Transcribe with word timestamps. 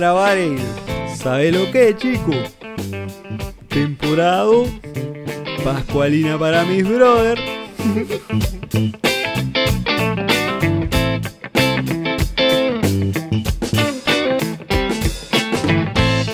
grabar 0.00 0.38
el. 0.38 0.58
¿Sabe 1.14 1.52
lo 1.52 1.70
que, 1.70 1.94
chico? 1.94 2.32
Temporado. 3.68 4.64
Pascualina 5.62 6.38
para 6.38 6.64
mis 6.64 6.88
brother. 6.88 7.38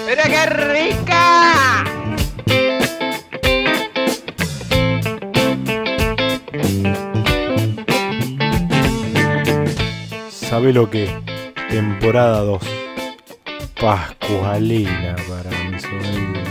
¡Mira 0.06 0.24
qué 0.28 0.46
rica! 0.46 1.84
¿Sabe 10.30 10.72
lo 10.72 10.88
que? 10.88 11.10
Temporada 11.69 12.42
2. 12.42 12.75
Pascualina 13.86 15.14
para 15.28 15.48
mis 15.70 15.84
oídos. 15.84 16.48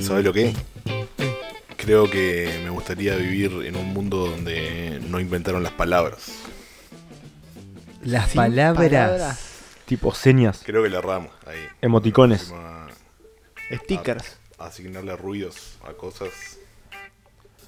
¿Sabes 0.00 0.24
lo 0.24 0.32
que? 0.32 0.52
Creo 1.76 2.08
que 2.08 2.60
me 2.62 2.70
gustaría 2.70 3.16
vivir 3.16 3.50
en 3.66 3.74
un 3.74 3.92
mundo 3.92 4.28
donde 4.28 5.00
no 5.08 5.18
inventaron 5.18 5.64
las 5.64 5.72
palabras. 5.72 6.34
Las 8.04 8.30
Sin 8.30 8.36
palabras. 8.36 8.88
palabras. 8.88 9.53
Tipo 9.86 10.14
señas, 10.14 10.62
Creo 10.64 10.82
que 10.82 10.88
le 10.88 10.96
erramos 10.96 11.30
ahí. 11.46 11.58
emoticones. 11.82 12.44
Próxima, 12.44 12.86
Stickers. 13.72 14.38
Asignarle 14.58 15.16
ruidos 15.16 15.76
a 15.86 15.92
cosas. 15.92 16.30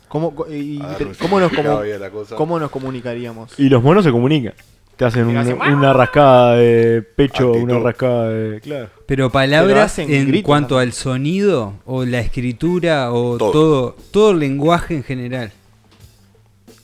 ¿Cómo, 0.09 0.34
y- 0.48 0.81
a 0.81 0.97
cómo 1.20 1.41
nos 1.41 1.50
comu- 1.53 2.05
a 2.06 2.11
cosa. 2.11 2.37
cómo 2.37 2.59
nos 2.61 2.70
comunicaríamos? 2.70 3.59
Y 3.59 3.69
los 3.69 3.83
monos 3.83 4.05
se 4.05 4.12
comunican. 4.12 4.55
Te 4.97 5.05
hacen 5.05 5.27
un- 5.27 5.37
una 5.37 5.92
rascada 5.92 6.55
de 6.56 7.03
pecho, 7.03 7.48
Actitud. 7.48 7.64
una 7.70 7.81
rascada 7.81 8.28
de. 8.31 8.61
Claro. 8.61 8.89
Pero 9.05 9.31
palabras 9.31 9.98
en 9.98 10.27
gritos 10.28 10.47
cuanto 10.47 10.78
al 10.78 10.92
sonido 10.94 11.75
o 11.84 12.05
la 12.06 12.20
escritura 12.20 13.12
o 13.12 13.37
Todo. 13.37 13.53
todo, 13.53 13.97
todo, 14.11 14.31
el 14.31 14.39
lenguaje 14.39 14.94
en 14.94 15.03
general. 15.05 15.53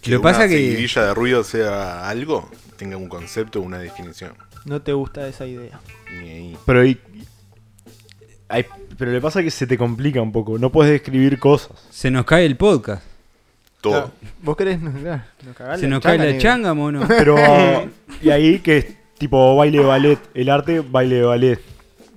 Que 0.02 0.10
Lo 0.10 0.18
que 0.18 0.22
pasa 0.24 0.40
una 0.40 0.48
que 0.48 0.56
de 1.06 1.14
ruido 1.14 1.42
sea 1.44 2.08
algo, 2.08 2.50
tenga 2.76 2.96
un 2.98 3.08
concepto, 3.08 3.60
una 3.62 3.78
definición. 3.78 4.32
No 4.64 4.80
te 4.82 4.92
gusta 4.92 5.26
esa 5.28 5.46
idea. 5.46 5.80
Ni 6.20 6.28
ahí. 6.30 6.56
Pero, 6.66 6.84
y- 6.86 6.98
hay- 8.48 8.66
pero 8.98 9.10
le 9.12 9.20
pasa 9.20 9.42
que 9.42 9.50
se 9.50 9.66
te 9.66 9.76
complica 9.78 10.20
un 10.22 10.32
poco. 10.32 10.58
No 10.58 10.70
puedes 10.70 10.92
describir 10.92 11.38
cosas. 11.38 11.72
se 11.90 12.10
nos 12.10 12.24
cae 12.24 12.44
el 12.46 12.56
podcast. 12.56 13.02
Todo. 13.80 13.92
Claro, 13.92 14.12
¿Vos 14.42 14.56
querés 14.56 14.78
claro, 14.78 15.22
nos 15.70 15.80
Se 15.80 15.88
nos 15.88 16.00
cae 16.00 16.16
la 16.18 16.24
negro. 16.26 16.40
changa, 16.40 16.72
mono. 16.74 17.04
Pero. 17.08 17.36
y 18.22 18.30
ahí 18.30 18.60
que 18.60 18.76
es 18.78 18.86
tipo 19.18 19.56
baile 19.56 19.78
de 19.78 19.84
ballet. 19.84 20.18
El 20.34 20.48
arte, 20.50 20.80
baile 20.80 21.16
de 21.16 21.22
ballet. 21.22 21.60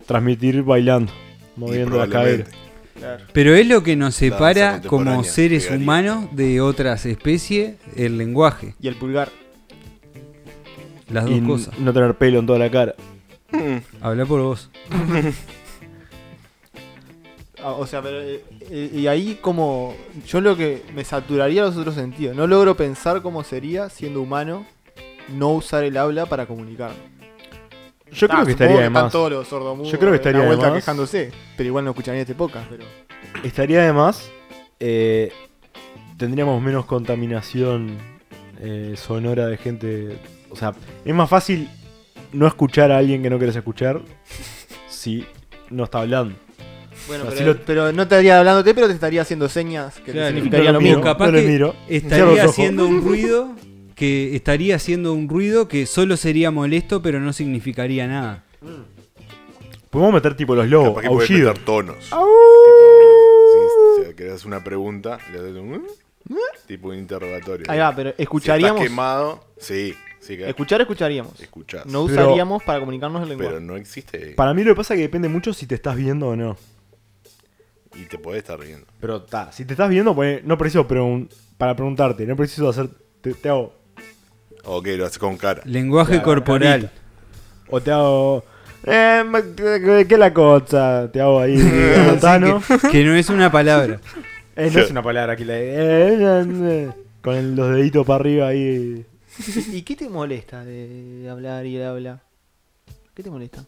Transmitir 0.06 0.62
bailando. 0.62 1.12
Moviendo 1.56 1.98
las 1.98 2.08
probablemente. 2.10 2.52
caderas. 2.52 2.66
Claro. 3.00 3.24
Pero 3.34 3.56
es 3.56 3.68
lo 3.68 3.82
que 3.84 3.96
nos 3.96 4.16
separa 4.16 4.74
como 4.82 4.90
contemporánea 5.06 5.32
seres 5.32 5.64
llegaría. 5.64 5.84
humanos 5.84 6.26
de 6.34 6.62
otras 6.62 7.06
especies, 7.08 7.76
el 7.96 8.18
lenguaje. 8.18 8.76
Y 8.80 8.88
el 8.88 8.96
pulgar. 8.96 9.30
Las 11.10 11.26
dos 11.26 11.40
cosas. 11.42 11.80
no 11.80 11.94
tener 11.94 12.16
pelo 12.16 12.40
en 12.40 12.46
toda 12.46 12.60
la 12.60 12.70
cara. 12.72 12.96
Habla 14.02 14.26
por 14.26 14.42
vos. 14.42 14.70
Ah, 17.64 17.72
O 17.72 17.88
sea, 17.88 18.02
pero. 18.02 18.22
eh, 18.22 18.92
y 18.94 19.08
ahí 19.08 19.40
como. 19.42 19.96
Yo 20.28 20.42
lo 20.42 20.56
que. 20.56 20.84
Me 20.94 21.04
saturaría 21.04 21.64
los 21.64 21.76
otros 21.78 21.96
sentidos. 21.96 22.36
No 22.36 22.48
logro 22.48 22.76
pensar 22.76 23.22
cómo 23.22 23.44
sería, 23.44 23.90
siendo 23.90 24.22
humano, 24.22 24.66
no 25.30 25.54
usar 25.54 25.84
el 25.84 25.98
habla 25.98 26.26
para 26.28 26.46
comunicar. 26.46 26.92
Yo 28.12 28.28
creo 28.28 28.46
que 28.46 28.52
estaría 28.52 28.76
de 28.78 28.82
Están 28.88 28.94
más. 29.06 29.12
todos 29.12 29.32
los 29.32 29.48
sordomudos. 29.48 29.92
Yo 29.92 29.98
creo 29.98 30.12
que 30.12 30.18
en 30.18 30.24
la 30.24 30.30
estaría 30.44 30.50
de 30.50 30.58
más. 30.72 30.74
quejándose. 30.76 31.32
Pero 31.58 31.68
igual 31.68 31.86
no 31.86 31.92
escucharía 31.92 32.22
este 32.22 32.36
podcast. 32.36 32.68
Pero. 32.70 32.84
Estaría 33.44 33.82
de 33.84 33.94
más. 33.94 34.30
eh, 34.80 35.32
tendríamos 36.18 36.62
menos 36.62 36.86
contaminación 36.86 37.98
eh, 38.60 38.94
sonora 38.96 39.48
de 39.48 39.58
gente. 39.58 40.18
O 40.50 40.56
sea, 40.56 40.74
es 41.04 41.14
más 41.14 41.30
fácil 41.30 41.70
no 42.34 42.48
escuchar 42.48 42.92
a 42.92 42.98
alguien 42.98 43.22
que 43.24 43.30
no 43.30 43.38
querés 43.40 43.56
escuchar 43.56 44.02
si 44.90 45.26
no 45.70 45.84
está 45.86 46.00
hablando. 46.02 46.36
Bueno, 47.08 47.26
O 47.26 47.28
sea, 47.28 47.38
pero, 47.40 47.54
si 47.54 47.60
lo- 47.60 47.66
pero 47.66 47.92
no 47.92 48.04
estaría 48.04 48.40
hablándote, 48.40 48.74
pero 48.74 48.88
te 48.88 48.94
estaría 48.94 49.22
haciendo 49.22 49.48
señas 49.50 50.00
que 50.00 50.12
Claro. 50.12 50.28
significaría 50.28 50.72
No 50.72 50.80
lo 50.80 50.82
mismo. 50.82 51.02
capaz 51.04 51.28
no 51.28 51.32
le 51.34 51.42
que 51.44 51.48
miro. 51.48 51.72
Cierro 51.88 51.92
los 51.92 52.04
estaría 52.04 52.26
ojos. 52.44 52.50
haciendo 52.52 52.88
un 52.88 53.02
ruido 53.04 53.54
que 53.96 54.36
estaría 54.36 54.76
haciendo 54.76 55.14
un 55.14 55.30
ruido 55.30 55.68
que 55.68 55.86
solo 55.86 56.18
sería 56.18 56.52
molesto 56.52 57.02
pero 57.02 57.20
no 57.20 57.32
significaría 57.32 58.08
nada. 58.08 58.44
Podemos 59.90 60.14
meter 60.16 60.36
tipo 60.36 60.56
los 60.56 60.68
lobos, 60.68 60.90
Capaz 60.90 61.02
que 61.04 61.08
puedes 61.10 61.30
aullido. 61.30 61.50
meter 61.52 61.64
tonos. 61.66 61.98
Tipo, 62.10 62.26
si, 64.04 64.10
si 64.10 64.16
querés 64.16 64.44
una 64.46 64.64
pregunta, 64.64 65.20
le 65.32 65.42
das 65.42 65.52
un... 65.54 65.86
Tipo 66.68 66.90
un 66.90 66.96
interrogatorio. 66.98 67.66
Ahí 67.70 67.80
va, 67.80 67.96
pero 67.96 68.12
Si 68.16 68.22
escucharíamos. 68.24 68.82
estás 68.82 68.90
quemado, 68.90 69.46
sí, 69.58 69.94
sí 70.20 70.36
que 70.38 70.50
Escuchar, 70.50 70.82
escucharíamos. 70.82 71.40
escuchás. 71.40 71.86
No 71.86 72.06
Pero- 72.08 72.24
usaríamos 72.28 72.64
para 72.64 72.80
comunicarnos 72.80 73.22
el 73.24 73.30
lenguaje. 73.30 73.52
pero 73.52 73.62
no 73.62 73.76
existe 73.78 74.34
Para 74.36 74.54
mí 74.54 74.64
lo 74.64 74.72
que 74.74 74.78
pasa 74.78 74.94
es 74.94 74.98
que 74.98 75.04
depende 75.04 75.30
mucho 75.30 75.54
si 75.54 75.68
te 75.68 75.76
estás 75.76 75.96
viendo 75.96 76.28
o 76.30 76.36
no. 76.36 76.58
y 77.98 78.04
te 78.08 78.18
podés 78.18 78.40
estar 78.40 78.60
riendo. 78.60 78.86
Pero 79.00 79.22
ta, 79.22 79.52
si 79.54 79.64
te 79.64 79.72
estás 79.74 79.90
viendo, 79.90 80.14
pues, 80.14 80.44
no 80.44 80.58
preciso 80.58 80.86
pregun- 80.86 81.30
para 81.58 81.76
preguntarte, 81.78 82.26
no 82.26 82.36
preciso 82.36 82.68
hacer. 82.68 82.90
Te, 83.22 83.34
te 83.34 83.48
hago. 83.48 83.74
Ok, 84.66 84.88
lo 84.98 85.06
haces 85.06 85.18
con 85.18 85.38
cara. 85.38 85.62
Lenguaje 85.64 86.14
Claro, 86.14 86.26
corporal. 86.26 86.92
O 87.70 87.80
te 87.80 87.92
hago. 87.92 88.44
Eh, 88.84 89.24
ma- 89.26 89.42
¿qué 89.42 90.06
es 90.10 90.20
la 90.20 90.34
cosa? 90.34 91.10
Te 91.14 91.22
hago 91.22 91.40
ahí. 91.40 91.56
Montano. 92.06 92.62
Que 92.92 93.04
no 93.06 93.14
es 93.16 93.30
una 93.30 93.50
palabra. 93.52 94.02
Eh, 94.56 94.70
no 94.74 94.80
es 94.80 94.92
una 94.92 95.04
palabra 95.04 95.36
que 95.36 95.46
la. 95.46 95.54
eh, 95.58 96.92
con 97.22 97.56
los 97.56 97.70
deditos 97.76 98.06
para 98.06 98.20
arriba 98.22 98.48
ahí. 98.48 99.06
¿Y 99.74 99.82
qué 99.82 99.96
te 99.96 100.08
molesta 100.10 100.64
de 100.64 101.28
hablar 101.30 101.66
y 101.66 101.76
el 101.78 101.84
habla? 101.84 102.22
¿Qué 103.14 103.24
te 103.24 103.30
molesta? 103.30 103.66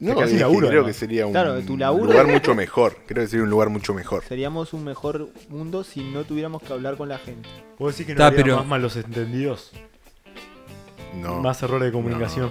No, 0.00 0.16
casi 0.16 0.36
laburo, 0.36 0.66
creo 0.66 0.80
además. 0.80 0.96
que 0.96 1.00
sería 1.00 1.26
un 1.26 1.32
Claro, 1.32 1.60
tu 1.60 1.76
laburo- 1.78 2.10
lugar 2.10 2.26
mucho 2.26 2.54
mejor. 2.56 2.96
Creo 3.06 3.22
que 3.24 3.28
sería 3.28 3.44
un 3.44 3.50
lugar 3.50 3.68
mucho 3.68 3.94
mejor. 3.94 4.24
Seríamos 4.24 4.72
un 4.72 4.82
mejor 4.84 5.28
mundo 5.48 5.84
si 5.84 6.00
no 6.10 6.24
tuviéramos 6.24 6.60
que 6.62 6.72
hablar 6.72 6.96
con 6.96 7.08
la 7.08 7.18
gente. 7.18 7.48
¿Puedo 7.78 7.92
decir 7.92 8.06
que 8.06 8.14
no 8.14 8.18
Ta, 8.18 8.26
habría 8.26 8.42
pero- 8.44 8.56
más 8.56 8.66
malos 8.66 8.96
entendidos? 8.96 9.70
No. 11.14 11.40
Más 11.40 11.62
errores 11.62 11.86
de 11.86 11.92
comunicación. 11.92 12.50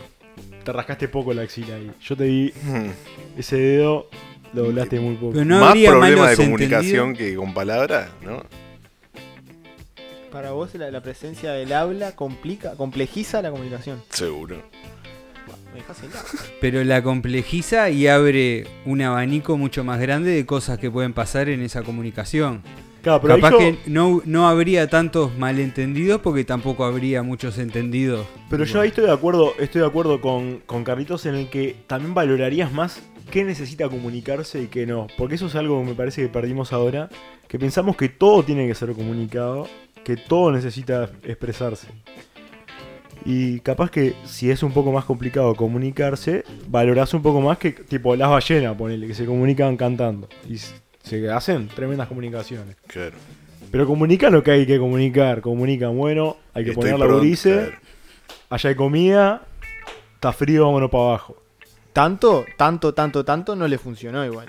Te 0.63 0.71
rascaste 0.71 1.07
poco 1.09 1.33
la 1.33 1.41
axila 1.41 1.75
ahí. 1.75 1.91
Yo 2.01 2.15
te 2.15 2.23
vi 2.23 2.53
Hmm. 2.63 2.89
ese 3.37 3.57
dedo, 3.57 4.07
lo 4.53 4.63
doblaste 4.63 4.99
muy 4.99 5.15
poco. 5.15 5.33
Pero 5.33 5.45
no 5.45 5.59
Más 5.59 5.69
habría 5.69 5.89
problema 5.91 6.29
de 6.29 6.35
comunicación 6.37 7.13
que 7.15 7.35
con 7.35 7.53
palabras, 7.53 8.09
¿no? 8.23 8.43
Para 10.31 10.51
vos 10.51 10.73
la, 10.75 10.89
la 10.91 11.01
presencia 11.01 11.51
del 11.51 11.73
habla 11.73 12.15
complica, 12.15 12.75
complejiza 12.75 13.41
la 13.41 13.51
comunicación. 13.51 14.01
Seguro. 14.09 14.57
Me 15.73 15.79
dejas 15.79 16.03
helado. 16.03 16.25
Pero 16.61 16.83
la 16.83 17.01
complejiza 17.03 17.89
y 17.89 18.07
abre 18.07 18.65
un 18.85 19.01
abanico 19.01 19.57
mucho 19.57 19.83
más 19.83 19.99
grande 19.99 20.31
de 20.31 20.45
cosas 20.45 20.77
que 20.79 20.89
pueden 20.89 21.13
pasar 21.13 21.49
en 21.49 21.61
esa 21.61 21.83
comunicación. 21.83 22.61
Claro, 23.01 23.19
pero 23.21 23.33
ahí 23.33 23.41
Capaz 23.41 23.51
yo- 23.53 23.57
que 23.59 23.77
no, 23.87 24.21
no 24.25 24.47
habría 24.47 24.87
tantos 24.87 25.35
malentendidos 25.37 26.21
porque 26.21 26.43
tampoco 26.45 26.85
habría 26.85 27.23
muchos 27.23 27.57
entendidos. 27.57 28.25
Pero 28.49 28.63
yo 28.63 28.79
ahí 28.79 28.89
estoy 28.89 29.05
de 29.05 29.11
acuerdo, 29.11 29.53
estoy 29.59 29.81
de 29.81 29.87
acuerdo 29.87 30.21
con, 30.21 30.59
con 30.65 30.83
Carlitos 30.83 31.25
en 31.25 31.35
el 31.35 31.49
que 31.49 31.75
también 31.87 32.13
valorarías 32.13 32.71
más 32.71 33.01
qué 33.29 33.43
necesita 33.43 33.89
comunicarse 33.89 34.63
y 34.63 34.67
qué 34.67 34.85
no. 34.85 35.07
Porque 35.17 35.35
eso 35.35 35.47
es 35.47 35.55
algo 35.55 35.79
que 35.81 35.89
me 35.89 35.95
parece 35.95 36.21
que 36.21 36.29
perdimos 36.29 36.73
ahora. 36.73 37.09
Que 37.47 37.59
pensamos 37.59 37.97
que 37.97 38.07
todo 38.07 38.43
tiene 38.43 38.65
que 38.67 38.75
ser 38.75 38.93
comunicado, 38.93 39.67
que 40.05 40.15
todo 40.15 40.51
necesita 40.51 41.09
expresarse. 41.23 41.87
Y 43.25 43.59
capaz 43.59 43.91
que 43.91 44.15
si 44.25 44.49
es 44.49 44.63
un 44.63 44.71
poco 44.71 44.91
más 44.91 45.05
complicado 45.05 45.53
comunicarse, 45.55 46.43
valorás 46.67 47.13
un 47.13 47.21
poco 47.21 47.41
más 47.41 47.57
que 47.57 47.71
tipo 47.71 48.15
las 48.15 48.29
ballenas, 48.29 48.75
ponele, 48.75 49.05
que 49.05 49.13
se 49.13 49.25
comunican 49.25 49.77
cantando. 49.77 50.27
Y 50.49 50.57
se 50.57 51.29
hacen 51.29 51.67
tremendas 51.67 52.07
comunicaciones. 52.07 52.77
Claro. 52.87 53.17
Pero 53.69 53.85
comunican 53.85 54.33
lo 54.33 54.43
que 54.43 54.51
hay 54.51 54.65
que 54.65 54.79
comunicar. 54.79 55.41
Comunican, 55.41 55.97
bueno, 55.97 56.37
hay 56.53 56.63
que 56.63 56.71
Estoy 56.71 56.91
poner 56.91 56.99
la 56.99 57.05
claro. 57.05 57.71
Allá 58.49 58.69
hay 58.69 58.75
comida, 58.75 59.47
está 60.15 60.33
frío, 60.33 60.65
vámonos 60.65 60.89
para 60.89 61.03
abajo. 61.03 61.40
Tanto, 61.93 62.45
tanto, 62.57 62.93
tanto, 62.93 63.23
tanto 63.25 63.55
no 63.55 63.67
le 63.67 63.77
funcionó 63.77 64.23
igual. 64.25 64.45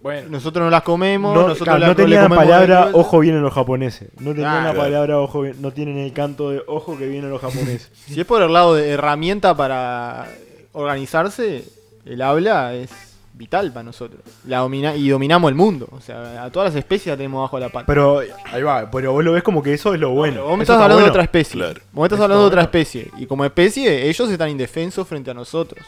Bueno, 0.00 0.28
Nosotros 0.30 0.62
no 0.64 0.70
las 0.70 0.82
comemos, 0.82 1.34
no, 1.34 1.42
nosotros 1.48 1.64
claro, 1.64 1.78
la- 1.80 1.86
no 1.88 1.96
tenían 1.96 2.22
la 2.30 2.36
palabra 2.36 2.90
ojo 2.92 3.18
vienen 3.18 3.42
los 3.42 3.52
japoneses. 3.52 4.08
No 4.20 4.30
tenían 4.32 4.54
la 4.54 4.60
Claro. 4.72 4.78
palabra 4.78 5.18
ojo, 5.18 5.44
no 5.58 5.72
tienen 5.72 5.98
el 5.98 6.12
canto 6.12 6.50
de 6.50 6.62
ojo 6.68 6.96
que 6.96 7.08
vienen 7.08 7.30
los 7.30 7.40
japoneses. 7.40 7.90
Si 8.06 8.20
es 8.20 8.26
por 8.26 8.40
el 8.42 8.52
lado 8.52 8.74
de 8.76 8.90
herramienta 8.90 9.56
para 9.56 10.28
organizarse, 10.72 11.64
el 12.04 12.22
habla 12.22 12.74
es 12.74 12.90
vital 13.36 13.72
para 13.72 13.84
nosotros. 13.84 14.20
La 14.46 14.58
domina 14.58 14.96
y 14.96 15.08
dominamos 15.08 15.48
el 15.50 15.54
mundo. 15.54 15.88
O 15.92 16.00
sea, 16.00 16.44
a 16.44 16.50
todas 16.50 16.72
las 16.72 16.78
especies 16.78 17.08
la 17.08 17.16
tenemos 17.16 17.42
bajo 17.42 17.58
la 17.58 17.68
pata. 17.68 17.86
Pero 17.86 18.20
ahí 18.46 18.62
va, 18.62 18.90
pero 18.90 19.12
vos 19.12 19.24
lo 19.24 19.32
ves 19.32 19.42
como 19.42 19.62
que 19.62 19.74
eso 19.74 19.94
es 19.94 20.00
lo 20.00 20.10
bueno. 20.10 20.36
Pero 20.36 20.48
vos 20.48 20.56
me 20.56 20.64
estás 20.64 20.74
está 20.74 20.84
hablando 20.84 21.04
de 21.04 21.10
otra 21.10 21.22
especie. 21.22 21.60
Claro. 21.60 21.80
Vos 21.92 22.02
me 22.02 22.06
estás 22.06 22.16
Eso 22.16 22.24
hablando 22.24 22.42
de 22.42 22.48
otra 22.48 22.62
especie. 22.62 23.10
Y 23.18 23.26
como 23.26 23.44
especie, 23.44 24.08
ellos 24.08 24.30
están 24.30 24.48
indefensos 24.48 25.06
frente 25.06 25.30
a 25.30 25.34
nosotros. 25.34 25.84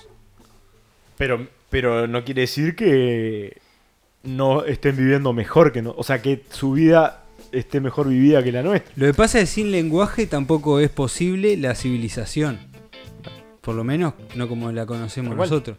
Pero, 1.16 1.46
pero 1.70 2.06
no 2.06 2.22
quiere 2.24 2.42
decir 2.42 2.76
que 2.76 3.60
no 4.22 4.64
estén 4.64 4.96
viviendo 4.96 5.32
mejor 5.32 5.72
que 5.72 5.82
no. 5.82 5.94
O 5.96 6.04
sea, 6.04 6.20
que 6.20 6.44
su 6.50 6.72
vida 6.72 7.24
esté 7.50 7.80
mejor 7.80 8.08
vivida 8.08 8.42
que 8.42 8.52
la 8.52 8.62
nuestra. 8.62 8.92
Lo 8.96 9.06
que 9.06 9.14
pasa 9.14 9.38
es 9.38 9.48
que 9.48 9.54
sin 9.54 9.70
lenguaje 9.70 10.26
tampoco 10.26 10.80
es 10.80 10.90
posible 10.90 11.56
la 11.56 11.74
civilización. 11.74 12.58
Por 13.62 13.74
lo 13.74 13.84
menos 13.84 14.14
no 14.34 14.48
como 14.48 14.70
la 14.70 14.86
conocemos 14.86 15.34
nosotros. 15.34 15.76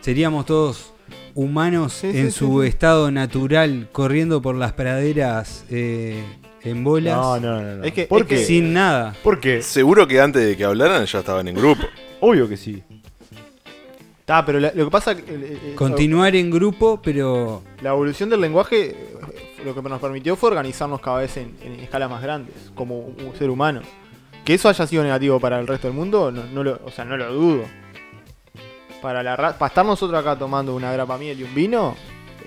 Seríamos 0.00 0.46
todos 0.46 0.92
humanos 1.36 1.92
Sí, 1.92 2.08
en 2.08 2.32
sí, 2.32 2.38
su 2.38 2.62
sí. 2.62 2.68
estado 2.68 3.10
natural, 3.12 3.88
corriendo 3.92 4.42
por 4.42 4.56
las 4.56 4.72
praderas 4.72 5.64
eh, 5.70 6.24
en 6.62 6.82
bolas, 6.82 7.14
No, 7.16 7.38
no, 7.38 7.60
no. 7.62 7.76
no. 7.76 7.84
Es 7.84 7.92
que- 7.92 8.06
¿Por 8.06 8.22
es 8.22 8.26
qué? 8.26 8.34
que- 8.36 8.44
sin 8.44 8.72
nada. 8.72 9.14
¿Por 9.22 9.38
qué? 9.38 9.62
Seguro 9.62 10.08
que 10.08 10.20
antes 10.20 10.44
de 10.44 10.56
que 10.56 10.64
hablaran 10.64 11.06
ya 11.06 11.18
estaban 11.20 11.46
en 11.46 11.54
grupo. 11.54 11.84
Obvio 12.20 12.48
que 12.48 12.56
sí. 12.56 12.82
Está, 14.20 14.44
pero 14.44 14.58
la- 14.58 14.72
lo 14.74 14.86
que 14.86 14.90
pasa. 14.90 15.12
eh, 15.12 15.18
eh, 15.28 15.72
Continuar 15.76 16.34
en 16.34 16.50
grupo, 16.50 17.00
pero 17.02 17.62
La 17.80 17.90
evolución 17.90 18.28
del 18.28 18.40
lenguaje 18.40 18.90
eh, 18.90 19.16
lo 19.64 19.74
que 19.74 19.82
nos 19.88 20.00
permitió 20.00 20.34
fue 20.34 20.50
organizarnos 20.50 21.00
cada 21.00 21.18
vez 21.18 21.36
en, 21.36 21.54
en 21.62 21.78
escalas 21.80 22.10
más 22.10 22.22
grandes, 22.22 22.54
como 22.74 22.98
un 22.98 23.14
un 23.24 23.36
ser 23.36 23.50
humano. 23.50 23.82
Que 24.44 24.54
eso 24.54 24.68
haya 24.68 24.86
sido 24.86 25.02
negativo 25.02 25.38
para 25.40 25.58
el 25.60 25.66
resto 25.66 25.86
del 25.88 25.96
mundo, 25.96 26.30
no, 26.32 26.44
no 26.46 26.64
lo, 26.64 26.80
o 26.84 26.90
sea, 26.90 27.04
no 27.04 27.16
lo 27.16 27.32
dudo. 27.32 27.64
Para, 29.02 29.22
la 29.22 29.36
ra- 29.36 29.58
para 29.58 29.68
estar 29.68 29.84
nosotros 29.86 30.18
acá 30.20 30.36
tomando 30.36 30.74
una 30.74 30.92
grapa 30.92 31.16
miel 31.18 31.38
y 31.40 31.42
un 31.44 31.54
vino, 31.54 31.96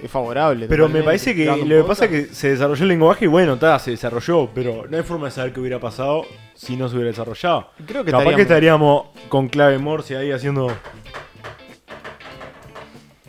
es 0.03 0.09
favorable. 0.09 0.67
Pero 0.67 0.89
me 0.89 1.03
parece 1.03 1.35
que 1.35 1.45
lo 1.45 1.81
que 1.81 1.83
pasa 1.87 2.05
es 2.05 2.11
que 2.11 2.33
se 2.33 2.49
desarrolló 2.51 2.83
el 2.83 2.89
lenguaje 2.89 3.25
y 3.25 3.27
bueno, 3.27 3.53
está, 3.53 3.77
se 3.79 3.91
desarrolló, 3.91 4.49
pero 4.53 4.85
no 4.89 4.97
hay 4.97 5.03
forma 5.03 5.25
de 5.27 5.31
saber 5.31 5.53
qué 5.53 5.59
hubiera 5.59 5.79
pasado 5.79 6.23
si 6.55 6.75
no 6.75 6.89
se 6.89 6.95
hubiera 6.95 7.11
desarrollado. 7.11 7.69
Creo 7.85 8.03
que 8.03 8.11
Capaz 8.11 8.35
que 8.35 8.41
estaríamos- 8.41 9.05
estaríamos 9.05 9.29
con 9.29 9.47
clave 9.47 9.77
Morse 9.77 10.17
ahí 10.17 10.31
haciendo. 10.31 10.67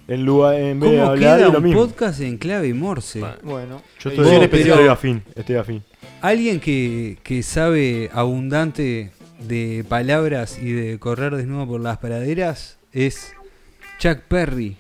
En, 0.09 0.25
lugar, 0.25 0.57
en 0.57 0.81
vez 0.81 0.91
de 0.91 0.97
¿cómo 0.99 1.11
hablar 1.11 1.39
queda 1.39 1.49
un 1.51 1.63
mismo. 1.63 1.87
podcast 1.87 2.21
en 2.21 2.37
clave 2.37 2.75
Morse? 2.75 3.21
Bueno. 3.45 3.81
Yo 4.01 4.11
edición 4.11 4.27
estoy, 4.27 4.35
Vos, 4.35 4.43
especial. 4.45 4.71
estoy 4.71 4.89
afín, 4.89 5.23
estoy 5.37 5.57
afín. 5.57 5.85
Alguien 6.21 6.59
que, 6.59 7.19
que 7.23 7.45
sabe 7.45 8.11
abundante 8.13 9.13
de 9.39 9.85
palabras 9.89 10.59
y 10.59 10.73
de 10.73 10.99
correr 10.99 11.37
desnudo 11.37 11.67
por 11.69 11.81
las 11.81 11.99
praderas 11.99 12.80
es 12.93 13.33
Chuck 13.99 14.19
Perry. 14.29 14.77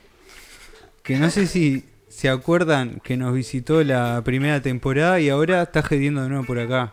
Que 1.03 1.17
no 1.19 1.31
sé 1.31 1.47
si 1.47 1.85
se 2.09 2.29
acuerdan 2.29 3.01
que 3.03 3.17
nos 3.17 3.33
visitó 3.35 3.83
la 3.83 4.23
primera 4.25 4.61
temporada 4.61 5.21
y 5.21 5.29
ahora 5.29 5.63
está 5.63 5.83
gediendo 5.83 6.23
de 6.23 6.29
nuevo 6.29 6.45
por 6.45 6.59
acá. 6.59 6.93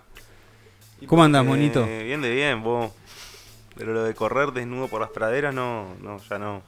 ¿Cómo 1.05 1.23
andás, 1.23 1.45
monito? 1.45 1.85
Eh, 1.85 2.03
bien 2.03 2.21
de 2.21 2.33
bien, 2.33 2.63
vos. 2.63 2.91
Pero 3.77 3.93
lo 3.93 4.03
de 4.03 4.15
correr 4.15 4.51
desnudo 4.53 4.87
por 4.87 5.01
las 5.01 5.11
praderas, 5.11 5.53
no, 5.53 5.93
no, 6.01 6.17
ya 6.27 6.39
no. 6.39 6.63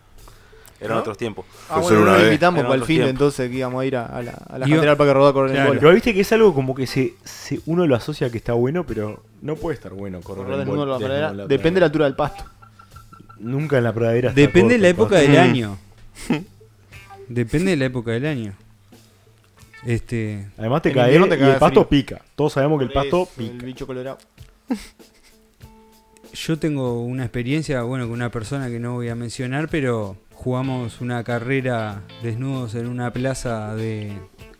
Eran 0.80 0.95
¿No? 0.95 1.00
otros 1.02 1.18
tiempos. 1.18 1.45
Ah, 1.68 1.80
bueno, 1.80 2.06
lo 2.06 2.13
vez. 2.13 2.24
invitamos 2.25 2.62
para 2.63 2.75
el 2.75 2.86
fin, 2.86 3.02
entonces 3.02 3.50
que 3.50 3.57
íbamos 3.57 3.81
a 3.81 3.86
ir 3.86 3.98
a, 3.98 4.06
a 4.06 4.22
la, 4.22 4.31
a 4.31 4.57
la 4.60 4.66
para 4.95 5.10
que 5.10 5.13
rodar 5.13 5.34
correr 5.34 5.50
en 5.50 5.56
Claro. 5.56 5.69
bola. 5.69 5.80
Pero 5.81 5.94
viste 5.94 6.13
que 6.13 6.22
es 6.22 6.31
algo 6.31 6.54
como 6.54 6.74
que 6.75 6.88
se, 6.88 7.16
se- 7.25 7.60
uno 7.66 7.86
lo 7.86 7.95
asocia 7.95 8.30
que 8.30 8.38
está 8.38 8.54
bueno, 8.54 8.86
pero 8.86 9.24
no 9.42 9.56
puede 9.56 9.75
estar 9.75 9.92
bueno 9.94 10.22
correr, 10.22 10.44
Correr 10.45 10.60
en 10.62 10.66
desnudo 10.68 10.86
bol- 10.86 10.86
por 10.86 10.88
la 10.88 10.94
desnudo 10.94 11.07
pradera, 11.10 11.30
en 11.31 11.38
la 11.38 11.48
Depende 11.48 11.75
de 11.78 11.80
la 11.81 11.86
altura 11.88 12.06
del 12.06 12.16
pasto. 12.16 12.45
Nunca 13.39 13.77
en 13.77 13.83
la 13.86 13.94
pradera 13.94 14.30
está 14.30 14.41
Depende 14.41 14.74
de 14.75 14.80
la 14.80 14.89
época 14.89 15.18
del 15.18 15.38
año. 15.38 15.77
Depende 17.30 17.71
de 17.71 17.77
la 17.77 17.86
época 17.86 18.12
del 18.12 18.25
año. 18.25 18.53
Este, 19.86 20.50
Además 20.57 20.81
te 20.81 20.89
En 20.89 20.95
cae 20.95 21.12
te 21.12 21.39
y 21.39 21.44
el 21.44 21.56
pasto 21.57 21.86
frío. 21.86 21.89
pica. 21.89 22.21
Todos 22.36 22.53
sabemos 22.53 22.80
que 22.80 22.86
el 22.86 22.91
pasto 22.91 23.30
eso, 23.31 23.41
El 23.41 23.51
pica. 23.51 23.65
bicho 23.65 23.88
colorado. 23.88 24.18
yo 26.33 26.59
tengo 26.59 27.01
una 27.03 27.24
experiencia, 27.24 27.81
bueno, 27.83 28.06
con 28.06 28.13
una 28.13 28.30
persona 28.30 28.69
que 28.69 28.80
no 28.80 28.94
voy 28.94 29.09
a 29.09 29.15
mencionar, 29.15 29.69
pero 29.69 30.18
jugamos 30.33 31.01
una 31.01 31.24
carrera 31.24 32.01
desnudos 32.24 32.75
en 32.75 32.88
una 32.88 33.12
plaza 33.13 33.75
de, 33.75 34.13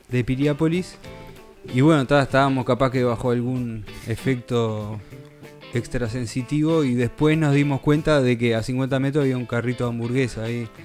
de 0.10 0.24
Piriápolis. 0.24 0.96
Y 1.74 1.82
bueno, 1.82 2.02
estábamos 2.02 2.66
capaz 2.66 2.92
que 2.92 3.04
bajo 3.04 3.32
algún 3.32 3.86
efecto 4.08 5.00
extrasensitivo 5.74 6.84
y 6.84 6.96
después 6.96 7.38
nos 7.38 7.54
dimos 7.54 7.82
cuenta 7.82 8.22
de 8.22 8.38
que 8.38 8.56
a 8.56 8.64
50 8.64 9.00
metros 9.00 9.24
había 9.24 9.38
un 9.38 9.46
carrito 9.46 9.84
de 9.86 9.90
hamburguesa 9.92 10.44
ahí. 10.44 10.68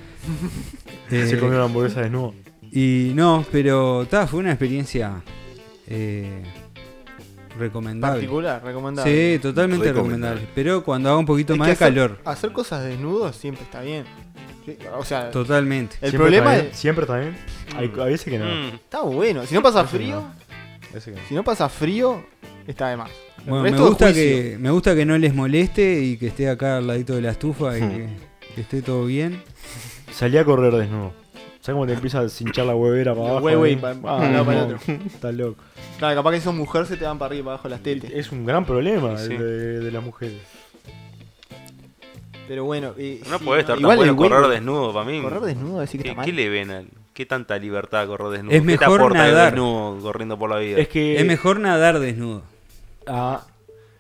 Eh, 1.11 1.27
Se 1.29 1.39
comió 1.39 1.57
una 1.57 1.65
hamburguesa 1.67 2.01
desnudo. 2.01 2.35
y 2.73 3.13
no, 3.15 3.45
pero 3.53 4.07
ta, 4.09 4.27
fue 4.27 4.41
una 4.41 4.51
experiencia 4.53 5.23
eh, 5.87 6.43
recomendable. 7.59 8.17
Particular, 8.21 8.65
recomendable. 8.65 9.35
Sí, 9.35 9.39
totalmente 9.39 9.89
Recomendable. 9.93 10.31
recomendable. 10.41 10.49
Pero 10.55 10.83
cuando 10.83 11.11
haga 11.11 11.19
un 11.19 11.27
poquito 11.27 11.53
Es 11.53 11.59
más 11.59 11.69
de 11.69 11.73
hacer- 11.75 11.89
calor. 11.95 12.19
Hacer 12.25 12.53
cosas 12.53 12.85
desnudos 12.85 13.37
siempre 13.37 13.65
está 13.65 13.83
bien. 13.83 14.05
O 14.97 15.05
sea, 15.05 15.31
Totalmente. 15.31 15.97
el 16.01 16.09
Siempre 16.11 16.19
problema 16.19 16.57
está 16.57 16.69
es. 16.71 16.77
Siempre 16.79 17.03
está 17.05 17.19
bien. 17.19 17.37
Hay, 17.77 17.93
a 18.01 18.05
veces 18.05 18.25
que 18.25 18.39
no. 18.39 18.47
Mm, 18.47 18.75
Está 18.77 19.03
bueno. 19.03 19.45
Si 19.45 19.55
no 19.55 19.63
pasa 19.63 19.83
no. 19.83 19.89
frío, 19.89 20.25
que 20.91 21.11
no. 21.11 21.17
si 21.29 21.35
no 21.35 21.45
pasa 21.45 21.69
frío, 21.69 22.25
está 22.67 22.89
de 22.91 22.97
más. 22.97 23.11
Bueno, 23.47 23.63
me 23.63 23.71
gusta, 23.79 24.13
que, 24.13 24.57
me 24.59 24.71
gusta 24.71 24.95
que 24.95 25.05
no 25.05 25.19
les 25.19 25.35
moleste 25.35 26.01
y 26.01 26.17
que 26.17 26.29
esté 26.29 26.49
acá 26.49 26.79
al 26.79 26.87
ladito 26.87 27.15
de 27.15 27.21
la 27.23 27.31
estufa 27.31 27.77
y 27.79 27.83
Hmm. 27.83 27.91
que, 27.91 28.09
que 28.55 28.61
esté 28.63 28.83
todo 28.83 29.05
bien. 29.07 29.43
Salí 30.13 30.39
a 30.39 30.45
correr 30.45 30.73
desnudo. 30.75 31.13
¿Sabes 31.61 31.77
cómo 31.77 31.87
te 31.87 31.95
empieza 31.95 32.21
a 32.21 32.29
cinchar 32.29 32.67
la 32.67 32.75
huevera 32.75 33.13
para 33.15 33.25
La 33.25 33.31
abajo? 33.33 33.47
hueve 33.47 33.69
ahí? 33.69 33.73
y 33.73 33.77
pa- 33.77 33.91
Ah, 33.91 33.97
pa- 34.01 34.17
un 34.17 34.33
lado 34.33 34.45
para 34.45 34.59
el 34.59 34.65
otro. 34.75 34.95
Estás 35.07 35.35
loco. 35.35 35.57
Claro, 35.99 36.15
capaz 36.17 36.31
que 36.33 36.39
si 36.39 36.45
sos 36.45 36.55
mujer 36.55 36.87
se 36.87 36.97
te 36.97 37.05
van 37.05 37.19
para 37.19 37.29
arriba 37.29 37.41
y 37.41 37.45
para 37.45 37.55
abajo 37.55 37.69
las 37.69 37.83
tetas. 37.83 38.11
Es 38.11 38.31
un 38.33 38.45
gran 38.45 38.65
problema 38.67 39.17
Sí. 39.19 39.33
el 39.33 39.39
de, 39.39 39.81
de 39.81 39.91
las 39.91 40.03
mujeres. 40.05 40.37
Pero 42.47 42.65
bueno. 42.65 42.93
eh, 42.99 43.21
no 43.31 43.39
sí, 43.39 43.45
puede 43.45 43.61
estar 43.63 43.77
tan 43.79 43.97
bueno 43.97 44.15
correr 44.17 44.47
desnudo 44.49 44.93
para 44.93 45.07
mí. 45.07 45.23
Correr 45.23 45.41
desnudo, 45.41 45.81
decir 45.81 45.99
que 46.01 46.05
¿Qué, 46.05 46.09
está 46.11 46.17
mal. 46.19 46.27
qué 46.27 46.33
le 46.33 46.49
ven 46.49 46.71
al- 46.71 46.89
¿Qué 47.15 47.25
tanta 47.27 47.57
libertad 47.59 48.07
correr 48.09 48.29
desnudo? 48.29 48.53
Es 48.55 48.61
¿Qué 48.61 48.67
te 48.67 48.73
mejor 48.79 49.01
aporta 49.01 49.19
nadar. 49.19 49.53
desnudo 49.53 50.01
corriendo 50.03 50.39
por 50.39 50.51
la 50.51 50.59
vida? 50.59 50.79
Es 50.79 50.89
que. 50.89 51.17
es 51.17 51.25
mejor 51.25 51.61
nadar 51.61 51.99
desnudo. 52.01 52.43
Ah, 53.07 53.43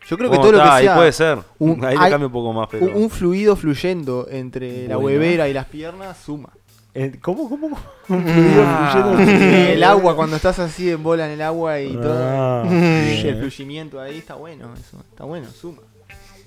Yo 0.08 0.16
creo 0.18 0.30
que 0.30 0.37
todo 0.38 0.52
lo 0.52 0.58
que 0.58 0.64
ahí 0.68 0.84
sea 0.84 0.96
puede 0.96 1.12
ser. 1.12 1.38
un- 1.58 1.84
ahí 1.84 1.96
hay- 1.99 2.04
le 2.04 2.11
cambia 2.11 2.26
un 2.26 2.32
poco 2.32 2.52
más, 2.52 2.68
pero... 2.70 2.87
un, 2.87 2.94
un 3.04 3.11
fluido 3.11 3.56
fluyendo 3.56 4.26
entre 4.30 4.87
la 4.88 4.99
huevera 4.99 5.49
y 5.49 5.52
las 5.52 5.66
piernas 5.66 6.16
suma. 6.18 6.50
eh, 6.94 7.18
¿Cómo? 7.23 7.49
¿Cómo? 7.49 7.66
Un 8.08 8.23
fluido 8.23 8.62
Ah. 8.66 8.90
fluyendo. 9.18 9.32
El 9.73 9.82
agua, 9.84 10.14
cuando 10.14 10.37
estás 10.37 10.58
así 10.58 10.90
en 10.90 11.02
bola 11.02 11.26
en 11.26 11.32
el 11.32 11.42
agua 11.42 11.80
y 11.80 11.92
todo. 11.92 12.14
Ah, 12.23 12.62
El 12.68 13.23
bien. 13.23 13.38
fluyimiento 13.38 14.00
ahí 14.00 14.18
está 14.18 14.34
bueno, 14.34 14.73
eso. 14.75 14.99
Está 15.11 15.25
bueno, 15.25 15.49
suma. 15.50 15.82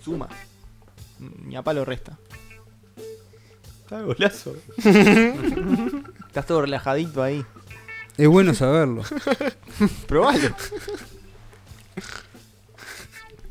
Suma. 0.02 0.28
Ni 1.46 1.56
a 1.56 1.62
palo 1.64 1.84
resta. 1.84 2.18
Está 3.84 4.02
golazo. 4.04 4.56
Estás 6.28 6.46
todo 6.46 6.62
relajadito 6.62 7.24
ahí. 7.24 7.44
Es 8.18 8.28
bueno 8.28 8.54
saberlo. 8.54 9.04
Probalo. 10.08 10.50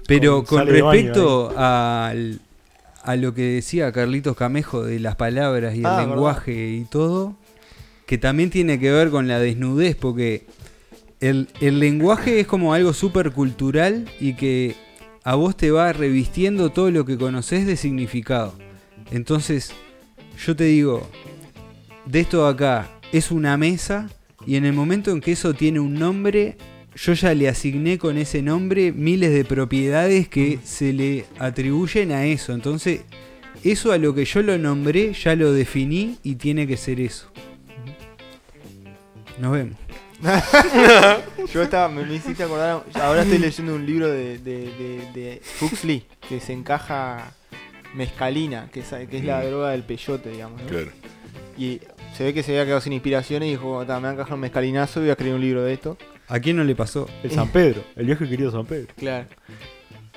Pero 0.07 0.45
Con 0.45 0.59
baño 0.67 0.73
respecto 0.73 1.53
al- 1.57 2.41
a 3.03 3.17
lo 3.17 3.35
que 3.35 3.43
decía 3.43 3.93
Carlitos 3.93 4.37
Camejo 4.37 4.83
de 4.85 4.99
las 5.01 5.17
palabras 5.17 5.75
y 5.77 5.81
el 5.81 5.87
Ah, 5.87 6.01
lenguaje 6.07 6.71
y 6.71 6.85
todo, 6.85 7.37
que 8.07 8.19
también 8.19 8.51
tiene 8.51 8.79
que 8.81 8.91
ver 8.91 9.11
con 9.11 9.29
la 9.29 9.39
desnudez, 9.39 9.95
porque 9.97 10.47
el, 11.21 11.49
el 11.61 11.79
lenguaje 11.79 12.41
es 12.41 12.47
como 12.47 12.75
algo 12.75 12.93
súper 12.93 13.31
cultural 13.33 14.09
y 14.21 14.35
que 14.35 14.75
a 15.25 15.35
vos 15.35 15.57
te 15.57 15.71
va 15.71 15.93
revistiendo 15.93 16.71
todo 16.71 16.91
lo 16.91 17.05
que 17.05 17.17
conoces 17.17 17.67
de 17.67 17.77
significado. 17.77 18.55
Entonces, 19.11 19.73
yo 20.45 20.55
te 20.57 20.65
digo, 20.65 21.09
de 22.07 22.21
esto 22.21 22.45
de 22.45 22.51
acá 22.53 22.91
es 23.13 23.31
una 23.31 23.57
mesa 23.57 24.09
y 24.47 24.57
en 24.57 24.65
el 24.65 24.73
momento 24.73 25.11
en 25.11 25.21
que 25.21 25.33
eso 25.33 25.55
tiene 25.55 25.81
un 25.81 25.95
nombre, 25.95 26.57
yo 26.97 27.13
ya 27.13 27.35
le 27.35 27.49
asigné 27.49 27.99
con 27.99 28.17
ese 28.19 28.43
nombre 28.43 28.91
miles 28.93 29.33
de 29.33 29.45
propiedades 29.45 30.29
que 30.29 30.59
se 30.65 30.93
le 30.93 31.27
atribuyen 31.39 32.11
a 32.13 32.25
eso. 32.27 32.53
Entonces, 32.53 33.03
eso 33.65 33.93
a 33.93 33.99
lo 33.99 34.15
que 34.15 34.25
yo 34.25 34.43
lo 34.43 34.57
nombré, 34.59 35.13
ya 35.13 35.35
lo 35.37 35.53
definí 35.53 36.17
y 36.23 36.37
tiene 36.37 36.67
que 36.67 36.77
ser 36.77 37.01
eso. 37.01 37.31
Nos 39.39 39.53
vemos. 39.53 39.77
Yo 41.53 41.63
estaba, 41.63 41.91
me, 41.91 42.05
me 42.07 42.15
hiciste 42.15 42.43
acordar. 42.43 42.83
Ahora 42.95 43.23
estoy 43.23 43.37
leyendo 43.39 43.75
un 43.75 43.85
libro 43.85 44.09
de, 44.09 44.39
de, 44.39 44.61
de, 44.61 45.11
de 45.15 45.43
Huxley 45.61 46.05
que 46.27 46.41
se 46.41 46.55
encaja 46.55 47.33
mescalina, 47.95 48.71
que 48.73 48.81
es, 48.81 48.87
que 49.11 49.19
es 49.19 49.25
la 49.25 49.41
Mm. 49.41 49.47
droga 49.47 49.71
del 49.73 49.83
peyote, 49.83 50.31
digamos. 50.31 50.63
¿no? 50.63 50.69
Claro. 50.69 50.91
Y 51.59 51.81
se 52.17 52.25
ve 52.25 52.33
que 52.35 52.43
se 52.43 52.53
había 52.53 52.65
quedado 52.65 52.81
sin 52.81 52.95
inspiración 52.95 53.43
y 53.43 53.51
dijo: 53.51 53.85
"Ta, 53.87 54.01
Me 54.01 54.09
a 54.09 54.13
encajar 54.13 54.35
un 54.35 54.41
mescalinazo 54.41 55.01
y 55.01 55.03
voy 55.03 55.11
a 55.11 55.13
escribir 55.13 55.35
un 55.35 55.41
libro 55.43 55.63
de 55.65 55.75
esto. 55.75 55.99
¿A 56.29 56.41
quién 56.41 56.57
no 56.57 56.65
le 56.65 56.75
pasó? 56.75 57.09
El 57.23 57.31
San 57.31 57.49
Pedro. 57.49 57.83
El 57.95 58.07
viejo 58.07 58.25
y 58.25 58.29
querido 58.29 58.51
San 58.51 58.67
Pedro. 58.67 58.89
Claro. 58.97 59.27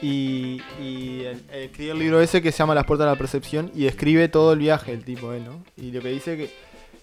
Y, 0.02 0.62
y 0.82 1.22
el- 1.26 1.42
el- 1.52 1.64
escribe 1.66 1.92
el 1.92 2.00
libro 2.00 2.22
ese 2.22 2.42
que 2.42 2.52
se 2.52 2.60
llama 2.60 2.74
Las 2.74 2.86
puertas 2.86 3.06
de 3.08 3.12
la 3.12 3.18
percepción 3.18 3.72
y 3.76 3.84
describe 3.84 4.30
todo 4.30 4.54
el 4.54 4.60
viaje 4.60 4.94
el 4.94 5.04
tipo 5.04 5.34
él, 5.34 5.44
¿no? 5.44 5.64
Y 5.78 5.92
lo 5.92 6.02
que 6.02 6.10
dice 6.10 6.38
que 6.38 6.50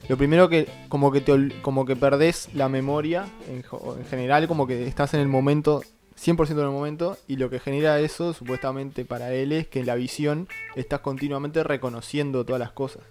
lo 0.08 0.16
primero 0.16 0.48
que 0.48 0.66
como 0.88 1.12
que 1.12 1.20
te 1.20 1.50
como 1.62 1.84
que 1.84 1.94
perdés 1.96 2.48
la 2.54 2.68
memoria 2.68 3.26
en, 3.50 3.62
jo- 3.62 3.96
en 3.98 4.06
general 4.06 4.48
como 4.48 4.66
que 4.66 4.86
estás 4.86 5.12
en 5.14 5.20
el 5.20 5.28
momento 5.28 5.82
100% 6.18 6.50
en 6.52 6.58
el 6.60 6.70
momento 6.70 7.18
y 7.28 7.36
lo 7.36 7.50
que 7.50 7.60
genera 7.60 8.00
eso 8.00 8.32
supuestamente 8.32 9.04
para 9.04 9.32
él 9.34 9.52
es 9.52 9.66
que 9.68 9.80
en 9.80 9.86
la 9.86 9.94
visión 9.94 10.48
estás 10.74 11.00
continuamente 11.00 11.62
reconociendo 11.64 12.44
todas 12.46 12.60
las 12.60 12.72
cosas. 12.72 13.02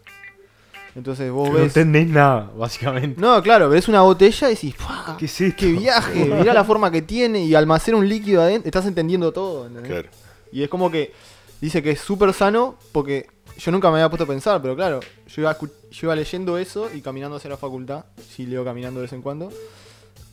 Entonces 0.96 1.30
vos 1.30 1.46
Que 1.50 1.54
no 1.54 1.58
ves 1.60 1.76
entendés 1.76 2.08
nada, 2.08 2.52
básicamente. 2.58 3.20
No, 3.20 3.42
claro, 3.44 3.68
ves 3.70 3.88
una 3.90 4.02
botella 4.02 4.48
y 4.50 4.56
decís, 4.56 4.76
"Fua, 4.76 5.16
¿Qué 5.20 5.26
es 5.26 5.42
esto? 5.42 5.58
¡Qué 5.60 5.72
viaje! 5.74 6.26
Mirá 6.40 6.54
la 6.54 6.64
forma 6.64 6.90
que 6.90 7.02
tiene 7.02 7.44
y 7.44 7.54
almacena 7.54 7.98
un 7.98 8.08
líquido 8.08 8.42
adentro. 8.42 8.68
Estás 8.68 8.86
entendiendo 8.86 9.32
todo, 9.34 9.68
¿entendés? 9.68 9.92
Claro. 9.92 10.10
Y 10.52 10.64
es 10.64 10.70
como 10.70 10.90
que 10.90 11.12
dice 11.60 11.84
que 11.84 11.92
es 11.92 12.00
súper 12.00 12.32
sano 12.34 12.78
porque 12.94 13.28
yo 13.58 13.72
nunca 13.72 13.90
me 13.90 13.98
había 13.98 14.10
puesto 14.10 14.24
a 14.24 14.28
pensar, 14.28 14.62
pero 14.62 14.76
claro, 14.76 15.02
yo 15.28 15.42
iba, 15.42 15.58
yo 15.60 15.68
iba 16.04 16.16
leyendo 16.16 16.58
eso 16.58 16.90
y 16.94 17.02
caminando 17.02 17.36
hacia 17.38 17.50
la 17.50 17.58
facultad. 17.58 18.06
Sí, 18.30 18.46
leo 18.46 18.64
caminando 18.64 19.00
de 19.02 19.04
vez 19.06 19.14
en 19.14 19.22
cuando. 19.22 19.52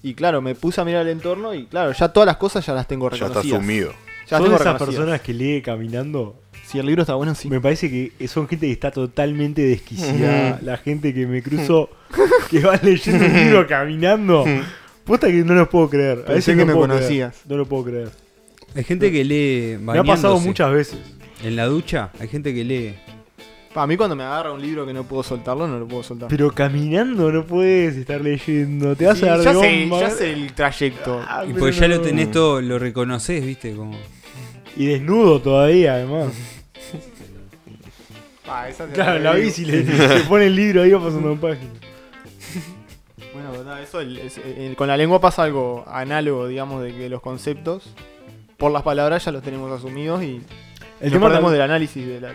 Y 0.04 0.14
claro, 0.14 0.40
me 0.42 0.54
puse 0.54 0.80
a 0.80 0.84
mirar 0.84 1.02
el 1.02 1.08
entorno 1.08 1.54
y 1.54 1.66
claro, 1.66 1.92
ya 1.92 2.12
todas 2.12 2.26
las 2.26 2.36
cosas 2.36 2.64
ya 2.64 2.72
las 2.74 2.86
tengo 2.86 3.08
Ya 3.10 3.14
está 3.16 3.28
reconocidas. 3.28 3.60
sumido. 3.60 3.92
Ya 4.28 4.38
Son 4.38 4.46
esas 4.46 4.58
reconocidas. 4.60 4.78
personas 4.88 5.20
que 5.20 5.32
lee 5.34 5.62
caminando. 5.62 6.36
Si 6.72 6.78
el 6.78 6.86
libro 6.86 7.02
está 7.02 7.14
bueno, 7.14 7.34
sí. 7.34 7.50
Me 7.50 7.60
parece 7.60 7.90
que 7.90 8.26
son 8.28 8.48
gente 8.48 8.66
que 8.66 8.72
está 8.72 8.90
totalmente 8.90 9.60
desquiciada. 9.62 10.58
La 10.62 10.78
gente 10.78 11.12
que 11.12 11.26
me 11.26 11.42
cruzo 11.42 11.90
que 12.50 12.60
va 12.60 12.80
leyendo 12.82 13.26
un 13.26 13.32
libro 13.34 13.66
caminando. 13.66 14.44
Puta 15.04 15.26
que 15.26 15.44
no 15.44 15.54
lo 15.54 15.68
puedo 15.68 15.90
creer. 15.90 16.20
A 16.20 16.24
Pensé 16.24 16.32
veces 16.34 16.54
que 16.56 16.60
no 16.62 16.66
me 16.66 16.72
puedo 16.74 16.88
conocías. 16.88 17.34
creer. 17.34 17.50
No 17.50 17.56
lo 17.58 17.66
puedo 17.66 17.84
creer. 17.84 18.10
Hay 18.74 18.84
gente 18.84 19.12
que 19.12 19.22
lee 19.22 19.76
Me 19.78 19.98
ha 19.98 20.02
pasado 20.02 20.34
bañándose. 20.34 20.46
muchas 20.48 20.72
veces. 20.72 20.98
En 21.44 21.56
la 21.56 21.66
ducha 21.66 22.10
hay 22.18 22.28
gente 22.28 22.54
que 22.54 22.64
lee. 22.64 22.94
Para 23.74 23.86
mí 23.86 23.96
cuando 23.96 24.14
me 24.16 24.22
agarra 24.22 24.52
un 24.52 24.60
libro 24.62 24.86
que 24.86 24.92
no 24.94 25.04
puedo 25.04 25.22
soltarlo, 25.22 25.66
no 25.66 25.78
lo 25.78 25.86
puedo 25.88 26.02
soltar. 26.02 26.28
Pero 26.28 26.50
caminando 26.52 27.30
no 27.32 27.44
puedes 27.44 27.96
estar 27.96 28.20
leyendo. 28.20 28.94
Te 28.96 29.06
vas 29.06 29.18
Sí, 29.18 29.26
a 29.26 29.36
dar 29.36 29.40
ya, 29.44 29.52
de 29.52 29.60
sé, 29.60 29.82
goma. 29.88 30.00
ya 30.00 30.10
sé 30.10 30.32
el 30.32 30.52
trayecto. 30.54 31.22
Ah, 31.28 31.42
Y 31.44 31.48
pero 31.48 31.58
pues 31.58 31.76
ya 31.76 31.88
lo 31.88 32.00
tenés 32.00 32.30
todo, 32.30 32.60
lo 32.62 32.78
reconoces, 32.78 33.44
viste, 33.44 33.74
como. 33.74 33.98
Y 34.76 34.86
desnudo 34.86 35.40
todavía, 35.42 35.94
además. 35.94 36.32
Ah, 38.48 38.68
esa 38.68 38.86
Claro, 38.88 39.18
la 39.20 39.32
bici 39.34 39.64
le, 39.64 39.82
le 39.84 40.20
pone 40.28 40.46
el 40.46 40.56
libro 40.56 40.82
ahí 40.82 40.90
pasando 40.92 41.36
páginas. 41.36 41.74
Bueno, 43.32 43.52
verdad, 43.52 43.82
eso 43.82 44.00
el- 44.00 44.18
es- 44.18 44.38
el- 44.38 44.76
con 44.76 44.88
la 44.88 44.96
lengua 44.96 45.20
pasa 45.20 45.44
algo 45.44 45.84
análogo, 45.88 46.46
digamos, 46.48 46.82
de 46.82 46.92
que 46.94 47.08
los 47.08 47.22
conceptos, 47.22 47.94
por 48.58 48.70
las 48.72 48.82
palabras 48.82 49.24
ya 49.24 49.32
los 49.32 49.42
tenemos 49.42 49.70
asumidos 49.72 50.22
y 50.22 50.36
El 51.00 51.10
nos 51.10 51.12
tema, 51.12 51.28
perdemos 51.28 51.50
tam- 51.50 51.52
del 51.54 51.62
análisis 51.62 52.06
de, 52.06 52.20
la- 52.20 52.34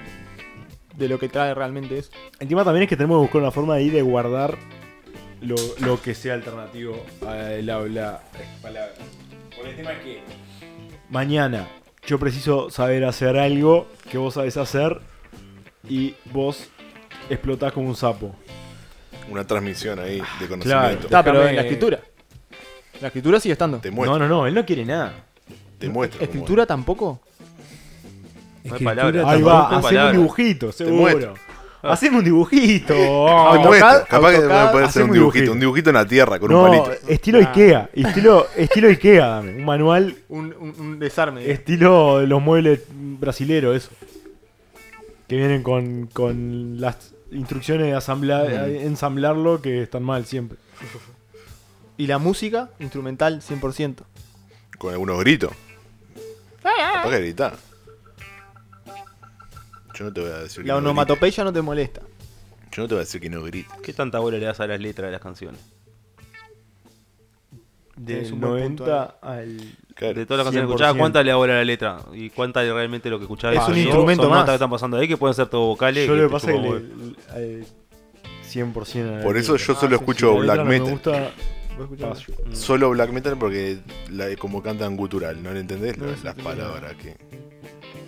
de 0.96 1.08
lo 1.08 1.20
que 1.20 1.30
trae 1.30 1.54
realmente 1.54 1.98
eso. 2.00 2.10
el 2.39 2.48
tema 2.48 2.63
también 2.63 2.84
es 2.84 2.89
que 2.89 2.96
tenemos 2.98 3.18
que 3.18 3.22
buscar 3.24 3.42
una 3.42 3.51
forma 3.51 3.75
de 3.75 3.84
ir 3.84 3.94
de 3.94 4.01
guardar 4.01 4.58
lo, 5.42 5.56
lo 5.82 6.01
que 6.01 6.16
sea 6.16 6.34
alternativo 6.34 7.06
al 7.27 7.70
habla 7.70 8.24
palabra. 8.62 8.94
Porque 9.56 9.70
el 9.72 9.75
tema 9.75 9.92
es 9.94 10.00
que 10.04 10.20
mañana 11.10 11.68
yo 12.07 12.17
preciso 12.17 12.69
saber 12.69 13.03
hacer 13.03 13.37
algo 13.37 13.85
que 14.09 14.17
vos 14.17 14.33
sabés 14.33 14.55
hacer 14.55 15.01
y 15.87 16.15
vos 16.31 16.69
explotás 17.29 17.73
como 17.73 17.89
un 17.89 17.95
sapo. 17.95 18.33
Una 19.29 19.45
transmisión 19.45 19.99
ahí 19.99 20.15
de 20.15 20.47
claro. 20.47 20.49
conocimiento. 20.49 21.07
Está, 21.07 21.21
pero 21.21 21.45
en 21.45 21.57
la 21.57 21.61
escritura. 21.63 21.99
La 23.01 23.07
escritura 23.07 23.39
sigue 23.41 23.51
estando. 23.51 23.79
Te 23.79 23.91
muestra. 23.91 24.17
No, 24.17 24.27
no, 24.27 24.35
no, 24.35 24.47
él 24.47 24.53
no 24.53 24.65
quiere 24.65 24.85
nada. 24.85 25.25
Te 25.77 25.89
muestra. 25.89 26.19
cómo 26.19 26.31
¿Escritura 26.31 26.65
tampoco? 26.65 27.19
No 28.63 28.75
hay 28.75 28.83
Escritura 28.83 28.95
palabras. 28.95 29.25
Ahí 29.25 29.41
tampoco. 29.41 29.55
va, 29.55 29.77
hacemos 29.77 30.05
un 30.05 30.11
dibujito, 30.13 30.71
seguro. 30.71 31.33
Hacemos 31.94 32.20
un 32.20 32.25
dibujito. 32.25 32.94
AutoCAD, 33.29 33.65
muestra. 33.67 34.06
Capaz 34.06 34.29
que 34.32 34.36
AutoCAD, 34.38 34.72
puede 34.72 34.84
ser 34.86 34.89
hacemos 34.89 35.06
un 35.06 35.10
un 35.10 35.13
dibujito. 35.13 35.34
dibujito. 35.44 35.51
Un 35.53 35.60
dibujito 35.60 35.89
en 35.89 35.94
la 35.96 36.06
tierra 36.06 36.39
con 36.39 36.51
no, 36.51 36.63
un 36.63 36.67
palito. 36.84 36.91
estilo 37.08 37.39
Ah. 37.39 37.41
Ikea. 37.50 37.89
Estilo, 37.94 38.48
estilo 38.56 38.88
Ikea, 38.89 39.25
dame. 39.27 39.51
Un 39.56 39.65
manual 39.65 40.15
Un, 40.29 40.56
un- 40.60 40.74
un 40.79 41.00
desarme. 41.00 41.50
estilo 41.51 42.20
de 42.20 42.27
los 42.27 42.41
muebles 42.41 42.82
brasileros, 42.89 43.75
eso. 43.75 43.89
Que 45.27 45.36
vienen 45.36 45.62
con, 45.63 46.08
con 46.08 46.79
las 46.79 47.13
instrucciones 47.32 47.88
de 47.88 47.94
asamblar, 47.94 48.50
ensamblarlo 48.70 49.62
que 49.62 49.82
están 49.84 50.03
mal 50.03 50.25
siempre. 50.25 50.58
Y 51.98 52.08
la 52.08 52.17
música, 52.17 52.70
instrumental 52.79 53.41
100%. 53.41 53.96
Con 54.77 54.94
algunos 54.94 55.20
gritos. 55.20 55.51
Capaz 56.63 57.10
que 57.10 57.20
gritar. 57.20 57.56
Yo 59.98 60.06
no 60.06 60.13
te 60.13 60.22
voy 60.22 60.30
a 60.32 60.38
decir 60.39 60.63
que 60.63 60.68
La 60.68 60.74
no 60.75 60.80
grites. 60.80 60.86
onomatopeya 60.92 61.44
no 61.44 61.54
te 61.54 61.62
molesta. 61.62 62.01
Yo 62.72 62.82
no 62.84 62.88
te 62.88 62.94
voy 62.94 63.01
a 63.01 63.06
decir 63.06 63.22
que 63.22 63.30
no 63.30 63.42
grites. 63.44 63.72
¿Qué 63.82 63.94
tanta 63.94 64.20
bola 64.20 64.38
le 64.38 64.46
das 64.46 64.60
a 64.60 64.68
las 64.68 64.80
letras 64.80 65.08
de 65.08 65.12
las 65.13 65.22
canciones? 65.22 65.60
Del 67.96 68.30
punto 68.30 68.48
90 68.50 69.04
al. 69.22 69.58
Claro. 69.96 70.13
De 70.13 70.25
todas 70.27 70.38
las 70.38 70.46
canciones 70.46 70.68
100%. 70.68 70.70
escuchadas, 70.70 70.96
¿cuánta 70.96 71.24
le 71.24 71.32
da 71.32 71.38
bola 71.38 71.54
a 71.54 71.56
la 71.58 71.63
letra? 71.63 71.98
¿Y 72.13 72.30
cuánta 72.30 72.63
es 72.63 72.72
realmente 72.72 73.10
lo 73.10 73.18
que 73.18 73.24
escuchás? 73.24 73.54
Es 73.56 73.60
Ah, 73.62 73.66
un 73.68 73.74
yo- 73.74 73.82
instrumento 73.82 74.24
son 74.24 74.30
más. 74.30 74.39
notas 74.42 74.51
que 74.51 74.56
están 74.56 74.70
pasando 74.70 74.98
ahí 74.98 75.08
que 75.08 75.18
pueden 75.18 75.34
ser 75.34 75.48
todo 75.48 75.66
vocales. 75.66 76.06
Yo 76.08 76.16
lo 76.16 76.27
que 76.27 76.32
pasa 76.32 76.51
es 76.51 76.58
que 76.58 76.62
le, 76.62 76.75
al 77.32 77.66
100% 78.48 79.08
a 79.13 79.18
la 79.18 79.24
Por 79.24 79.36
eso 79.38 79.58
yo 79.58 79.74
Ah, 79.74 79.80
solo 79.80 79.98
sí, 79.98 80.04
escucho 80.04 80.34
La 80.44 80.54
letra 80.54 80.54
black 80.54 80.58
no 80.58 80.66
me 80.66 80.80
metal. 80.80 80.92
gusta, 80.92 81.32
¿Vos 81.75 81.84
escuchás? 82.22 82.58
Solo 82.60 82.89
black 82.92 83.10
metal 83.12 83.36
porque 83.39 83.80
la, 84.12 84.36
como 84.36 84.62
cantan 84.62 84.96
gutural, 84.96 85.42
¿no 85.42 85.51
le 85.51 85.60
entendés? 85.62 85.98
No, 85.98 86.06
Las- 86.24 86.36
palabras 86.36 86.94
que. 86.98 87.16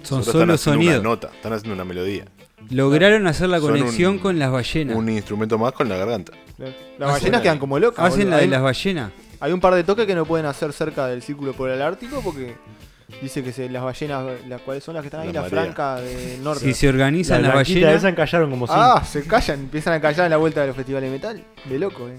Son 0.10 0.20
están 0.20 0.34
solo 0.34 0.54
haciendo 0.54 0.58
sonidos. 0.58 1.00
Una 1.00 1.10
nota, 1.10 1.30
están 1.34 1.54
haciendo 1.54 1.74
una 1.76 1.86
melodía. 1.86 2.26
Lograron 2.70 3.26
hacer 3.28 3.50
la 3.50 3.60
Son 3.60 3.70
conexión 3.72 4.12
un- 4.14 4.20
con 4.20 4.38
las 4.40 4.52
ballenas. 4.52 4.96
Un 4.96 5.10
instrumento 5.10 5.58
más 5.58 5.72
con 5.72 5.88
la 5.90 5.96
garganta. 5.98 6.34
Las 6.58 6.70
Hacen- 6.70 7.12
ballenas 7.12 7.42
quedan 7.42 7.60
como 7.60 7.80
locas. 7.80 8.04
Hacen 8.06 8.20
boludo. 8.20 8.30
la 8.32 8.38
de 8.38 8.44
Hay- 8.44 8.50
las 8.50 8.62
ballenas. 8.62 9.12
Hay 9.40 9.52
un 9.54 9.60
par 9.62 9.74
de 9.76 9.84
toques 9.84 10.06
que 10.06 10.16
no 10.16 10.26
pueden 10.26 10.46
hacer 10.46 10.74
cerca 10.74 11.08
del 11.08 11.22
círculo 11.22 11.54
polar 11.54 11.82
Ártico 11.82 12.22
porque 12.22 12.56
dice 13.22 13.42
que 13.44 13.54
se- 13.54 13.70
las 13.70 13.82
ballenas, 13.84 14.26
las 14.48 14.62
cuáles 14.62 14.84
son 14.84 14.94
las 14.96 15.02
que 15.02 15.08
están 15.08 15.22
ahí, 15.22 15.28
La 15.28 15.34
la, 15.34 15.42
marea. 15.44 15.64
franca 15.64 15.96
del 16.02 16.44
norte. 16.44 16.66
Si 16.66 16.74
se 16.74 16.90
organizan 16.90 17.42
La 17.42 17.48
las 17.48 17.56
blanquita 17.56 17.80
ballenas. 17.80 17.96
esa 18.02 18.10
encallaron 18.10 18.50
como 18.52 18.68
cinco. 18.68 18.80
ah, 18.80 19.04
se 19.06 19.24
callan, 19.26 19.60
empiezan 19.62 19.94
a 19.94 20.02
callar 20.02 20.26
en 20.26 20.32
la 20.32 20.38
vuelta 20.38 20.62
de 20.62 20.68
los 20.68 20.76
festivales 20.76 21.10
de 21.10 21.16
metal. 21.18 21.44
De 21.66 21.80
loco, 21.80 22.10
eh. 22.10 22.18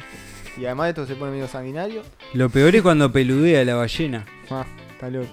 Y 0.56 0.64
además 0.64 0.88
esto 0.88 1.06
se 1.06 1.14
pone 1.14 1.30
medio 1.32 1.46
sanguinario. 1.46 2.02
Lo 2.34 2.48
peor 2.48 2.74
es 2.74 2.82
cuando 2.82 3.12
peludea 3.12 3.64
la 3.64 3.74
ballena. 3.76 4.24
Ah, 4.50 4.64
está 4.92 5.08
loco. 5.10 5.28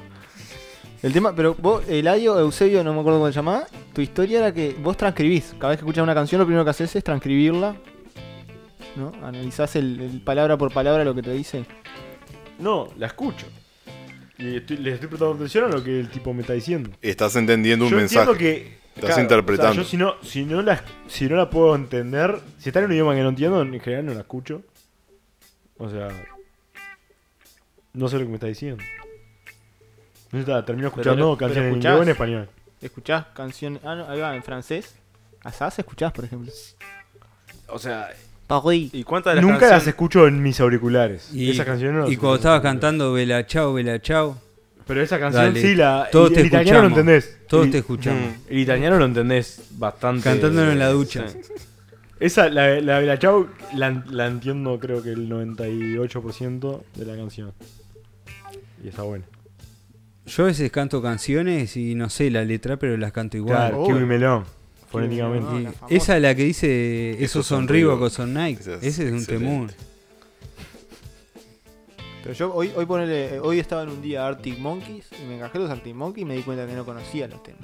El 1.04 1.14
tema, 1.14 1.36
pero 1.36 1.54
vos, 1.56 1.88
Eladio, 1.88 2.40
Eusebio, 2.40 2.84
no 2.84 2.94
me 2.94 3.02
acuerdo 3.02 3.20
cómo 3.20 3.32
se 3.32 3.36
llamaba, 3.36 3.68
tu 3.94 4.02
historia 4.02 4.40
era 4.40 4.54
que 4.54 4.76
vos 4.80 4.98
transcribís. 4.98 5.54
Cada 5.60 5.70
vez 5.70 5.78
que 5.78 5.82
escuchás 5.82 6.04
una 6.04 6.16
canción, 6.16 6.40
lo 6.40 6.46
primero 6.46 6.64
que 6.64 6.72
haces 6.72 6.96
es 6.96 7.04
transcribirla. 7.04 7.76
¿No? 8.96 9.12
Analizás 9.24 9.76
el, 9.76 10.02
el 10.02 10.22
palabra 10.22 10.58
por 10.58 10.74
palabra 10.74 11.04
lo 11.06 11.14
que 11.14 11.22
te 11.22 11.32
dice. 11.32 11.66
No, 12.58 12.90
la 12.98 13.08
escucho. 13.08 13.46
Y 14.40 14.58
estoy, 14.58 14.78
le 14.78 14.94
estoy 14.94 15.08
prestando 15.08 15.36
atención 15.36 15.66
a 15.66 15.68
lo 15.76 15.84
que 15.84 16.00
el 16.00 16.10
tipo 16.10 16.34
me 16.34 16.42
está 16.42 16.54
diciendo. 16.54 16.90
Estás 17.02 17.36
entendiendo 17.36 17.86
un 17.86 17.92
yo 17.92 17.98
mensaje. 17.98 18.32
entiendo 18.32 18.38
que. 18.40 18.78
Estás 18.96 19.20
interpretando. 19.20 19.72
o 19.72 19.74
sea, 19.76 19.84
yo 19.84 19.88
si 19.88 19.98
no, 19.98 20.16
si, 20.24 20.46
no 20.46 20.64
la, 20.64 20.84
si 21.08 21.28
no 21.28 21.36
la 21.36 21.52
puedo 21.52 21.76
entender, 21.76 22.40
si 22.58 22.70
está 22.70 22.80
en 22.80 22.86
un 22.86 22.94
idioma 22.94 23.14
que 23.14 23.22
no 23.22 23.30
entiendo, 23.30 23.62
en 23.62 23.80
general 23.80 24.08
no 24.08 24.14
la 24.16 24.22
escucho. 24.22 24.64
O 25.78 25.90
sea. 25.90 26.08
No 27.94 28.08
sé 28.08 28.18
lo 28.18 28.24
que 28.24 28.30
me 28.30 28.36
está 28.36 28.48
diciendo. 28.48 28.84
No 30.32 30.40
sé, 30.40 30.46
termino 30.64 30.66
Pero 30.66 30.88
escuchando 30.88 31.26
pero 31.26 31.38
canciones 31.38 31.58
en 31.58 31.66
escuchás. 31.70 31.92
inglés 31.92 32.00
o 32.00 32.04
en 32.04 32.10
español. 32.10 32.50
Escuchás 32.82 33.26
canciones. 33.34 33.82
Ah, 33.84 33.96
no, 33.96 34.10
ahí 34.10 34.20
va, 34.20 34.36
en 34.36 34.44
francés. 34.44 34.96
Asás 35.44 35.78
escuchás, 35.80 36.12
por 36.12 36.26
ejemplo. 36.26 36.52
O 37.70 37.80
sea, 37.80 38.10
Paris. 38.48 38.90
¿Y 38.94 39.04
cuántas 39.04 39.32
de 39.32 39.36
las 39.38 39.44
nunca 39.44 39.60
canciones? 39.60 39.84
las 39.84 39.88
escucho 39.88 40.28
en 40.28 40.42
mis 40.42 40.60
auriculares. 40.60 41.34
Y, 41.34 41.50
Esas 41.52 41.66
canciones 41.66 41.94
no 41.96 42.00
las 42.02 42.10
y 42.10 42.14
escucho 42.14 42.22
cuando 42.28 42.36
estabas 42.38 42.62
cantando 42.62 43.14
Bella 43.14 43.46
Chao, 43.46 43.74
Bella 43.74 44.02
Chao, 44.02 44.38
Pero 44.86 45.02
esa 45.02 45.20
canción 45.20 45.46
Dale, 45.46 45.62
sí 45.62 45.76
la. 45.76 46.08
todos 46.12 46.30
el, 46.30 46.36
te 46.36 46.42
el 46.42 46.48
italiano 46.48 46.82
lo 46.82 46.88
entendés. 46.88 47.38
todos 47.48 47.66
El- 47.66 47.72
te 47.72 47.78
escuchamos. 47.80 48.34
El 48.50 48.58
italiano 48.60 48.98
lo 48.98 49.06
entendés 49.06 49.62
bastante. 49.72 50.24
Cantándolo 50.24 50.72
en 50.72 50.80
la 50.80 50.90
ducha. 50.90 51.28
Sí. 51.28 51.40
Esa, 52.20 52.50
la, 52.50 52.80
la 52.82 53.00
de 53.00 53.06
la 53.06 53.20
Chau, 53.20 53.48
la, 53.76 54.04
la 54.10 54.26
entiendo 54.28 54.80
creo 54.80 55.04
que 55.04 55.12
el 55.12 55.30
98% 55.30 56.82
de 56.96 57.06
la 57.06 57.16
canción. 57.16 57.54
Y 58.84 58.88
está 58.88 59.04
buena. 59.04 59.26
Yo 60.28 60.44
a 60.44 60.48
veces 60.48 60.70
canto 60.72 61.02
canciones 61.02 61.76
y 61.78 61.96
no 61.96 62.10
sé 62.10 62.30
la 62.30 62.44
letra, 62.44 62.78
pero 62.78 62.98
las 62.98 63.12
canto 63.12 63.38
igual. 63.38 63.70
Claro. 63.72 63.86
Kiwi 63.86 64.06
Melón, 64.06 64.44
fonéticamente. 64.90 65.50
Melón. 65.50 65.74
La 65.82 65.88
esa 65.96 66.16
es 66.18 66.22
la 66.22 66.36
que 66.36 66.44
dice 66.44 67.12
Esos 67.24 67.46
son 67.46 67.60
son 67.60 67.68
Reebok 67.70 68.10
son 68.10 68.34
Nike. 68.34 68.62
Ese 68.82 68.88
es 68.88 69.00
un 69.12 69.20
excelente. 69.20 69.26
temún. 69.38 69.72
Pero 72.24 72.34
yo 72.36 72.54
hoy, 72.54 72.72
hoy, 72.76 72.86
ponele, 72.86 73.40
hoy 73.40 73.60
estaba 73.60 73.84
en 73.84 73.90
un 73.90 74.02
día 74.02 74.28
Arctic 74.28 74.58
Monkeys 74.60 75.08
y 75.22 75.26
me 75.26 75.36
encajé 75.38 75.60
los 75.60 75.70
Arctic 75.70 75.96
Monkeys 75.96 76.24
y 76.24 76.26
me 76.26 76.36
di 76.36 76.44
cuenta 76.44 76.68
que 76.68 76.74
no 76.74 76.84
conocía 76.86 77.28
los 77.28 77.42
temas. 77.42 77.62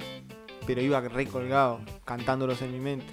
Pero 0.66 0.80
iba 0.80 1.00
recolgado, 1.02 1.80
cantándolos 2.06 2.62
en 2.62 2.72
mi 2.72 2.80
mente. 2.80 3.04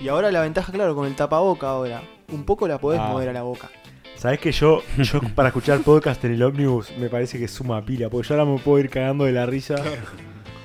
Y 0.00 0.08
ahora 0.08 0.32
la 0.32 0.40
ventaja, 0.40 0.72
claro, 0.72 0.94
con 0.96 1.06
el 1.06 1.14
tapaboca 1.14 1.68
ahora, 1.68 2.02
un 2.32 2.44
poco 2.44 2.66
la 2.66 2.78
podés 2.78 3.00
Ah. 3.00 3.08
mover 3.10 3.28
a 3.28 3.32
la 3.32 3.42
boca. 3.42 3.70
Sabes 4.16 4.40
que 4.40 4.50
yo, 4.52 4.82
yo 4.98 5.20
para 5.34 5.48
escuchar 5.48 5.80
podcast 5.80 6.24
en 6.24 6.32
el 6.32 6.42
ómnibus 6.42 6.90
me 6.98 7.08
parece 7.08 7.38
que 7.38 7.48
suma 7.48 7.84
pila, 7.84 8.08
porque 8.08 8.28
yo 8.28 8.34
ahora 8.34 8.50
me 8.50 8.58
puedo 8.58 8.78
ir 8.78 8.88
cagando 8.90 9.24
de 9.24 9.32
la 9.32 9.46
risa 9.46 9.76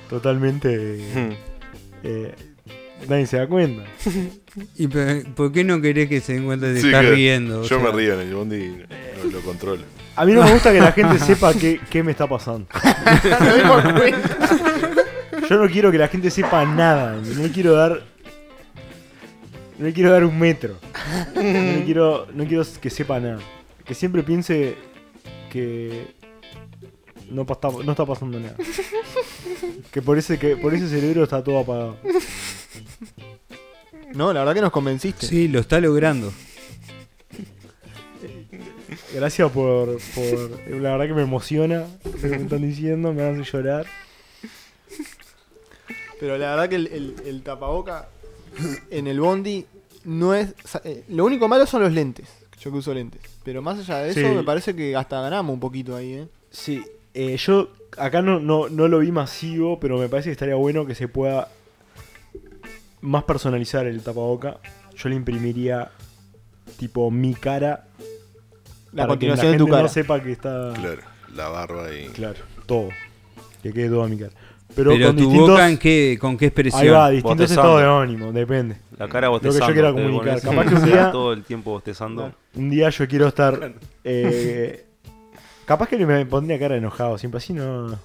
totalmente. 0.08 0.98
Hmm. 1.14 1.32
eh, 2.02 2.34
nadie 3.08 3.26
se 3.26 3.36
da 3.36 3.46
cuenta. 3.46 3.84
¿Y 4.76 4.86
por 4.86 5.52
qué 5.52 5.64
no 5.64 5.80
querés 5.80 6.08
que 6.08 6.20
se 6.20 6.34
den 6.34 6.44
cuenta 6.44 6.66
que 6.66 6.74
te 6.74 6.80
Sí, 6.80 6.86
estás 6.88 7.02
que 7.02 7.10
riendo? 7.10 7.60
O 7.60 7.64
Yo 7.64 7.80
me 7.80 7.90
río 7.90 8.20
en 8.20 8.28
el 8.28 8.34
bondi 8.34 8.56
y 8.56 8.84
no 9.24 9.30
lo 9.30 9.40
controlo. 9.40 9.82
A 10.14 10.26
mí 10.26 10.32
no 10.32 10.42
me 10.42 10.52
gusta 10.52 10.72
que 10.72 10.80
la 10.80 10.92
gente 10.92 11.18
sepa 11.18 11.54
qué, 11.54 11.80
qué 11.90 12.02
me 12.02 12.10
está 12.12 12.26
pasando. 12.26 12.66
Yo 15.48 15.56
no 15.58 15.68
quiero 15.70 15.90
que 15.90 15.98
la 15.98 16.08
gente 16.08 16.30
sepa 16.30 16.64
nada. 16.64 17.16
No 17.16 17.42
le 17.42 17.50
quiero 17.50 17.72
dar. 17.74 18.02
No 19.78 19.86
le 19.86 19.92
quiero 19.92 20.12
dar 20.12 20.24
un 20.24 20.38
metro. 20.38 20.76
No, 21.34 21.84
quiero, 21.84 22.26
no 22.32 22.44
quiero 22.46 22.64
que 22.80 22.90
sepa 22.90 23.18
nada. 23.20 23.38
Que 23.84 23.94
siempre 23.94 24.22
piense 24.22 24.76
que 25.50 26.14
no, 27.30 27.44
no 27.84 27.92
está 27.92 28.06
pasando 28.06 28.38
nada. 28.40 28.54
Que 29.90 30.00
por 30.02 30.18
ese, 30.18 30.38
que 30.38 30.56
por 30.56 30.74
ese 30.74 30.88
cerebro 30.88 31.24
está 31.24 31.42
todo 31.42 31.58
apagado. 31.58 31.96
No, 34.14 34.32
la 34.32 34.40
verdad 34.40 34.54
que 34.54 34.60
nos 34.60 34.72
convenciste. 34.72 35.26
Sí, 35.26 35.48
lo 35.48 35.60
está 35.60 35.80
logrando. 35.80 36.32
Gracias 39.14 39.50
por, 39.50 39.98
por. 40.14 40.50
La 40.80 40.92
verdad 40.92 41.06
que 41.06 41.14
me 41.14 41.22
emociona 41.22 41.86
lo 42.04 42.12
que 42.12 42.28
me 42.28 42.36
están 42.36 42.62
diciendo, 42.62 43.12
me 43.12 43.22
hace 43.22 43.42
llorar. 43.50 43.86
Pero 46.20 46.38
la 46.38 46.50
verdad 46.50 46.68
que 46.68 46.76
el, 46.76 46.86
el- 46.88 47.14
el 47.26 47.42
tapaboca 47.42 48.08
en 48.90 49.06
el 49.06 49.18
bondi 49.20 49.66
no 50.04 50.34
es. 50.34 50.54
o 50.64 50.68
sea, 50.68 50.80
eh, 50.84 51.04
lo 51.08 51.24
único 51.24 51.48
malo 51.48 51.66
son 51.66 51.82
los 51.82 51.92
lentes. 51.92 52.28
Yo 52.60 52.70
que 52.70 52.78
uso 52.78 52.94
lentes. 52.94 53.20
Pero 53.44 53.60
más 53.62 53.78
allá 53.78 53.98
de 53.98 54.10
eso, 54.10 54.20
Sí. 54.20 54.26
me 54.26 54.44
parece 54.44 54.74
que 54.76 54.94
hasta 54.94 55.20
ganamos 55.20 55.52
un 55.54 55.60
poquito 55.60 55.96
ahí, 55.96 56.12
¿eh? 56.14 56.28
Sí, 56.50 56.84
eh, 57.14 57.36
yo 57.36 57.70
acá 57.98 58.22
no, 58.22 58.38
no, 58.40 58.68
no 58.68 58.86
lo 58.88 59.00
vi 59.00 59.10
masivo, 59.10 59.80
pero 59.80 59.98
me 59.98 60.08
parece 60.08 60.28
que 60.28 60.32
estaría 60.32 60.54
bueno 60.54 60.86
que 60.86 60.94
se 60.94 61.08
pueda 61.08 61.48
más 63.00 63.24
personalizar 63.24 63.86
el 63.86 64.00
tapaboca. 64.02 64.58
Yo 64.96 65.08
le 65.08 65.16
imprimiría 65.16 65.90
tipo 66.78 67.10
mi 67.10 67.34
cara. 67.34 67.86
La 68.92 69.06
para 69.06 69.18
que 69.18 69.26
la 69.26 69.34
continuación 69.34 69.52
de 69.52 69.58
tu 69.58 69.66
cara. 69.68 69.82
no 69.82 69.88
sepa 69.88 70.22
que 70.22 70.32
está. 70.32 70.72
Claro, 70.74 71.02
la 71.34 71.48
barba 71.48 71.92
y. 71.92 72.08
Claro, 72.08 72.38
todo. 72.66 72.90
Que 73.62 73.72
quede 73.72 73.88
todo 73.88 74.02
a 74.04 74.08
mi 74.08 74.18
cara. 74.18 74.32
Pero, 74.74 74.90
Pero, 74.92 75.06
con 75.08 75.16
tu 75.16 75.22
distintos. 75.22 75.50
boca, 75.50 75.68
¿en 75.68 75.78
qué, 75.78 76.16
¿con 76.20 76.36
qué 76.38 76.46
expresión? 76.46 76.82
ahí 76.82 76.88
va, 76.88 77.10
distintos 77.10 77.38
Bostezando. 77.40 77.78
estados 77.80 77.98
de 78.06 78.12
ánimo, 78.12 78.32
depende. 78.32 78.76
La 78.98 79.08
cara 79.08 79.28
Lo 79.28 79.38
que 79.38 79.44
yo 79.44 79.48
bostezando. 79.50 79.72
quiera 79.74 79.92
comunicar. 79.92 80.40
Capaz 80.40 80.66
que 80.66 80.74
un 80.74 80.84
día- 80.84 81.10
todo 81.12 81.32
el 81.32 81.42
tiempo 81.44 81.70
bostezando. 81.72 82.32
Un 82.54 82.70
día 82.70 82.88
yo 82.90 83.06
quiero 83.08 83.28
estar. 83.28 83.72
eh, 84.04 84.84
capaz 85.66 85.88
que 85.88 86.04
me 86.06 86.24
pondría 86.26 86.58
cara 86.58 86.72
de 86.74 86.78
enojado, 86.78 87.18
siempre 87.18 87.38
así 87.38 87.52
no. 87.52 87.98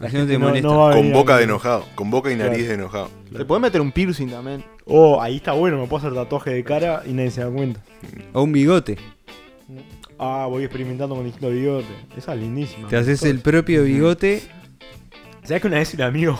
Así 0.00 0.16
no 0.16 0.26
te 0.26 0.32
no- 0.38 0.46
molesta. 0.46 0.68
no 0.68 0.78
va 0.78 0.90
a 0.92 0.94
Con 0.94 1.12
boca 1.12 1.36
de 1.38 1.44
enojado. 1.44 1.84
Con 1.96 2.10
boca 2.10 2.30
y 2.32 2.36
nariz 2.36 2.58
Claro. 2.58 2.68
de 2.68 2.74
enojado. 2.74 3.10
Te 3.36 3.44
puedes 3.44 3.62
meter 3.62 3.80
un 3.80 3.90
piercing 3.92 4.28
también. 4.28 4.64
Oh, 4.84 5.20
ahí 5.20 5.36
está 5.36 5.52
bueno, 5.52 5.76
me 5.80 5.86
puedo 5.86 6.06
hacer 6.06 6.14
tatuaje 6.16 6.50
de 6.50 6.62
cara 6.64 7.02
y 7.06 7.12
nadie 7.12 7.30
se 7.30 7.40
da 7.42 7.50
cuenta. 7.50 7.80
O 8.32 8.42
un 8.42 8.52
bigote. 8.52 8.96
Ah, 10.18 10.46
voy 10.48 10.64
experimentando 10.64 11.14
con 11.14 11.24
distintos 11.24 11.52
bigotes. 11.52 11.86
Esa 12.16 12.34
es 12.34 12.40
lindísima. 12.40 12.88
Te 12.88 12.96
haces 12.96 13.22
el 13.24 13.40
propio 13.40 13.84
bigote. 13.84 14.42
¿Sabes 15.48 15.62
que 15.62 15.68
una 15.68 15.78
vez 15.78 15.94
un 15.94 16.02
amigo, 16.02 16.38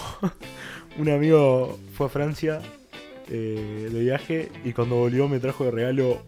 un 0.98 1.08
amigo 1.08 1.78
fue 1.94 2.06
a 2.06 2.08
Francia 2.10 2.60
eh, 3.30 3.88
de 3.90 4.00
viaje 4.00 4.50
y 4.64 4.72
cuando 4.72 4.96
volvió 4.96 5.28
me 5.28 5.38
trajo 5.40 5.64
de 5.64 5.70
regalo 5.70 6.22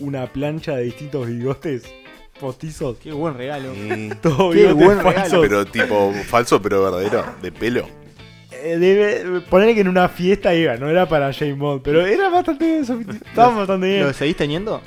una 0.00 0.26
plancha 0.26 0.76
de 0.76 0.82
distintos 0.84 1.26
bigotes 1.26 1.84
postizos? 2.38 2.98
Qué 2.98 3.12
buen 3.12 3.34
regalo. 3.34 3.72
Mm, 3.74 4.10
Todo 4.22 4.50
Qué 4.50 4.58
bigotes 4.72 4.84
buen 4.84 4.98
regalo. 5.02 5.40
Pero 5.40 5.64
tipo 5.64 6.12
falso 6.26 6.60
pero 6.60 6.82
verdadero. 6.82 7.24
De 7.40 7.50
pelo. 7.50 7.86
Eh, 8.52 8.76
debe- 8.76 9.40
ponerle 9.48 9.74
que 9.74 9.80
en 9.80 9.88
una 9.88 10.08
fiesta 10.10 10.54
iba, 10.54 10.76
no 10.76 10.88
era 10.90 11.08
para 11.08 11.32
James 11.32 11.56
Bond, 11.56 11.80
pero 11.82 12.04
era 12.04 12.28
bastante. 12.28 12.80
Estaban 12.80 13.56
bastante 13.56 13.86
bien. 13.86 14.02
¿Lo 14.02 14.12
seguís 14.12 14.36
teniendo? 14.36 14.82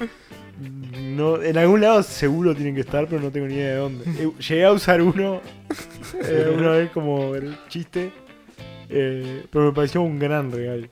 No, 1.21 1.39
en 1.41 1.55
algún 1.55 1.81
lado 1.81 2.01
seguro 2.01 2.55
tienen 2.55 2.73
que 2.73 2.81
estar, 2.81 3.05
pero 3.07 3.21
no 3.21 3.29
tengo 3.31 3.45
ni 3.47 3.53
idea 3.53 3.69
de 3.69 3.75
dónde. 3.75 4.05
Eh, 4.23 4.31
Llegué 4.39 4.65
a 4.65 4.71
usar 4.71 5.03
uno 5.03 5.39
eh, 6.25 6.51
una 6.57 6.71
vez 6.71 6.89
como 6.89 7.35
el 7.35 7.55
chiste, 7.69 8.11
eh, 8.89 9.45
pero 9.51 9.65
me 9.65 9.71
pareció 9.71 10.01
un 10.01 10.17
gran 10.17 10.51
regalo. 10.51 10.87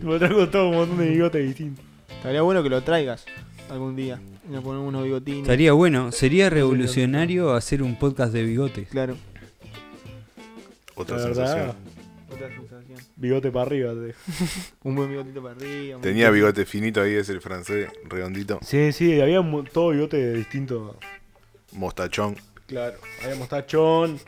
Me 0.00 0.18
trajo 0.20 0.48
todo 0.48 0.68
un 0.68 0.76
montón 0.76 0.98
de 0.98 1.08
bigotes 1.10 1.44
distintos. 1.44 1.84
Estaría 2.16 2.42
bueno 2.42 2.62
que 2.62 2.68
lo 2.68 2.80
traigas 2.82 3.24
algún 3.68 3.96
día. 3.96 4.20
Y 4.48 4.52
nos 4.52 4.62
ponemos 4.62 4.86
unos 4.86 5.02
bigotines. 5.02 5.40
Estaría 5.42 5.72
bueno. 5.72 6.12
Sería 6.12 6.48
revolucionario 6.48 7.52
hacer 7.54 7.82
un 7.82 7.98
podcast 7.98 8.32
de 8.32 8.44
bigotes. 8.44 8.88
Claro. 8.88 9.16
Otra 10.94 11.16
La 11.16 11.22
sensación. 11.24 11.58
verdad, 11.58 11.74
Otra 12.32 12.48
sensación. 12.48 12.75
Bigote 13.16 13.50
para 13.50 13.66
arriba. 13.66 13.92
te 13.94 14.00
dejo. 14.00 14.18
Un 14.84 14.94
buen 14.94 15.10
bigotito 15.10 15.42
para 15.42 15.54
arriba. 15.54 15.98
Tenía 16.00 16.30
bigote 16.30 16.64
finito 16.64 17.00
ahí, 17.00 17.14
es 17.14 17.28
el 17.28 17.40
francés, 17.40 17.88
redondito. 18.08 18.58
Sí, 18.62 18.92
sí, 18.92 19.20
había 19.20 19.40
todo 19.72 19.90
bigote 19.90 20.32
distinto. 20.34 20.96
Mostachón. 21.72 22.36
Claro, 22.66 22.96
había 23.22 23.36
mostachón, 23.36 24.18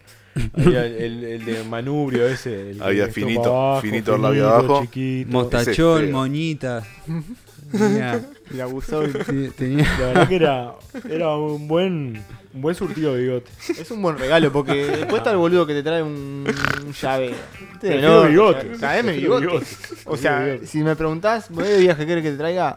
había 0.55 0.87
el, 0.87 0.94
el- 0.94 1.24
el 1.24 1.44
de 1.44 1.64
manubrio 1.64 2.27
ese. 2.29 2.70
el 2.70 2.83
Había 2.83 3.05
que 3.05 3.11
esto 3.11 3.20
finito, 3.20 3.42
pa' 3.42 3.81
finito 3.83 4.14
al 4.14 4.22
labio 4.22 4.48
abajo. 4.48 4.83
chiquito. 4.83 5.31
Mostachón, 5.33 6.01
feo. 6.03 6.12
moñitas. 6.12 6.87
Tenía, 7.72 8.27
Y 8.55 8.61
abusó. 8.61 9.05
sí, 9.07 9.51
tenía- 9.57 9.85
La 9.98 10.07
verdad 10.07 10.29
que 10.29 10.37
era, 10.37 10.74
era 11.11 11.37
un 11.37 11.68
buen 11.68 12.22
un 12.59 12.62
buen 12.62 12.75
surtido 12.75 13.14
de 13.14 13.23
bigote. 13.23 13.51
Es 13.68 13.88
un 13.92 14.03
buen 14.03 14.18
regalo 14.18 14.51
porque 14.53 14.75
después 14.87 15.18
está 15.18 15.31
el 15.31 15.37
boludo 15.37 15.64
que 15.66 15.75
te 15.75 15.83
trae 15.85 16.03
un, 16.03 16.44
un 16.85 16.92
llave. 16.92 17.33
Prefiero 17.81 18.23
no, 18.25 18.29
bigote. 18.29 18.64
Traeme 18.79 19.12
Prefiero 19.12 19.40
bigote. 19.40 19.66
O 20.05 20.16
sea, 20.16 20.40
Bigote. 20.44 20.66
si 20.66 20.79
me 20.79 20.97
preguntás, 20.97 21.49
¿voy 21.51 21.68
de 21.68 21.79
viaje 21.79 22.05
querés 22.07 22.25
que 22.25 22.33
te 22.33 22.37
traiga? 22.37 22.77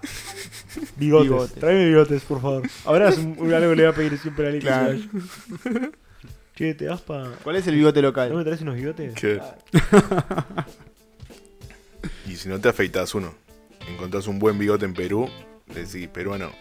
Bigotes. 0.98 1.30
Bigotes. 1.30 1.56
Tráeme 1.60 1.86
bigotes, 1.88 2.22
por 2.24 2.41
favor. 2.41 2.63
Ahora 2.86 3.10
es 3.10 3.17
un, 3.17 3.36
un- 3.39 3.54
algo 3.54 3.72
que 3.72 3.76
le 3.76 3.84
voy 3.84 3.91
a 3.91 3.96
pedir 3.96 4.17
siempre 4.20 4.46
a 4.46 4.50
Ale 4.50 4.60
que 4.60 4.65
Claro. 4.65 4.98
Che, 6.56 6.74
¿te 6.76 6.86
das 6.86 7.02
pa...? 7.02 7.32
¿Cuál 7.44 7.56
es 7.56 7.65
el 7.67 7.76
bigote 7.76 8.02
¿No 8.02 8.10
local? 8.10 8.34
me 8.36 8.44
traes 8.44 8.62
unos 8.62 8.76
bigotes? 8.76 9.13
¿Qué? 9.15 9.41
Y 12.28 12.36
si 12.36 12.50
no 12.50 12.60
te 12.60 12.70
afeitas 12.70 13.13
uno, 13.15 13.34
encontrás 13.89 14.28
un 14.28 14.39
buen 14.39 14.58
bigote 14.58 14.86
en 14.86 14.94
Perú, 14.94 15.28
decís, 15.74 16.08
peruano, 16.08 16.52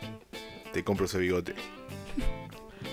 te 0.72 0.82
compro 0.84 1.06
ese 1.06 1.18
bigote. 1.18 1.54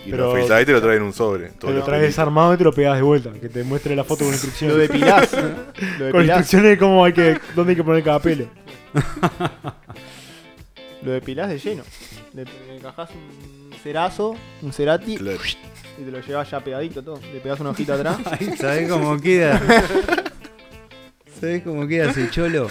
Y 0.06 0.12
Pero- 0.12 0.34
lo 0.36 0.62
y 0.62 0.66
te 0.66 0.72
lo 0.72 0.82
traen 0.82 0.98
en 0.98 1.04
un 1.04 1.14
sobre. 1.14 1.50
Te 1.50 1.70
lo 1.72 1.84
traes 1.84 2.02
desarmado 2.04 2.54
y 2.54 2.58
te 2.58 2.64
lo 2.64 2.72
pegas 2.72 2.96
de 2.96 3.02
vuelta. 3.04 3.32
Que 3.34 3.50
te 3.50 3.64
muestre 3.64 3.96
la 3.96 4.04
foto 4.06 4.24
con 4.24 4.34
instrucciones. 4.34 4.76
Lo 4.76 4.82
depilás. 4.82 5.30
Lo 6.00 6.12
con 6.12 6.24
instrucciones 6.24 6.70
de 6.72 6.78
cómo 6.78 7.04
hay 7.04 7.14
que, 7.14 7.38
dónde 7.56 7.72
hay 7.72 7.76
que 7.76 7.84
poner 7.84 8.04
cada 8.04 8.20
pelo. 8.20 8.46
Lo 11.04 11.12
depilás 11.12 11.50
de 11.50 11.60
lleno. 11.60 11.84
Le, 12.34 12.46
le 12.46 12.78
encajás 12.78 13.10
un 13.12 13.72
cerazo, 13.84 14.36
un 14.62 14.74
cerati 14.74 15.18
Claro. 15.18 15.40
y 16.00 16.04
te 16.04 16.12
lo 16.12 16.20
llevas 16.22 16.50
ya 16.50 16.60
pegadito 16.60 17.04
todo. 17.04 17.20
Le 17.34 17.40
pegás 17.40 17.60
una 17.60 17.72
hojita 17.72 17.96
atrás. 17.96 18.18
Ay, 18.40 18.54
¿Sabés 18.58 18.90
cómo 18.90 19.20
queda? 19.20 19.62
¿Sabés 21.40 21.64
cómo 21.64 21.88
queda 21.88 22.10
ese 22.12 22.30
cholo? 22.30 22.68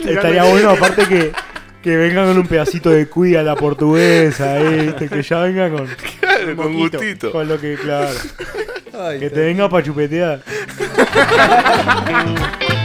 Estaría 0.00 0.44
bueno, 0.44 0.70
aparte 0.70 1.06
que, 1.06 1.32
que 1.82 1.96
venga 1.96 2.24
con 2.26 2.38
un 2.38 2.46
pedacito 2.46 2.90
de 2.90 3.06
cuida 3.06 3.40
a 3.40 3.42
la 3.42 3.56
portuguesa, 3.56 4.58
¿viste? 4.58 5.08
que 5.08 5.22
ya 5.22 5.40
venga 5.40 5.70
con, 5.70 5.86
Claro, 6.20 6.56
con 6.56 6.72
moquito. 6.72 6.98
gustito. 6.98 7.32
con 7.32 7.48
lo 7.48 7.60
que, 7.60 7.76
claro, 7.76 8.16
Ay, 8.98 9.20
que 9.20 9.30
te 9.30 9.40
venga 9.40 9.68
para 9.68 9.84
chupetear. 9.84 10.42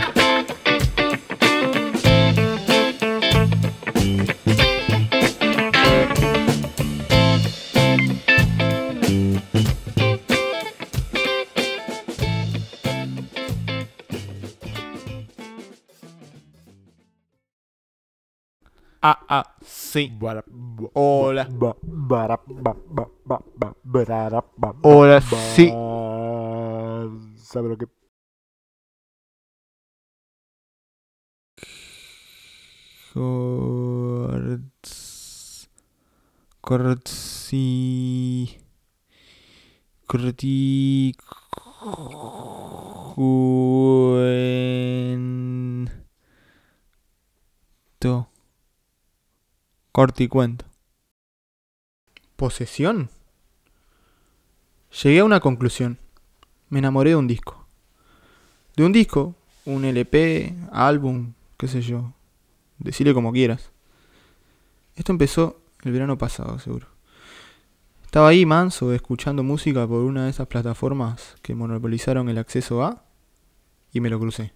Ah, 19.06 19.20
ah, 19.28 19.44
sí. 19.62 20.18
Hola. 20.94 21.50
Hola, 24.82 25.20
sí. 25.20 25.68
¿Sabe 27.36 27.68
lo 27.68 27.78
que? 27.78 27.88
Corts. 34.32 35.70
Cortsi. 36.62 38.58
Corti. 40.08 41.13
Cuen. 43.16 44.63
To. 49.94 50.00
Corte 50.02 50.24
y 50.24 50.28
cuento. 50.28 50.66
¿Posesión? 52.36 53.10
Llegué 55.04 55.20
a 55.20 55.24
una 55.24 55.40
conclusión. 55.40 56.00
Me 56.70 56.80
enamoré 56.80 57.12
de 57.12 57.16
un 57.16 57.28
disco. 57.28 57.68
De 58.76 58.86
un 58.86 58.92
disco, 58.92 59.36
un 59.66 59.86
LP, 59.86 60.56
álbum, 60.72 61.34
qué 61.58 61.68
sé 61.68 61.84
yo. 61.84 62.12
Decile 62.80 63.14
como 63.14 63.32
quieras. 63.32 63.70
Esto 64.96 65.12
empezó 65.12 65.62
el 65.84 65.92
verano 65.92 66.18
pasado, 66.18 66.58
seguro. 66.58 66.88
Estaba 68.04 68.30
ahí 68.30 68.48
manso, 68.48 68.94
escuchando 68.94 69.44
música 69.44 69.88
por 69.88 70.02
una 70.02 70.26
de 70.26 70.32
esas 70.32 70.48
plataformas 70.48 71.36
que 71.44 71.54
monopolizaron 71.54 72.30
el 72.30 72.40
acceso 72.40 72.84
a, 72.84 73.04
y 73.92 74.00
me 74.00 74.10
lo 74.10 74.20
crucé. 74.20 74.54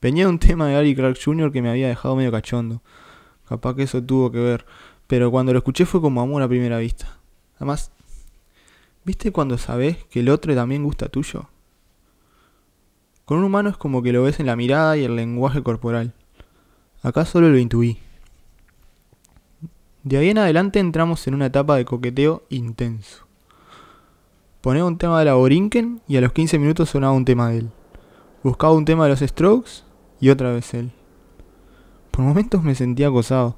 Venía 0.00 0.30
un 0.30 0.38
tema 0.38 0.68
de 0.68 0.74
Gary 0.74 0.94
Clark 0.94 1.18
Jr. 1.22 1.52
que 1.52 1.60
me 1.60 1.68
había 1.68 1.88
dejado 1.88 2.16
medio 2.16 2.32
cachondo. 2.32 2.82
Capaz 3.48 3.74
que 3.74 3.82
eso 3.82 4.02
tuvo 4.02 4.30
que 4.30 4.38
ver. 4.38 4.66
Pero 5.06 5.30
cuando 5.30 5.52
lo 5.52 5.58
escuché 5.58 5.86
fue 5.86 6.00
como 6.00 6.20
amor 6.20 6.42
a 6.42 6.48
primera 6.48 6.78
vista. 6.78 7.18
Además, 7.56 7.90
¿viste 9.04 9.32
cuando 9.32 9.58
sabes 9.58 10.04
que 10.06 10.20
el 10.20 10.28
otro 10.28 10.54
también 10.54 10.82
gusta 10.82 11.08
tuyo? 11.08 11.48
Con 13.24 13.38
un 13.38 13.44
humano 13.44 13.70
es 13.70 13.76
como 13.76 14.02
que 14.02 14.12
lo 14.12 14.22
ves 14.22 14.40
en 14.40 14.46
la 14.46 14.56
mirada 14.56 14.96
y 14.96 15.04
el 15.04 15.16
lenguaje 15.16 15.62
corporal. 15.62 16.12
Acá 17.02 17.24
solo 17.24 17.48
lo 17.48 17.58
intuí. 17.58 17.98
De 20.02 20.18
ahí 20.18 20.28
en 20.28 20.38
adelante 20.38 20.78
entramos 20.78 21.26
en 21.26 21.34
una 21.34 21.46
etapa 21.46 21.76
de 21.76 21.86
coqueteo 21.86 22.42
intenso. 22.50 23.26
Ponía 24.60 24.84
un 24.84 24.98
tema 24.98 25.18
de 25.18 25.26
la 25.26 25.34
Borinquen 25.34 26.00
y 26.08 26.16
a 26.16 26.20
los 26.20 26.32
15 26.32 26.58
minutos 26.58 26.90
sonaba 26.90 27.12
un 27.12 27.24
tema 27.24 27.50
de 27.50 27.58
él. 27.58 27.70
Buscaba 28.42 28.74
un 28.74 28.84
tema 28.84 29.04
de 29.04 29.10
los 29.10 29.20
Strokes 29.20 29.82
y 30.20 30.28
otra 30.28 30.52
vez 30.52 30.74
él. 30.74 30.92
Por 32.14 32.24
momentos 32.24 32.62
me 32.62 32.76
sentía 32.76 33.08
acosado. 33.08 33.56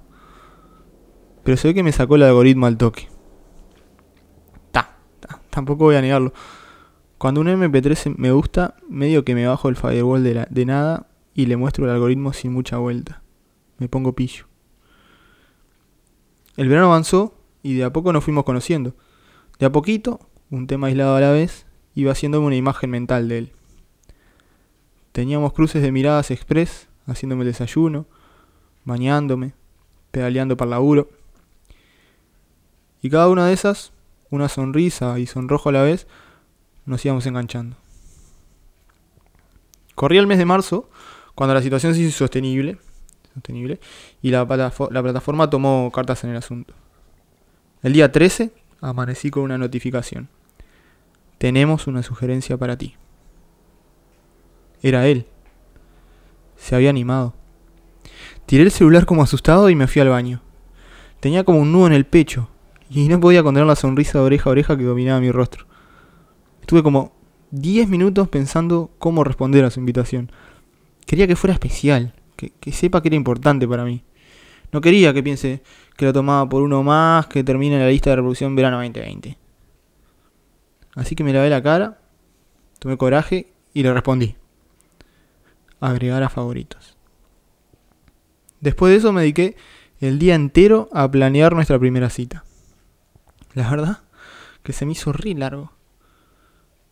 Pero 1.44 1.56
se 1.58 1.68
ve 1.68 1.74
que 1.74 1.82
me 1.82 1.92
sacó 1.92 2.16
el 2.16 2.22
algoritmo 2.22 2.64
al 2.66 2.78
toque. 2.78 3.06
Ta, 4.72 4.96
ta, 5.20 5.40
tampoco 5.50 5.84
voy 5.84 5.96
a 5.96 6.00
negarlo. 6.00 6.32
Cuando 7.18 7.42
un 7.42 7.48
MP3 7.48 8.14
me 8.16 8.30
gusta, 8.32 8.76
medio 8.88 9.24
que 9.24 9.34
me 9.34 9.46
bajo 9.46 9.68
el 9.68 9.76
firewall 9.76 10.22
de, 10.24 10.34
la- 10.34 10.46
de 10.50 10.64
nada 10.64 11.06
y 11.34 11.46
le 11.46 11.56
muestro 11.58 11.84
el 11.84 11.90
algoritmo 11.90 12.32
sin 12.32 12.52
mucha 12.52 12.78
vuelta. 12.78 13.22
Me 13.78 13.88
pongo 13.88 14.14
pillo. 14.14 14.46
El 16.56 16.68
verano 16.68 16.86
avanzó 16.86 17.34
y 17.62 17.74
de 17.74 17.84
a 17.84 17.92
poco 17.92 18.12
nos 18.12 18.24
fuimos 18.24 18.44
conociendo. 18.44 18.96
De 19.58 19.66
a 19.66 19.72
poquito, 19.72 20.20
un 20.50 20.66
tema 20.66 20.86
aislado 20.86 21.14
a 21.16 21.20
la 21.20 21.30
vez, 21.30 21.66
iba 21.94 22.12
haciéndome 22.12 22.46
una 22.46 22.56
imagen 22.56 22.88
mental 22.90 23.28
de 23.28 23.38
él. 23.38 23.52
Teníamos 25.12 25.52
cruces 25.52 25.82
de 25.82 25.92
miradas 25.92 26.30
express, 26.30 26.88
haciéndome 27.06 27.44
desayuno, 27.44 28.06
bañándome, 28.86 29.52
pedaleando 30.10 30.56
para 30.56 30.66
el 30.68 30.70
laburo. 30.70 31.10
Y 33.02 33.10
cada 33.10 33.28
una 33.28 33.46
de 33.46 33.52
esas, 33.52 33.92
una 34.30 34.48
sonrisa 34.48 35.18
y 35.18 35.26
sonrojo 35.26 35.68
a 35.68 35.72
la 35.72 35.82
vez, 35.82 36.06
nos 36.86 37.04
íbamos 37.04 37.26
enganchando. 37.26 37.76
Corría 39.94 40.20
el 40.20 40.26
mes 40.26 40.38
de 40.38 40.44
marzo, 40.44 40.88
cuando 41.34 41.54
la 41.54 41.62
situación 41.62 41.94
se 41.94 42.00
hizo 42.00 42.16
sostenible, 42.16 42.78
sostenible 43.34 43.80
y 44.22 44.30
la, 44.30 44.46
platafo- 44.46 44.90
la 44.90 45.02
plataforma 45.02 45.50
tomó 45.50 45.90
cartas 45.92 46.24
en 46.24 46.30
el 46.30 46.36
asunto. 46.36 46.74
El 47.82 47.92
día 47.92 48.10
13 48.10 48.52
amanecí 48.80 49.30
con 49.30 49.42
una 49.42 49.58
notificación. 49.58 50.28
Tenemos 51.38 51.86
una 51.86 52.02
sugerencia 52.02 52.56
para 52.56 52.76
ti. 52.78 52.94
Era 54.82 55.06
él. 55.06 55.26
Se 56.56 56.74
había 56.74 56.90
animado. 56.90 57.34
Tiré 58.46 58.62
el 58.62 58.70
celular 58.70 59.06
como 59.06 59.22
asustado 59.22 59.68
y 59.70 59.74
me 59.74 59.88
fui 59.88 60.00
al 60.00 60.08
baño. 60.08 60.40
Tenía 61.20 61.44
como 61.44 61.58
un 61.58 61.72
nudo 61.72 61.88
en 61.88 61.92
el 61.92 62.06
pecho 62.06 62.48
y 62.88 63.08
no 63.08 63.18
podía 63.18 63.42
contener 63.42 63.66
la 63.66 63.74
sonrisa 63.74 64.18
de 64.18 64.24
oreja 64.24 64.48
a 64.48 64.52
oreja 64.52 64.76
que 64.76 64.84
dominaba 64.84 65.20
mi 65.20 65.32
rostro. 65.32 65.66
Estuve 66.60 66.82
como 66.84 67.12
10 67.50 67.88
minutos 67.88 68.28
pensando 68.28 68.90
cómo 68.98 69.24
responder 69.24 69.64
a 69.64 69.70
su 69.70 69.80
invitación. 69.80 70.30
Quería 71.06 71.26
que 71.26 71.34
fuera 71.34 71.54
especial, 71.54 72.14
que, 72.36 72.50
que 72.50 72.70
sepa 72.70 73.02
que 73.02 73.08
era 73.08 73.16
importante 73.16 73.66
para 73.66 73.84
mí. 73.84 74.04
No 74.72 74.80
quería 74.80 75.12
que 75.12 75.22
piense 75.22 75.62
que 75.96 76.04
lo 76.04 76.12
tomaba 76.12 76.48
por 76.48 76.62
uno 76.62 76.82
más 76.82 77.26
que 77.26 77.42
termine 77.42 77.78
la 77.78 77.88
lista 77.88 78.10
de 78.10 78.16
reproducción 78.16 78.54
verano 78.54 78.76
2020. 78.76 79.38
Así 80.94 81.14
que 81.14 81.24
me 81.24 81.32
lavé 81.32 81.50
la 81.50 81.62
cara, 81.62 81.98
tomé 82.78 82.96
coraje 82.96 83.52
y 83.74 83.82
le 83.82 83.92
respondí. 83.92 84.36
Agregar 85.80 86.22
a 86.22 86.28
favoritos. 86.28 86.95
Después 88.66 88.90
de 88.90 88.96
eso 88.96 89.12
me 89.12 89.20
dediqué 89.20 89.54
el 90.00 90.18
día 90.18 90.34
entero 90.34 90.88
a 90.92 91.08
planear 91.08 91.54
nuestra 91.54 91.78
primera 91.78 92.10
cita. 92.10 92.42
La 93.54 93.70
verdad 93.70 94.00
que 94.64 94.72
se 94.72 94.84
me 94.84 94.90
hizo 94.90 95.12
re 95.12 95.34
largo. 95.34 95.70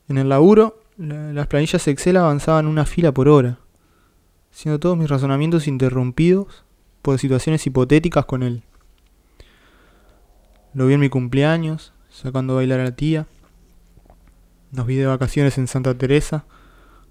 En 0.07 0.17
el 0.17 0.29
laburo, 0.29 0.85
la- 0.97 1.33
las 1.33 1.49
planillas 1.49 1.89
Excel 1.89 2.17
avanzaban 2.17 2.69
una 2.69 2.85
fila 2.85 3.11
por 3.11 3.29
hora, 3.29 3.59
siendo 4.53 4.79
todos 4.79 4.97
mis 4.97 5.11
razonamientos 5.11 5.67
interrumpidos 5.67 6.65
por 7.03 7.19
situaciones 7.19 7.67
hipotéticas 7.67 8.25
con 8.25 8.45
él. 8.45 8.63
Lo 10.75 10.87
vi 10.87 10.95
en 10.95 11.01
mi 11.01 11.09
cumpleaños, 11.09 11.93
sacando 12.09 12.53
a 12.53 12.57
bailar 12.59 12.79
a 12.79 12.85
la 12.85 12.95
tía. 12.95 13.27
Nos 14.71 14.87
vi 14.87 14.95
de 14.95 15.07
vacaciones 15.07 15.59
en 15.59 15.67
Santa 15.67 15.99
Teresa, 15.99 16.45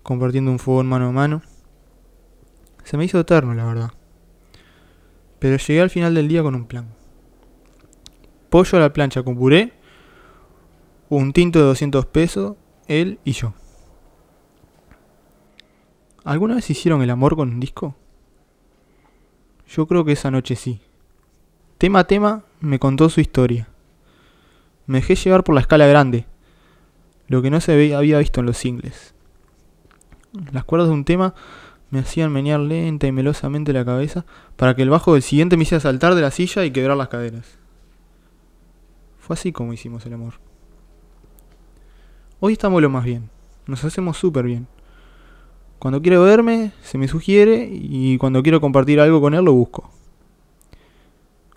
compartiendo 0.04 0.52
un 0.52 0.60
fogón 0.60 0.88
mano 0.88 1.08
a 1.08 1.12
mano. 1.12 1.41
Se 2.86 2.95
me 2.95 3.04
hizo 3.04 3.19
eterno, 3.19 3.54
la 3.54 3.65
verdad. 3.65 3.91
Pero 5.43 5.58
llegué 5.58 5.82
al 5.82 5.89
final 5.89 6.15
del 6.15 6.29
día 6.29 6.41
con 6.41 6.56
un 6.56 6.63
plan. 6.63 6.88
Pollo 8.49 8.77
a 8.77 8.79
la 8.79 8.93
plancha 8.93 9.23
con 9.23 9.36
puré, 9.36 9.73
un 11.10 11.34
tinto 11.34 11.60
de 11.60 11.65
200 11.65 12.06
pesos, 12.06 12.56
él 12.88 13.19
y 13.25 13.34
yo. 13.34 13.53
¿Alguna 16.23 16.56
vez 16.56 16.69
hicieron 16.69 17.01
el 17.01 17.10
amor 17.10 17.36
con 17.36 17.49
un 17.49 17.60
disco? 17.60 17.93
Yo 19.67 19.86
creo 19.86 20.06
que 20.06 20.13
esa 20.13 20.32
noche 20.32 20.56
sí. 20.56 20.79
Tema 21.77 21.99
a 21.99 22.08
tema 22.08 22.45
me 22.62 22.79
contó 22.79 23.10
su 23.10 23.19
historia. 23.19 23.67
Me 24.86 24.99
dejé 24.99 25.15
llevar 25.15 25.43
por 25.43 25.56
la 25.56 25.62
escala 25.62 25.88
grande, 25.88 26.25
lo 27.27 27.41
que 27.41 27.49
no 27.49 27.60
se 27.60 27.73
había 27.73 28.19
visto 28.19 28.39
en 28.39 28.45
los 28.45 28.56
singles. 28.56 29.13
Las 30.53 30.63
cuerdas 30.63 30.88
de 30.88 30.93
un 30.93 31.03
tema 31.03 31.36
me 31.93 31.99
hacían 31.99 32.32
menear 32.32 32.60
lenta 32.60 33.06
y 33.06 33.12
melosamente 33.12 33.71
la 33.71 33.86
cabeza 33.86 34.25
para 34.56 34.75
que 34.75 34.82
el 34.82 34.89
bajo 34.89 35.13
del 35.13 35.21
siguiente 35.21 35.58
me 35.58 35.62
hiciera 35.62 35.79
saltar 35.79 36.15
de 36.15 36.23
la 36.23 36.32
silla 36.32 36.65
y 36.65 36.71
quebrar 36.71 36.97
las 36.97 37.08
caderas. 37.08 37.60
Fue 39.19 39.36
así 39.36 39.51
como 39.51 39.73
hicimos 39.73 40.03
el 40.08 40.13
amor. 40.13 40.34
Hoy 42.39 42.53
estamos 42.53 42.82
lo 42.82 42.89
más 42.89 43.06
bien, 43.06 43.29
nos 43.67 43.84
hacemos 43.84 44.17
súper 44.17 44.45
bien. 44.45 44.65
Cuando 45.77 46.01
quiero 46.01 46.23
verme, 46.23 46.71
se 46.82 46.97
me 46.97 47.08
sugiere 47.08 47.69
y 47.71 48.17
cuando 48.17 48.41
quiero 48.41 48.60
compartir 48.60 48.99
algo 48.99 49.21
con 49.21 49.36
él 49.36 49.45
lo 49.45 49.53
busco. 49.53 49.91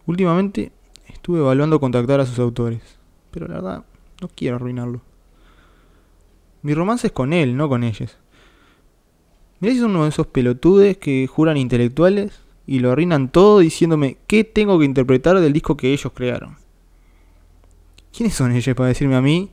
Últimamente 0.04 0.70
estuve 1.08 1.38
evaluando 1.38 1.80
contactar 1.80 2.20
a 2.20 2.26
sus 2.26 2.38
autores, 2.40 2.82
pero 3.30 3.48
la 3.48 3.54
verdad 3.54 3.84
no 4.20 4.28
quiero 4.28 4.56
arruinarlo. 4.56 5.00
Mi 6.60 6.74
romance 6.74 7.06
es 7.06 7.12
con 7.14 7.32
él, 7.32 7.56
no 7.56 7.70
con 7.70 7.84
ellos. 7.84 8.18
Mirá 9.60 9.72
si 9.72 9.80
son 9.80 9.92
uno 9.92 10.04
de 10.04 10.10
esos 10.10 10.26
pelotudes 10.26 10.98
que 10.98 11.26
juran 11.26 11.56
intelectuales 11.56 12.40
y 12.66 12.80
lo 12.80 12.92
arruinan 12.92 13.30
todo 13.30 13.60
diciéndome 13.60 14.18
qué 14.26 14.44
tengo 14.44 14.78
que 14.78 14.84
interpretar 14.84 15.40
del 15.40 15.52
disco 15.52 15.76
que 15.76 15.92
ellos 15.92 16.12
crearon. 16.14 16.56
¿Quiénes 18.12 18.34
son 18.34 18.52
ellos 18.52 18.74
para 18.74 18.88
decirme 18.88 19.16
a 19.16 19.22
mí 19.22 19.50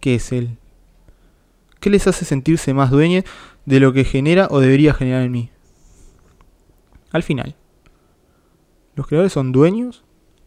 qué 0.00 0.16
es 0.16 0.32
él? 0.32 0.58
¿Qué 1.80 1.90
les 1.90 2.06
hace 2.06 2.24
sentirse 2.24 2.74
más 2.74 2.90
dueños 2.90 3.24
de 3.64 3.80
lo 3.80 3.92
que 3.92 4.04
genera 4.04 4.48
o 4.50 4.60
debería 4.60 4.92
generar 4.92 5.22
en 5.22 5.32
mí? 5.32 5.50
Al 7.12 7.22
final, 7.22 7.54
¿los 8.94 9.06
creadores 9.06 9.32
son 9.32 9.52
dueños 9.52 10.04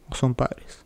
o 0.10 0.16
son 0.16 0.36
padres? 0.36 0.79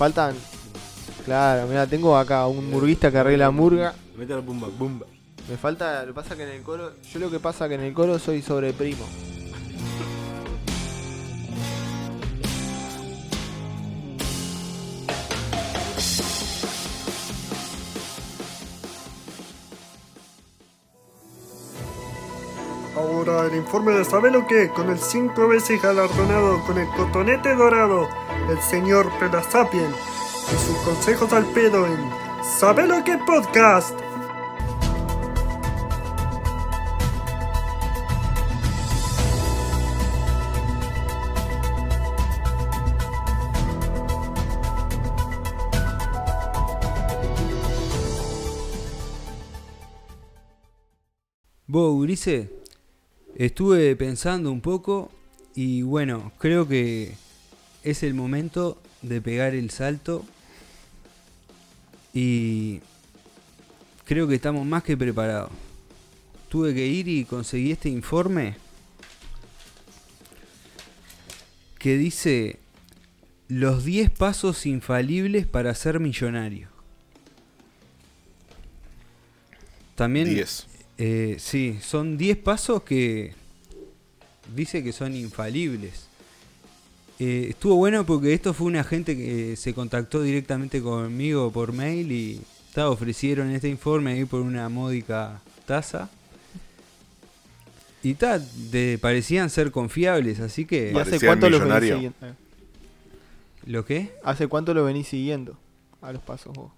Faltan. 0.00 0.34
Claro, 1.26 1.66
mira, 1.66 1.86
tengo 1.86 2.16
acá 2.16 2.46
un 2.46 2.70
murguista 2.70 3.10
que 3.10 3.18
arregla 3.18 3.50
murga. 3.50 3.92
Mete 4.16 4.32
la 4.32 4.40
bumba, 4.40 4.68
bumba. 4.68 5.04
Me 5.46 5.58
falta, 5.58 6.00
lo 6.00 6.08
que 6.08 6.14
pasa 6.14 6.36
que 6.36 6.44
en 6.44 6.48
el 6.48 6.62
coro, 6.62 6.92
yo 7.12 7.20
lo 7.20 7.30
que 7.30 7.38
pasa 7.38 7.68
que 7.68 7.74
en 7.74 7.82
el 7.82 7.92
coro 7.92 8.18
soy 8.18 8.40
sobre 8.40 8.72
primo. 8.72 9.04
para 23.30 23.46
el 23.46 23.56
informe 23.56 23.92
de 23.92 24.04
Sabe 24.04 24.30
lo 24.30 24.46
que 24.46 24.68
con 24.70 24.90
el 24.90 24.98
cinco 24.98 25.48
veces 25.48 25.80
galardonado 25.80 26.62
con 26.66 26.78
el 26.78 26.88
cotonete 26.88 27.54
dorado, 27.54 28.08
el 28.50 28.60
señor 28.62 29.10
Pedasapien 29.20 29.86
y 29.86 30.66
sus 30.66 30.76
consejos 30.78 31.32
al 31.32 31.46
pedo 31.52 31.86
en 31.86 31.98
Sabe 32.58 32.86
lo 32.86 33.04
que 33.04 33.16
podcast. 33.18 33.98
Vos, 51.66 51.94
Urice, 51.94 52.50
estuve 53.36 53.94
pensando 53.94 54.50
un 54.50 54.60
poco 54.60 55.12
y 55.54 55.82
bueno, 55.82 56.32
creo 56.38 56.66
que 56.66 57.14
es 57.82 58.02
el 58.02 58.14
momento 58.14 58.80
de 59.02 59.20
pegar 59.20 59.54
el 59.54 59.70
salto 59.70 60.24
y 62.12 62.80
creo 64.04 64.26
que 64.28 64.34
estamos 64.34 64.66
más 64.66 64.82
que 64.82 64.96
preparados. 64.96 65.50
Tuve 66.48 66.74
que 66.74 66.86
ir 66.86 67.08
y 67.08 67.24
conseguí 67.24 67.70
este 67.70 67.88
informe 67.88 68.56
que 71.78 71.96
dice 71.96 72.58
los 73.48 73.84
10 73.84 74.10
pasos 74.10 74.66
infalibles 74.66 75.46
para 75.46 75.74
ser 75.74 76.00
millonario. 76.00 76.68
También 79.94 80.28
10. 80.28 80.66
eh, 80.98 81.36
sí, 81.38 81.78
son 81.82 82.18
10 82.18 82.38
pasos 82.38 82.82
que 82.82 83.34
dice 84.54 84.82
que 84.82 84.92
son 84.92 85.14
infalibles. 85.14 86.09
Eh, 87.22 87.48
estuvo 87.50 87.76
bueno 87.76 88.06
porque 88.06 88.32
esto 88.32 88.54
fue 88.54 88.66
una 88.66 88.82
gente 88.82 89.14
que 89.14 89.54
se 89.56 89.74
contactó 89.74 90.22
directamente 90.22 90.80
conmigo 90.80 91.50
por 91.52 91.72
mail 91.74 92.10
y 92.10 92.40
ta, 92.72 92.88
ofrecieron 92.88 93.50
este 93.50 93.68
informe 93.68 94.12
ahí 94.12 94.24
por 94.24 94.40
una 94.40 94.68
módica 94.70 95.40
tasa. 95.66 96.08
Y 98.02 98.14
ta, 98.14 98.38
de- 98.38 98.98
parecían 98.98 99.50
ser 99.50 99.70
confiables, 99.70 100.40
así 100.40 100.64
que... 100.64 100.92
¿Y 100.94 100.98
hace 100.98 101.20
cuánto 101.20 101.50
los 101.50 101.60
venís 101.60 101.90
siguiendo? 101.90 102.16
Eh, 102.26 102.32
¿Lo 103.66 103.84
qué? 103.84 104.14
¿Hace 104.24 104.46
cuánto 104.48 104.72
lo 104.72 104.82
venís 104.84 105.06
siguiendo? 105.08 105.58
A 106.00 106.12
los 106.12 106.22
pasos 106.22 106.54
vos. 106.54 106.72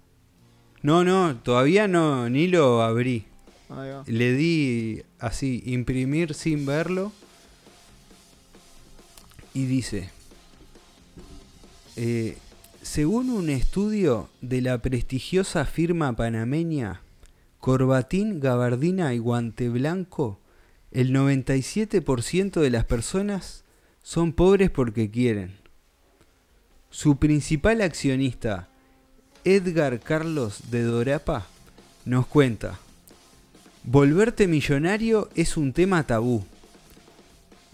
No, 0.81 1.05
no, 1.05 1.37
todavía 1.37 1.87
no, 1.87 2.29
ni 2.29 2.47
lo 2.47 2.81
abrí. 2.81 3.23
Le 4.05 4.33
di 4.33 5.01
así, 5.19 5.63
imprimir 5.65 6.33
sin 6.33 6.65
verlo. 6.65 7.13
Y 9.53 9.65
dice, 9.65 10.09
eh, 11.95 12.37
según 12.81 13.29
un 13.29 13.49
estudio 13.49 14.29
de 14.41 14.61
la 14.61 14.77
prestigiosa 14.79 15.65
firma 15.65 16.15
panameña 16.15 17.01
Corbatín, 17.59 18.39
Gabardina 18.39 19.13
y 19.13 19.19
Guante 19.19 19.69
Blanco, 19.69 20.39
el 20.91 21.13
97% 21.13 22.59
de 22.59 22.69
las 22.69 22.85
personas 22.85 23.63
son 24.01 24.33
pobres 24.33 24.69
porque 24.69 25.09
quieren. 25.09 25.55
Su 26.89 27.17
principal 27.17 27.81
accionista, 27.81 28.67
Edgar 29.45 29.99
Carlos 30.01 30.69
de 30.69 30.83
Dorapa, 30.83 31.47
nos 32.05 32.27
cuenta, 32.27 32.79
Volverte 33.85 34.47
millonario 34.47 35.27
es 35.35 35.57
un 35.57 35.73
tema 35.73 36.03
tabú. 36.07 36.45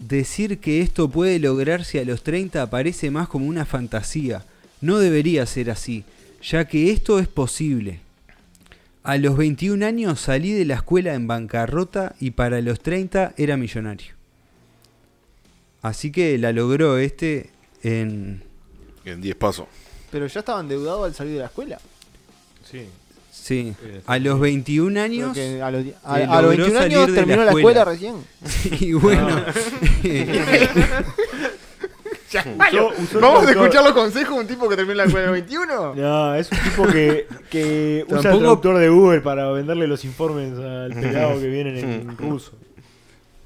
Decir 0.00 0.60
que 0.60 0.80
esto 0.80 1.10
puede 1.10 1.38
lograrse 1.38 2.00
a 2.00 2.04
los 2.04 2.22
30 2.22 2.70
parece 2.70 3.10
más 3.10 3.28
como 3.28 3.46
una 3.46 3.66
fantasía. 3.66 4.44
No 4.80 4.98
debería 4.98 5.44
ser 5.44 5.70
así, 5.70 6.04
ya 6.42 6.66
que 6.66 6.90
esto 6.90 7.18
es 7.18 7.28
posible. 7.28 8.00
A 9.02 9.18
los 9.18 9.36
21 9.36 9.84
años 9.84 10.20
salí 10.20 10.52
de 10.52 10.64
la 10.64 10.76
escuela 10.76 11.14
en 11.14 11.26
bancarrota 11.26 12.14
y 12.18 12.32
para 12.32 12.62
los 12.62 12.80
30 12.80 13.34
era 13.36 13.58
millonario. 13.58 14.14
Así 15.82 16.10
que 16.10 16.36
la 16.38 16.52
logró 16.52 16.98
este 16.98 17.50
en... 17.82 18.42
En 19.04 19.20
10 19.20 19.36
pasos. 19.36 19.66
Pero 20.10 20.26
ya 20.26 20.40
estaba 20.40 20.60
endeudado 20.60 21.04
al 21.04 21.14
salir 21.14 21.34
de 21.34 21.40
la 21.40 21.46
escuela. 21.46 21.78
Sí. 22.70 22.86
Sí, 23.42 23.74
Eh, 23.82 24.02
a 24.06 24.18
los 24.18 24.38
21 24.38 24.90
Creo 24.92 25.04
años... 25.04 25.32
que 25.34 25.62
a 25.62 25.70
los, 25.70 25.84
di- 25.84 25.94
a- 26.04 26.20
eh, 26.20 26.24
a 26.24 26.42
los 26.42 26.56
logró 26.56 26.64
21 26.64 26.78
salir 26.80 26.96
años 26.98 27.06
de 27.06 27.12
la 27.12 27.18
terminó 27.18 27.44
la 27.44 27.50
escuela. 27.52 27.84
recién. 27.84 28.14
Y 28.80 28.92
bueno... 28.92 29.28
Usó- 32.30 32.92
usó 33.02 33.16
el 33.18 33.22
¿Vamos 33.22 33.46
a 33.46 33.50
escuchar 33.50 33.82
los 33.82 33.92
consejos 33.92 34.34
de 34.36 34.40
un 34.42 34.46
tipo 34.46 34.68
que 34.68 34.76
terminó 34.76 34.94
la 34.98 35.04
escuela 35.04 35.26
los 35.26 35.32
21? 35.32 35.94
No, 35.96 36.34
es 36.36 36.48
un 36.52 36.58
tipo 36.58 36.86
que, 36.86 37.26
que 37.50 38.04
usa 38.06 38.18
el 38.18 38.22
Tampoco- 38.22 38.38
traductor 38.38 38.78
de 38.78 38.88
Google 38.88 39.20
para 39.20 39.50
venderle 39.50 39.86
los 39.88 40.04
informes 40.04 40.52
al 40.56 40.92
pelado 40.94 41.40
que 41.40 41.48
vienen 41.48 41.76
en 41.78 42.16
ruso. 42.18 42.52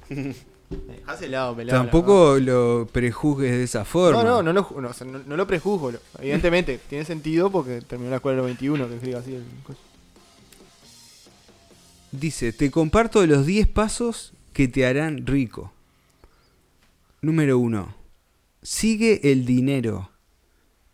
Dejás 0.07 1.21
helado, 1.21 1.55
pelado. 1.55 1.79
Tampoco 1.81 2.37
lo 2.39 2.87
prejuzgues 2.91 3.51
de 3.53 3.63
esa 3.63 3.79
No, 3.79 3.85
forma. 3.85 4.23
no, 4.23 4.43
no 4.43 4.53
lo, 4.53 4.67
no, 4.79 4.89
o 4.89 4.93
sea, 4.93 5.07
no- 5.07 5.21
no 5.25 5.35
lo 5.37 5.47
prejuzgo. 5.47 5.91
lo- 5.91 5.99
Evidentemente, 6.19 6.79
tiene 6.87 7.05
sentido 7.05 7.49
porque 7.51 7.81
terminó 7.81 8.11
la 8.11 8.17
escuela 8.17 8.35
a 8.35 8.37
los 8.37 8.45
21, 8.47 8.87
que 8.87 9.15
así 9.15 9.33
el. 9.35 9.43
Dice, 12.19 12.53
te 12.53 12.71
comparto 12.71 13.25
los 13.25 13.45
10 13.45 13.67
pasos 13.67 14.33
que 14.53 14.67
te 14.67 14.85
harán 14.85 15.25
rico. 15.25 15.73
Número 17.21 17.59
1. 17.59 17.93
Sigue 18.61 19.31
el 19.31 19.45
dinero. 19.45 20.09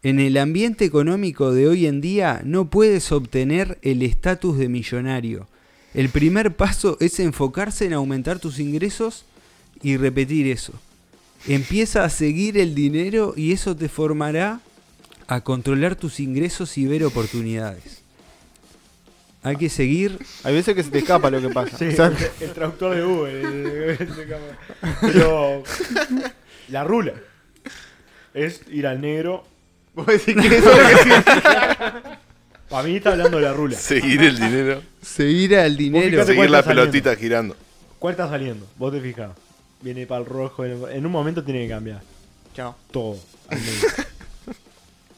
En 0.04 0.20
el 0.20 0.38
ambiente 0.38 0.84
económico 0.84 1.52
de 1.52 1.68
hoy 1.68 1.86
en 1.86 2.02
día 2.02 2.42
no 2.44 2.70
puedes 2.70 3.12
obtener 3.12 3.78
el 3.84 4.02
estatus 4.02 4.58
de 4.58 4.68
millonario. 4.68 5.48
El 5.94 6.10
primer 6.10 6.56
paso 6.56 6.98
es 7.00 7.20
enfocarse 7.20 7.86
en 7.86 7.94
aumentar 7.94 8.40
tus 8.40 8.60
ingresos 8.60 9.26
y 9.84 9.98
repetir 9.98 10.48
eso. 10.48 10.74
Empieza 11.48 12.04
a 12.04 12.10
seguir 12.10 12.58
el 12.58 12.74
dinero 12.74 13.34
y 13.36 13.52
eso 13.52 13.76
te 13.76 13.90
formará 13.90 14.62
a 15.28 15.42
controlar 15.42 15.96
tus 15.96 16.20
ingresos 16.20 16.78
y 16.78 16.88
ver 16.88 17.04
oportunidades. 17.04 18.01
Hay 19.44 19.56
que 19.56 19.70
seguir 19.70 20.20
Hay 20.44 20.54
veces 20.54 20.76
que 20.76 20.84
se 20.84 20.92
te 20.92 21.00
escapa 21.00 21.30
lo 21.32 21.42
que 21.42 21.50
pasa. 21.50 21.78
Sí, 21.78 21.88
O 21.88 21.92
sea, 21.96 22.08
el, 22.08 22.16
el 22.42 22.52
traductor 22.54 22.96
de 22.96 23.02
Google. 23.04 23.42
el- 23.42 23.98
el- 24.00 24.08
Pero 25.02 25.64
la 26.70 26.84
rula 26.84 27.14
es 28.34 28.62
ir 28.70 28.88
al 28.88 29.02
negro. 29.02 29.44
vos 29.96 30.06
decís 30.06 30.36
que 30.36 30.58
eso 30.58 30.72
es 30.72 30.78
lo 30.78 30.88
que 30.90 31.04
significa. 31.04 32.20
Para 32.70 32.88
mí 32.88 32.96
está 32.96 33.12
hablando 33.12 33.38
de 33.38 33.44
la 33.44 33.54
rula. 33.54 33.76
Seguir 33.78 34.22
el 34.22 34.40
dinero. 34.40 34.82
seguir 35.02 35.56
al 35.58 35.76
dinero. 35.76 36.26
Seguir 36.26 36.50
la 36.50 36.60
está 36.60 36.70
saliendo. 36.70 36.92
pelotita 36.92 37.16
girando. 37.16 37.56
¿Cuál 38.00 38.12
está 38.14 38.30
saliendo? 38.30 38.66
Vos 38.78 38.94
te 38.94 39.02
fijas. 39.02 39.32
Viene 39.82 40.06
para 40.06 40.22
el 40.22 40.28
rojo. 40.28 40.64
En 40.64 40.82
en 40.92 41.06
un 41.06 41.12
momento 41.12 41.44
tiene 41.44 41.64
que 41.64 41.70
cambiar. 41.70 42.02
Chao. 42.56 42.76
Todo. 42.92 43.18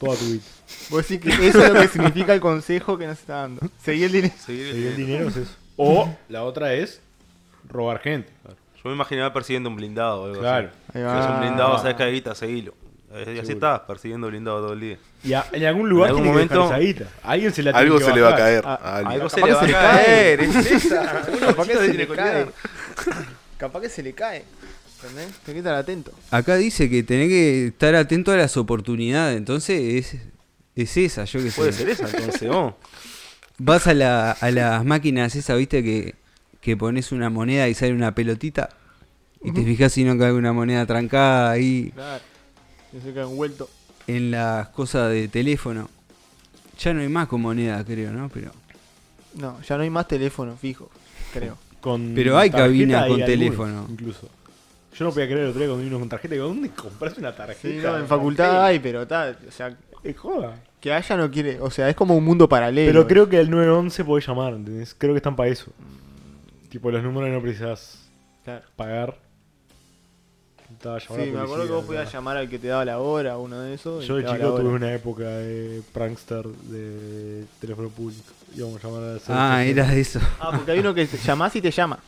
Toda 0.04 0.18
tu 0.18 0.26
vida. 0.26 0.42
Vos 0.89 1.08
decís 1.08 1.20
que 1.38 1.48
eso 1.48 1.63
es 1.63 1.74
lo 1.74 1.82
que 1.82 1.88
significa 1.88 2.34
el 2.34 2.39
consejo 2.42 2.98
que 2.98 3.08
nos 3.08 3.20
está 3.20 3.34
dando. 3.42 3.62
Seguí 3.84 4.04
el 4.04 4.12
dinero. 4.12 4.34
Seguir 4.46 4.68
el 4.68 4.72
Seguir 4.74 4.88
el 4.88 4.96
dinero. 4.98 5.18
dinero 5.26 5.30
es 5.30 5.38
eso. 5.38 5.56
O 5.78 6.16
la 6.30 6.44
otra 6.44 6.74
es 6.74 7.02
robar 7.70 8.00
gente. 8.00 8.30
Yo 8.48 8.89
me 8.89 8.94
imaginaba 8.96 9.32
persiguiendo 9.34 9.70
un 9.70 9.76
blindado 9.78 10.24
o 10.24 10.26
algo 10.26 10.39
Claro. 10.39 10.70
así. 10.89 11.00
Ahí 11.00 11.04
Si 11.04 11.20
es 11.20 11.26
un 11.26 11.32
va. 11.36 11.39
blindado, 11.39 11.78
sabes 11.78 11.96
que 11.96 12.04
hay 12.04 12.12
guita, 12.13 12.36
seguilo. 12.36 12.74
Eh, 13.13 13.18
Y 13.18 13.22
así 13.22 13.48
Seguro. 13.48 13.54
estás, 13.54 13.80
persiguiendo 13.82 14.28
blindado 14.28 14.62
todo 14.62 14.74
el 14.74 14.80
día. 14.80 14.98
Y 15.24 15.34
a- 15.34 15.46
en 15.52 15.66
algún 15.66 15.88
lugar 15.88 16.10
En 16.10 16.16
algún 16.18 16.24
tiene 16.34 16.38
que 16.48 16.54
dejar 16.56 16.58
momento- 16.58 16.76
esa 16.76 17.04
guita. 17.04 17.20
A 17.24 17.32
alguien 17.32 17.54
se 17.54 17.63
la 17.63 17.72
tiene 17.72 17.86
Algo 17.86 17.98
que 18.00 18.04
se 18.06 18.13
le 18.13 18.22
va 18.22 18.28
a 18.28 18.32
bajar. 18.32 18.46
caer. 18.46 18.63
Ah, 18.66 18.80
a 18.84 18.96
alguien. 18.98 19.12
Algo 19.13 19.30
se 19.30 19.42
le 19.42 19.54
va 19.54 19.58
a 19.62 19.66
cae. 19.66 19.72
caer, 19.72 20.39
es 20.42 20.56
esa. 20.72 21.24
Uno 21.30 21.39
Capaz 21.48 21.63
que 21.68 21.74
chiquito 21.74 21.80
se 21.80 21.86
tiene 21.86 21.94
le 21.98 22.08
que 22.08 22.16
cae. 22.16 22.32
cuidar. 22.46 22.54
Capaz 23.58 23.82
que 23.82 23.89
se 23.89 24.04
le 24.04 24.13
cae. 24.13 24.44
¿Entendés? 25.04 25.34
Hay 25.48 25.54
que 25.54 25.60
estar 25.60 25.76
atento. 25.76 26.12
Acá 26.32 26.56
dice 26.56 26.89
que 26.89 27.04
tenés 27.04 27.28
que 27.30 27.68
estar 27.68 27.94
atento 27.96 28.32
a 28.32 28.38
las 28.38 28.56
oportunidades. 28.58 29.38
Entonces 29.38 30.13
es, 30.13 30.22
es 30.76 30.98
esa, 30.98 31.26
yo 31.26 31.42
que 31.42 31.52
sé. 31.52 31.56
Puede 31.58 31.74
ser 31.74 31.89
esa, 31.89 32.10
entonces, 32.10 32.50
vos. 32.50 32.74
Vas 33.58 33.88
a, 33.88 33.94
la- 33.94 34.32
a 34.32 34.52
las 34.52 34.84
máquinas 34.86 35.36
esas, 35.36 35.58
viste, 35.58 35.84
que, 35.84 36.16
que 36.62 36.76
pones 36.78 37.12
una 37.12 37.30
moneda 37.30 37.68
y 37.68 37.74
sale 37.74 37.94
una 37.94 38.16
pelotita. 38.16 38.70
Y 39.44 39.52
te 39.52 39.63
fijas 39.63 39.92
si 39.92 40.04
no 40.06 40.18
cae 40.18 40.32
una 40.32 40.54
moneda 40.54 40.86
trancada 40.86 41.52
ahí 41.52 41.92
Claro. 41.94 42.24
Yo 42.94 43.02
sé 43.02 43.13
que 43.13 43.20
han 43.20 43.36
vuelto. 43.36 43.70
en 44.08 44.32
las 44.32 44.70
cosas 44.70 45.12
de 45.12 45.28
teléfono. 45.28 45.89
Ya 46.80 46.94
no 46.94 47.02
hay 47.02 47.10
más 47.10 47.28
con 47.28 47.42
moneda, 47.42 47.84
creo, 47.84 48.12
¿no? 48.13 48.30
Pero 48.30 48.52
No, 49.36 49.62
ya 49.62 49.76
no 49.78 49.84
hay 49.84 49.89
más 49.89 50.08
teléfono 50.08 50.56
fijo, 50.56 50.89
creo. 51.34 51.58
Con 51.82 52.12
Pero 52.16 52.38
hay 52.38 52.50
tarjeta 52.50 52.68
cabina 52.70 53.06
y 53.06 53.10
con 53.10 53.26
teléfono. 53.26 53.88
Incluso. 53.89 54.30
Yo 54.95 55.06
no 55.06 55.12
podía 55.12 55.25
creer 55.25 55.41
el 55.43 55.47
otro 55.49 55.60
día 55.60 55.67
cuando 55.69 55.84
vino 55.84 55.99
con 55.99 56.10
tarjeta. 56.10 56.34
Digo, 56.36 56.47
¿Dónde 56.47 56.69
compras 56.69 57.17
una 57.17 57.36
tarjeta? 57.36 57.62
Sí, 57.62 57.79
no, 57.82 57.97
en 57.97 58.08
facultad 58.08 58.63
hay, 58.65 58.79
pero 58.79 59.08
tal. 59.08 59.38
O 59.47 59.51
sea, 59.51 59.75
Es 60.03 60.17
joda. 60.17 60.56
que 60.79 60.93
haya 60.93 61.17
no 61.17 61.32
quiere. 61.32 61.60
O 61.62 61.71
sea, 61.71 61.89
es 61.89 61.95
como 61.95 62.15
un 62.15 62.23
mundo 62.23 62.47
paralelo. 62.47 62.91
Pero 62.91 63.08
creo 63.08 63.27
que 63.29 63.39
el 63.39 63.49
911 63.49 64.03
podés 64.06 64.27
llamar, 64.27 64.53
¿entendés? 64.53 64.95
Creo 64.97 65.13
que 65.13 65.17
están 65.17 65.36
para 65.36 65.49
eso. 65.49 65.71
Tipo, 66.69 66.91
los 66.91 67.01
números 67.03 67.29
no 67.32 67.41
precisás 67.41 67.99
Claro. 68.43 68.65
pagar. 68.75 69.17
Estaba 70.71 70.99
Sí, 70.99 71.06
llamando 71.08 71.23
a 71.23 71.27
la 71.27 71.34
me 71.34 71.43
acuerdo 71.45 71.65
que 71.67 71.71
vos 71.73 71.86
podías 71.86 72.12
llamar 72.12 72.38
al 72.38 72.49
que 72.49 72.60
te 72.60 72.67
daba 72.67 72.84
la 72.84 72.99
hora, 72.99 73.38
uno 73.38 73.60
de 73.62 73.73
esos. 73.75 74.06
Yo 74.06 74.15
de 74.17 74.23
chico 74.23 74.38
la 74.38 74.43
tuve 74.62 74.69
una 74.73 74.91
época 74.93 75.23
de 75.23 75.82
prankster 75.93 76.45
de 76.47 77.45
teléfono 77.62 77.89
público. 77.89 78.34
Íbamos 78.56 78.84
a 78.84 78.88
llamar 78.88 79.19
a 79.27 79.56
Ah, 79.58 79.63
era 79.63 79.88
de 79.88 80.01
eso. 80.01 80.19
Ah, 80.39 80.51
porque 80.56 80.71
hay 80.71 80.79
uno 80.79 80.93
que 80.93 81.06
llamás 81.06 81.56
y 81.56 81.62
te 81.62 81.71
llama. 81.71 81.99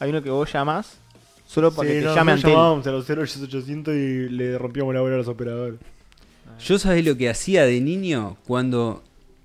Hay 0.00 0.10
uno 0.10 0.22
que 0.22 0.30
vos 0.30 0.50
llamás 0.52 0.98
solo 1.46 1.72
para 1.72 1.88
Sí, 1.88 1.94
que 1.94 2.00
te 2.00 2.06
no, 2.06 2.14
llame 2.14 2.32
nosotros 2.32 2.34
ante 2.34 2.48
él. 2.48 2.52
llamábamos 2.54 2.86
a 2.86 2.90
los 2.90 3.28
0800 3.30 3.94
y 3.94 4.28
le 4.28 4.58
rompíamos 4.58 4.94
la 4.94 5.00
bola 5.00 5.14
a 5.14 5.18
los 5.18 5.28
operadores. 5.28 5.78
Yo 6.64 6.78
sabés 6.78 7.04
lo 7.04 7.16
que 7.16 7.28
hacía 7.28 7.64
de 7.64 7.80
niño 7.80 8.36
cuando 8.46 9.02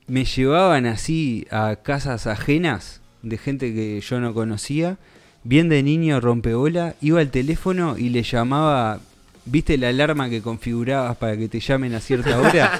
me 0.07 0.25
llevaban 0.25 0.85
así 0.85 1.45
a 1.51 1.77
casas 1.77 2.27
ajenas 2.27 3.01
de 3.21 3.38
gente 3.38 3.73
que 3.73 3.99
yo 4.01 4.19
no 4.19 4.33
conocía. 4.33 4.97
Bien 5.43 5.69
de 5.69 5.81
niño 5.83 6.19
rompebola, 6.19 6.95
iba 7.01 7.21
al 7.21 7.31
teléfono 7.31 7.97
y 7.97 8.09
le 8.09 8.23
llamaba, 8.23 8.99
¿viste 9.45 9.77
la 9.77 9.88
alarma 9.89 10.29
que 10.29 10.41
configurabas 10.41 11.15
para 11.17 11.38
que 11.38 11.47
te 11.47 11.59
llamen 11.62 11.93
a 11.95 12.01
cierta 12.01 12.39
hora? 12.39 12.79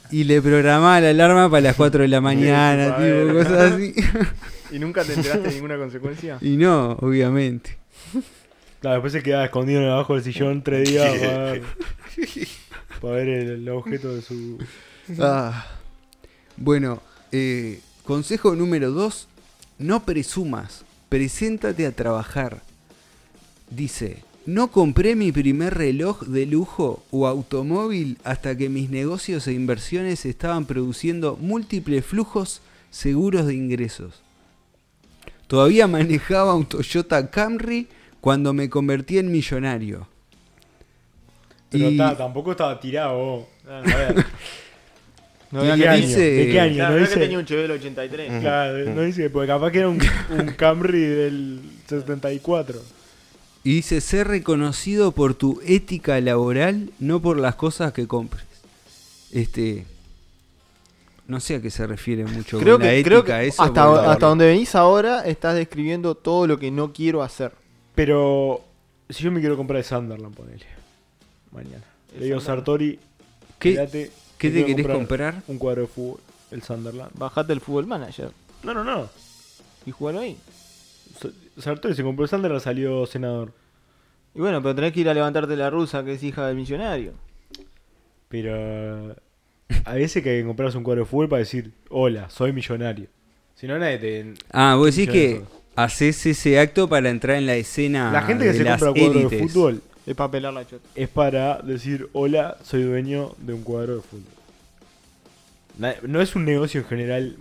y 0.10 0.24
le 0.24 0.40
programaba 0.40 1.00
la 1.00 1.10
alarma 1.10 1.50
para 1.50 1.60
las 1.62 1.76
4 1.76 2.02
de 2.02 2.08
la 2.08 2.20
mañana, 2.20 2.96
tipo, 2.96 3.32
cosas 3.32 3.72
así. 3.72 3.92
¿Y 4.72 4.78
nunca 4.78 5.02
te 5.04 5.14
enteraste 5.14 5.48
de 5.48 5.54
ninguna 5.54 5.76
consecuencia? 5.76 6.38
y 6.40 6.56
no, 6.56 6.92
obviamente. 7.00 7.76
Claro, 8.80 8.96
después 8.96 9.12
se 9.14 9.22
quedaba 9.22 9.46
escondido 9.46 9.80
en 9.80 9.88
abajo 9.88 10.14
del 10.14 10.24
sillón 10.24 10.62
tres 10.62 10.90
días 10.90 11.18
para 11.18 11.52
ver, 11.52 11.62
para 13.00 13.14
ver 13.14 13.28
el, 13.28 13.50
el 13.50 13.68
objeto 13.70 14.14
de 14.14 14.20
su. 14.20 14.58
Ah. 15.18 15.66
Bueno, 16.56 17.00
eh, 17.32 17.80
consejo 18.04 18.54
número 18.54 18.90
2, 18.90 19.28
no 19.78 20.04
presumas, 20.04 20.84
preséntate 21.08 21.86
a 21.86 21.92
trabajar. 21.92 22.62
Dice, 23.70 24.22
no 24.46 24.70
compré 24.70 25.16
mi 25.16 25.32
primer 25.32 25.74
reloj 25.74 26.22
de 26.24 26.46
lujo 26.46 27.02
o 27.10 27.26
automóvil 27.26 28.18
hasta 28.22 28.56
que 28.56 28.68
mis 28.68 28.90
negocios 28.90 29.46
e 29.46 29.52
inversiones 29.54 30.26
estaban 30.26 30.66
produciendo 30.66 31.36
múltiples 31.40 32.04
flujos 32.04 32.60
seguros 32.90 33.46
de 33.46 33.54
ingresos. 33.54 34.22
Todavía 35.46 35.86
manejaba 35.86 36.54
un 36.54 36.66
Toyota 36.66 37.30
Camry 37.30 37.86
cuando 38.20 38.52
me 38.52 38.68
convertí 38.70 39.18
en 39.18 39.30
millonario. 39.30 40.08
Pero 41.70 41.90
Y- 41.90 41.96
ta, 41.96 42.16
tampoco 42.16 42.52
estaba 42.52 42.78
tirado. 42.80 43.16
vos. 43.18 43.44
Ah. 43.68 43.82
A 43.84 43.96
ver, 43.96 44.26
No, 45.50 45.62
¿De 45.62 45.76
qué 45.76 45.88
año? 45.88 46.06
dice- 46.06 46.20
¿De 46.32 46.50
qué 46.50 46.60
año? 46.60 46.74
Claro, 46.74 46.96
no 46.96 47.02
es 47.02 47.08
que 47.10 47.14
dice. 47.14 47.20
tenía 47.20 47.38
un 47.38 47.44
Chevelle 47.44 47.72
83. 47.74 48.40
Claro, 48.40 48.90
no 48.92 49.02
dice, 49.02 49.30
porque 49.30 49.46
capaz 49.46 49.70
que 49.70 49.78
era 49.78 49.88
un, 49.88 50.00
un 50.30 50.46
Camry 50.56 51.00
del 51.00 51.60
74. 51.86 52.80
Y 53.62 53.76
dice, 53.76 54.00
ser 54.00 54.26
reconocido 54.26 55.12
por 55.12 55.34
tu 55.34 55.60
ética 55.64 56.20
laboral, 56.20 56.90
no 56.98 57.22
por 57.22 57.38
las 57.38 57.54
cosas 57.54 57.92
que 57.92 58.08
compres. 58.08 58.42
Este. 59.30 59.86
No 61.26 61.40
sé 61.40 61.56
a 61.56 61.62
qué 61.62 61.70
se 61.70 61.86
refiere 61.86 62.24
mucho 62.24 62.58
Creo 62.58 62.76
con 62.76 62.84
la 62.84 62.90
que, 62.92 62.98
ética 63.00 63.08
creo 63.08 63.24
que 63.24 63.46
eso. 63.46 63.62
hasta, 63.62 64.10
hasta 64.12 64.26
donde 64.26 64.46
venís 64.46 64.74
ahora 64.74 65.24
estás 65.24 65.54
describiendo 65.54 66.14
todo 66.14 66.46
lo 66.46 66.58
que 66.58 66.70
no 66.70 66.92
quiero 66.92 67.22
hacer. 67.22 67.52
Pero 67.94 68.60
si 69.08 69.24
yo 69.24 69.30
me 69.32 69.40
quiero 69.40 69.56
comprar 69.56 69.78
el 69.78 69.84
Sunderland, 69.84 70.34
ponele. 70.34 70.66
Mañana. 71.52 71.82
El 72.12 72.20
Le 72.20 72.26
digo 72.26 72.40
Sunderland. 72.40 72.42
Sartori, 72.66 72.98
¿Qué, 73.58 73.70
quédate, 73.72 74.10
qué 74.36 74.50
te 74.50 74.66
querés 74.66 74.86
comprar? 74.86 75.42
Un 75.48 75.58
cuadro 75.58 75.82
de 75.82 75.88
fútbol, 75.88 76.20
el 76.50 76.62
Sunderland. 76.62 77.10
Bajate 77.16 77.52
el 77.54 77.60
Fútbol 77.60 77.86
Manager 77.86 78.30
No, 78.62 78.74
no, 78.74 78.84
no. 78.84 79.08
y 79.86 79.90
jugalo 79.92 80.20
ahí. 80.20 80.36
Sa- 81.20 81.62
Sartori 81.62 81.94
se 81.94 82.02
compró 82.02 82.24
el 82.24 82.28
Sunderland, 82.28 82.62
salió 82.62 83.06
senador. 83.06 83.52
Y 84.34 84.40
bueno, 84.40 84.60
pero 84.60 84.74
tenés 84.74 84.92
que 84.92 85.00
ir 85.00 85.08
a 85.08 85.14
levantarte 85.14 85.56
la 85.56 85.70
rusa 85.70 86.04
que 86.04 86.14
es 86.14 86.22
hija 86.22 86.46
del 86.48 86.56
millonario. 86.56 87.12
Pero 88.28 89.14
a 89.84 89.94
veces 89.94 90.22
que 90.22 90.30
hay 90.30 90.40
que 90.40 90.46
comprarse 90.46 90.76
un 90.78 90.84
cuadro 90.84 91.02
de 91.04 91.06
fútbol 91.10 91.28
para 91.28 91.40
decir, 91.40 91.72
hola, 91.88 92.28
soy 92.30 92.52
millonario. 92.52 93.08
Si 93.54 93.66
no, 93.66 93.78
nadie 93.78 93.98
te... 93.98 94.34
Ah, 94.52 94.74
vos 94.76 94.94
decís 94.94 95.10
que 95.10 95.42
haces 95.76 96.26
ese 96.26 96.58
acto 96.58 96.88
para 96.88 97.10
entrar 97.10 97.36
en 97.36 97.46
la 97.46 97.56
escena. 97.56 98.10
La 98.12 98.22
gente 98.22 98.44
que 98.44 98.52
de 98.52 98.58
se 98.58 98.64
las 98.64 98.82
compra 98.82 99.02
cuadro 99.02 99.28
de 99.28 99.38
fútbol 99.38 99.82
Es 100.06 100.14
para 100.14 100.30
pelar 100.30 100.52
la 100.52 100.66
chota. 100.66 100.86
es 100.94 101.08
para 101.08 101.58
decir, 101.58 102.08
hola, 102.12 102.56
soy 102.62 102.82
dueño 102.82 103.34
de 103.38 103.52
un 103.52 103.62
cuadro 103.62 103.96
de 103.96 104.02
fútbol. 104.02 104.34
No 106.08 106.20
es 106.20 106.36
un 106.36 106.44
negocio 106.44 106.80
en 106.80 106.86
general 106.86 107.36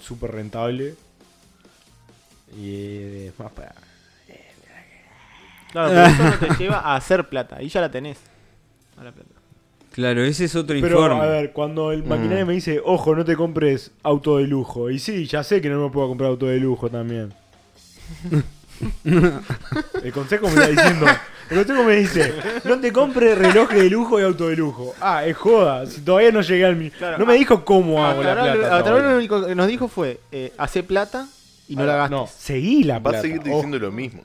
súper 0.00 0.32
rentable. 0.32 0.94
Y 2.58 3.26
es 3.26 3.38
más 3.38 3.50
para... 3.52 3.74
Claro, 5.70 5.88
pero 5.88 6.06
eso 6.06 6.22
no 6.24 6.38
te 6.38 6.54
lleva 6.62 6.78
a 6.80 6.96
hacer 6.96 7.28
plata. 7.28 7.56
Ahí 7.56 7.68
ya 7.68 7.80
la 7.80 7.90
tenés. 7.90 8.18
A 8.98 9.04
la 9.04 9.12
plata. 9.12 9.41
Claro, 9.92 10.24
ese 10.24 10.46
es 10.46 10.56
otro 10.56 10.74
Pero 10.80 10.86
informe. 11.00 11.22
a 11.22 11.26
ver, 11.26 11.52
cuando 11.52 11.92
el 11.92 12.02
maquinario 12.04 12.44
Mm. 12.44 12.48
me 12.48 12.54
dice, 12.54 12.80
ojo, 12.84 13.14
no 13.14 13.24
te 13.24 13.36
compres 13.36 13.90
auto 14.02 14.38
de 14.38 14.46
lujo. 14.46 14.90
Y 14.90 14.98
sí, 14.98 15.26
ya 15.26 15.42
sé 15.44 15.60
que 15.60 15.68
no 15.68 15.84
me 15.84 15.90
puedo 15.90 16.08
comprar 16.08 16.30
auto 16.30 16.46
de 16.46 16.58
lujo 16.58 16.88
también. 16.88 17.32
el 19.04 20.12
consejo 20.12 20.46
me 20.48 20.54
está 20.54 20.68
diciendo, 20.68 21.06
el 21.50 21.56
consejo 21.58 21.84
me 21.84 21.96
dice, 21.96 22.34
no 22.64 22.80
te 22.80 22.92
compres 22.92 23.38
reloj 23.38 23.70
de 23.70 23.90
lujo 23.90 24.18
y 24.20 24.24
auto 24.24 24.48
de 24.48 24.56
lujo. 24.56 24.94
Ah, 25.00 25.24
es 25.24 25.36
joda, 25.36 25.86
si 25.86 26.00
todavía 26.00 26.32
no 26.32 26.40
llegué 26.40 26.64
al 26.64 26.76
mi... 26.76 26.90
Claro, 26.90 27.18
no 27.18 27.26
me 27.26 27.34
dijo 27.34 27.64
cómo 27.64 28.04
hago 28.04 28.22
la 28.22 28.34
plata. 28.34 28.76
hasta 28.76 28.90
ahora 28.90 29.10
lo 29.12 29.16
único 29.18 29.46
que 29.46 29.54
nos 29.54 29.68
dijo 29.68 29.88
fue: 29.88 30.20
eh, 30.32 30.52
hace 30.58 30.82
plata 30.82 31.28
y 31.68 31.76
no 31.76 31.84
la 31.86 31.96
gastes. 31.96 32.10
No, 32.18 32.26
seguí 32.26 32.82
la 32.84 32.94
Va 32.98 33.02
plata. 33.04 33.18
a 33.18 33.22
seguir 33.22 33.42
diciendo 33.42 33.78
lo 33.78 33.92
mismo. 33.92 34.22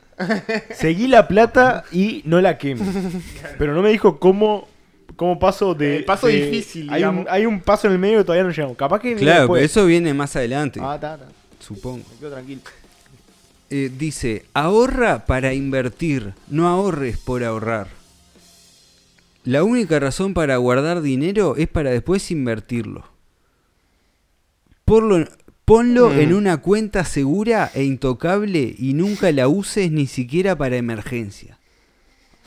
Seguí 0.74 1.08
la 1.08 1.28
plata 1.28 1.84
y 1.92 2.22
no 2.26 2.42
la 2.42 2.58
quemes. 2.58 2.88
Pero 3.60 3.74
no 3.74 3.82
me 3.82 3.90
dijo 3.90 4.20
cómo, 4.20 4.68
cómo 5.16 5.40
paso 5.40 5.74
de. 5.74 5.98
El 5.98 6.06
paso 6.06 6.28
de- 6.28 6.46
difícil, 6.46 6.90
Hay 6.92 7.04
un, 7.04 7.26
hay 7.30 7.46
un 7.46 7.60
paso 7.62 7.88
en 7.88 7.94
el 7.94 8.00
medio 8.00 8.20
que 8.20 8.24
todavía 8.26 8.44
no 8.44 8.52
llegamos. 8.52 8.78
Capaz 8.78 9.00
que. 9.00 9.08
viene 9.10 9.22
claro, 9.22 9.42
después. 9.42 9.64
eso 9.64 9.86
viene 9.86 10.14
más 10.14 10.36
adelante, 10.36 10.80
Ah, 10.84 10.96
está, 10.96 11.16
está. 11.16 11.28
supongo. 11.60 12.04
Me 12.14 12.20
quedo 12.20 12.32
tranquilo. 12.32 12.62
Eh, 13.70 13.92
dice, 13.98 14.46
ahorra 14.54 15.26
para 15.26 15.54
invertir, 15.54 16.34
no 16.50 16.68
ahorres 16.68 17.18
por 17.18 17.44
ahorrar. 17.44 17.88
La 19.44 19.64
única 19.64 20.00
razón 20.00 20.34
para 20.34 20.58
guardar 20.58 21.02
dinero 21.02 21.56
es 21.58 21.68
para 21.68 21.90
después 21.92 22.32
invertirlo. 22.32 23.06
Ponlo, 24.86 25.26
ponlo 25.66 26.10
Mm. 26.10 26.20
en 26.20 26.34
una 26.34 26.58
cuenta 26.58 27.04
segura 27.04 27.70
e 27.74 27.84
intocable 27.84 28.74
y 28.78 28.94
nunca 28.94 29.32
la 29.32 29.48
uses 29.48 29.92
ni 29.92 30.08
siquiera 30.08 30.58
para 30.58 30.78
emergencia. 30.78 31.57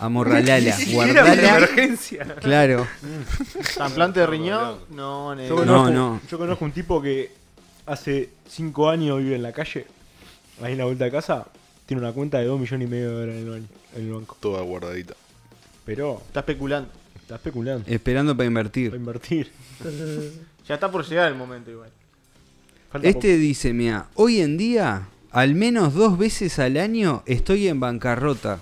Amorralala, 0.00 0.76
guardala. 0.92 1.34
emergencia. 1.56 2.24
Claro. 2.40 2.86
Trasplante 3.74 4.20
de 4.20 4.26
riñón. 4.26 4.76
No, 4.90 5.34
Yo 5.34 5.36
negro. 5.36 5.56
No, 5.64 5.64
conozco, 5.66 5.90
no. 5.90 6.20
yo 6.30 6.38
conozco 6.38 6.64
un 6.64 6.72
tipo 6.72 7.02
que 7.02 7.30
hace 7.86 8.30
5 8.48 8.88
años 8.90 9.18
vive 9.18 9.36
en 9.36 9.42
la 9.42 9.52
calle, 9.52 9.86
ahí 10.62 10.72
en 10.72 10.78
la 10.78 10.84
vuelta 10.84 11.04
de 11.04 11.10
casa, 11.10 11.46
tiene 11.86 12.02
una 12.02 12.12
cuenta 12.12 12.38
de 12.38 12.44
2 12.46 12.60
millones 12.60 12.88
y 12.88 12.90
medio 12.90 13.08
de 13.10 13.14
dólares 13.14 13.34
en 13.42 13.46
el, 13.46 13.50
ban- 13.62 13.66
en 13.96 14.02
el 14.06 14.12
banco. 14.12 14.36
Toda 14.40 14.62
guardadita. 14.62 15.14
Pero 15.84 16.22
Está 16.26 16.40
especulando. 16.40 16.88
está 17.20 17.34
especulando. 17.36 17.84
Esperando 17.88 18.32
para 18.32 18.36
Para 18.38 18.46
invertir. 18.48 18.94
invertir. 18.94 19.52
Ya 20.68 20.74
está 20.74 20.88
por 20.90 21.04
llegar 21.04 21.26
el 21.26 21.34
momento 21.36 21.68
igual. 21.70 21.90
Falta 22.92 23.08
Este 23.08 23.36
dice, 23.36 23.72
mira, 23.72 24.06
hoy 24.14 24.40
en 24.40 24.56
día, 24.56 25.08
al 25.32 25.54
menos 25.56 25.94
dos 25.94 26.16
veces 26.16 26.60
al 26.60 26.76
año 26.76 27.24
estoy 27.26 27.66
en 27.66 27.80
bancarrota, 27.80 28.60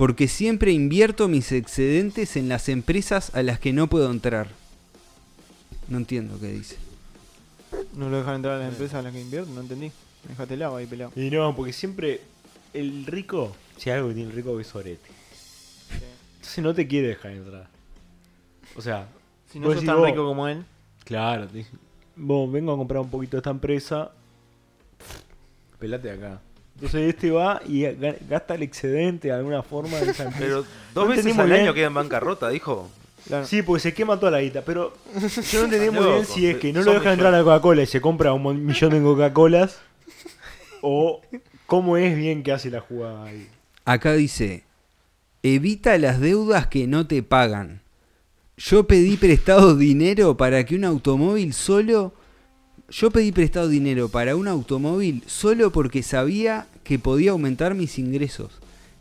porque 0.00 0.28
siempre 0.28 0.72
invierto 0.72 1.28
mis 1.28 1.52
excedentes 1.52 2.34
en 2.36 2.48
las 2.48 2.70
empresas 2.70 3.34
a 3.34 3.42
las 3.42 3.60
que 3.60 3.74
no 3.74 3.86
puedo 3.86 4.10
entrar. 4.10 4.48
No 5.88 5.98
entiendo 5.98 6.40
qué 6.40 6.46
dice. 6.46 6.78
No 7.92 8.08
lo 8.08 8.16
dejan 8.16 8.36
entrar 8.36 8.54
a 8.54 8.58
las 8.60 8.72
empresas 8.72 8.94
a 8.94 9.02
las 9.02 9.12
que 9.12 9.20
invierten, 9.20 9.54
no 9.54 9.60
entendí. 9.60 9.92
Déjate 10.26 10.54
el 10.54 10.62
agua 10.62 10.78
ahí 10.78 10.86
pelado. 10.86 11.12
Y 11.16 11.28
no, 11.28 11.54
porque 11.54 11.74
siempre 11.74 12.22
el 12.72 13.04
rico, 13.04 13.54
si 13.76 13.90
hay 13.90 13.98
algo 13.98 14.08
que 14.08 14.14
tiene 14.14 14.30
el 14.30 14.36
rico 14.36 14.58
es 14.58 14.68
sorete. 14.68 15.06
Entonces 16.36 16.64
no 16.64 16.72
te 16.72 16.88
quiere 16.88 17.08
dejar 17.08 17.32
entrar. 17.32 17.68
O 18.76 18.80
sea, 18.80 19.06
Si 19.52 19.60
no 19.60 19.70
sos 19.70 19.84
tan 19.84 19.98
vos, 19.98 20.08
rico 20.08 20.24
como 20.24 20.48
él. 20.48 20.64
Claro, 21.04 21.46
te 21.46 21.58
dice, 21.58 21.72
vos 22.16 22.50
vengo 22.50 22.72
a 22.72 22.76
comprar 22.78 23.02
un 23.02 23.10
poquito 23.10 23.32
de 23.32 23.40
esta 23.40 23.50
empresa, 23.50 24.12
pelate 25.78 26.10
acá. 26.10 26.40
Entonces 26.82 27.14
este 27.14 27.30
va 27.30 27.60
y 27.66 27.80
ga- 27.82 28.16
gasta 28.28 28.54
el 28.54 28.62
excedente 28.62 29.28
de 29.28 29.34
alguna 29.34 29.62
forma 29.62 29.98
de 29.98 30.10
esa. 30.10 30.30
Pero 30.38 30.60
No 30.60 30.66
dos 30.94 31.08
veces 31.08 31.36
al 31.38 31.46
bien. 31.48 31.60
año 31.62 31.74
queda 31.74 31.86
en 31.88 31.94
bancarrota, 31.94 32.48
dijo. 32.48 32.88
Claro. 33.26 33.46
Sí, 33.46 33.62
porque 33.62 33.80
se 33.82 33.92
quema 33.94 34.18
toda 34.18 34.32
la 34.32 34.40
guita, 34.40 34.62
pero 34.64 34.94
yo 35.52 35.58
no 35.60 35.64
entendí 35.66 35.90
muy 35.90 36.06
bien 36.06 36.24
si 36.24 36.46
es 36.46 36.56
que 36.56 36.72
no 36.72 36.82
lo 36.82 36.94
dejan 36.94 37.12
entrar 37.12 37.34
a 37.34 37.38
la 37.38 37.44
Coca-Cola 37.44 37.82
y 37.82 37.86
se 37.86 38.00
compra 38.00 38.32
un 38.32 38.64
millón 38.64 38.90
de 38.92 39.02
Coca-Colas 39.02 39.78
o 40.80 41.20
cómo 41.66 41.96
es 41.98 42.16
bien 42.16 42.42
que 42.42 42.50
hace 42.52 42.70
la 42.70 42.80
jugada 42.80 43.26
ahí. 43.26 43.46
Acá 43.84 44.14
dice, 44.14 44.64
evita 45.42 45.98
las 45.98 46.18
deudas 46.18 46.66
que 46.68 46.86
no 46.86 47.06
te 47.06 47.22
pagan. 47.22 47.82
Yo 48.56 48.86
pedí 48.86 49.16
prestado 49.18 49.76
dinero 49.76 50.36
para 50.38 50.64
que 50.64 50.74
un 50.76 50.84
automóvil 50.84 51.52
solo 51.52 52.14
yo 52.90 53.10
pedí 53.10 53.32
prestado 53.32 53.68
dinero 53.68 54.08
para 54.08 54.36
un 54.36 54.48
automóvil 54.48 55.22
solo 55.26 55.70
porque 55.70 56.02
sabía 56.02 56.66
que 56.84 56.98
podía 56.98 57.30
aumentar 57.32 57.74
mis 57.74 57.98
ingresos. 57.98 58.50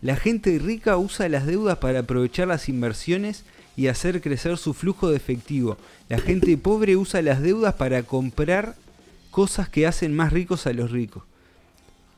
La 0.01 0.15
gente 0.15 0.57
rica 0.59 0.97
usa 0.97 1.27
las 1.27 1.45
deudas 1.45 1.77
para 1.79 1.99
aprovechar 1.99 2.47
las 2.47 2.69
inversiones 2.69 3.43
y 3.75 3.87
hacer 3.87 4.21
crecer 4.21 4.57
su 4.57 4.73
flujo 4.73 5.09
de 5.09 5.17
efectivo. 5.17 5.77
La 6.07 6.19
gente 6.19 6.55
pobre 6.57 6.95
usa 6.95 7.21
las 7.21 7.41
deudas 7.41 7.73
para 7.75 8.03
comprar 8.03 8.75
cosas 9.31 9.69
que 9.69 9.87
hacen 9.87 10.15
más 10.15 10.31
ricos 10.33 10.67
a 10.67 10.73
los 10.73 10.91
ricos. 10.91 11.23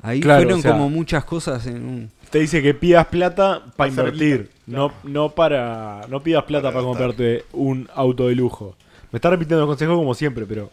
Ahí 0.03 0.19
Claro, 0.19 0.41
fueron 0.41 0.59
o 0.59 0.61
sea- 0.61 0.71
como 0.71 0.89
muchas 0.89 1.23
cosas 1.25 1.65
en 1.67 1.85
un... 1.85 2.09
Te 2.31 2.39
dice 2.39 2.61
que 2.61 2.73
pidas 2.73 3.07
plata 3.07 3.65
para 3.75 3.89
invertir, 3.89 4.49
no, 4.65 4.91
no 5.03 5.29
para 5.31 6.01
no 6.09 6.23
pidas 6.23 6.45
plata 6.45 6.71
Para 6.71 6.83
comprarte 6.85 7.43
un 7.51 7.89
auto 7.93 8.27
de 8.29 8.35
lujo. 8.35 8.75
Me 9.11 9.17
está 9.17 9.29
repitiendo 9.29 9.61
el 9.63 9.67
consejo 9.67 9.95
como 9.97 10.13
siempre, 10.15 10.45
pero 10.45 10.71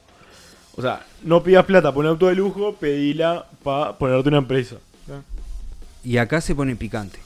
o 0.78 0.80
sea, 0.80 1.04
no 1.24 1.42
pidas 1.42 1.64
plata 1.64 1.92
por 1.92 2.04
un 2.04 2.12
auto 2.12 2.28
de 2.28 2.36
lujo, 2.36 2.76
pedila 2.76 3.48
para 3.64 3.98
ponerte 3.98 4.28
una 4.28 4.38
empresa. 4.38 4.76
Y 6.04 6.18
acá 6.18 6.40
se 6.40 6.54
pone 6.54 6.76
picante. 6.76 7.18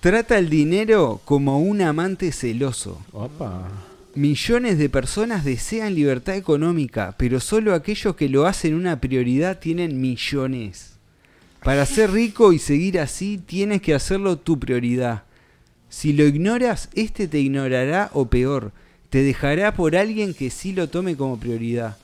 Trata 0.00 0.38
el 0.38 0.48
dinero 0.48 1.20
como 1.26 1.60
un 1.60 1.82
amante 1.82 2.32
celoso. 2.32 3.02
Opa. 3.12 3.68
Millones 4.14 4.78
de 4.78 4.88
personas 4.88 5.44
desean 5.44 5.94
libertad 5.94 6.36
económica, 6.36 7.14
pero 7.18 7.38
solo 7.38 7.74
aquellos 7.74 8.16
que 8.16 8.30
lo 8.30 8.46
hacen 8.46 8.72
una 8.72 8.98
prioridad 8.98 9.58
tienen 9.58 10.00
millones. 10.00 10.94
Para 11.62 11.84
ser 11.84 12.12
rico 12.12 12.54
y 12.54 12.58
seguir 12.58 12.98
así, 12.98 13.36
tienes 13.36 13.82
que 13.82 13.94
hacerlo 13.94 14.38
tu 14.38 14.58
prioridad. 14.58 15.24
Si 15.90 16.14
lo 16.14 16.24
ignoras, 16.24 16.88
este 16.94 17.28
te 17.28 17.40
ignorará 17.40 18.08
o 18.14 18.30
peor, 18.30 18.72
te 19.10 19.22
dejará 19.22 19.74
por 19.74 19.96
alguien 19.96 20.32
que 20.32 20.48
sí 20.48 20.72
lo 20.72 20.88
tome 20.88 21.14
como 21.14 21.38
prioridad. 21.38 21.98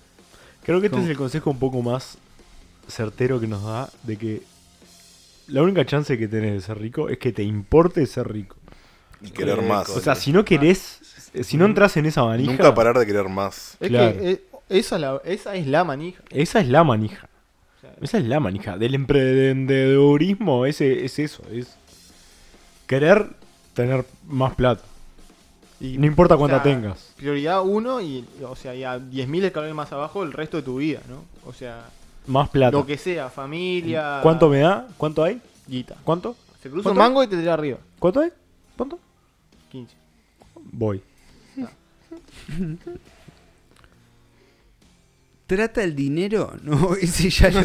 Creo 0.64 0.80
que 0.80 0.86
este 0.86 0.96
¿Cómo? 0.96 1.04
es 1.04 1.10
el 1.10 1.16
consejo 1.16 1.50
un 1.50 1.58
poco 1.58 1.82
más 1.82 2.18
certero 2.88 3.40
que 3.40 3.46
nos 3.46 3.62
da 3.64 3.88
de 4.02 4.16
que 4.16 4.42
la 5.48 5.62
única 5.62 5.84
chance 5.84 6.16
que 6.18 6.26
tenés 6.28 6.52
de 6.54 6.60
ser 6.60 6.78
rico 6.78 7.08
es 7.08 7.18
que 7.18 7.32
te 7.32 7.42
importe 7.42 8.04
ser 8.06 8.30
rico. 8.32 8.56
Y 9.20 9.30
querer 9.30 9.58
Eh, 9.60 9.62
más. 9.68 9.88
O 9.90 10.00
sea, 10.00 10.14
si 10.14 10.32
no 10.32 10.44
querés, 10.44 11.00
eh, 11.34 11.44
si 11.44 11.56
no 11.56 11.64
entras 11.66 11.96
en 11.96 12.06
esa 12.06 12.24
manija, 12.24 12.50
Nunca 12.52 12.74
parar 12.74 12.98
de 12.98 13.06
querer 13.06 13.28
más. 13.28 13.76
Es 13.80 13.88
Claro. 13.88 14.18
que 14.18 14.30
eh, 14.30 14.42
esa, 14.68 14.96
es 14.96 15.00
la, 15.00 15.20
esa 15.24 15.54
es 15.54 15.66
la 15.66 15.84
manija. 15.84 16.22
esa 16.30 16.60
es 16.60 16.68
la 16.68 16.84
manija. 16.84 17.28
Esa 18.00 18.18
es 18.18 18.24
la 18.24 18.40
manija. 18.40 18.76
Del 18.78 18.94
emprendedorismo 18.94 20.66
ese, 20.66 21.04
es 21.04 21.18
eso, 21.18 21.42
es 21.52 21.76
querer 22.86 23.28
tener 23.74 24.04
más 24.26 24.54
plata. 24.54 24.82
Y, 25.80 25.98
No 25.98 26.06
importa 26.06 26.36
cuánta 26.36 26.58
o 26.58 26.62
sea, 26.62 26.72
tengas. 26.72 27.12
Prioridad 27.16 27.62
uno 27.62 28.00
y, 28.00 28.24
o 28.42 28.54
sea, 28.56 28.74
y 28.74 28.84
a 28.84 28.96
10.000 28.98 29.44
escalones 29.44 29.74
más 29.74 29.92
abajo 29.92 30.22
el 30.22 30.32
resto 30.32 30.56
de 30.56 30.62
tu 30.62 30.76
vida, 30.76 31.00
¿no? 31.08 31.24
O 31.48 31.52
sea, 31.52 31.84
Más 32.26 32.48
plata. 32.48 32.76
lo 32.76 32.86
que 32.86 32.96
sea, 32.96 33.28
familia. 33.28 34.20
¿Cuánto 34.22 34.48
me 34.48 34.60
da? 34.60 34.86
¿Cuánto 34.96 35.22
hay? 35.24 35.40
Guita. 35.66 35.96
¿Cuánto? 36.04 36.36
Se 36.62 36.70
cruza 36.70 36.84
¿Cuánto? 36.84 37.00
un 37.00 37.06
mango 37.06 37.22
y 37.22 37.26
te 37.26 37.36
tira 37.36 37.54
arriba. 37.54 37.78
¿Cuánto 37.98 38.20
hay? 38.20 38.30
¿Cuánto? 38.76 38.98
15. 39.72 39.94
Voy. 40.72 41.02
¿Trata 45.46 45.82
el 45.84 45.94
dinero? 45.94 46.52
No, 46.62 46.94
ese 46.94 47.28
ya 47.30 47.50
lo 47.50 47.60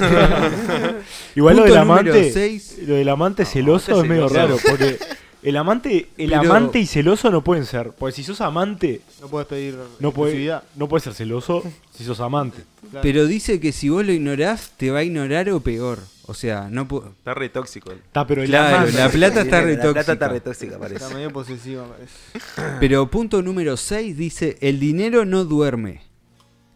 Igual 1.36 1.55
lo 1.57 1.64
del 1.64 1.78
amante. 1.78 2.32
seis. 2.32 2.78
Lo 2.86 2.95
del 2.95 3.07
amante 3.10 3.45
celoso 3.45 3.93
amante 3.93 4.07
es 4.07 4.10
medio 4.10 4.30
celoso. 4.30 4.47
raro. 4.47 4.57
Porque 4.70 4.99
el 5.44 5.58
amante, 5.58 6.10
el 6.18 6.30
Pero- 6.30 6.42
amante 6.42 6.80
y 6.80 6.86
celoso 6.86 7.30
no 7.32 7.44
pueden 7.44 7.66
ser. 7.66 7.92
Porque 7.98 8.16
si 8.16 8.24
sos 8.24 8.42
amante, 8.42 9.02
No 9.22 9.28
puedes 9.28 9.48
pedir 9.48 9.76
no 10.00 10.12
puedes 10.12 10.34
exclusividad. 10.34 10.64
no 10.76 10.88
puedes 10.88 11.04
ser 11.04 11.14
celoso 11.14 11.64
si 11.92 12.04
sos 12.04 12.20
amante. 12.20 12.64
Claro. 12.92 13.02
Pero 13.04 13.26
dice 13.28 13.60
que 13.60 13.72
si 13.72 13.90
vos 13.90 14.06
lo 14.06 14.12
ignorás, 14.12 14.72
te 14.78 14.92
va 14.92 15.00
a 15.00 15.04
ignorar 15.04 15.50
o 15.50 15.60
peor. 15.60 16.00
O 16.26 16.34
sea, 16.36 16.68
no 16.70 16.88
pu- 16.88 17.08
Está 17.18 17.34
re 17.34 17.50
tóxico. 17.50 17.92
Está, 17.92 18.28
pero 18.28 18.44
el 18.44 18.50
Claro, 18.50 18.78
amante- 18.78 18.98
la 18.98 19.10
plata 19.10 19.42
está 19.42 19.62
re 19.62 19.76
La 19.78 19.82
plata 19.82 20.00
está 20.02 20.14
tóxica. 20.16 20.28
re 20.30 20.40
tóxica, 20.42 20.78
parece. 20.78 21.04
Está 21.04 21.16
medio 21.16 21.32
posesivo, 21.32 21.84
me 21.84 21.90
parece. 21.90 22.78
Pero 22.80 23.10
punto 23.10 23.42
número 23.42 23.78
6 23.78 24.16
dice, 24.16 24.58
el 24.62 24.80
dinero 24.80 25.26
no 25.26 25.44
duerme. 25.46 26.02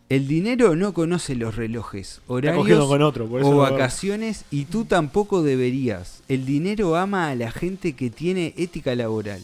El 0.10 0.28
dinero 0.28 0.76
no 0.76 0.94
conoce 0.94 1.34
los 1.36 1.56
relojes, 1.56 2.22
horarios 2.28 2.88
con 2.88 3.02
otro. 3.02 3.26
Por 3.26 3.42
eso 3.42 3.50
o 3.50 3.54
no 3.54 3.58
vacaciones 3.60 4.46
y 4.52 4.66
tú 4.66 4.86
tampoco 4.86 5.42
deberías. 5.42 6.22
El 6.28 6.46
dinero 6.46 6.96
ama 6.96 7.30
a 7.30 7.36
la 7.36 7.52
gente 7.52 7.94
que 7.94 8.10
tiene 8.10 8.54
ética 8.58 8.94
laboral. 8.96 9.42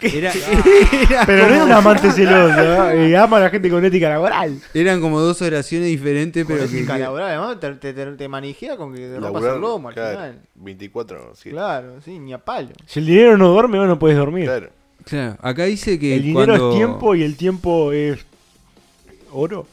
Era- 0.00 0.32
era 1.10 1.26
Pero 1.26 1.48
no 1.48 1.54
es 1.56 1.62
un 1.62 1.72
amante 1.72 2.10
celoso. 2.12 3.18
ama 3.18 3.36
a 3.36 3.40
la 3.40 3.50
gente 3.50 3.68
con 3.68 3.84
ética 3.84 4.08
laboral. 4.10 4.58
eran 4.74 5.00
como 5.00 5.20
dos 5.20 5.42
oraciones 5.42 5.88
diferentes, 5.88 6.44
pero 6.46 6.60
Pero 6.60 6.70
que, 6.70 6.86
que- 6.86 6.98
laboral, 6.98 7.28
además 7.30 7.60
te, 7.60 7.72
te, 7.74 7.92
te, 7.92 8.06
te 8.12 8.28
manijea 8.28 8.76
con 8.76 8.94
que 8.94 9.00
te 9.00 9.18
rompas 9.18 9.44
el 9.44 9.60
lomo 9.60 9.88
al 9.88 9.94
final. 9.94 10.38
24, 10.54 11.32
sí. 11.36 11.50
Claro, 11.50 12.00
sí, 12.04 12.18
ni 12.18 12.32
a 12.32 12.38
palo. 12.38 12.70
Si 12.86 13.00
el 13.00 13.06
dinero 13.06 13.36
no 13.36 13.48
duerme, 13.48 13.78
vos 13.78 13.88
no 13.88 13.98
puedes 13.98 14.16
dormir. 14.16 14.44
Claro. 14.44 14.68
Claro, 15.04 15.36
acá 15.42 15.64
dice 15.64 15.98
que 15.98 16.14
el 16.16 16.22
dinero 16.22 16.46
cuando 16.46 16.70
es 16.70 16.76
tiempo 16.78 17.14
y 17.14 17.22
el 17.22 17.36
tiempo 17.36 17.92
es 17.92 18.24
oro. 19.34 19.66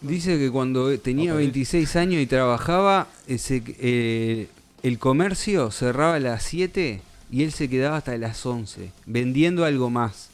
dice 0.00 0.38
que 0.38 0.50
cuando 0.50 0.96
tenía 0.98 1.32
Ah, 1.32 1.34
pues. 1.34 1.46
26 1.46 1.96
años 1.96 2.22
y 2.22 2.26
trabajaba, 2.26 3.08
ese, 3.26 3.62
eh, 3.80 4.46
el 4.82 4.98
comercio 4.98 5.70
cerraba 5.70 6.14
a 6.14 6.20
las 6.20 6.42
7 6.44 7.00
y 7.30 7.42
él 7.42 7.52
se 7.52 7.68
quedaba 7.68 7.96
hasta 7.98 8.16
las 8.16 8.44
11 8.46 8.90
vendiendo 9.06 9.64
algo 9.64 9.90
más. 9.90 10.30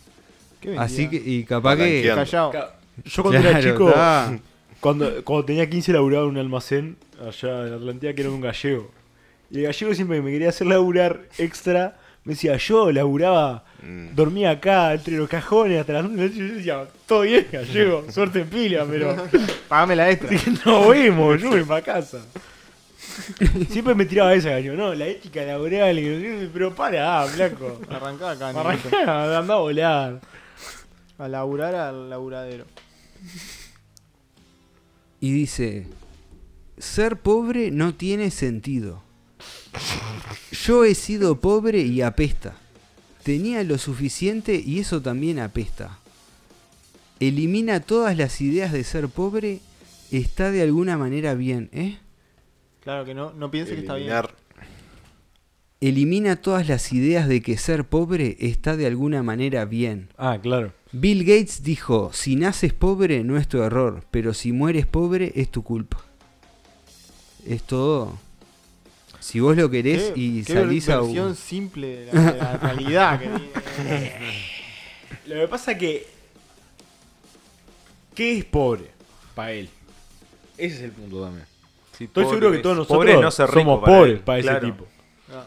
¿Qué 0.60 0.76
Así 0.78 1.08
que 1.08 1.16
y 1.16 1.44
capaz 1.44 1.76
que. 1.76 2.02
Callao. 2.14 2.52
Yo 3.04 3.22
cuando 3.22 3.40
era 3.48 3.60
chico, 3.60 3.92
cuando, 4.80 5.24
cuando 5.24 5.44
tenía 5.44 5.68
15 5.68 5.92
laburaba 5.92 6.24
en 6.24 6.30
un 6.30 6.36
almacén 6.38 6.96
allá 7.20 7.66
en 7.66 7.72
Atlantida 7.74 8.12
que 8.14 8.20
era 8.20 8.30
un 8.30 8.40
gallego. 8.40 8.90
Y 9.50 9.58
el 9.58 9.62
gallego 9.64 9.94
siempre 9.94 10.18
que 10.18 10.22
me 10.22 10.30
quería 10.30 10.50
hacer 10.50 10.66
laburar 10.66 11.22
extra, 11.38 11.98
me 12.24 12.34
decía, 12.34 12.56
yo 12.56 12.92
laburaba, 12.92 13.64
Mm. 13.84 14.14
dormía 14.14 14.50
acá 14.50 14.94
entre 14.94 15.16
los 15.16 15.28
cajones 15.28 15.80
hasta 15.80 15.92
las 15.92 16.04
11 16.04 16.16
de 16.16 16.22
la 16.22 16.28
noche". 16.28 16.48
Yo 16.48 16.54
decía, 16.54 16.88
todo 17.06 17.20
bien, 17.22 17.46
gallego, 17.52 18.04
suerte 18.10 18.40
en 18.40 18.48
pila, 18.48 18.86
pero 18.88 19.16
Pagame 19.68 19.96
la 19.96 20.10
extra. 20.10 20.30
no 20.64 20.88
vemos, 20.88 21.40
yo 21.40 21.50
voy 21.50 21.64
para 21.64 21.82
casa. 21.82 22.18
Siempre 23.70 23.94
me 23.94 24.06
tiraba 24.06 24.34
esa 24.34 24.50
gallego, 24.50 24.76
no, 24.76 24.94
la 24.94 25.06
ética 25.06 25.42
laboral, 25.44 25.98
y 25.98 26.50
pero 26.52 26.74
para, 26.74 27.24
blanco. 27.26 27.80
Arrancá 27.88 28.30
acá. 28.32 28.48
Arrancá, 28.48 29.38
anda 29.38 29.54
a 29.54 29.58
volar. 29.58 30.20
A 31.18 31.28
laburar 31.28 31.74
al 31.76 32.10
laburadero. 32.10 32.64
y 35.20 35.32
dice, 35.32 35.86
ser 36.76 37.18
pobre 37.18 37.70
no 37.70 37.94
tiene 37.94 38.30
sentido. 38.30 39.02
Yo 40.50 40.84
he 40.84 40.94
sido 40.94 41.40
pobre 41.40 41.80
y 41.80 42.02
apesta. 42.02 42.56
Tenía 43.24 43.64
lo 43.64 43.78
suficiente 43.78 44.62
y 44.64 44.78
eso 44.80 45.00
también 45.00 45.38
apesta. 45.38 45.98
Elimina 47.20 47.80
todas 47.80 48.16
las 48.16 48.40
ideas 48.40 48.70
de 48.70 48.84
ser 48.84 49.08
pobre, 49.08 49.60
está 50.10 50.50
de 50.50 50.62
alguna 50.62 50.98
manera 50.98 51.34
bien, 51.34 51.70
¿eh? 51.72 51.98
Claro 52.82 53.06
que 53.06 53.14
no, 53.14 53.32
no 53.32 53.50
piense 53.50 53.74
que 53.74 53.80
está 53.80 53.94
bien. 53.94 54.08
Eliminar. 54.08 54.34
Elimina 55.80 56.36
todas 56.36 56.68
las 56.68 56.92
ideas 56.92 57.26
de 57.26 57.40
que 57.40 57.56
ser 57.56 57.84
pobre 57.84 58.36
está 58.40 58.76
de 58.76 58.86
alguna 58.86 59.22
manera 59.22 59.64
bien. 59.64 60.08
Ah, 60.18 60.38
claro. 60.40 60.72
Bill 60.92 61.24
Gates 61.24 61.62
dijo, 61.62 62.10
si 62.12 62.36
naces 62.36 62.72
pobre 62.72 63.24
no 63.24 63.38
es 63.38 63.48
tu 63.48 63.62
error, 63.62 64.04
pero 64.10 64.34
si 64.34 64.52
mueres 64.52 64.86
pobre 64.86 65.32
es 65.34 65.50
tu 65.50 65.62
culpa. 65.62 66.04
Es 67.46 67.62
todo. 67.62 68.18
Si 69.24 69.40
vos 69.40 69.56
lo 69.56 69.70
querés 69.70 70.12
Qué- 70.12 70.20
y 70.20 70.42
qué 70.44 70.52
salís 70.52 70.86
a... 70.90 71.00
versión 71.00 71.34
simple 71.34 72.04
de 72.04 72.12
la, 72.12 72.32
de 72.32 72.38
la 72.38 72.56
realidad 72.62 73.18
que 73.18 73.26
tiene. 73.82 74.12
Lo 75.26 75.34
que 75.36 75.48
pasa 75.48 75.78
que. 75.78 76.06
¿Qué 78.14 78.36
es 78.36 78.44
pobre 78.44 78.90
para 79.34 79.52
él? 79.52 79.70
Ese 80.58 80.76
es 80.76 80.82
el 80.82 80.90
punto 80.92 81.22
también. 81.22 81.46
Estoy 81.98 82.24
seguro 82.26 82.52
que 82.52 82.58
todos 82.58 82.76
nosotros 82.76 82.98
pobre 82.98 83.16
no 83.18 83.30
somos 83.30 83.80
para 83.82 83.96
pobres 83.96 84.12
él, 84.16 84.20
para 84.20 84.38
ese 84.40 84.48
claro. 84.48 84.66
tipo. 84.66 84.86
Ah, 85.32 85.46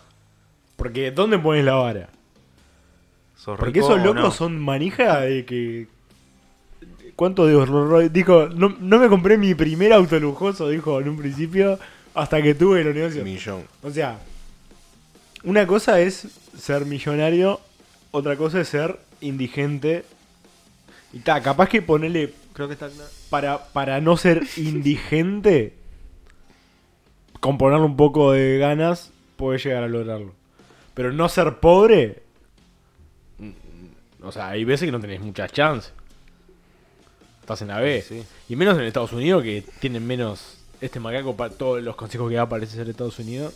Porque 0.75 1.11
¿dónde 1.11 1.37
pones 1.37 1.63
la 1.63 1.75
vara? 1.75 2.09
Sos 3.35 3.59
Porque 3.59 3.79
rico 3.79 3.85
esos 3.93 4.03
locos 4.03 4.23
no. 4.23 4.31
son 4.31 4.59
manija 4.59 5.21
de 5.21 5.45
que. 5.45 5.87
¿Cuánto 7.15 7.45
dijo? 7.45 8.01
Dijo, 8.09 8.47
no, 8.49 8.75
no 8.79 8.97
me 8.97 9.07
compré 9.07 9.37
mi 9.37 9.53
primer 9.53 9.93
auto 9.93 10.19
lujoso, 10.19 10.67
dijo 10.67 10.99
en 10.99 11.09
un 11.09 11.17
principio, 11.17 11.77
hasta 12.17 12.41
que 12.41 12.55
tuve 12.55 12.83
los 12.83 12.95
negocios. 12.95 13.23
Millón. 13.23 13.63
O 13.83 13.91
sea, 13.91 14.19
una 15.43 15.67
cosa 15.67 15.99
es 16.01 16.27
ser 16.57 16.85
millonario, 16.85 17.61
otra 18.11 18.35
cosa 18.35 18.61
es 18.61 18.67
ser 18.67 18.99
indigente. 19.21 20.03
Y 21.13 21.19
ta, 21.19 21.41
capaz 21.41 21.69
que 21.69 21.81
ponerle 21.81 22.33
creo 22.57 22.67
que 22.67 22.73
está 22.73 22.89
para, 23.29 23.65
para 23.67 24.01
no 24.01 24.17
ser 24.17 24.43
indigente, 24.57 25.75
con 27.39 27.59
ponerle 27.59 27.85
un 27.85 27.95
poco 27.95 28.31
de 28.31 28.57
ganas, 28.57 29.11
puede 29.35 29.59
llegar 29.59 29.83
a 29.83 29.87
lograrlo. 29.87 30.33
Pero 30.95 31.13
no 31.13 31.29
ser 31.29 31.59
pobre, 31.59 32.23
mm, 33.37 34.25
o 34.25 34.31
sea, 34.31 34.49
hay 34.49 34.63
veces 34.63 34.87
que 34.87 34.91
no 34.91 34.99
tenés 34.99 35.21
muchas 35.21 35.51
chances. 35.51 35.93
estás 37.41 37.61
en 37.61 37.67
la 37.67 37.79
B. 37.79 38.01
Sí. 38.01 38.23
Y 38.49 38.55
menos 38.55 38.75
en 38.75 38.85
Estados 38.85 39.13
Unidos, 39.13 39.43
que 39.43 39.63
tienen 39.79 40.05
menos. 40.07 40.56
Este 40.79 40.99
macaco, 40.99 41.35
para 41.35 41.53
todos 41.53 41.81
los 41.81 41.95
consejos 41.95 42.29
que 42.29 42.35
da 42.35 42.47
parece 42.47 42.75
ser 42.75 42.89
Estados 42.89 43.17
Unidos. 43.19 43.53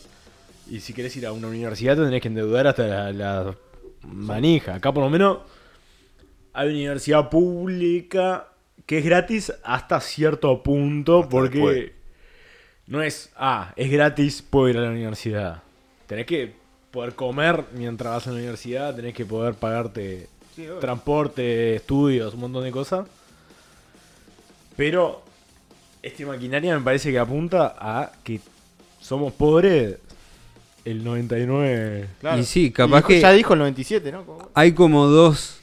Y 0.70 0.80
si 0.80 0.94
querés 0.94 1.16
ir 1.18 1.26
a 1.26 1.32
una 1.32 1.48
universidad, 1.48 1.96
te 1.96 2.04
tenés 2.04 2.22
que 2.22 2.28
endeudar 2.30 2.68
hasta 2.68 2.88
la, 2.88 3.12
la 3.12 3.56
manija. 4.04 4.76
Acá, 4.76 4.92
por 4.92 5.04
lo 5.04 5.10
menos, 5.10 5.40
hay 6.54 6.70
universidad 6.70 7.30
pública 7.30 8.48
que 8.86 8.98
es 9.00 9.06
gratis 9.06 9.54
hasta 9.64 10.00
cierto 10.02 10.64
punto, 10.64 11.20
Hasta 11.20 11.30
porque 11.30 11.58
después. 11.60 11.92
no 12.88 13.02
es, 13.02 13.32
ah, 13.36 13.74
es 13.76 13.92
gratis, 13.92 14.42
puedo 14.42 14.70
ir 14.70 14.78
a 14.78 14.82
la 14.82 14.90
universidad. 14.90 15.64
Tenés 16.08 16.26
que 16.26 16.54
poder 16.92 17.16
comer 17.16 17.64
mientras 17.74 18.14
vas 18.14 18.28
a 18.28 18.32
la 18.32 18.38
universidad, 18.38 18.96
tenés 18.96 19.14
que 19.14 19.26
poder 19.26 19.54
pagarte 19.54 20.28
transporte, 20.80 21.76
estudios, 21.76 22.34
un 22.34 22.42
montón 22.42 22.64
de 22.64 22.72
cosas. 22.72 23.08
Pero 24.76 25.24
esta 26.04 26.26
maquinaria 26.26 26.78
me 26.78 26.84
parece 26.84 27.12
que 27.12 27.20
apunta 27.20 27.76
a 27.78 28.12
que 28.24 28.40
somos 29.00 29.34
pobres 29.34 29.98
el 30.86 31.04
99. 31.04 32.08
Claro. 32.20 32.42
Y 32.42 32.46
sí, 32.46 32.72
capaz 32.72 32.98
dijo- 32.98 33.08
que 33.10 33.20
Ya 33.22 33.32
dijo 33.32 33.54
el 33.54 33.60
97, 33.60 34.12
¿no? 34.12 34.50
Hay 34.54 34.72
como 34.74 35.06
dos... 35.08 35.60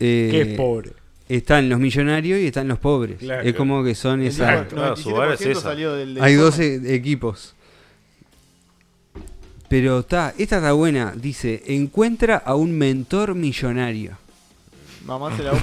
eh, 0.00 0.28
que 0.30 0.40
es 0.42 0.56
pobre. 0.56 0.92
Están 1.28 1.68
los 1.68 1.78
millonarios 1.78 2.38
y 2.40 2.46
están 2.46 2.68
los 2.68 2.78
pobres. 2.78 3.18
Claro. 3.18 3.42
Es 3.46 3.54
como 3.54 3.82
que 3.84 3.94
son 3.94 4.22
esas... 4.22 4.66
Claro, 4.68 4.96
su 4.96 5.10
hogar 5.10 5.32
es 5.32 5.40
97% 5.40 5.50
esa. 5.50 5.60
salió 5.60 5.92
del, 5.94 6.14
del 6.14 6.22
Hay 6.24 6.34
dos 6.34 6.58
e- 6.58 6.94
equipos. 6.94 7.54
Pero 9.68 9.98
está, 10.00 10.32
esta 10.38 10.56
está 10.56 10.72
buena. 10.72 11.12
Dice, 11.14 11.62
encuentra 11.66 12.36
a 12.38 12.54
un 12.54 12.72
mentor 12.72 13.34
millonario. 13.34 14.16
Mamá 15.04 15.30
viejo 15.36 15.56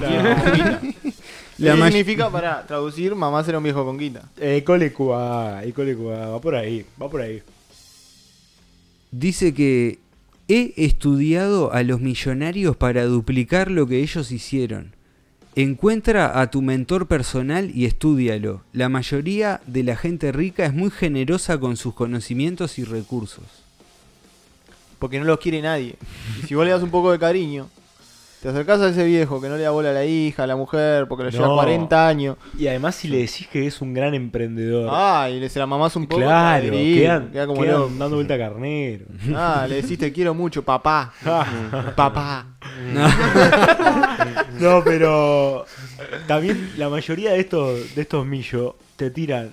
con 0.43 0.53
guita. 0.53 0.81
La 1.57 1.73
¿Qué 1.73 1.79
may- 1.79 1.91
significa, 1.91 2.29
para 2.29 2.65
traducir, 2.67 3.15
mamá 3.15 3.43
será 3.43 3.59
un 3.59 3.63
viejo 3.63 3.85
con 3.85 3.97
guita? 3.97 4.23
Eh, 4.37 4.63
cole 4.65 4.91
Cuba, 4.91 5.63
eh, 5.63 5.71
cole 5.71 5.95
Cuba, 5.95 6.27
va 6.27 6.41
por 6.41 6.55
ahí, 6.55 6.85
va 7.01 7.09
por 7.09 7.21
ahí. 7.21 7.41
Dice 9.11 9.53
que 9.53 9.99
he 10.47 10.73
estudiado 10.77 11.71
a 11.71 11.83
los 11.83 12.01
millonarios 12.01 12.75
para 12.75 13.05
duplicar 13.05 13.71
lo 13.71 13.87
que 13.87 14.01
ellos 14.01 14.31
hicieron. 14.31 14.91
Encuentra 15.55 16.41
a 16.41 16.51
tu 16.51 16.61
mentor 16.61 17.07
personal 17.07 17.71
y 17.73 17.85
estúdialo. 17.85 18.61
La 18.73 18.89
mayoría 18.89 19.61
de 19.65 19.83
la 19.83 19.95
gente 19.95 20.33
rica 20.33 20.65
es 20.65 20.73
muy 20.73 20.89
generosa 20.91 21.57
con 21.57 21.77
sus 21.77 21.93
conocimientos 21.93 22.77
y 22.77 22.83
recursos. 22.83 23.45
Porque 24.99 25.17
no 25.19 25.23
los 25.25 25.39
quiere 25.39 25.61
nadie. 25.61 25.95
Y 26.43 26.47
si 26.47 26.55
vos 26.55 26.65
le 26.65 26.71
das 26.71 26.83
un 26.83 26.89
poco 26.89 27.13
de 27.13 27.19
cariño, 27.19 27.69
te 28.45 28.51
acercás 28.51 28.79
a 28.79 28.89
ese 28.89 29.03
viejo 29.05 29.41
que 29.41 29.49
no 29.49 29.57
le 29.57 29.63
da 29.63 29.71
bola 29.71 29.89
a 29.89 29.93
la 29.93 30.05
hija, 30.05 30.43
a 30.43 30.45
la 30.45 30.55
mujer, 30.55 31.07
porque 31.07 31.23
lo 31.23 31.31
lleva 31.31 31.47
No. 31.47 31.55
40 31.55 32.07
años. 32.07 32.37
Y 32.55 32.67
además 32.67 32.93
si 32.93 33.07
le 33.07 33.17
decís 33.17 33.47
que 33.47 33.65
es 33.65 33.81
un 33.81 33.91
gran 33.91 34.13
emprendedor. 34.13 34.87
Ah, 34.93 35.27
y 35.31 35.39
le 35.39 35.49
se 35.49 35.57
la 35.57 35.65
mamás 35.65 35.95
un 35.95 36.05
poco. 36.05 36.21
claro, 36.21 36.69
quedan, 36.69 37.31
queda 37.31 37.47
como 37.47 37.63
quedan 37.63 37.97
dando 37.97 38.17
vuelta 38.17 38.35
a 38.35 38.37
carnero. 38.37 39.05
Ah, 39.35 39.65
le 39.67 39.81
decís 39.81 39.97
te 39.97 40.13
quiero 40.13 40.35
mucho, 40.35 40.61
papá. 40.61 41.11
papá. 41.95 42.45
No, 44.59 44.83
pero 44.83 45.65
también 46.27 46.73
la 46.77 46.87
mayoría 46.87 47.31
de 47.31 47.39
estos 47.39 47.95
de 47.95 48.01
estos 48.03 48.27
millos 48.27 48.73
te 48.95 49.09
tiran. 49.09 49.49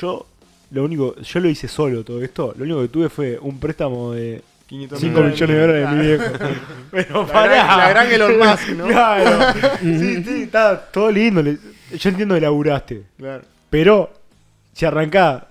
Yo 0.00 0.26
lo 0.72 0.82
único, 0.84 1.14
yo 1.20 1.38
lo 1.38 1.48
hice 1.48 1.68
solo 1.68 2.02
todo 2.02 2.20
esto. 2.20 2.52
Lo 2.58 2.64
único 2.64 2.80
que 2.82 2.88
tuve 2.88 3.08
fue 3.08 3.38
un 3.40 3.60
préstamo 3.60 4.12
de 4.12 4.42
500 4.66 4.98
5 5.00 5.20
millones 5.20 5.48
de 5.56 5.60
dólares 5.60 5.90
de 5.90 5.96
mi 5.96 6.06
viejo. 6.06 6.24
Pero 6.90 7.20
La 7.26 7.32
pará. 7.32 7.54
gran, 7.54 7.78
la 7.78 7.88
gran 7.90 8.12
Elon 8.12 8.38
Musk, 8.38 8.68
¿no? 8.70 8.86
Claro. 8.86 9.54
Sí, 9.80 10.24
sí, 10.24 10.42
está 10.42 10.78
todo 10.90 11.10
lindo. 11.10 11.42
Yo 11.42 12.08
entiendo 12.10 12.34
que 12.34 12.40
laburaste. 12.40 13.02
Claro. 13.16 13.44
Pero 13.70 14.10
si 14.72 14.84
arrancás 14.84 15.42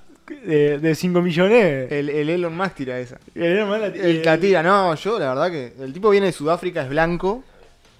de, 0.45 0.79
de 0.79 0.95
5 0.95 1.21
millones, 1.21 1.91
El, 1.91 2.09
el 2.09 2.29
Elon 2.29 2.55
Musk 2.57 2.73
tira 2.75 2.99
esa. 2.99 3.17
el, 3.35 3.43
hermano 3.43 3.87
la- 3.87 3.87
El 3.87 4.23
la 4.23 4.37
tira, 4.37 4.63
no, 4.63 4.93
yo 4.95 5.19
la 5.19 5.29
verdad 5.29 5.51
que 5.51 5.73
el 5.83 5.93
tipo 5.93 6.09
viene 6.09 6.27
de 6.27 6.31
Sudáfrica, 6.33 6.81
es 6.83 6.89
blanco. 6.89 7.43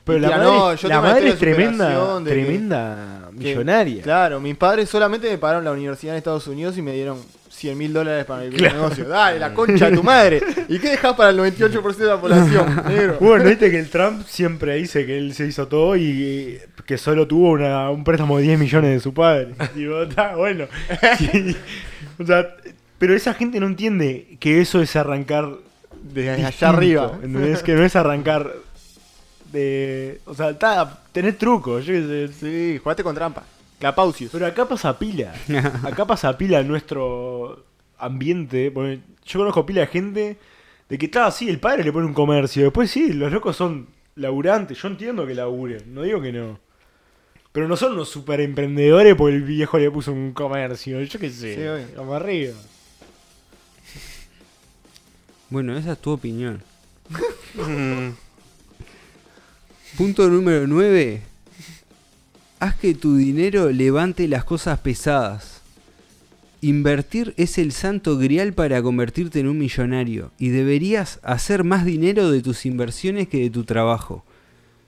Pero 0.04 0.20
la 0.20 0.28
tira, 0.28 0.38
madre, 0.38 0.50
no, 0.52 0.74
yo 0.76 0.88
la 0.88 1.02
madre 1.02 1.30
es 1.30 1.40
tremenda, 1.40 2.20
que- 2.24 2.30
tremenda 2.30 3.30
que- 3.32 3.38
millonaria. 3.38 4.04
Claro, 4.04 4.40
mis 4.40 4.56
padres 4.56 4.90
solamente 4.90 5.30
me 5.30 5.38
pagaron 5.38 5.64
la 5.64 5.72
universidad 5.72 6.14
en 6.14 6.18
Estados 6.20 6.46
Unidos 6.48 6.78
y 6.78 6.82
me 6.82 6.92
dieron 6.94 7.18
100 7.56 7.78
mil 7.78 7.94
dólares 7.94 8.26
para 8.26 8.44
el 8.44 8.54
Claro. 8.54 8.76
negocio. 8.76 9.08
Dale, 9.08 9.40
la 9.40 9.54
concha 9.54 9.90
de 9.90 9.96
tu 9.96 10.04
madre. 10.04 10.42
¿Y 10.68 10.78
qué 10.80 10.90
dejas 10.90 11.14
para 11.16 11.30
el 11.30 11.38
98% 11.38 11.96
de 11.98 12.06
la 12.06 12.20
población, 12.22 12.84
negro? 12.88 13.18
Bueno, 13.20 13.46
viste 13.46 13.72
que 13.72 13.80
el 13.80 13.90
Trump 13.90 14.26
siempre 14.28 14.76
dice 14.76 15.06
que 15.06 15.18
él 15.18 15.34
se 15.34 15.48
hizo 15.48 15.68
todo 15.68 15.96
y 15.96 16.60
que 16.86 16.98
solo 16.98 17.26
tuvo 17.28 17.52
una- 17.52 17.90
un 17.90 18.04
préstamo 18.04 18.38
de 18.38 18.44
10 18.44 18.60
millones 18.60 18.92
de 18.92 19.00
su 19.00 19.14
padre. 19.14 19.54
Digo, 19.76 20.04
está 20.04 20.36
bueno. 20.36 20.66
Sí. 21.18 21.56
O 22.20 22.26
sea, 22.26 22.48
pero 22.98 23.14
esa 23.16 23.34
gente 23.34 23.60
no 23.60 23.68
entiende 23.68 24.38
que 24.40 24.62
eso 24.62 24.82
es 24.82 24.96
arrancar 24.96 25.50
Desde 26.04 26.30
allá 26.32 26.48
distinto, 26.48 26.68
arriba. 26.76 27.12
¿entendés? 27.24 27.64
Que 27.64 27.74
no 27.74 27.84
es 27.84 27.96
arrancar 27.96 28.52
de. 29.52 30.20
O 30.26 30.34
sea, 30.34 30.50
está, 30.52 31.00
tenés 31.12 31.38
trucos, 31.38 31.86
yo 31.86 31.94
sé. 31.94 32.28
Sí, 32.40 32.80
jugaste 32.82 33.04
con 33.04 33.16
trampa. 33.16 33.44
Clapausius. 33.80 34.32
Pero 34.32 34.46
acá 34.46 34.68
pasa 34.68 34.98
pila. 34.98 35.34
Acá 35.84 36.06
pasa 36.06 36.38
pila 36.38 36.60
en 36.60 36.68
nuestro 36.68 37.66
ambiente. 37.98 38.72
porque 38.72 39.00
yo 39.26 39.40
conozco 39.40 39.66
pila 39.66 39.82
de 39.82 39.88
gente 39.88 40.38
de 40.90 40.98
que, 40.98 41.10
claro, 41.10 41.32
sí, 41.32 41.50
el 41.50 41.60
padre 41.60 41.84
le 41.84 41.92
pone 41.92 42.06
un 42.06 42.14
comercio. 42.14 42.64
Después 42.64 42.92
sí, 42.92 43.14
los 43.14 43.32
locos 43.32 43.56
son 43.56 43.88
laburantes. 44.16 44.82
Yo 44.82 44.88
entiendo 44.88 45.26
que 45.26 45.34
laburen, 45.34 45.94
no 45.94 46.04
digo 46.04 46.22
que 46.22 46.32
no. 46.32 46.60
Pero 47.52 47.68
no 47.68 47.78
son 47.78 47.94
unos 47.94 48.10
super 48.10 48.42
emprendedores 48.42 49.16
porque 49.16 49.36
el 49.36 49.44
viejo 49.44 49.78
le 49.78 49.90
puso 49.90 50.12
un 50.12 50.34
comercio. 50.34 51.02
Yo 51.02 51.20
qué 51.20 51.30
sé. 51.30 51.56
Sí. 51.56 51.94
Vamos 51.96 52.16
arriba. 52.16 52.54
Bueno, 55.50 55.78
esa 55.78 55.94
es 55.94 56.00
tu 56.00 56.12
opinión. 56.12 56.62
Punto 59.98 60.28
número 60.28 60.68
9. 60.68 61.22
Haz 62.60 62.76
que 62.76 62.94
tu 62.94 63.18
dinero 63.18 63.72
levante 63.72 64.28
las 64.28 64.46
cosas 64.46 64.80
pesadas. 64.80 65.62
Invertir 66.62 67.34
es 67.38 67.58
el 67.58 67.74
santo 67.74 68.18
grial 68.18 68.54
para 68.54 68.82
convertirte 68.82 69.40
en 69.40 69.48
un 69.48 69.58
millonario 69.58 70.32
y 70.40 70.50
deberías 70.50 71.20
hacer 71.22 71.64
más 71.64 71.86
dinero 71.86 72.32
de 72.32 72.42
tus 72.42 72.66
inversiones 72.66 73.28
que 73.28 73.42
de 73.42 73.50
tu 73.50 73.66
trabajo. 73.66 74.24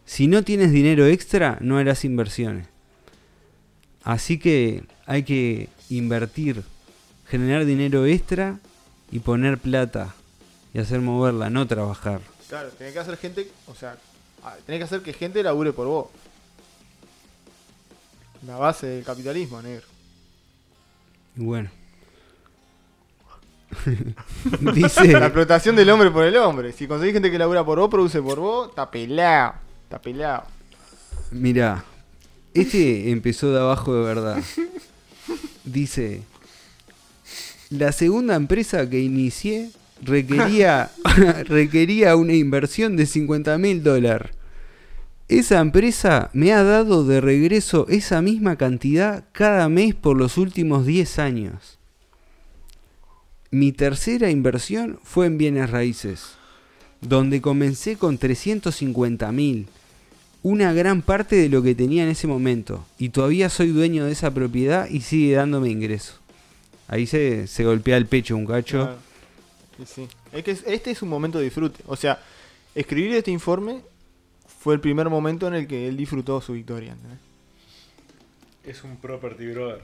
Si 0.05 0.27
no 0.27 0.43
tienes 0.43 0.71
dinero 0.71 1.05
extra, 1.05 1.57
no 1.59 1.77
harás 1.77 2.05
inversiones. 2.05 2.67
Así 4.03 4.39
que 4.39 4.83
hay 5.05 5.23
que 5.23 5.67
invertir, 5.89 6.63
generar 7.27 7.65
dinero 7.65 8.05
extra 8.05 8.59
y 9.11 9.19
poner 9.19 9.57
plata 9.57 10.15
y 10.73 10.79
hacer 10.79 11.01
moverla, 11.01 11.49
no 11.49 11.67
trabajar. 11.67 12.21
Claro, 12.47 12.69
tenés 12.69 12.93
que 12.93 12.99
hacer 12.99 13.17
gente, 13.17 13.51
o 13.67 13.75
sea, 13.75 13.97
ah, 14.43 14.55
que 14.65 14.81
hacer 14.81 15.01
que 15.01 15.11
gente 15.11 15.43
labure 15.43 15.73
por 15.73 15.87
vos. 15.87 16.07
La 18.45 18.57
base 18.57 18.87
del 18.87 19.03
capitalismo, 19.03 19.61
negro. 19.61 19.85
Y 21.35 21.43
bueno. 21.43 21.69
Dice, 24.73 25.07
La 25.07 25.25
explotación 25.25 25.75
del 25.75 25.89
hombre 25.89 26.11
por 26.11 26.23
el 26.23 26.35
hombre. 26.37 26.71
Si 26.71 26.87
conseguís 26.87 27.13
gente 27.13 27.31
que 27.31 27.37
labura 27.37 27.65
por 27.65 27.79
vos, 27.79 27.89
produce 27.89 28.21
por 28.21 28.39
vos, 28.39 28.69
está 28.69 28.89
pelado. 28.89 29.55
Está 29.83 30.01
pelado. 30.01 30.43
mira, 31.31 31.83
este 32.53 33.11
empezó 33.11 33.51
de 33.51 33.59
abajo 33.59 33.93
de 33.93 34.03
verdad. 34.03 34.43
Dice, 35.63 36.23
la 37.69 37.91
segunda 37.91 38.35
empresa 38.35 38.89
que 38.89 38.99
inicié 38.99 39.71
requería, 40.01 40.91
requería 41.47 42.15
una 42.15 42.33
inversión 42.33 42.95
de 42.95 43.05
50 43.05 43.57
mil 43.57 43.83
dólares. 43.83 44.31
Esa 45.27 45.59
empresa 45.59 46.29
me 46.33 46.53
ha 46.53 46.63
dado 46.63 47.03
de 47.03 47.19
regreso 47.19 47.85
esa 47.89 48.21
misma 48.21 48.55
cantidad 48.55 49.25
cada 49.33 49.67
mes 49.67 49.93
por 49.93 50.15
los 50.17 50.37
últimos 50.37 50.85
10 50.85 51.19
años. 51.19 51.77
Mi 53.51 53.71
tercera 53.71 54.29
inversión 54.29 54.99
fue 55.03 55.25
en 55.25 55.37
bienes 55.37 55.69
raíces, 55.69 56.31
donde 57.01 57.41
comencé 57.41 57.97
con 57.97 58.17
350 58.17 59.31
mil, 59.33 59.67
una 60.43 60.71
gran 60.71 61.01
parte 61.01 61.35
de 61.35 61.49
lo 61.49 61.61
que 61.61 61.75
tenía 61.75 62.03
en 62.03 62.09
ese 62.09 62.27
momento, 62.27 62.85
y 62.97 63.09
todavía 63.09 63.49
soy 63.49 63.69
dueño 63.69 64.05
de 64.05 64.13
esa 64.13 64.31
propiedad 64.33 64.87
y 64.89 65.01
sigue 65.01 65.33
dándome 65.35 65.69
ingresos. 65.69 66.19
Ahí 66.87 67.05
se, 67.05 67.47
se 67.47 67.65
golpea 67.65 67.97
el 67.97 68.05
pecho 68.05 68.37
un 68.37 68.45
cacho. 68.45 68.95
Sí, 69.77 69.83
sí. 69.93 70.07
Es 70.31 70.43
que 70.43 70.51
es- 70.51 70.63
este 70.65 70.91
es 70.91 71.01
un 71.01 71.09
momento 71.09 71.37
de 71.37 71.43
disfrute. 71.45 71.83
O 71.85 71.97
sea, 71.97 72.21
escribir 72.75 73.13
este 73.15 73.31
informe 73.31 73.81
fue 74.67 74.73
el 74.73 74.81
primer 74.81 75.09
momento 75.09 75.47
en 75.47 75.53
el 75.53 75.65
que 75.65 75.87
él 75.87 75.95
disfrutó 75.95 76.41
su 76.41 76.51
victoria. 76.51 76.91
¿entendés? 76.91 77.19
Es 78.65 78.83
un 78.83 78.97
property 78.97 79.47
brother. 79.47 79.79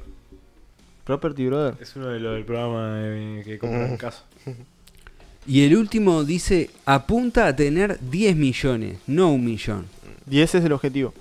Property 1.05 1.45
Brother. 1.45 1.75
Es 1.81 1.95
uno 1.95 2.07
de 2.07 2.19
los 2.19 2.33
del 2.33 2.43
programa 2.43 2.95
de- 2.95 3.43
que 3.45 3.57
compran 3.59 3.95
casa. 3.95 4.25
Y 5.47 5.61
el 5.63 5.77
último 5.77 6.25
dice, 6.25 6.69
apunta 6.83 7.47
a 7.47 7.55
tener 7.55 7.97
10 8.01 8.35
millones, 8.35 8.97
no 9.07 9.31
un 9.31 9.45
millón. 9.45 9.85
10 10.25 10.55
es 10.55 10.65
el 10.65 10.73
objetivo. 10.73 11.13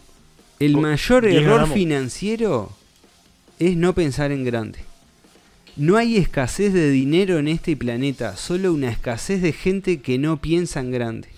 El 0.59 0.77
mayor 0.77 1.25
error 1.25 1.45
ganamos. 1.59 1.75
financiero 1.75 2.73
es 3.61 3.77
no 3.77 3.95
pensar 3.95 4.33
en 4.33 4.43
grande. 4.45 4.81
No 5.77 5.97
hay 5.97 6.17
escasez 6.17 6.73
de 6.73 6.91
dinero 6.91 7.39
en 7.39 7.47
este 7.47 7.77
planeta, 7.77 8.37
solo 8.37 8.73
una 8.73 8.91
escasez 8.91 9.41
de 9.41 9.53
gente 9.53 10.01
que 10.01 10.19
no 10.19 10.41
piensa 10.41 10.81
en 10.81 10.91
grande. 10.91 11.29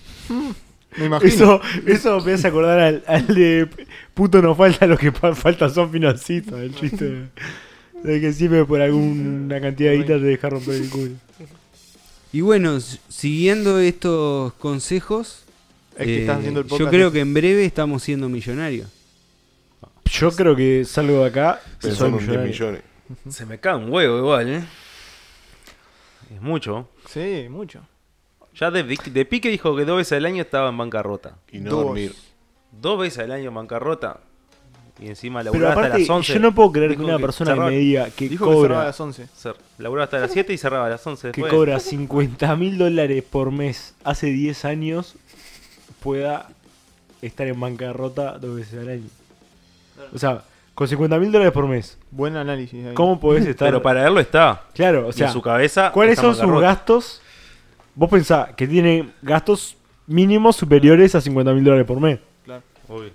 Me 0.97 1.07
imagino. 1.07 1.28
Eso, 1.32 1.61
eso 1.86 2.20
me 2.20 2.32
hace 2.32 2.49
acordar 2.49 2.78
al, 2.78 3.05
al 3.07 3.26
de 3.26 3.68
puto 4.14 4.40
no 4.40 4.55
falta, 4.55 4.86
lo 4.86 4.97
que 4.97 5.11
falta 5.12 5.68
son 5.68 5.90
financitos, 5.90 6.59
el 6.61 6.74
chiste 6.74 7.28
de, 8.03 8.20
que 8.20 8.32
siempre 8.32 8.64
por 8.64 8.80
alguna 8.80 9.61
cantidad 9.61 9.90
de 9.90 9.97
guita 9.99 10.14
te 10.14 10.20
deja 10.20 10.51
romper 10.51 10.74
el 10.74 10.90
culo. 10.90 11.12
Y 12.32 12.40
bueno, 12.40 12.78
siguiendo 12.80 13.78
estos 13.78 14.53
consejos, 14.55 15.45
Es 15.97 16.05
que 16.07 16.16
eh, 16.16 16.20
estás 16.22 16.38
haciendo 16.38 16.61
el 16.61 16.66
yo 16.66 16.70
podcast 16.70 16.90
creo 16.90 17.12
que 17.12 17.20
en 17.20 17.34
breve 17.34 17.64
estamos 17.64 18.03
siendo 18.03 18.28
millonarios. 18.28 18.88
Yo 20.11 20.30
creo 20.32 20.55
que 20.55 20.84
salgo 20.84 21.20
de 21.22 21.26
acá 21.26 21.61
soy 21.80 21.90
Pensando 21.90 22.18
en 22.18 22.26
10 22.26 22.40
millonario. 22.40 22.53
millones. 22.53 22.82
Se 23.36 23.47
me 23.47 23.59
cae 23.59 23.76
un 23.76 23.90
huevo 23.92 24.18
igual, 24.18 24.49
¿eh? 24.49 24.64
Es 26.34 26.40
mucho. 26.40 26.88
Sí, 27.09 27.47
mucho. 27.51 27.80
Ya 28.57 28.71
de, 28.71 28.83
de 28.85 29.25
pique 29.25 29.49
dijo 29.49 29.75
que 29.77 29.85
dos 29.85 29.97
veces 29.99 30.17
al 30.19 30.27
año 30.27 30.43
estaba 30.43 30.69
en 30.69 30.77
bancarrota. 30.79 31.35
Y 31.51 31.59
no 31.59 31.71
Dos. 31.71 31.85
dormir. 31.87 32.15
Dos 32.73 32.99
veces 32.99 33.19
al 33.25 33.33
año 33.33 33.49
en 33.49 33.55
bancarrota. 33.55 34.21
Y 35.01 35.09
encima 35.09 35.41
Pero 35.41 35.55
laburaba 35.55 35.83
hasta 35.87 35.99
las 35.99 36.09
11. 36.09 36.35
yo 36.35 36.39
no 36.39 36.55
puedo 36.55 36.71
creer 36.71 36.91
que 36.91 36.97
Dijo 36.99 37.09
una 37.09 37.17
que 37.17 37.23
persona 37.25 37.51
que 37.51 37.55
cerraba- 37.57 37.71
me 37.71 37.77
diga 37.79 38.11
que 38.11 38.29
Dijo 38.29 38.45
que 38.47 38.51
cerraba 38.53 38.65
a 38.65 38.69
cobra, 38.69 38.85
las 38.87 39.01
11. 39.01 39.27
Cer- 39.37 39.57
Laburaba 39.79 40.05
hasta 40.05 40.19
las 40.21 40.31
7 40.33 40.53
y 40.53 40.59
cerraba 40.59 40.87
a 40.87 40.91
las 40.91 41.05
11 41.05 41.33
que 41.33 41.41
después. 41.41 41.53
cobra 41.53 41.81
50 41.81 42.55
mil 42.55 42.79
dólares 42.79 43.25
por 43.29 43.51
mes 43.51 43.95
hace 44.05 44.29
10 44.29 44.65
años 44.65 45.17
pueda 46.01 46.49
estar 47.23 47.47
en 47.49 47.59
bancarrota 47.59 48.39
dos 48.39 48.55
veces 48.57 48.79
al 48.81 48.89
año. 48.89 49.09
O 50.13 50.19
sea, 50.19 50.43
con 50.75 50.87
50 50.87 51.19
mil 51.19 51.33
dólares 51.33 51.53
por 51.53 51.67
mes, 51.67 51.99
Buen 52.13 52.37
análisis. 52.37 52.87
ahí. 52.87 52.95
¿cómo 52.95 53.19
podés 53.19 53.47
estar? 53.49 53.67
Pero 53.69 53.83
para 53.83 54.07
él 54.07 54.15
lo 54.15 54.21
está. 54.21 54.63
Claro, 54.75 55.07
o 55.09 55.11
y 55.11 55.13
sea, 55.13 55.27
en 55.29 55.33
su 55.33 55.43
cabeza. 55.43 55.91
¿cuáles 55.93 56.13
está 56.13 56.23
son 56.23 56.35
sus 56.35 56.41
bancarrota. 56.43 56.67
gastos? 56.69 57.21
Vos 57.95 58.11
pensás 58.11 58.49
que 58.57 58.66
tiene 58.66 59.11
gastos 59.22 59.76
mínimos 60.07 60.57
superiores 60.57 61.14
a 61.14 61.20
50 61.20 61.53
mil 61.53 61.64
dólares 61.64 61.86
por 61.86 62.01
mes. 62.01 62.18
Obvio. 62.88 63.11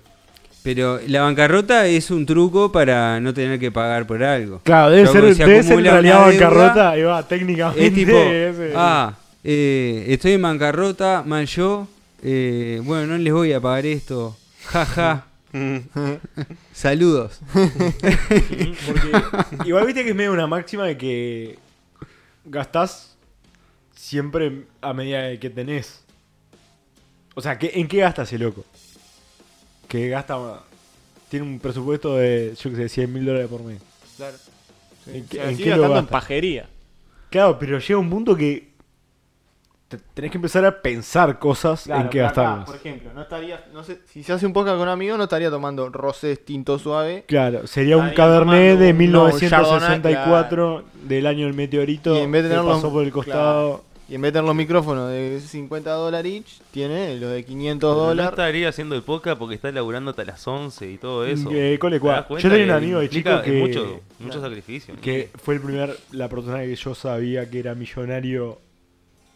Pero 0.62 0.98
la 1.06 1.22
bancarrota 1.22 1.86
es 1.86 2.10
un 2.10 2.26
truco 2.26 2.70
para 2.70 3.18
no 3.20 3.32
tener 3.32 3.58
que 3.58 3.70
pagar 3.72 4.06
por 4.06 4.22
algo. 4.22 4.60
Claro, 4.64 4.90
debe 4.90 5.04
Luego 5.04 5.20
ser, 5.28 5.34
se 5.36 5.44
debe 5.46 5.62
ser 5.62 5.78
en 5.78 5.84
realidad 5.84 6.26
bancarrota. 6.26 6.90
Ahí 6.90 7.02
va, 7.02 7.26
técnicamente. 7.26 7.86
Es 7.86 7.94
tipo, 7.94 8.12
ese- 8.16 8.72
ah, 8.76 9.14
eh, 9.44 10.04
estoy 10.08 10.32
en 10.32 10.42
bancarrota, 10.42 11.22
mal 11.24 11.46
yo, 11.46 11.86
eh, 12.22 12.80
bueno, 12.84 13.06
no 13.06 13.18
les 13.18 13.32
voy 13.32 13.52
a 13.52 13.60
pagar 13.60 13.86
esto, 13.86 14.36
jaja. 14.66 15.24
Saludos. 16.72 17.40
Porque 17.52 19.12
igual 19.64 19.86
viste 19.86 20.04
que 20.04 20.10
es 20.10 20.16
medio 20.16 20.32
una 20.32 20.46
máxima 20.46 20.84
de 20.84 20.96
que 20.96 21.58
gastás 22.44 23.09
siempre 24.00 24.64
a 24.80 24.94
medida 24.94 25.22
de 25.22 25.38
que 25.38 25.50
tenés. 25.50 26.02
O 27.34 27.40
sea, 27.42 27.58
¿qué- 27.58 27.72
¿en 27.74 27.86
qué 27.86 27.98
gasta 27.98 28.22
ese 28.22 28.38
loco? 28.38 28.64
Que 29.88 30.08
gasta. 30.08 30.38
Tiene 31.28 31.46
un 31.46 31.60
presupuesto 31.60 32.16
de, 32.16 32.54
yo 32.60 32.70
que 32.70 32.76
sé, 32.76 32.88
100 32.88 33.12
mil 33.12 33.24
dólares 33.26 33.48
por 33.48 33.62
mes. 33.62 33.80
Claro. 34.16 34.36
Sí. 35.04 35.10
¿En 35.14 35.24
O 35.24 35.28
qué- 35.28 35.36
sea, 35.36 35.44
en 35.50 35.56
sigue 35.56 35.64
qué 35.64 35.76
lo 35.76 35.82
gastando 35.82 35.98
en 36.00 36.06
pajería. 36.06 36.68
Claro, 37.30 37.58
pero 37.58 37.78
llega 37.78 37.98
un 37.98 38.10
punto 38.10 38.34
que 38.34 38.70
te- 39.88 39.98
tenés 40.14 40.30
que 40.32 40.38
empezar 40.38 40.64
a 40.64 40.82
pensar 40.82 41.38
cosas 41.38 41.86
en 41.86 42.08
qué 42.08 42.18
gastarlas. 42.20 42.66
por 42.66 42.76
ejemplo, 42.76 43.12
no 43.14 43.22
estaría, 43.22 43.64
no 43.72 43.84
sé, 43.84 44.00
si 44.10 44.22
se 44.24 44.32
hace 44.32 44.46
un 44.46 44.52
podcast 44.52 44.74
con 44.76 44.82
un 44.82 44.88
amigo, 44.88 45.16
no 45.16 45.24
estaría 45.24 45.50
tomando 45.50 45.88
rosés 45.90 46.44
tinto 46.44 46.78
suave. 46.78 47.24
Claro, 47.28 47.66
sería 47.66 47.96
un 47.96 48.10
Cabernet 48.10 48.78
de 48.78 48.90
un- 48.90 48.98
1964 48.98 50.84
del 51.04 51.26
año 51.26 51.46
del 51.46 51.54
meteorito 51.54 52.16
Y 52.16 52.20
en 52.20 52.32
vez 52.32 52.42
de 52.44 52.48
que 52.50 52.54
tenerlo- 52.56 52.74
pasó 52.74 52.90
por 52.92 53.04
el 53.04 53.12
costado. 53.12 53.84
Y 54.10 54.16
en 54.16 54.22
vez 54.22 54.30
de 54.30 54.38
tener 54.40 54.46
los 54.48 54.56
micrófonos 54.56 55.08
de 55.08 55.40
50 55.40 55.90
dólares 55.92 56.32
each, 56.32 56.60
tiene 56.72 57.16
los 57.20 57.30
de 57.30 57.44
500 57.44 57.88
Pero 57.88 57.94
No 58.02 58.08
dólares. 58.08 58.30
estaría 58.32 58.68
haciendo 58.68 58.96
el 58.96 59.02
podcast 59.02 59.38
porque 59.38 59.54
está 59.54 59.70
laburando 59.70 60.10
hasta 60.10 60.24
las 60.24 60.44
11 60.46 60.90
y 60.90 60.98
todo 60.98 61.24
eso. 61.24 61.44
Cole, 61.78 61.78
¿Te 61.78 62.00
cuá. 62.00 62.14
das 62.16 62.26
cuenta 62.26 62.48
Yo 62.48 62.52
tenía 62.52 62.64
un 62.74 62.82
amigo 62.82 62.98
de 62.98 63.08
chico 63.08 63.30
que, 63.42 63.52
Mucho, 63.52 64.00
mucho 64.18 64.40
sacrificio. 64.40 64.94
que 65.00 65.30
fue 65.42 65.54
el 65.54 65.60
primer, 65.60 65.96
la 66.10 66.28
persona 66.28 66.58
que 66.62 66.74
yo 66.74 66.94
sabía 66.94 67.48
que 67.48 67.60
era 67.60 67.74
millonario 67.76 68.58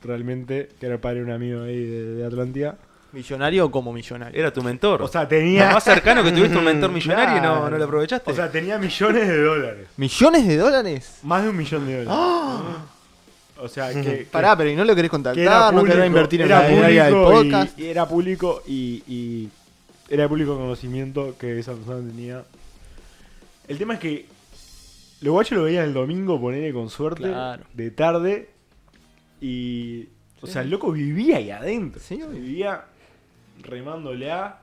realmente, 0.02 0.68
que 0.80 0.86
era 0.86 0.96
el 0.96 1.00
padre 1.00 1.18
de 1.20 1.24
un 1.24 1.30
amigo 1.30 1.62
ahí 1.62 1.84
de, 1.84 2.04
de 2.16 2.26
Atlántida. 2.26 2.76
¿Millonario 3.12 3.66
o 3.66 3.70
como 3.70 3.92
millonario? 3.92 4.38
Era 4.40 4.52
tu 4.52 4.60
mentor. 4.60 5.00
O 5.02 5.06
sea, 5.08 5.22
Lo 5.22 5.28
tenía. 5.28 5.70
más 5.72 5.84
cercano 5.84 6.24
que 6.24 6.32
tuviste 6.32 6.58
un 6.58 6.64
mentor 6.64 6.90
millonario 6.90 7.36
y 7.38 7.40
no, 7.40 7.70
no 7.70 7.78
lo 7.78 7.84
aprovechaste. 7.84 8.28
O 8.28 8.34
sea, 8.34 8.50
tenía 8.50 8.76
millones 8.76 9.28
de 9.28 9.40
dólares. 9.40 9.86
¿Millones 9.96 10.48
de 10.48 10.56
dólares? 10.56 11.20
Más 11.22 11.44
de 11.44 11.48
un 11.50 11.56
millón 11.56 11.86
de 11.86 12.04
dólares. 12.04 12.74
O 13.58 13.68
sea, 13.68 13.92
que. 13.92 14.02
que- 14.02 14.26
Pará, 14.30 14.56
pero 14.56 14.70
¿y 14.70 14.76
no 14.76 14.84
lo 14.84 14.94
querés 14.94 15.10
que 15.10 15.16
era 15.16 15.22
contactar? 15.32 15.74
¿No 15.74 15.84
querés 15.84 16.06
invertir 16.06 16.40
en 16.42 16.46
era 16.48 16.62
la 16.62 16.68
del 16.68 17.14
público 17.14 17.32
y- 17.42 17.50
podcast? 17.50 17.78
Y, 17.78 17.86
era 17.86 18.08
público 18.08 18.62
y, 18.66 19.02
y 19.06 19.48
era 20.08 20.24
de 20.24 20.28
público 20.28 20.56
conocimiento 20.56 21.36
que 21.38 21.58
esa 21.58 21.72
persona 21.74 22.06
tenía. 22.06 22.44
El 23.68 23.78
tema 23.78 23.94
es 23.94 24.00
que 24.00 24.26
los 25.20 25.32
guachos 25.32 25.56
lo 25.58 25.64
veían 25.64 25.84
el 25.84 25.94
domingo, 25.94 26.38
ponerle 26.40 26.72
con 26.72 26.90
suerte, 26.90 27.22
Claro. 27.22 27.64
de 27.72 27.90
tarde. 27.90 28.50
Y. 29.40 30.08
O 30.40 30.46
sea, 30.46 30.60
el 30.62 30.70
loco 30.70 30.92
vivía 30.92 31.38
ahí 31.38 31.50
adentro. 31.50 32.00
Sí, 32.04 32.16
obvio. 32.22 32.28
vivía 32.40 32.84
remándole 33.62 34.30
a. 34.30 34.58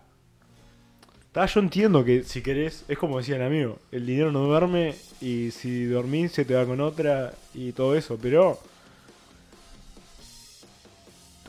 Está, 1.28 1.46
yo 1.46 1.62
entiendo 1.62 2.04
que 2.04 2.24
si 2.24 2.42
querés, 2.42 2.84
es 2.89 2.98
como 2.98 3.18
decía 3.18 3.38
el 3.38 3.44
amigo, 3.44 3.80
el 3.92 4.06
dinero 4.06 4.32
no 4.34 4.42
duerme 4.44 4.96
y 5.22 5.50
si 5.52 5.86
dormís 5.86 6.34
se 6.34 6.44
te 6.46 6.54
va 6.56 6.66
con 6.66 6.82
otra 6.82 7.34
y 7.54 7.72
todo 7.72 7.96
eso, 7.96 8.20
pero... 8.22 8.60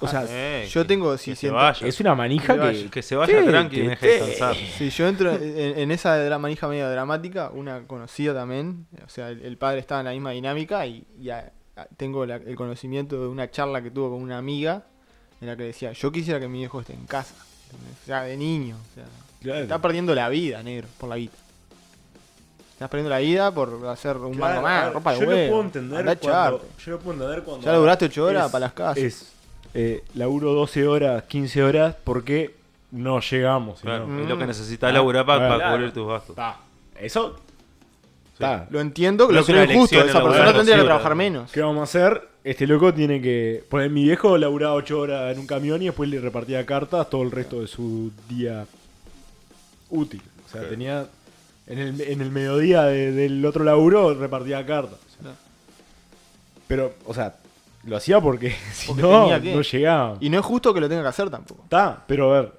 O 0.05 0.09
sea, 0.09 0.25
Eh, 0.29 0.69
Yo 0.71 0.83
que- 0.83 0.89
tengo, 0.89 1.13
que 1.13 1.19
si 1.19 1.31
se 1.33 1.37
siento- 1.43 1.57
vaya. 1.57 1.87
es 1.87 2.01
una 2.01 2.15
manija 2.15 2.55
Que 2.55 2.61
que... 2.61 2.67
vaya. 2.67 2.91
Que 2.91 3.03
se 3.03 3.17
vaya 3.17 3.41
Sí, 3.41 3.47
tranqui 3.49 3.77
y 3.77 3.79
que 3.79 3.85
me 3.85 3.91
deje 3.91 4.07
descansar. 4.09 4.57
Si 4.57 4.91
yo 4.91 5.07
entro 5.09 5.33
en, 5.33 5.79
en 5.79 5.91
esa 5.91 6.17
dra- 6.19 6.39
manija 6.39 6.67
media 6.69 6.89
dramática, 6.91 7.51
una 7.55 7.87
conocida 7.87 8.35
también, 8.35 8.87
o 9.05 9.09
sea, 9.09 9.29
el, 9.31 9.43
el 9.43 9.57
padre 9.59 9.79
estaba 9.81 10.01
en 10.01 10.07
la 10.07 10.13
misma 10.13 10.31
dinámica 10.33 10.85
y, 10.87 11.07
y 11.21 11.31
a- 11.31 11.53
a- 11.77 11.87
tengo 11.97 12.27
la- 12.27 12.37
el 12.37 12.57
conocimiento 12.57 13.21
de 13.21 13.29
una 13.29 13.51
charla 13.51 13.83
que 13.83 13.91
tuvo 13.91 14.11
con 14.11 14.23
una 14.23 14.39
amiga 14.39 14.85
en 15.41 15.49
la 15.49 15.57
que 15.57 15.63
decía, 15.65 15.93
yo 15.93 16.11
quisiera 16.13 16.39
que 16.41 16.49
mi 16.49 16.63
hijo 16.63 16.81
esté 16.81 16.93
en 16.95 17.07
casa, 17.07 17.35
o 18.03 18.07
sea, 18.07 18.23
de 18.23 18.37
niño, 18.37 18.77
o 18.77 18.95
sea, 18.95 19.05
Claro. 19.41 19.61
está 19.61 19.81
perdiendo 19.81 20.15
la 20.15 20.29
vida, 20.29 20.63
negro, 20.63 20.87
por 20.99 21.09
la 21.09 21.17
vida. 21.17 21.33
Estás 22.75 22.89
perdiendo 22.91 23.11
la 23.11 23.19
vida 23.19 23.51
por 23.53 23.87
hacer 23.89 24.17
un 24.17 24.35
Claro, 24.35 24.59
a 24.59 24.63
más, 24.63 24.93
ropa 24.93 25.13
de 25.13 25.19
yo 25.21 25.25
lo 25.25 25.31
huevo. 25.31 25.49
puedo 25.51 25.63
entender 25.63 26.05
cuando, 26.19 26.61
yo 26.85 26.91
lo 26.93 26.99
puedo 26.99 27.13
entender 27.15 27.43
cuando 27.45 27.65
Ya 27.65 27.73
laburaste 27.73 28.05
ocho 28.07 28.25
horas 28.25 28.47
es- 28.47 28.53
para 28.53 28.61
las 28.67 28.73
casas. 28.73 28.99
es 28.99 29.33
eh, 29.75 30.03
laburo 30.15 30.53
12 30.53 30.87
horas 30.87 31.23
15 31.25 31.63
horas 31.63 31.97
porque 32.05 32.55
no 32.91 33.21
llegamos 33.21 33.81
Claro, 33.81 34.05
es 34.23 34.29
lo 34.29 34.37
que 34.37 34.45
Mm. 34.45 34.49
necesitas 34.49 34.91
Ah, 34.91 34.93
laburar 34.93 35.25
para, 35.25 35.73
cubrir 35.73 35.93
tus 35.93 36.07
gastos. 36.09 36.31
Está. 36.31 36.59
eso. 37.01 37.39
Lo 38.71 38.81
entiendo, 38.81 39.27
No 39.29 39.33
lo 39.35 39.45
creo 39.45 39.63
elección 39.63 39.85
esa 40.09 40.19
persona 40.21 40.31
laburar 40.31 40.55
tendría 40.57 40.77
que 40.79 40.85
trabajar 40.85 41.15
menos. 41.15 41.53
¿Qué 41.53 41.61
vamos 41.61 41.79
a 41.81 41.83
hacer? 41.85 42.29
Este 42.43 42.67
loco 42.67 42.93
tiene 42.93 43.23
que 43.23 43.63
poner 43.69 43.89
mi 43.89 44.03
viejo 44.03 44.37
laburaba 44.37 44.75
8 44.75 44.99
horas 44.99 45.33
en 45.33 45.39
un 45.39 45.47
camión 45.47 45.81
y 45.81 45.87
después 45.87 46.11
le 46.11 46.19
repartía 46.21 46.67
cartas 46.67 47.09
todo 47.09 47.23
el 47.23 47.31
resto 47.31 47.61
de 47.61 47.69
su 47.69 48.11
día 48.29 48.67
útil. 49.91 50.23
O 50.45 50.49
sea, 50.51 50.69
tenía 50.69 51.07
en 51.69 51.79
el, 51.79 52.01
en 52.01 52.21
el 52.21 52.31
mediodía 52.33 52.83
de- 52.83 53.13
del 53.13 53.47
otro 53.47 53.63
laburo 53.63 54.13
repartía 54.15 54.67
cartas. 54.67 54.99
o 54.99 55.11
sea. 55.13 55.21
Claro. 55.23 55.37
Pero, 56.67 56.95
o 57.07 57.15
sea, 57.15 57.37
lo 57.85 57.97
hacía 57.97 58.21
porque 58.21 58.55
si 58.73 58.87
Porque 58.89 59.03
no, 59.03 59.21
tenía 59.23 59.41
que. 59.43 59.55
no 59.55 59.63
llegaba. 59.63 60.17
Y 60.21 60.31
no 60.31 60.39
es 60.39 60.45
justo 60.45 60.73
que 60.75 60.81
lo 60.81 60.89
tenga 60.89 61.03
que 61.03 61.09
hacer 61.09 61.31
tampoco. 61.31 61.63
Está, 61.65 62.05
pero 62.07 62.35
a 62.35 62.41
ver. 62.41 62.53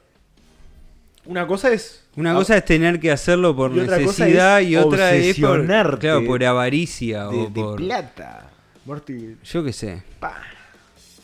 Una 1.25 1.47
cosa 1.47 1.71
es. 1.71 2.03
Una 2.15 2.31
Ah, 2.31 2.35
cosa 2.35 2.57
es 2.57 2.65
tener 2.65 2.99
que 2.99 3.11
hacerlo 3.11 3.55
por 3.55 3.71
Y 3.71 3.75
necesidad 3.81 4.61
es 4.61 4.67
y 4.67 4.75
otra 4.75 5.15
es 5.15 5.39
por, 5.39 5.65
claro, 5.99 6.25
por 6.25 6.43
avaricia 6.43 7.21
de, 7.23 7.27
o 7.27 7.45
de 7.45 7.49
por... 7.49 7.77
plata. 7.77 8.49
Morty, 8.85 9.37
Yo 9.43 9.63
qué 9.63 9.71
sé. 9.73 10.03
pa. 10.19 10.41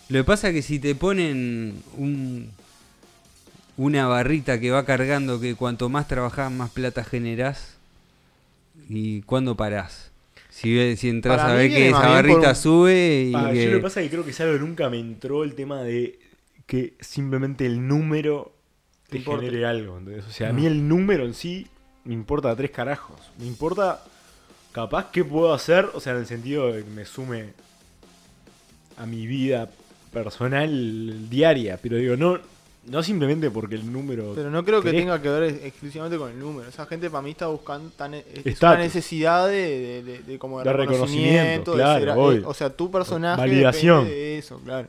Lo 0.08 0.20
que 0.20 0.24
pasa 0.24 0.48
es 0.48 0.54
que 0.56 0.62
si 0.62 0.80
te 0.80 0.96
ponen 0.96 1.84
un, 1.98 2.50
una 3.78 4.08
barrita 4.08 4.60
que 4.60 4.72
va 4.72 4.86
cargando 4.86 5.40
que 5.40 5.54
cuanto 5.56 5.90
más 5.90 6.08
trabajás 6.08 6.52
más 6.52 6.72
plata 6.72 7.04
generás 7.04 7.76
y 8.88 9.22
cuándo 9.24 9.56
parás. 9.56 10.09
Si, 10.62 10.98
si 10.98 11.10
entras 11.10 11.38
Para 11.38 11.54
a 11.54 11.56
ver 11.56 11.70
que 11.70 11.90
esa 11.90 12.00
barrita 12.10 12.50
un- 12.50 12.56
sube 12.56 13.30
y 13.30 13.54
que... 13.54 13.64
Yo 13.66 13.72
lo 13.72 13.78
que 13.78 13.84
pasa 13.84 14.02
es 14.02 14.08
que 14.08 14.12
creo 14.12 14.26
que 14.26 14.32
es 14.32 14.40
algo 14.42 14.54
que 14.54 14.60
nunca 14.60 14.90
me 14.90 15.00
entró 15.00 15.44
el 15.44 15.56
tema 15.56 15.82
de 15.84 16.20
que 16.66 16.94
simplemente 17.00 17.66
el 17.66 17.88
número 17.88 18.54
te 19.10 19.18
importa. 19.18 19.46
genere 19.46 19.66
algo. 19.66 19.98
¿entendés? 19.98 20.26
O 20.26 20.32
sea, 20.32 20.50
a 20.50 20.54
mí 20.54 20.66
el 20.66 20.88
número 20.88 21.26
en 21.26 21.34
sí 21.34 21.68
me 22.04 22.14
importa 22.14 22.56
tres 22.56 22.72
carajos. 22.72 23.20
Me 23.40 23.46
importa 23.48 24.04
capaz 24.72 25.12
qué 25.12 25.24
puedo 25.24 25.54
hacer, 25.54 25.88
o 25.94 26.00
sea, 26.00 26.14
en 26.14 26.20
el 26.20 26.26
sentido 26.28 26.72
de 26.74 26.84
que 26.84 26.90
me 26.90 27.06
sume 27.06 27.54
a 28.98 29.06
mi 29.06 29.26
vida 29.28 29.70
personal 30.12 31.30
diaria. 31.30 31.78
Pero 31.82 31.98
digo, 31.98 32.16
no, 32.18 32.38
No 32.86 33.04
simplemente 33.04 33.52
porque 33.52 33.76
el 33.76 33.92
número. 33.92 34.32
Pero 34.36 34.50
no 34.50 34.64
creo 34.66 34.82
que 34.82 34.92
tenga 34.92 35.22
que 35.22 35.30
ver 35.30 35.44
ex- 35.44 35.64
exclusivamente 35.66 36.18
con 36.18 36.32
el 36.32 36.40
número. 36.40 36.70
Esa 36.70 36.86
gente 36.86 37.10
para 37.10 37.22
mí 37.22 37.32
está 37.32 37.48
buscando 37.48 37.90
tan, 37.92 38.14
es 38.16 38.26
una 38.62 38.78
necesidad 38.78 39.48
de, 39.48 39.54
de, 39.54 40.04
de- 40.04 40.20
de 40.24 40.40
como 40.40 40.60
de, 40.64 40.72
reconocimiento, 40.74 41.72
reconocimiento, 41.72 41.72
de 41.72 41.78
claro, 41.78 42.32
ser- 42.32 42.40
eh, 42.42 42.44
o 42.46 42.54
sea, 42.54 42.70
tu 42.72 42.90
personaje 42.90 43.40
Validación. 43.42 44.06
de 44.06 44.38
eso, 44.40 44.60
claro. 44.64 44.88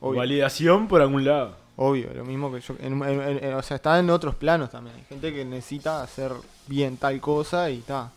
Obvio, 0.00 0.18
Validación 0.18 0.86
por 0.88 1.02
algún 1.02 1.24
lado. 1.24 1.56
obvio, 1.76 2.08
lo 2.14 2.24
mismo 2.24 2.52
que 2.52 2.60
yo. 2.60 2.74
en- 2.80 3.02
en- 3.02 3.20
en- 3.20 3.44
en- 3.44 3.54
o 3.54 3.62
sea, 3.62 3.76
está 3.76 3.98
en 3.98 4.08
otros 4.10 4.34
planos 4.36 4.70
también. 4.70 4.96
Hay 4.96 5.04
gente 5.08 5.32
que 5.34 5.44
necesita 5.44 6.02
hacer 6.02 6.30
bien 6.68 6.96
tal 6.96 7.20
cosa 7.20 7.70
y 7.70 7.78
está. 7.78 8.10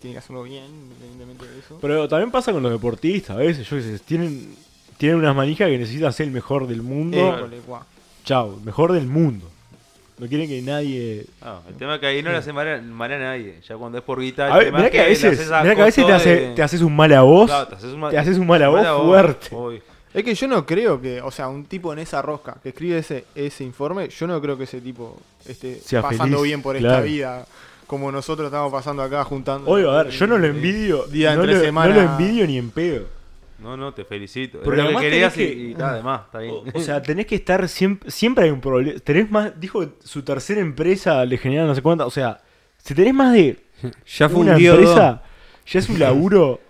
Tiene 0.00 0.14
que 0.14 0.18
hacerlo 0.18 0.42
bien, 0.42 0.64
independientemente 0.64 1.46
de 1.46 1.58
eso. 1.60 1.78
Pero 1.80 2.08
también 2.08 2.30
pasa 2.32 2.50
con 2.52 2.62
los 2.62 2.72
deportistas 2.72 3.36
a 3.36 3.38
veces. 3.38 3.68
Yo 3.68 3.76
qué 3.76 3.82
sé, 3.82 3.98
tienen, 4.00 4.52
tienen 4.96 5.18
unas 5.18 5.36
manijas 5.36 5.68
que 5.68 5.78
necesitan 5.78 6.12
ser 6.12 6.26
el 6.26 6.32
mejor 6.32 6.66
del 6.66 6.82
mundo. 6.82 7.16
Guau. 7.66 7.82
Chao, 8.24 8.58
mejor 8.64 8.92
del 8.92 9.06
mundo. 9.06 9.48
No 10.18 10.28
quieren 10.28 10.46
que 10.48 10.62
nadie. 10.62 11.26
No, 11.42 11.60
el 11.68 11.74
tema 11.74 11.94
es 11.94 12.00
que 12.00 12.06
ahí 12.06 12.22
no 12.22 12.30
le 12.30 12.36
hace 12.36 12.52
mal 12.52 12.68
a, 12.68 12.80
mal 12.80 13.12
a 13.12 13.18
nadie. 13.18 13.56
Ya 13.68 13.76
cuando 13.76 13.98
es 13.98 14.04
por 14.04 14.20
guita, 14.20 14.46
el 14.46 14.52
A 14.52 14.56
ver, 14.56 14.64
tema 14.66 14.78
mirá 14.78 14.90
que 14.90 15.00
a 15.00 15.04
veces, 15.06 15.32
haces 15.38 15.50
a 15.50 15.62
mirá 15.62 15.74
que 15.74 15.82
a 15.82 15.84
veces 15.86 15.96
te, 16.06 16.12
costo 16.12 16.16
hace- 16.16 16.36
de- 16.48 16.54
te 16.54 16.62
haces 16.62 16.80
un 16.82 16.94
mal 16.94 17.12
a 17.12 17.22
vos. 17.22 17.46
Claro, 17.50 17.68
te 17.68 17.74
haces 17.74 17.92
un 17.92 18.00
mal, 18.00 18.10
te 18.12 18.18
haces 18.18 18.38
un 18.38 18.46
mal 18.46 18.62
a 18.62 18.68
vos 18.68 18.86
fuerte. 19.06 19.48
obvio. 19.52 19.80
Es 20.14 20.22
que 20.22 20.34
yo 20.34 20.46
no 20.46 20.64
creo 20.66 21.00
que, 21.00 21.22
o 21.22 21.30
sea, 21.30 21.48
un 21.48 21.64
tipo 21.64 21.92
en 21.92 21.98
esa 21.98 22.20
rosca 22.20 22.56
que 22.62 22.68
escribe 22.68 22.98
ese, 22.98 23.24
ese 23.34 23.64
informe, 23.64 24.08
yo 24.10 24.26
no 24.26 24.40
creo 24.42 24.58
que 24.58 24.64
ese 24.64 24.80
tipo 24.82 25.18
esté 25.48 25.76
Sea 25.80 26.02
pasando 26.02 26.36
feliz, 26.36 26.42
bien 26.42 26.62
por 26.62 26.76
esta 26.76 27.00
vida 27.00 27.46
como 27.86 28.12
nosotros 28.12 28.46
estamos 28.46 28.70
pasando 28.70 29.02
acá 29.02 29.24
juntando. 29.24 29.70
Oye, 29.70 29.88
a 29.88 30.02
ver, 30.04 30.10
yo 30.10 30.26
no 30.26 30.38
lo 30.38 30.46
envidio. 30.46 31.04
Día 31.06 31.34
no, 31.34 31.44
entre 31.44 31.66
lo, 31.66 31.72
no 31.72 31.88
lo 31.88 32.00
envidio 32.00 32.46
ni 32.46 32.58
en 32.58 32.70
pedo. 32.70 33.06
No, 33.62 33.76
no, 33.76 33.94
te 33.94 34.04
felicito. 34.04 34.60
Pero 34.64 34.90
lo 34.90 34.98
que 34.98 35.04
querías 35.04 35.34
y, 35.34 35.38
que- 35.38 35.54
y 35.54 35.70
está, 35.72 35.90
además, 35.90 36.22
está 36.26 36.38
bien. 36.40 36.54
O, 36.54 36.64
o 36.74 36.80
sea, 36.80 37.00
tenés 37.02 37.26
que 37.26 37.36
estar 37.36 37.68
siempre. 37.68 38.10
Siempre 38.10 38.44
hay 38.44 38.50
un 38.50 38.60
problema. 38.60 38.98
Tenés 39.00 39.30
más. 39.30 39.58
Dijo 39.60 39.80
que 39.80 39.92
su 40.06 40.22
tercera 40.22 40.60
empresa 40.60 41.24
le 41.24 41.38
genera 41.38 41.64
no 41.64 41.74
sé 41.74 41.82
cuánta. 41.82 42.06
O 42.06 42.10
sea, 42.10 42.40
si 42.78 42.94
tenés 42.94 43.14
más 43.14 43.32
de 43.32 43.58
Ya 44.18 44.26
una 44.26 44.34
fundió 44.54 44.74
empresa, 44.74 45.22
ya 45.66 45.78
es 45.78 45.88
un 45.88 45.98
laburo 45.98 46.60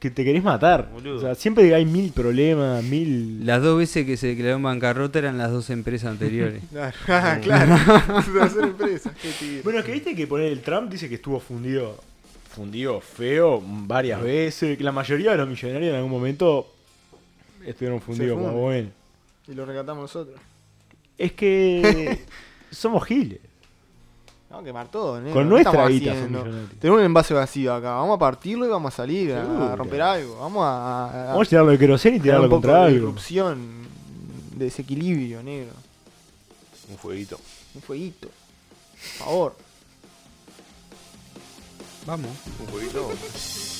que 0.00 0.10
te 0.10 0.24
querés 0.24 0.42
matar. 0.42 0.90
Boludo. 0.92 1.18
O 1.18 1.20
sea, 1.20 1.34
siempre 1.36 1.72
hay 1.74 1.84
mil 1.84 2.10
problemas, 2.10 2.82
mil. 2.82 3.46
Las 3.46 3.62
dos 3.62 3.78
veces 3.78 4.04
que 4.04 4.16
se 4.16 4.26
declaró 4.26 4.56
en 4.56 4.62
bancarrota 4.64 5.20
eran 5.20 5.38
las 5.38 5.52
dos 5.52 5.70
empresas 5.70 6.10
anteriores. 6.10 6.60
Claro, 6.72 6.96
ah, 7.08 7.38
claro. 7.40 8.22
Su 8.22 8.32
tercera 8.32 8.66
empresa. 8.66 9.14
Qué 9.22 9.28
tigre. 9.38 9.60
Bueno, 9.62 9.78
es 9.78 9.84
que 9.84 9.92
viste 9.92 10.16
que 10.16 10.26
poner 10.26 10.46
el 10.50 10.60
Trump 10.60 10.90
dice 10.90 11.08
que 11.08 11.14
estuvo 11.14 11.38
fundido. 11.38 12.00
Fundido 12.54 13.00
feo 13.00 13.62
varias 13.64 14.20
veces. 14.22 14.76
Que 14.76 14.84
la 14.84 14.92
mayoría 14.92 15.30
de 15.32 15.38
los 15.38 15.48
millonarios 15.48 15.90
en 15.90 15.96
algún 15.96 16.10
momento 16.10 16.66
estuvieron 17.64 18.00
fundidos. 18.00 18.38
como 18.38 18.52
bueno. 18.60 18.90
Y 19.48 19.54
lo 19.54 19.64
rescatamos 19.64 20.02
nosotros. 20.02 20.38
Es 21.18 21.32
que 21.32 22.24
somos 22.70 23.04
giles. 23.04 23.40
Vamos 24.50 24.64
a 24.64 24.66
quemar 24.66 24.88
todo. 24.88 25.14
Con 25.14 25.32
¿Qué 25.32 25.44
nuestra 25.44 25.88
guita. 25.88 26.12
Tenemos 26.78 27.00
un 27.00 27.04
envase 27.06 27.32
vacío 27.32 27.72
acá. 27.74 27.92
Vamos 27.94 28.16
a 28.16 28.18
partirlo 28.18 28.66
y 28.66 28.68
vamos 28.68 28.92
a 28.92 28.96
salir 28.98 29.32
a- 29.32 29.74
romper 29.74 30.02
algo. 30.02 30.36
Vamos 30.40 30.62
a, 30.64 31.06
a- 31.08 31.26
Vamos 31.32 31.46
a 31.46 31.50
tirarlo 31.50 31.70
de 31.70 31.78
queroseno 31.78 32.16
y 32.16 32.20
tirarlo 32.20 32.44
un 32.44 32.50
poco 32.50 32.60
contra 32.62 32.80
de 32.84 32.96
algo. 32.96 33.14
de 34.56 34.64
desequilibrio, 34.66 35.42
negro. 35.42 35.72
Un 36.90 36.98
fueguito. 36.98 37.40
Un 37.74 37.80
fueguito. 37.80 38.28
Por 38.28 39.26
favor. 39.26 39.56
Vamos. 42.06 42.30
Un 42.60 42.66
fueguito. 42.68 43.71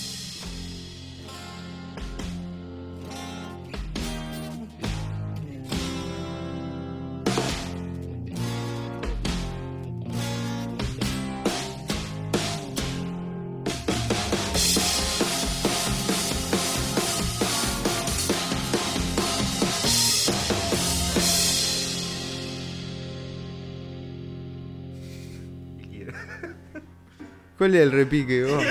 ¿Cuál 27.62 27.76
es 27.76 27.82
el 27.82 27.92
repique, 27.92 28.42
vos? 28.42 28.64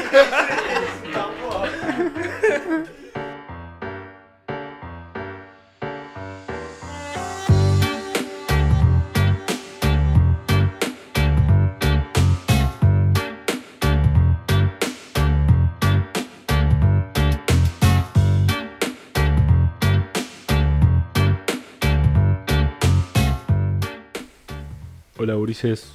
Hola, 25.17 25.37
Ulises. 25.37 25.93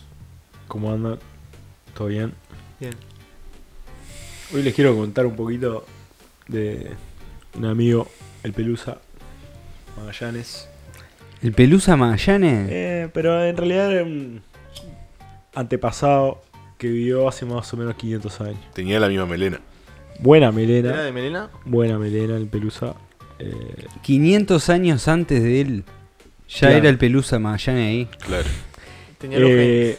¿Cómo 0.67 0.91
andan? 0.91 1.19
¿Todo 1.95 2.09
bien? 2.09 2.46
Bien. 2.81 2.93
Hoy 4.55 4.63
les 4.63 4.75
quiero 4.75 4.95
contar 4.97 5.27
un 5.27 5.35
poquito 5.37 5.87
de 6.49 6.91
un 7.57 7.65
amigo, 7.65 8.09
el 8.43 8.53
Pelusa 8.53 8.99
Magallanes. 9.97 10.69
¿El 11.43 11.53
Pelusa 11.53 11.97
Magallanes? 11.97 12.69
Eh, 12.71 13.09
pero 13.13 13.45
en 13.45 13.57
realidad 13.57 13.93
era 13.93 14.05
un 14.05 14.43
antepasado 15.55 16.43
que 16.79 16.89
vivió 16.89 17.29
hace 17.29 17.47
más 17.47 17.73
o 17.73 17.77
menos 17.77 17.95
500 17.97 18.41
años. 18.43 18.59
Tenía 18.75 19.01
la 19.01 19.09
misma 19.09 19.27
melena. 19.27 19.61
Buena 20.21 20.47
¿Era 20.47 20.53
melena. 20.53 21.03
de 21.03 21.13
melena? 21.13 21.51
Buena 21.65 21.99
melena, 21.99 22.37
el 22.37 22.47
Pelusa. 22.47 22.95
Eh, 23.39 23.87
500 24.03 24.69
años 24.71 25.09
antes 25.09 25.43
de 25.43 25.61
él. 25.61 25.85
Ya 26.49 26.59
Claro. 26.61 26.77
era 26.77 26.89
el 26.91 26.99
Pelusa 26.99 27.39
Magallanes 27.39 27.89
ahí. 27.89 28.09
Claro. 28.25 28.49
Tenía 29.19 29.39
los 29.41 29.49
genes. 29.51 29.65
Eh, 29.67 29.99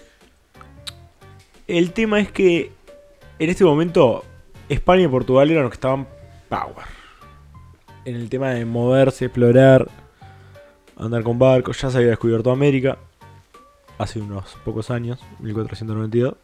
el 1.67 1.91
tema 1.91 2.19
es 2.19 2.31
que 2.31 2.71
en 3.39 3.49
este 3.49 3.65
momento 3.65 4.23
España 4.69 5.03
y 5.03 5.07
Portugal 5.07 5.51
eran 5.51 5.63
los 5.63 5.71
que 5.71 5.75
estaban 5.75 6.07
power. 6.49 6.85
En 8.05 8.15
el 8.15 8.29
tema 8.29 8.51
de 8.51 8.63
moverse, 8.65 9.25
explorar, 9.25 9.89
andar 10.95 11.23
con 11.23 11.37
barcos. 11.37 11.81
Ya 11.81 11.89
se 11.89 11.97
había 11.97 12.11
descubierto 12.11 12.51
América 12.51 12.97
hace 13.97 14.19
unos 14.19 14.55
pocos 14.63 14.89
años, 14.91 15.19
1492. 15.39 16.35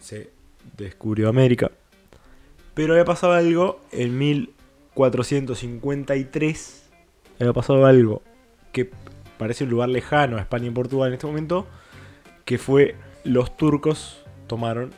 Se 0.00 0.30
descubrió 0.76 1.28
América. 1.28 1.72
Pero 2.74 2.92
había 2.92 3.04
pasado 3.04 3.32
algo 3.32 3.80
en 3.90 4.16
1453. 4.18 6.84
Había 7.40 7.52
pasado 7.52 7.86
algo 7.86 8.22
que 8.72 8.88
parece 9.36 9.64
un 9.64 9.70
lugar 9.70 9.88
lejano 9.88 10.36
a 10.36 10.40
España 10.40 10.68
y 10.68 10.70
Portugal 10.70 11.08
en 11.08 11.14
este 11.14 11.26
momento, 11.26 11.66
que 12.44 12.58
fue 12.58 12.94
los 13.24 13.56
turcos 13.56 14.24
tomaron 14.48 14.90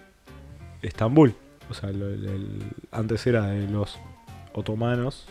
Estambul. 0.83 1.35
O 1.69 1.75
sea, 1.75 1.91
lo- 1.91 2.09
el- 2.09 2.25
el- 2.27 2.63
antes 2.91 3.27
era 3.27 3.47
de 3.49 3.69
los 3.69 3.99
otomanos, 4.55 5.27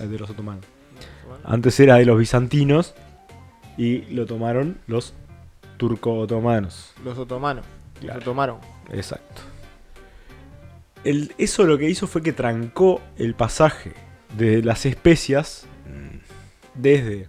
de 0.00 0.18
los 0.18 0.28
otomanos. 0.30 0.64
Antes 1.44 1.78
era 1.80 1.96
de 1.96 2.04
los 2.04 2.18
bizantinos 2.18 2.94
y 3.78 4.02
lo 4.14 4.26
tomaron 4.26 4.78
los 4.86 5.14
turco-otomanos. 5.78 6.92
Los 7.04 7.16
otomanos. 7.18 7.64
Claro. 8.00 8.18
Los 8.18 8.22
otomaron. 8.28 8.58
Exacto. 8.92 9.42
El- 11.04 11.32
eso 11.38 11.64
lo 11.64 11.78
que 11.78 11.88
hizo 11.88 12.06
fue 12.06 12.22
que 12.22 12.32
trancó 12.32 13.00
el 13.16 13.34
pasaje 13.34 13.92
de 14.36 14.62
las 14.62 14.84
especias 14.86 15.66
desde. 16.74 17.26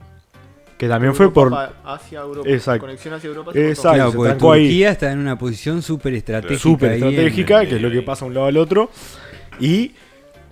Que 0.78 0.88
también 0.88 1.13
fue 1.15 1.32
por. 1.32 1.53
Hacia 1.86 2.21
Europa. 2.21 2.49
Exacto. 2.49 2.82
Conexión 2.82 3.13
hacia 3.13 3.28
Europa. 3.28 3.53
se 3.53 3.69
Exacto. 3.69 3.93
Claro, 3.95 4.11
porque 4.13 4.30
trancó 4.32 4.51
ahí. 4.51 4.63
Turquía 4.65 4.91
está 4.91 5.11
en 5.11 5.19
una 5.19 5.38
posición 5.38 5.82
súper 5.82 6.13
estratégica. 6.15 6.59
súper 6.59 6.91
en- 6.93 7.03
estratégica, 7.03 7.65
que 7.65 7.76
es 7.76 7.82
lo 7.82 7.91
que 7.91 8.01
pasa 8.01 8.26
de 8.26 8.30
un 8.30 8.34
lado 8.36 8.47
al 8.47 8.57
otro. 8.57 8.89
Y 9.59 9.91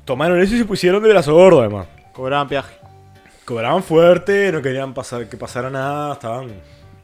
tomaron 0.05 0.39
eso 0.41 0.55
y 0.55 0.59
se 0.59 0.65
pusieron 0.65 1.01
de 1.03 1.09
brazo 1.09 1.34
gordo, 1.34 1.59
además. 1.61 1.88
Cobraban 2.13 2.47
peaje. 2.47 2.76
Cobraban 3.45 3.84
fuerte, 3.84 4.51
no 4.51 4.61
querían 4.61 4.93
pasar, 4.93 5.28
que 5.28 5.36
pasara 5.38 5.69
nada, 5.69 6.13
estaban. 6.13 6.47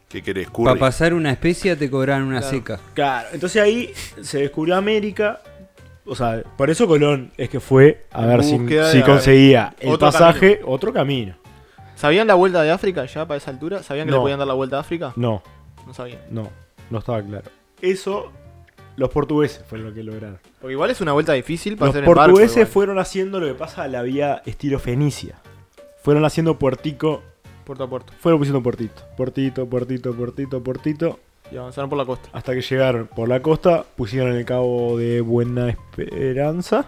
¿Qué 0.08 0.22
querés? 0.22 0.48
Para 0.50 0.80
pasar 0.80 1.14
una 1.14 1.32
especia 1.32 1.76
te 1.76 1.90
cobran 1.90 2.24
una 2.24 2.40
Claro. 2.40 2.56
seca. 2.56 2.80
Claro, 2.94 3.28
entonces 3.34 3.62
ahí 3.62 3.92
se 4.22 4.40
descubrió 4.40 4.76
América. 4.76 5.42
O 6.06 6.16
sea, 6.16 6.42
por 6.56 6.70
eso 6.70 6.88
Colón 6.88 7.32
es 7.36 7.50
que 7.50 7.60
fue 7.60 8.06
a 8.12 8.26
ver 8.26 8.42
si, 8.44 8.58
si 8.92 9.02
conseguía 9.02 9.76
el 9.82 9.90
otro 9.90 10.08
pasaje, 10.08 10.62
otro 10.64 10.94
camino. 10.94 11.36
¿Sabían 11.98 12.28
la 12.28 12.36
vuelta 12.36 12.62
de 12.64 12.72
África 12.72 13.06
ya 13.06 13.28
para 13.28 13.38
esa 13.40 13.52
altura? 13.52 13.84
¿Sabían 13.84 14.06
que 14.08 14.12
No. 14.12 14.18
le 14.18 14.22
podían 14.22 14.40
dar 14.40 14.48
la 14.48 14.54
vuelta 14.54 14.78
a 14.78 14.80
África? 14.80 15.12
No, 15.18 15.42
No 15.86 15.94
sabían. 15.94 16.20
no, 16.32 16.50
no 16.90 17.00
estaba 17.00 17.22
claro. 17.22 17.50
Eso, 17.82 18.32
los 18.96 19.10
portugueses 19.10 19.64
fue 19.68 19.80
lo 19.80 19.94
que 19.94 20.04
lograron. 20.04 20.40
Porque 20.62 20.74
igual 20.74 20.92
es 20.92 21.02
una 21.02 21.12
vuelta 21.14 21.34
difícil 21.34 21.76
para 21.76 21.88
Los 21.88 21.96
hacer 21.96 22.06
barco. 22.08 22.22
portugueses 22.22 22.70
fueron 22.70 23.00
haciendo 23.00 23.40
lo 23.40 23.48
que 23.48 23.56
pasa 23.56 23.84
a 23.84 23.88
la 23.88 24.02
vía 24.04 24.42
estilo 24.46 24.80
Fenicia. 24.80 25.36
Fueron 26.04 26.24
haciendo 26.24 26.58
puertico 26.58 27.22
Puerto 27.66 27.84
a 27.84 27.90
puerto. 27.90 28.14
Fueron 28.22 28.40
pusiendo 28.40 28.64
puertito, 28.64 29.02
puertito, 29.18 29.66
puertito, 29.68 30.14
puertito, 30.14 30.64
puertito. 30.64 31.20
Y 31.52 31.58
avanzaron 31.58 31.90
por 31.90 31.98
la 31.98 32.06
costa. 32.06 32.30
Hasta 32.32 32.54
que 32.54 32.62
llegaron 32.62 33.08
por 33.08 33.28
la 33.28 33.42
costa, 33.42 33.84
pusieron 33.98 34.32
el 34.38 34.46
cabo 34.46 34.98
de 34.98 35.20
Buena 35.20 35.68
Esperanza. 35.70 36.86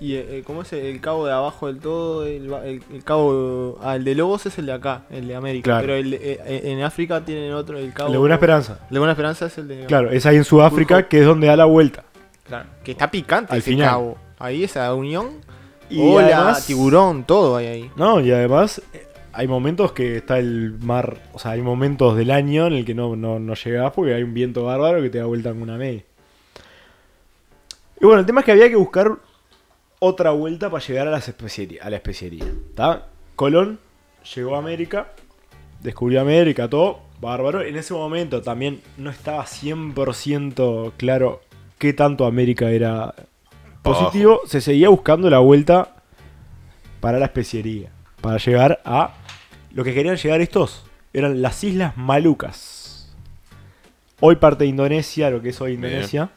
Y 0.00 0.16
eh, 0.16 0.42
¿cómo 0.44 0.62
es 0.62 0.72
el 0.72 1.00
cabo 1.00 1.24
de 1.26 1.32
abajo 1.32 1.66
del 1.68 1.78
todo? 1.78 2.26
El, 2.26 2.52
el- 2.52 2.82
el 2.92 3.04
cabo. 3.04 3.78
Ah, 3.82 3.96
el 3.96 4.04
de 4.04 4.14
Lobos 4.14 4.44
es 4.46 4.58
el 4.58 4.66
de 4.66 4.72
acá, 4.72 5.02
el 5.10 5.28
de 5.28 5.34
América. 5.36 5.64
Claro. 5.64 5.80
Pero 5.82 5.94
el, 5.94 6.14
eh, 6.14 6.20
eh, 6.44 6.60
en 6.64 6.82
África 6.82 7.24
tienen 7.24 7.52
otro, 7.52 7.78
el 7.78 7.92
cabo. 7.92 8.08
El 8.08 8.12
de 8.14 8.18
Buena 8.18 8.34
Esperanza. 8.34 8.80
El 8.88 8.94
de 8.94 8.98
Buena 8.98 9.12
Esperanza 9.12 9.46
es 9.46 9.56
el 9.58 9.68
de. 9.68 9.86
Claro, 9.86 10.10
es 10.10 10.26
ahí 10.26 10.36
en 10.36 10.44
Sudáfrica, 10.44 11.08
que 11.08 11.20
es 11.20 11.26
donde 11.26 11.46
da 11.46 11.56
la 11.56 11.64
vuelta. 11.64 12.04
Claro, 12.46 12.68
Que 12.82 12.90
está 12.92 13.10
picante 13.10 13.52
Al 13.52 13.60
ese 13.60 13.70
final. 13.70 13.88
cabo. 13.88 14.18
Ahí 14.38 14.64
esa 14.64 14.92
unión. 14.94 15.28
Y 15.88 16.00
Hola, 16.00 16.26
además- 16.38 16.66
tiburón, 16.66 17.24
todo 17.24 17.56
hay 17.56 17.66
ahí. 17.66 17.90
No, 17.96 18.20
y 18.20 18.30
además 18.32 18.82
eh, 18.92 19.06
hay 19.32 19.46
momentos 19.48 19.92
que 19.92 20.16
está 20.16 20.38
el 20.38 20.76
mar, 20.80 21.18
o 21.32 21.38
sea, 21.38 21.52
hay 21.52 21.62
momentos 21.62 22.16
del 22.16 22.30
año 22.30 22.66
en 22.66 22.72
el 22.74 22.84
que 22.84 22.94
no, 22.94 23.16
no, 23.16 23.38
no 23.38 23.54
llegás 23.54 23.92
porque 23.92 24.12
hay 24.14 24.22
un 24.22 24.34
viento 24.34 24.64
bárbaro 24.64 25.00
que 25.02 25.08
te 25.10 25.18
da 25.18 25.24
vuelta 25.26 25.50
en 25.50 25.62
una 25.62 25.76
media. 25.76 26.02
Y 28.00 28.04
bueno, 28.04 28.20
el 28.20 28.26
tema 28.26 28.40
es 28.40 28.44
que 28.46 28.52
había 28.52 28.68
que 28.68 28.76
buscar 28.76 29.12
otra 30.04 30.32
vuelta 30.32 30.70
para 30.70 30.84
llegar 30.84 31.08
a, 31.08 31.10
las 31.10 31.28
a 31.28 31.90
la 31.90 31.96
especiería. 31.96 32.44
¿tá? 32.74 33.08
Colón 33.36 33.78
llegó 34.34 34.54
a 34.54 34.58
América, 34.58 35.12
descubrió 35.80 36.20
América, 36.20 36.68
todo, 36.68 37.00
bárbaro. 37.20 37.62
En 37.62 37.76
ese 37.76 37.94
momento 37.94 38.42
también 38.42 38.82
no 38.98 39.10
estaba 39.10 39.44
100% 39.44 40.92
claro 40.96 41.40
qué 41.78 41.92
tanto 41.92 42.26
América 42.26 42.70
era 42.70 43.14
positivo. 43.82 44.42
Se 44.46 44.60
seguía 44.60 44.90
buscando 44.90 45.30
la 45.30 45.38
vuelta 45.38 45.96
para 47.00 47.18
la 47.18 47.26
especiería. 47.26 47.90
Para 48.20 48.38
llegar 48.38 48.80
a. 48.84 49.14
Lo 49.72 49.84
que 49.84 49.92
querían 49.92 50.16
llegar 50.16 50.40
estos 50.40 50.84
eran 51.12 51.42
las 51.42 51.64
Islas 51.64 51.96
Malucas. 51.96 53.14
Hoy 54.20 54.36
parte 54.36 54.64
de 54.64 54.70
Indonesia, 54.70 55.30
lo 55.30 55.42
que 55.42 55.48
es 55.50 55.60
hoy 55.60 55.76
Bien. 55.76 55.84
Indonesia. 55.84 56.30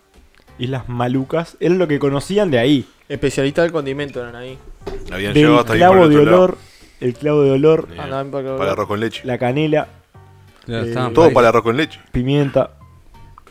Islas 0.58 0.90
Malucas. 0.90 1.58
Era 1.60 1.76
lo 1.76 1.88
que 1.88 2.00
conocían 2.00 2.50
de 2.50 2.60
ahí. 2.60 2.88
Especialistas 3.10 3.64
del 3.64 3.72
condimento 3.72 4.20
eran 4.22 4.36
ahí. 4.36 4.58
Habían 5.12 5.34
Del 5.34 5.44
llegado 5.44 5.60
hasta 5.60 5.74
ahí 5.74 5.80
por 5.80 5.88
clavo 5.90 6.04
el 6.04 6.10
de 6.10 6.18
otro 6.18 6.26
lado. 6.32 6.44
olor. 6.44 6.58
El 7.00 7.14
clavo 7.14 7.42
de 7.44 7.52
olor. 7.52 7.88
Bien. 7.88 8.00
Andaban 8.02 8.32
por 8.32 8.46
acá. 8.46 8.58
Para 8.58 8.72
arroz 8.74 8.88
con 8.88 9.00
leche. 9.00 9.22
La 9.24 9.38
canela. 9.38 9.88
Claro, 10.66 10.86
Eh, 10.86 10.90
estaban 10.90 11.14
Todo 11.14 11.26
ahí. 11.26 11.34
para 11.34 11.50
arroz 11.50 11.64
con 11.64 11.78
leche. 11.78 12.00
Pimienta. 12.12 12.72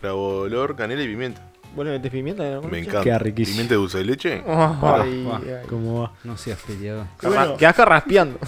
Clavo 0.01 0.41
de 0.49 0.55
olor, 0.57 0.77
canela 0.77 1.03
y 1.03 1.07
pimienta. 1.07 1.43
¿Vos 1.75 1.85
le 1.85 1.93
metés 1.93 2.11
pimienta? 2.11 2.45
en 2.47 2.51
la 2.51 2.57
Me 2.57 2.63
concha? 2.63 2.79
encanta. 2.79 3.03
Queda 3.05 3.19
riquísimo. 3.19 3.55
¿Pimienta 3.55 3.75
de 3.75 3.79
dulce 3.81 3.99
de 3.99 4.05
leche? 4.05 4.33
Ay, 4.35 4.43
Ah, 4.47 5.01
ay. 5.03 5.27
¿Cómo 5.69 6.03
va? 6.03 6.13
No 6.25 6.37
seas 6.37 6.59
peleado. 6.67 7.07
Bueno. 7.23 7.57
Quedás 7.57 7.75
carraspeando. 7.77 8.39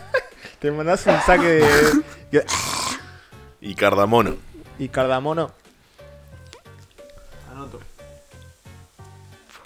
Te 0.58 0.70
mandás 0.72 1.06
un 1.06 1.20
saque 1.24 1.46
de. 1.46 2.44
Y 3.60 3.74
cardamono. 3.74 4.36
y 4.78 4.88
cardamono. 4.88 5.50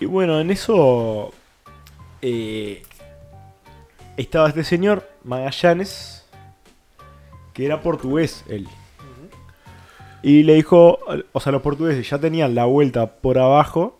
Y 0.03 0.05
bueno, 0.05 0.41
en 0.41 0.51
eso 0.51 1.33
eh, 2.23 2.83
estaba 4.17 4.49
este 4.49 4.65
señor, 4.65 5.09
Magallanes, 5.23 6.27
que 7.53 7.67
era 7.67 7.83
portugués 7.83 8.45
él. 8.49 8.67
Y 10.21 10.43
le 10.43 10.55
dijo, 10.55 10.99
o 11.31 11.39
sea, 11.39 11.53
los 11.53 11.63
portugueses 11.63 12.11
ya 12.11 12.19
tenían 12.19 12.57
la 12.57 12.65
vuelta 12.65 13.07
por 13.07 13.39
abajo, 13.39 13.97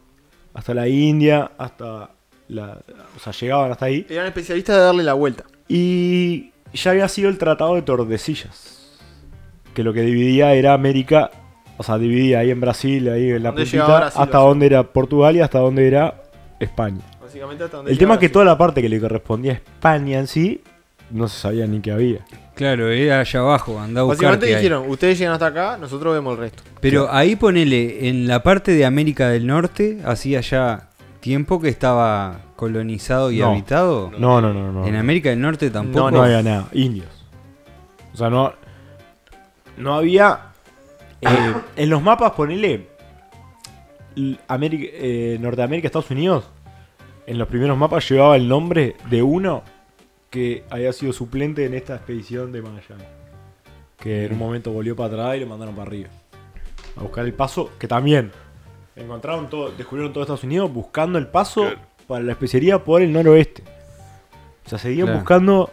hasta 0.55 0.75
la 0.75 0.89
India, 0.89 1.53
hasta 1.57 2.11
la... 2.49 2.81
O 3.17 3.21
sea, 3.21 3.33
llegaban 3.33 3.71
hasta 3.71 3.87
ahí. 3.87 4.05
Eran 4.11 4.27
especialistas 4.27 4.75
de 4.75 4.83
darle 4.83 5.05
la 5.05 5.15
vuelta. 5.15 5.45
Y 5.69 6.51
ya 6.75 6.91
había 6.91 7.07
sido 7.07 7.29
el 7.29 7.39
Tratado 7.39 7.77
de 7.77 7.83
Tordesillas, 7.83 8.99
que 9.73 9.85
lo 9.85 9.93
que 9.93 10.03
dividía 10.03 10.53
era 10.55 10.75
América, 10.75 11.31
o 11.77 11.83
sea, 11.83 11.99
dividía 11.99 12.41
ahí 12.41 12.51
en 12.51 12.61
Brasil, 12.61 13.09
ahí 13.09 13.31
en 13.31 13.43
la 13.43 13.51
¿Dónde 13.51 13.63
puntita, 13.63 13.85
Brasil, 13.87 14.21
hasta 14.23 14.39
o 14.39 14.41
sea? 14.43 14.49
donde 14.49 14.67
era 14.67 14.83
Portugal 14.85 15.37
y 15.37 15.41
hasta 15.41 15.59
donde 15.59 15.87
era 15.89 16.15
España. 16.61 17.01
Básicamente 17.21 17.65
hasta 17.65 17.77
donde 17.79 17.93
El 17.93 17.99
tema 17.99 18.15
es 18.15 18.21
que 18.21 18.29
toda 18.29 18.45
la 18.45 18.57
parte 18.59 18.81
que 18.83 18.89
le 18.89 19.01
correspondía 19.01 19.53
a 19.53 19.55
España 19.57 20.19
en 20.19 20.27
sí, 20.27 20.63
no 21.11 21.29
se 21.29 21.39
sabía 21.41 21.67
ni 21.67 21.81
que 21.81 21.93
había. 21.93 22.21
Claro, 22.55 22.91
era 22.91 23.21
allá 23.21 23.41
abajo, 23.41 23.81
andá 23.81 24.01
a 24.03 24.05
buscar 24.05 24.17
Básicamente 24.33 24.47
hay. 24.47 24.55
dijeron, 24.63 24.85
ustedes 24.89 25.19
llegan 25.19 25.33
hasta 25.35 25.47
acá, 25.47 25.79
nosotros 25.79 26.13
vemos 26.15 26.35
el 26.35 26.39
resto. 26.41 26.63
Pero 26.81 27.09
ahí 27.11 27.35
ponele, 27.37 28.09
en 28.09 28.27
la 28.29 28.43
parte 28.43 28.73
de 28.73 28.85
América 28.85 29.29
del 29.31 29.47
Norte, 29.47 29.99
hacía 30.05 30.41
ya 30.43 30.89
tiempo 31.21 31.61
que 31.61 31.69
estaba 31.69 32.41
colonizado 32.57 33.31
y 33.31 33.39
No. 33.39 33.51
habitado. 33.53 34.11
No, 34.19 34.41
no, 34.41 34.53
no, 34.53 34.71
no. 34.73 34.87
En 34.87 34.97
América 34.97 35.31
del 35.31 35.41
Norte 35.41 35.71
tampoco. 35.71 36.11
no, 36.11 36.19
no 36.19 36.23
había 36.25 36.43
nada. 36.43 36.69
Indios. 36.73 37.07
O 38.13 38.17
sea, 38.17 38.29
no. 38.29 38.53
No 39.79 39.95
había. 39.95 40.52
Eh, 41.23 41.55
en 41.77 41.91
los 41.91 42.03
mapas, 42.03 42.33
ponele. 42.33 42.89
América, 44.49 44.87
eh, 44.95 45.39
Norteamérica, 45.41 45.87
Estados 45.89 46.11
Unidos. 46.11 46.45
En 47.27 47.39
los 47.39 47.49
primeros 47.49 47.79
mapas 47.79 48.09
llevaba 48.09 48.37
el 48.37 48.47
nombre 48.49 48.97
de 49.09 49.23
uno 49.23 49.63
que 50.29 50.65
había 50.71 50.93
sido 50.93 51.13
suplente 51.13 51.65
en 51.65 51.75
esta 51.75 51.97
expedición 51.97 52.53
de 52.53 52.63
Magallanes. 52.63 53.07
Que 53.99 54.27
en 54.27 54.33
un 54.33 54.39
momento 54.39 54.73
volvió 54.73 54.97
para 54.97 55.15
atrás 55.15 55.37
y 55.37 55.41
lo 55.41 55.47
mandaron 55.47 55.75
para 55.75 55.87
arriba. 55.89 56.09
A 56.97 57.03
buscar 57.03 57.25
el 57.25 57.33
paso, 57.33 57.71
que 57.79 57.87
también. 57.89 58.33
Encontraron 58.97 59.49
todo, 59.49 59.71
descubrieron 59.71 60.13
todo 60.13 60.25
Estados 60.25 60.45
Unidos 60.45 60.71
buscando 60.73 61.19
el 61.19 61.29
paso 61.29 61.63
Claro. 61.63 61.79
para 62.07 62.25
la 62.25 62.33
especería 62.33 62.83
por 62.85 63.01
el 63.01 63.13
noroeste. 63.13 63.63
O 64.67 64.69
sea, 64.69 64.79
seguían 64.79 65.07
Claro. 65.07 65.21
buscando 65.21 65.71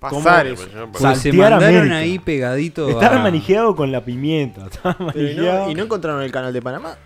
Pasar 0.00 0.46
eso. 0.46 0.66
Pues 0.92 1.18
se 1.18 1.30
saltear 1.30 1.50
mandaron 1.52 1.76
América. 1.78 1.96
ahí 1.98 2.18
pegadito. 2.18 2.88
Estaba 2.88 3.26
a- 3.26 3.74
con 3.76 3.92
la 3.92 4.02
pimienta. 4.04 4.66
Estaba 4.66 4.96
Pero 5.12 5.28
y, 5.30 5.34
no, 5.36 5.42
manejado. 5.42 5.70
y 5.70 5.74
no 5.74 5.82
encontraron 5.84 6.22
el 6.22 6.32
canal 6.32 6.52
de 6.52 6.62
Panamá. 6.62 6.96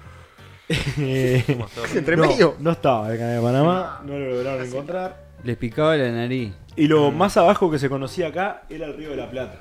Eh, 0.99 1.45
Entre 1.95 2.17
no, 2.17 2.27
medio. 2.27 2.55
no 2.61 2.71
estaba 2.71 3.13
el 3.13 3.19
canal 3.19 3.37
de 3.37 3.43
Panamá. 3.43 4.01
No 4.07 4.19
lo 4.19 4.31
lograron 4.31 4.65
encontrar. 4.67 5.25
Les 5.43 5.57
picaba 5.57 5.97
la 5.97 6.11
nariz. 6.11 6.53
Y 6.77 6.87
lo 6.87 7.11
más 7.11 7.37
abajo 7.37 7.71
que 7.71 7.79
se 7.79 7.89
conocía 7.89 8.29
acá 8.29 8.63
era 8.71 8.87
el 8.87 8.97
río 8.97 9.11
de 9.11 9.17
la 9.17 9.29
Plata. 9.31 9.61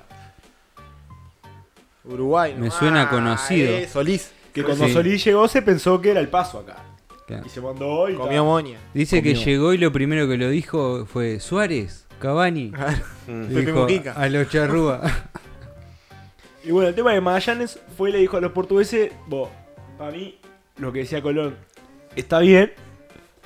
Uruguay. 2.05 2.55
Me 2.57 2.69
suena 2.71 3.09
conocido. 3.09 3.71
eh, 3.73 3.87
Solís. 3.87 4.31
Que 4.53 4.63
cuando 4.63 4.85
Sí. 4.87 4.93
Solís 4.93 5.23
llegó 5.23 5.47
se 5.47 5.61
pensó 5.61 5.99
que 6.01 6.11
era 6.11 6.19
el 6.19 6.27
paso 6.29 6.59
acá. 6.59 6.77
Claro. 7.25 7.43
Y 7.45 7.49
se 7.49 7.61
mandó 7.61 8.09
y 8.09 8.15
Comió 8.15 8.43
moña. 8.43 8.77
Dice 8.93 9.23
que 9.23 9.33
llegó 9.35 9.73
y 9.73 9.77
lo 9.77 9.91
primero 9.91 10.27
que 10.27 10.37
lo 10.37 10.49
dijo 10.49 11.05
fue 11.05 11.39
Suárez, 11.39 12.02
Cavani. 12.19 12.71
Mm. 13.25 13.43
Le 13.43 13.63
Pepe 13.63 13.85
dijo 13.85 14.11
a 14.13 14.27
los 14.27 14.49
charrúa. 14.49 14.99
Y 16.65 16.71
bueno, 16.71 16.89
el 16.89 16.95
tema 16.95 17.13
de 17.13 17.21
Magallanes 17.21 17.79
fue 17.97 18.09
y 18.09 18.11
le 18.11 18.19
dijo 18.19 18.35
a 18.35 18.41
los 18.41 18.51
portugueses, 18.51 19.13
vos, 19.27 19.47
para 19.97 20.11
mí, 20.11 20.39
lo 20.75 20.91
que 20.91 20.99
decía 20.99 21.21
Colón, 21.21 21.55
está 22.17 22.39
bien, 22.39 22.73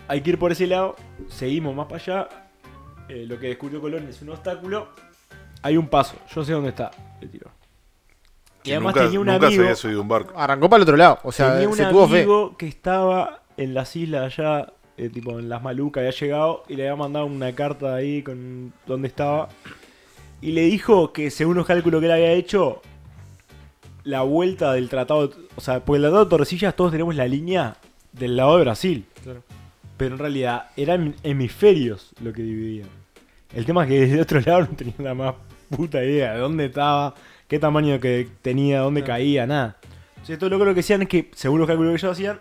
hay 0.07 0.21
que 0.21 0.31
ir 0.31 0.39
por 0.39 0.51
ese 0.51 0.65
lado, 0.65 0.95
seguimos 1.27 1.75
más 1.75 1.85
para 1.85 2.01
allá, 2.01 2.29
eh, 3.07 3.25
lo 3.27 3.39
que 3.39 3.49
descubrió 3.49 3.81
Colón 3.81 4.07
es 4.07 4.19
un 4.23 4.29
obstáculo, 4.29 4.89
hay 5.61 5.77
un 5.77 5.87
paso, 5.87 6.15
yo 6.33 6.43
sé 6.43 6.53
dónde 6.53 6.69
está, 6.69 6.89
le 7.21 7.27
tiró. 7.27 7.51
Y 8.63 8.71
además 8.71 8.95
nunca, 8.95 9.05
tenía 9.05 9.19
un 9.19 9.27
nunca 9.27 9.39
se 9.39 9.45
amigo, 9.45 9.63
había 9.63 9.75
subido 9.75 10.01
un 10.01 10.07
barco. 10.07 10.33
Arrancó 10.37 10.69
para 10.69 10.77
el 10.77 10.83
otro 10.83 10.97
lado. 10.97 11.19
O 11.23 11.31
sea, 11.31 11.53
tenía 11.53 11.69
un 11.69 11.75
se 11.75 11.85
tuvo 11.85 12.07
fe. 12.07 12.17
amigo 12.17 12.57
que 12.57 12.67
estaba 12.67 13.43
en 13.55 13.73
las 13.73 13.95
islas 13.95 14.37
allá, 14.37 14.73
eh, 14.97 15.09
tipo 15.09 15.39
en 15.39 15.47
las 15.47 15.61
Malucas, 15.61 16.01
había 16.01 16.11
llegado 16.11 16.63
y 16.67 16.75
le 16.75 16.83
había 16.83 16.95
mandado 16.95 17.25
una 17.25 17.53
carta 17.53 17.95
ahí 17.95 18.23
con 18.23 18.73
dónde 18.85 19.07
estaba. 19.07 19.49
Y 20.41 20.51
le 20.51 20.61
dijo 20.61 21.13
que 21.13 21.31
según 21.31 21.55
los 21.55 21.65
cálculos 21.65 21.99
que 21.99 22.07
él 22.07 22.11
había 22.11 22.31
hecho, 22.33 22.81
la 24.03 24.21
vuelta 24.21 24.73
del 24.73 24.89
tratado, 24.89 25.31
o 25.55 25.61
sea, 25.61 25.79
porque 25.81 25.97
el 25.97 26.03
tratado 26.03 26.25
de 26.25 26.29
Torrecillas 26.29 26.75
todos 26.75 26.91
tenemos 26.91 27.15
la 27.15 27.27
línea 27.27 27.77
del 28.13 28.37
lado 28.37 28.57
de 28.57 28.63
Brasil. 28.63 29.05
Claro. 29.23 29.43
Pero 29.97 30.15
en 30.15 30.19
realidad 30.19 30.69
eran 30.77 31.15
hemisferios 31.23 32.13
lo 32.21 32.33
que 32.33 32.43
dividían. 32.43 32.89
El 33.53 33.65
tema 33.65 33.83
es 33.83 33.89
que 33.89 33.99
desde 33.99 34.21
otro 34.21 34.41
lado 34.41 34.61
no 34.61 34.75
tenían 34.75 35.03
la 35.03 35.13
más 35.13 35.35
puta 35.69 36.03
idea 36.03 36.33
de 36.33 36.39
dónde 36.39 36.65
estaba, 36.65 37.15
qué 37.47 37.59
tamaño 37.59 37.99
que 37.99 38.27
tenía, 38.41 38.79
dónde 38.79 39.03
caía, 39.03 39.45
nada. 39.45 39.77
Entonces, 40.09 40.33
esto 40.33 40.49
lo 40.49 40.59
que 40.59 40.73
decían 40.73 41.03
es 41.03 41.07
que, 41.07 41.31
según 41.33 41.59
los 41.59 41.67
cálculos 41.67 41.91
que 41.91 41.97
ellos 41.97 42.11
hacían, 42.11 42.39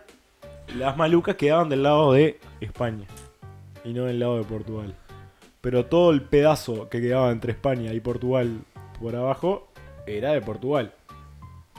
las 0.74 0.96
malucas 0.96 1.36
quedaban 1.36 1.68
del 1.68 1.82
lado 1.82 2.12
de 2.12 2.38
España 2.60 3.06
y 3.84 3.92
no 3.92 4.04
del 4.04 4.18
lado 4.18 4.38
de 4.38 4.44
Portugal. 4.44 4.94
Pero 5.60 5.86
todo 5.86 6.10
el 6.10 6.22
pedazo 6.22 6.88
que 6.88 7.00
quedaba 7.00 7.30
entre 7.30 7.52
España 7.52 7.92
y 7.92 8.00
Portugal 8.00 8.58
por 9.00 9.14
abajo 9.16 9.68
era 10.06 10.32
de 10.32 10.40
Portugal. 10.40 10.92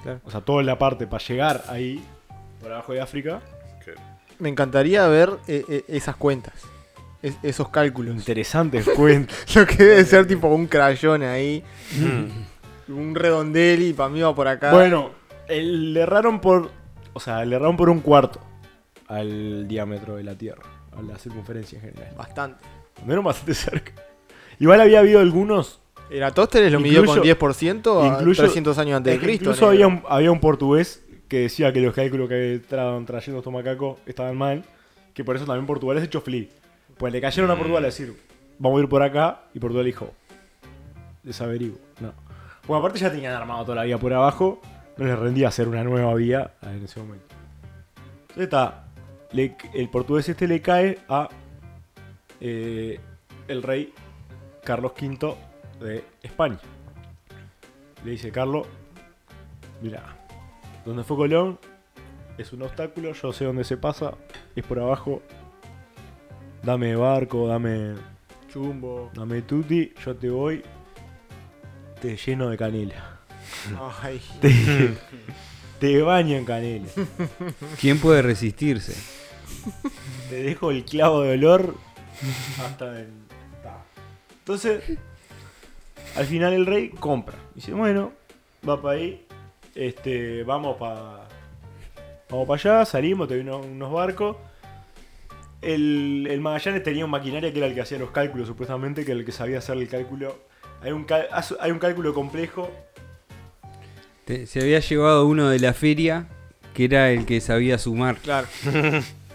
Claro. 0.03 0.19
O 0.25 0.31
sea, 0.31 0.41
toda 0.41 0.63
la 0.63 0.77
parte 0.77 1.07
para 1.07 1.23
llegar 1.23 1.63
ahí, 1.69 2.03
por 2.61 2.71
abajo 2.71 2.93
de 2.93 3.01
África, 3.01 3.41
Me 4.39 4.49
encantaría 4.49 5.07
ver 5.07 5.31
eh, 5.47 5.63
eh, 5.67 5.83
esas 5.88 6.15
cuentas. 6.15 6.53
Es- 7.23 7.38
esos 7.41 7.69
cálculos. 7.69 8.15
interesantes 8.15 8.88
cuentas. 8.95 9.55
Lo 9.55 9.65
que 9.65 9.75
debe 9.83 10.05
ser 10.05 10.27
tipo 10.27 10.47
un 10.47 10.67
crayón 10.67 11.23
ahí. 11.23 11.63
Mm. 11.99 12.93
Un 12.93 13.15
redondel 13.15 13.81
y 13.81 13.93
para 13.93 14.09
mí 14.09 14.21
va 14.21 14.35
por 14.35 14.47
acá. 14.47 14.71
Bueno, 14.71 15.09
el- 15.47 15.93
le 15.93 16.01
erraron 16.01 16.39
por. 16.39 16.69
O 17.13 17.19
sea, 17.19 17.43
le 17.45 17.55
erraron 17.55 17.75
por 17.77 17.89
un 17.89 17.99
cuarto 18.01 18.39
al 19.07 19.67
diámetro 19.67 20.15
de 20.17 20.23
la 20.23 20.35
Tierra, 20.35 20.63
a 20.97 21.01
la 21.01 21.17
circunferencia 21.17 21.77
en 21.79 21.89
general. 21.93 22.15
Bastante. 22.17 22.63
Anduvieron 22.97 23.23
bastante 23.25 23.53
cerca. 23.53 23.91
Igual 24.59 24.81
había 24.81 24.99
habido 24.99 25.19
algunos 25.19 25.79
Eratóstenes 26.09 26.71
lo 26.71 26.79
midió 26.79 27.03
con 27.05 27.17
Incluso- 27.17 27.37
10% 27.39 28.01
a 28.03 28.07
incluso- 28.19 28.41
300 28.43 28.77
años 28.77 28.97
antes 28.97 29.13
Es 29.13 29.19
de 29.19 29.25
Cristo. 29.25 29.43
incluso 29.45 29.67
había 29.67 29.87
un, 29.87 30.03
había 30.07 30.31
un 30.31 30.39
portugués 30.39 31.03
que 31.27 31.39
decía 31.41 31.73
que 31.73 31.81
los 31.81 31.93
cálculos 31.93 32.29
que 32.29 32.55
estaban 32.55 33.05
trayendo 33.05 33.39
estos 33.39 33.51
macacos 33.51 33.99
estaban 34.05 34.37
mal, 34.37 34.63
que 35.13 35.25
por 35.25 35.35
eso 35.35 35.45
también 35.45 35.65
Portugal 35.65 35.97
es 35.97 36.05
hecho 36.05 36.21
flea. 36.21 36.45
Pues 36.97 37.11
le 37.11 37.19
cayeron 37.19 37.51
a 37.51 37.55
Portugal 37.57 37.83
a 37.83 37.87
decir, 37.87 38.15
vamos 38.57 38.79
a 38.79 38.83
ir 38.83 38.87
por 38.89 39.03
acá, 39.03 39.41
y 39.53 39.59
Portugal 39.59 39.85
dijo, 39.85 40.13
desaveriguo. 41.23 41.77
No. 41.99 42.13
Bueno, 42.67 42.79
aparte 42.79 42.99
ya 42.99 43.11
tenían 43.11 43.33
armado 43.33 43.63
toda 43.65 43.75
la 43.75 43.83
vía 43.83 43.97
por 43.97 44.13
abajo, 44.13 44.61
no 44.97 45.05
les 45.05 45.19
rendía 45.19 45.49
hacer 45.49 45.67
una 45.67 45.83
nueva 45.83 46.13
vía 46.15 46.53
en 46.61 46.85
ese 46.85 46.99
momento. 47.01 47.25
Entonces 48.21 48.43
está, 48.43 48.86
le- 49.32 49.55
el 49.73 49.89
portugués 49.89 50.28
este 50.30 50.47
le 50.47 50.61
cae 50.61 50.99
a 51.09 51.30
eh, 52.39 52.99
el 53.47 53.63
rey 53.63 53.93
Carlos 54.63 54.91
V 54.99 55.36
de 55.80 56.03
España. 56.21 56.59
Le 58.03 58.11
dice, 58.11 58.32
Carlos, 58.32 58.67
mira, 59.82 60.03
donde 60.86 61.03
fue 61.03 61.17
Colón 61.17 61.59
es 62.38 62.53
un 62.53 62.61
obstáculo, 62.61 63.13
yo 63.13 63.34
sé 63.34 63.45
dónde 63.45 63.63
se 63.63 63.78
pasa, 63.78 64.13
es 64.55 64.63
por 64.63 64.80
abajo. 64.80 65.21
Dame 66.63 66.95
barco, 66.95 67.47
dame, 67.47 67.95
Chumbo. 68.49 69.09
dame 69.13 69.41
tutti, 69.43 69.93
yo 70.05 70.15
te 70.15 70.30
voy, 70.30 70.63
te 72.01 72.15
lleno 72.17 72.49
de 72.49 72.57
canela. 72.57 73.19
Ay. 74.03 74.21
Te, 74.41 74.93
te 75.80 76.01
baño 76.01 76.36
en 76.38 76.45
canela. 76.45 76.88
¿Quién 77.80 77.99
puede 77.99 78.21
resistirse? 78.21 78.93
Te 80.29 80.43
dejo 80.43 80.71
el 80.71 80.83
clavo 80.85 81.21
de 81.21 81.33
olor 81.33 81.75
hasta 82.65 82.99
el... 82.99 83.09
Entonces, 84.39 84.81
al 86.15 86.25
final 86.25 86.53
el 86.53 86.65
rey 86.65 86.89
compra. 86.89 87.35
Dice, 87.53 87.73
bueno, 87.73 88.13
va 88.67 88.81
para 88.81 88.97
ahí, 88.97 89.25
este, 89.75 90.43
vamos 90.43 90.77
para 90.77 91.27
vamos 92.29 92.47
para 92.47 92.59
allá, 92.79 92.85
salimos, 92.85 93.27
te 93.27 93.33
doy 93.35 93.43
unos, 93.43 93.65
unos 93.65 93.91
barcos. 93.91 94.37
El, 95.61 96.27
el 96.29 96.39
Magallanes 96.39 96.83
tenía 96.83 97.03
un 97.03 97.11
maquinaria 97.11 97.51
que 97.51 97.57
era 97.57 97.67
el 97.67 97.73
que 97.73 97.81
hacía 97.81 97.97
los 97.99 98.11
cálculos, 98.11 98.47
supuestamente, 98.47 99.03
que 99.03 99.11
era 99.11 99.19
el 99.19 99.25
que 99.25 99.31
sabía 99.31 99.57
hacer 99.57 99.75
el 99.77 99.89
cálculo. 99.89 100.37
Hay 100.81 100.91
un, 100.91 101.03
cal- 101.03 101.27
hay 101.59 101.71
un 101.71 101.79
cálculo 101.79 102.13
complejo 102.13 102.69
Te- 104.25 104.45
se 104.45 104.61
había 104.61 104.79
llevado 104.79 105.25
uno 105.25 105.49
de 105.49 105.59
la 105.59 105.73
feria 105.73 106.27
que 106.73 106.85
era 106.85 107.09
el 107.11 107.25
que 107.25 107.41
sabía 107.41 107.77
sumar. 107.79 108.17
Claro. 108.17 108.47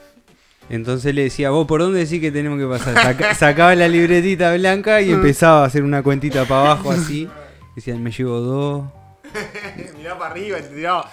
Entonces 0.71 1.15
le 1.15 1.25
decía, 1.25 1.51
vos 1.51 1.67
por 1.67 1.81
dónde 1.81 2.01
decís 2.01 2.21
que 2.21 2.31
tenemos 2.33 2.59
que 2.59 2.67
pasar. 2.67 2.95
Saca- 2.95 3.35
sacaba 3.35 3.75
la 3.75 3.89
libretita 3.89 4.55
blanca 4.55 5.01
y 5.03 5.11
empezaba 5.13 5.63
a 5.63 5.67
hacer 5.67 5.83
una 5.83 6.03
cuentita 6.03 6.45
para 6.47 6.61
abajo 6.73 6.91
así. 6.93 7.29
Decían, 7.77 8.03
me 8.03 8.11
llevo 8.11 8.41
dos. 8.41 8.85
Mirá 9.97 10.19
para 10.19 10.31
arriba 10.33 10.59
y 10.59 10.63
te 10.63 10.69
tiraba. 10.69 11.11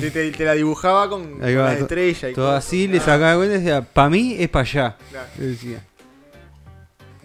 Te, 0.00 0.10
te- 0.10 0.30
te 0.32 0.44
la 0.44 0.54
dibujaba 0.54 1.08
con, 1.08 1.40
va, 1.40 1.46
to- 1.76 1.82
estrellas 1.82 2.30
y 2.30 2.34
Todo 2.34 2.46
cosas. 2.48 2.66
así, 2.66 2.88
le 2.88 2.98
Ah, 2.98 3.02
sacaba 3.02 3.36
cuenta 3.36 3.54
y 3.54 3.58
decía, 3.58 3.82
para 3.82 4.10
mí 4.10 4.36
es 4.38 4.48
para 4.48 4.62
allá. 4.62 4.96
claro. 5.10 5.28
le 5.38 5.46
decía. 5.46 5.84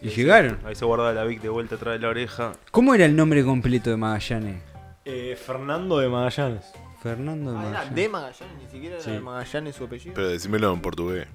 Y 0.01 0.09
llegaron. 0.09 0.59
Ahí 0.65 0.75
se 0.75 0.85
guardaba 0.85 1.13
la 1.13 1.23
Vic 1.23 1.41
de 1.41 1.49
vuelta 1.49 1.75
atrás 1.75 1.93
de 1.95 1.99
la 1.99 2.09
oreja. 2.09 2.51
¿Cómo 2.71 2.93
era 2.93 3.05
el 3.05 3.15
nombre 3.15 3.43
completo 3.43 3.89
de 3.89 3.97
Magallanes? 3.97 4.61
eh, 5.03 5.35
Fernando 5.43 5.97
de 5.99 6.09
Magallanes. 6.09 6.63
Fernando 7.01 7.51
de 7.51 7.57
Ah, 7.57 7.61
era 7.61 7.69
Magallanes. 7.69 7.95
de 7.95 8.09
Magallanes, 8.09 8.57
ni 8.63 8.69
siquiera 8.71 8.95
era 8.95 9.03
Sí. 9.03 9.11
de 9.11 9.19
Magallanes 9.19 9.75
su 9.75 9.83
apellido. 9.85 10.13
Pero 10.15 10.29
decímelo 10.29 10.73
en 10.73 10.81
portugués. 10.81 11.27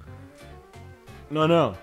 No, 1.31 1.47
no. 1.47 1.75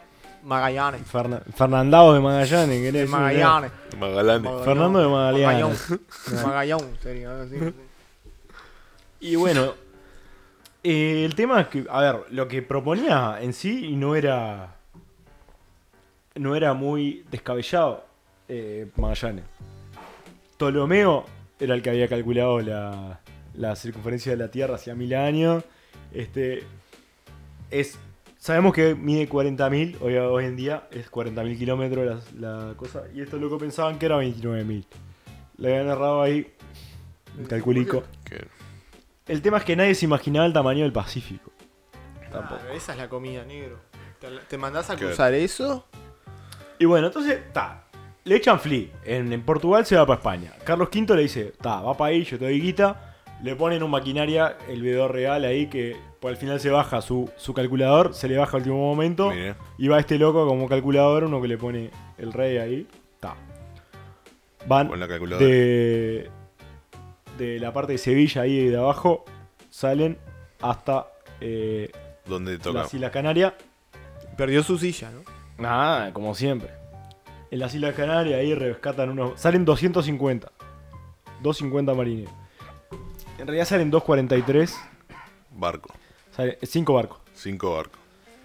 Magallanes. 0.45 1.01
Ferna- 1.11 1.43
Fernandao 1.55 2.15
de 2.15 2.21
Magallanes, 2.21 2.77
querés 2.79 2.93
De 2.93 2.99
decir. 3.01 3.11
Magallanes. 3.17 3.73
Magallanes. 3.99 4.65
Fernando 4.65 4.99
de 5.01 5.09
Magallanes. 5.09 5.91
Magallón. 5.91 6.43
Magallón 6.47 6.99
sería. 7.03 7.31
algo 7.31 7.43
así. 7.43 7.75
Y 9.21 9.35
bueno, 9.37 9.75
eh, 10.85 11.25
el 11.25 11.35
tema 11.35 11.63
es 11.63 11.69
que, 11.69 11.85
a 11.91 12.01
ver, 12.01 12.17
lo 12.31 12.47
que 12.47 12.63
proponía 12.63 13.39
en 13.41 13.53
sí 13.53 13.97
no 13.97 14.15
era. 14.15 14.77
No 16.37 16.55
era 16.55 16.73
muy 16.73 17.25
descabellado 17.31 18.05
eh, 18.49 18.89
Magallanes. 18.97 19.45
Ptolomeo 20.57 21.25
era 21.59 21.75
el 21.75 21.83
que 21.83 21.91
había 21.91 22.09
calculado 22.09 22.61
la, 22.61 23.21
la 23.55 23.75
circunferencia 23.77 24.33
de 24.33 24.39
la 24.39 24.51
Tierra 24.51 24.77
hacia 24.77 24.95
mil 24.95 25.13
años. 25.15 25.65
Este. 26.13 26.63
Es. 27.71 27.99
Sabemos 28.39 28.73
que 28.73 28.95
mide 28.95 29.29
40.000, 29.29 29.97
hoy, 30.01 30.17
hoy 30.17 30.45
en 30.45 30.57
día 30.57 30.89
es 30.93 31.11
40.000 31.11 31.59
kilómetros 31.59 32.33
la, 32.35 32.69
la 32.69 32.75
cosa. 32.75 33.03
Y 33.13 33.21
estos 33.21 33.41
locos 33.41 33.61
pensaban 33.61 33.99
que 33.99 34.07
era 34.07 34.17
29.000. 34.23 34.85
Le 35.59 35.69
habían 35.69 35.89
errado 35.89 36.23
ahí. 36.23 36.55
Un 37.37 37.47
calculico. 37.47 38.05
El 39.27 39.43
tema 39.43 39.59
es 39.59 39.65
que 39.65 39.75
nadie 39.77 39.95
se 39.95 40.05
imaginaba 40.05 40.47
el 40.47 40.53
tamaño 40.53 40.85
del 40.85 40.93
Pacífico. 40.93 41.51
Tampoco. 42.31 42.61
Claro, 42.61 42.75
esa 42.75 42.93
es 42.93 42.99
la 42.99 43.09
comida, 43.09 43.45
negro. 43.45 43.81
Te, 44.21 44.29
te 44.49 44.57
mandás 44.57 44.89
a 44.91 44.97
cruzar 44.97 45.35
eso. 45.35 45.87
Y 46.79 46.85
bueno, 46.85 47.09
entonces, 47.09 47.41
ta. 47.53 47.85
Le 48.25 48.37
echan 48.37 48.61
flea. 48.61 48.89
En, 49.05 49.33
en 49.33 49.43
Portugal 49.43 49.85
se 49.85 49.97
va 49.97 50.07
para 50.07 50.19
España. 50.19 50.53
Carlos 50.65 50.89
V 50.95 51.17
le 51.17 51.23
dice, 51.23 51.53
ta, 51.61 51.81
va 51.81 51.97
para 51.97 52.11
ahí, 52.11 52.23
yo 52.25 52.39
te 52.39 52.45
doy 52.45 52.61
guita. 52.61 53.08
Le 53.43 53.55
ponen 53.55 53.83
un 53.83 53.91
maquinaria, 53.91 54.57
el 54.69 54.83
veedor 54.83 55.13
real 55.13 55.45
ahí, 55.45 55.69
que 55.69 55.97
pues, 56.21 56.33
al 56.35 56.39
final 56.41 56.59
se 56.61 56.71
baja 56.71 57.01
su, 57.03 57.31
su 57.37 57.55
calculador, 57.55 58.13
se 58.15 58.27
le 58.29 58.37
baja 58.37 58.57
al 58.57 58.63
último 58.63 58.79
momento. 58.79 59.31
Y 59.79 59.89
va 59.89 60.01
este 60.01 60.19
loco 60.19 60.47
como 60.47 60.69
calculador, 60.69 61.25
uno 61.25 61.41
que 61.41 61.49
le 61.49 61.57
pone 61.59 61.91
el 62.19 62.33
rey 62.33 62.57
ahí. 62.59 62.87
Ta. 63.21 63.37
Van 64.67 64.89
Con 64.89 64.99
la 65.01 65.07
calculadora. 65.09 65.47
de, 65.47 66.31
de 67.39 67.61
la 67.61 67.73
parte 67.73 67.93
de 67.93 67.99
Sevilla 67.99 68.43
ahí 68.43 68.67
de 68.69 68.77
abajo, 68.77 69.25
salen 69.71 70.19
hasta 70.61 71.07
eh, 71.41 71.91
¿Dónde 72.27 72.59
toca? 72.59 72.81
las 72.81 72.93
Islas 72.95 73.13
Canarias. 73.13 73.53
Perdió 74.37 74.63
su 74.65 74.79
silla, 74.79 75.11
¿no? 75.11 75.21
Nada, 75.63 76.13
como 76.13 76.35
siempre. 76.35 76.71
En 77.51 77.61
las 77.61 77.75
Islas 77.75 77.95
Canarias 77.95 78.39
ahí 78.41 78.53
rescatan 78.55 79.11
unos. 79.11 79.41
Salen 79.41 79.65
250. 79.65 80.51
250 81.43 81.95
marineros. 81.95 82.33
En 83.39 83.47
realidad 83.47 83.65
salen 83.67 83.91
243. 83.91 84.77
Barco. 85.57 85.95
5 86.63 86.93
barcos. 86.95 87.19
Cinco 87.35 87.75
barcos. 87.75 87.99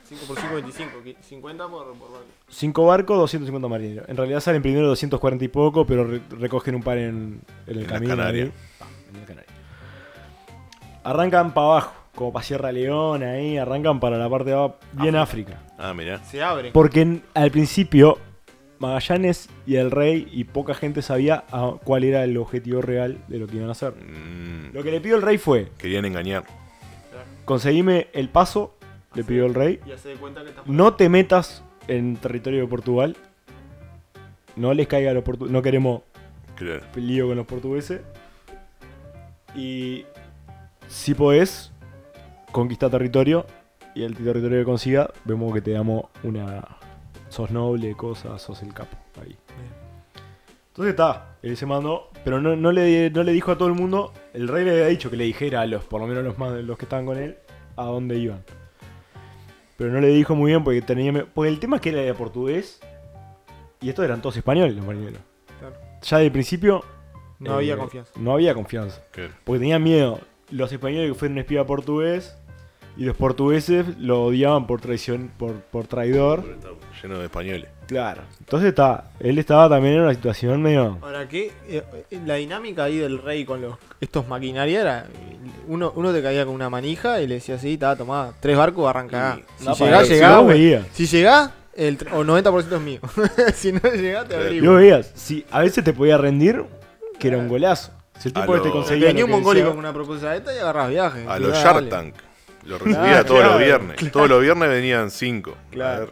5 0.09 0.25
por 0.27 0.37
5, 0.39 0.53
25. 0.55 0.91
50 1.21 1.67
por, 1.67 1.85
por 1.95 2.11
barco. 2.11 2.25
5 2.49 2.85
barcos, 2.85 3.17
250 3.17 3.67
marineros. 3.67 4.09
En 4.09 4.17
realidad 4.17 4.39
salen 4.39 4.61
primero 4.61 4.87
240 4.87 5.45
y 5.45 5.47
poco, 5.47 5.85
pero 5.85 6.03
re- 6.05 6.21
recogen 6.31 6.75
un 6.75 6.83
par 6.83 6.97
en, 6.97 7.05
en 7.07 7.41
el 7.67 7.75
En 7.77 7.83
las 7.83 7.91
camino. 7.91 8.15
Canarias. 8.15 8.49
ahí. 8.49 8.53
Ah, 8.81 8.85
en 9.09 9.17
las 9.19 9.27
Canarias. 9.27 9.53
Arrancan 11.03 11.53
para 11.53 11.67
abajo, 11.67 11.93
como 12.15 12.31
para 12.33 12.45
Sierra 12.45 12.71
Leona 12.71 13.31
ahí. 13.31 13.57
Arrancan 13.57 13.99
para 13.99 14.17
la 14.17 14.29
parte 14.29 14.49
de 14.51 14.55
abajo, 14.55 14.75
bien 14.93 15.15
África. 15.15 15.59
Ah, 15.77 15.93
mira. 15.93 16.23
Se 16.25 16.41
abre. 16.43 16.71
Porque 16.71 17.01
en- 17.01 17.23
al 17.33 17.51
principio 17.51 18.17
Magallanes 18.83 19.49
y 19.65 19.75
el 19.77 19.91
rey 19.91 20.27
y 20.31 20.43
poca 20.43 20.73
gente 20.73 21.01
sabía 21.01 21.43
a- 21.51 21.73
cuál 21.83 22.03
era 22.03 22.23
el 22.23 22.37
objetivo 22.37 22.81
real 22.81 23.17
de 23.27 23.39
lo 23.39 23.47
que 23.47 23.55
iban 23.55 23.69
a 23.69 23.71
hacer. 23.71 23.93
Mm, 23.93 24.73
Lo 24.73 24.83
que 24.83 24.91
le 24.91 24.99
pidió 25.01 25.15
el 25.15 25.21
rey 25.21 25.37
fue, 25.37 25.69
querían 25.77 26.05
engañar. 26.05 26.43
conseguime 27.45 28.07
el 28.13 28.29
paso, 28.29 28.75
le 29.15 29.23
pidió 29.23 29.45
el 29.45 29.53
rey, 29.53 29.79
Ya 29.87 29.97
se 29.97 30.13
da 30.13 30.19
cuenta 30.19 30.41
que 30.43 30.49
está 30.49 30.61
no 30.65 30.93
te 30.95 31.09
metas 31.09 31.63
en 31.87 32.15
territorio 32.17 32.61
de 32.61 32.67
Portugal, 32.67 33.15
no 34.55 34.73
les 34.73 34.87
caiga 34.87 35.11
a 35.11 35.13
los 35.13 35.23
portugueses, 35.23 35.53
no 35.53 35.61
queremos 35.61 36.01
Claro. 36.55 36.81
lío 36.95 37.27
con 37.27 37.37
los 37.37 37.45
portugueses, 37.47 38.01
y 39.55 40.05
si 40.87 41.13
podés, 41.13 41.71
conquista 42.51 42.89
territorio, 42.89 43.45
y 43.95 44.03
el 44.03 44.15
territorio 44.15 44.59
que 44.59 44.65
consiga, 44.65 45.11
vemos 45.25 45.53
que 45.53 45.61
te 45.61 45.71
damos 45.71 46.05
una... 46.23 46.65
Sos 47.33 47.49
noble, 47.49 47.95
cosas, 47.95 48.39
sos 48.43 48.61
el 48.61 48.75
capo, 48.75 48.95
ahí. 49.19 49.35
Entonces 50.67 50.91
está, 50.91 51.37
él 51.41 51.57
se 51.57 51.65
mandó, 51.65 52.11
pero 52.23 52.39
no, 52.39 52.55
no, 52.55 52.71
le, 52.71 53.09
no 53.09 53.23
le 53.23 53.31
dijo 53.31 53.51
a 53.51 53.57
todo 53.57 53.69
el 53.69 53.73
mundo, 53.73 54.13
el 54.35 54.47
rey 54.47 54.63
le 54.63 54.69
había 54.69 54.85
dicho 54.85 55.09
que 55.09 55.17
le 55.17 55.23
dijera 55.23 55.61
a 55.61 55.65
los, 55.65 55.83
por 55.83 55.99
lo 55.99 56.05
menos 56.05 56.23
los 56.23 56.37
más 56.37 56.51
los 56.63 56.77
que 56.77 56.85
estaban 56.85 57.07
con 57.07 57.17
él, 57.17 57.37
a 57.75 57.85
dónde 57.85 58.19
iban. 58.19 58.43
Pero 59.77 59.91
no 59.91 59.99
le 59.99 60.09
dijo 60.09 60.35
muy 60.35 60.51
bien 60.51 60.63
porque 60.63 60.83
tenía. 60.83 61.25
Porque 61.33 61.49
el 61.49 61.59
tema 61.59 61.77
es 61.77 61.81
que 61.81 61.89
él 61.89 61.95
era 61.95 62.13
portugués. 62.13 62.79
Y 63.81 63.89
estos 63.89 64.05
eran 64.05 64.21
todos 64.21 64.37
españoles 64.37 64.75
los 64.75 64.85
marineros. 64.85 65.19
Claro. 65.59 65.75
Ya 66.03 66.19
de 66.19 66.29
principio. 66.29 66.83
No 67.39 67.53
eh, 67.53 67.55
había 67.55 67.77
confianza. 67.77 68.11
No 68.15 68.33
había 68.33 68.53
confianza. 68.53 69.01
Porque 69.43 69.59
tenían 69.59 69.81
miedo. 69.81 70.19
Los 70.51 70.71
españoles 70.71 71.11
que 71.11 71.15
fueron 71.15 71.39
espía 71.39 71.65
portugués. 71.65 72.37
Y 72.95 73.05
los 73.05 73.15
portugueses 73.17 73.85
lo 73.97 74.25
odiaban 74.25 74.67
por 74.67 74.79
traición, 74.79 75.31
por, 75.37 75.53
por 75.55 75.87
traidor. 75.87 76.43
Lleno 77.01 77.17
de 77.17 77.25
españoles. 77.25 77.69
Claro. 77.87 78.21
Entonces 78.39 78.69
está. 78.69 79.05
Él 79.19 79.37
estaba 79.39 79.67
también 79.67 79.95
en 79.95 80.01
una 80.01 80.13
situación 80.13 80.61
medio. 80.61 80.99
Ahora, 81.01 81.27
¿qué? 81.27 81.51
Eh, 81.67 81.83
la 82.25 82.35
dinámica 82.35 82.83
ahí 82.85 82.97
del 82.97 83.19
rey 83.21 83.45
con 83.45 83.61
los 83.61 83.75
estos 83.99 84.27
maquinaria 84.27 84.81
era. 84.81 85.07
Uno, 85.67 85.91
uno 85.95 86.13
te 86.13 86.21
caía 86.21 86.45
con 86.45 86.53
una 86.53 86.69
manija 86.69 87.19
y 87.21 87.27
le 87.27 87.35
decía 87.35 87.55
así, 87.55 87.73
está, 87.73 87.95
tomá, 87.95 88.31
tres 88.39 88.55
barcos, 88.57 88.87
arranca. 88.89 89.39
Y- 89.39 89.63
Si 89.63 89.65
no, 89.65 89.75
llegás, 89.75 90.07
si 90.07 90.13
llegás. 90.13 90.47
veías. 90.47 90.85
Si 90.93 91.07
llegás, 91.07 91.51
el 91.75 91.97
o 92.13 92.23
90% 92.23 92.75
es 92.75 92.81
mío. 92.81 92.99
si 93.55 93.71
no 93.71 93.79
llegaste, 93.81 94.29
Claro. 94.35 94.43
Y 94.43 94.47
averiguo. 94.47 94.71
vos 94.71 94.79
veías, 94.79 95.11
si 95.15 95.45
a 95.51 95.59
veces 95.61 95.83
te 95.83 95.93
podía 95.93 96.17
rendir, 96.17 96.63
que 97.19 97.27
era 97.29 97.37
un 97.37 97.47
golazo. 97.49 97.91
Si 98.19 98.29
el 98.29 98.33
tipo 98.33 98.53
que 98.53 98.59
te 98.61 98.69
conseguía. 98.69 99.07
Venía 99.07 99.25
un 99.25 99.31
mongólico 99.31 99.69
con 99.69 99.79
una 99.79 99.91
propuesta 99.91 100.31
de 100.31 100.37
esta 100.37 100.55
y 100.55 100.59
agarras 100.59 100.89
viaje. 100.89 101.25
A 101.27 101.39
los. 101.39 101.57
Shark 101.57 101.89
Tank. 101.89 102.13
Lo 102.65 102.77
recibía 102.77 103.01
Claro, 103.01 103.25
todos 103.25 103.39
los 103.43 103.49
claro, 103.57 103.65
viernes. 103.65 104.11
Todos 104.11 104.29
los 104.29 104.41
viernes 104.41 104.69
venían 104.69 105.11
cinco. 105.11 105.55
Claro. 105.71 106.11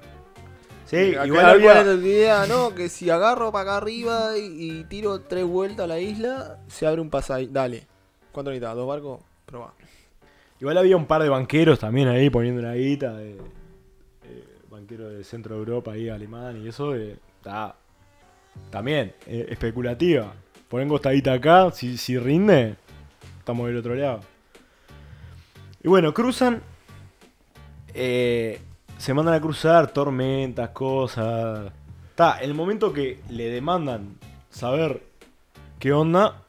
Sí, 0.86 1.16
Acá 1.16 1.26
igual 1.28 1.62
¿cuál 1.62 1.78
había. 1.78 1.84
tu 1.84 2.02
idea? 2.06 2.46
No, 2.48 2.76
que 2.76 2.90
si 2.90 3.10
agarro 3.10 3.52
para 3.52 3.64
acá 3.64 3.78
arriba 3.78 4.38
y, 4.38 4.80
y 4.80 4.84
tiro 4.86 5.22
tres 5.22 5.46
vueltas 5.46 5.86
a 5.86 5.88
la 5.88 6.00
isla, 6.00 6.58
se 6.68 6.86
abre 6.86 7.00
un 7.02 7.10
pasaje. 7.10 7.48
Dale. 7.50 7.88
¿Cuánto 8.34 8.52
necesitas? 8.52 8.76
¿Dos 8.76 8.88
barcos? 8.88 9.22
Probá. 9.46 9.74
Igual 10.60 10.78
había 10.78 10.98
un 10.98 11.06
par 11.06 11.24
de 11.24 11.30
banqueros 11.30 11.80
también 11.80 12.08
ahí 12.10 12.30
poniendo 12.30 12.60
una 12.62 12.74
guita. 12.74 13.14
De, 13.16 13.32
eh, 13.32 14.44
banquero 14.70 15.10
de 15.10 15.24
Centro 15.24 15.56
de 15.56 15.60
Europa, 15.60 15.94
ahí 15.94 16.10
alemán 16.10 16.62
y 16.62 16.68
eso. 16.68 16.94
eh, 16.96 17.18
está 17.38 17.76
también 18.70 19.14
eh, 19.28 19.46
especulativa. 19.50 20.34
Ponen 20.68 20.90
costadita 20.90 21.34
acá, 21.34 21.72
si, 21.72 21.98
si 21.98 22.18
rinde, 22.18 22.76
estamos 23.40 23.68
del 23.68 23.78
otro 23.78 23.96
lado. 23.96 24.22
Y 25.84 25.88
bueno, 25.88 26.14
cruzan. 26.14 26.62
eh, 27.94 28.60
se 28.98 29.14
mandan 29.16 29.34
a 29.34 29.42
cruzar 29.42 29.92
tormentas, 29.92 30.70
cosas. 30.70 31.72
Está, 32.10 32.40
el 32.40 32.54
momento 32.54 32.94
que 32.94 33.20
le 33.30 33.50
demandan 33.50 34.16
saber 34.50 35.02
qué 35.80 35.92
onda, 35.92 36.44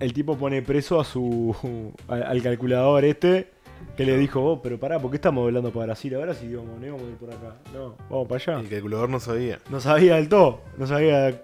el 0.00 0.12
tipo 0.12 0.36
pone 0.36 0.60
preso 0.62 1.00
a 1.00 1.04
su 1.04 1.54
al, 2.08 2.22
al 2.24 2.42
calculador 2.42 3.04
este 3.04 3.52
que 3.96 4.04
le 4.04 4.16
dijo, 4.18 4.42
oh, 4.44 4.60
pero 4.60 4.76
pará, 4.78 4.98
¿por 4.98 5.10
qué 5.10 5.16
estamos 5.18 5.44
volando 5.44 5.70
para 5.70 5.86
Brasil 5.86 6.16
ahora 6.16 6.34
si 6.34 6.48
digamos, 6.48 6.80
no 6.80 6.84
íbamos 6.84 7.04
a 7.06 7.10
ir 7.10 7.16
por 7.16 7.30
acá? 7.30 7.54
No, 7.72 7.94
vamos 8.10 8.26
para 8.26 8.42
allá. 8.42 8.60
El 8.60 8.68
calculador 8.68 9.08
no 9.08 9.20
sabía. 9.20 9.60
No 9.70 9.80
sabía 9.80 10.16
del 10.16 10.28
todo, 10.28 10.62
no 10.76 10.86
sabía 10.88 11.40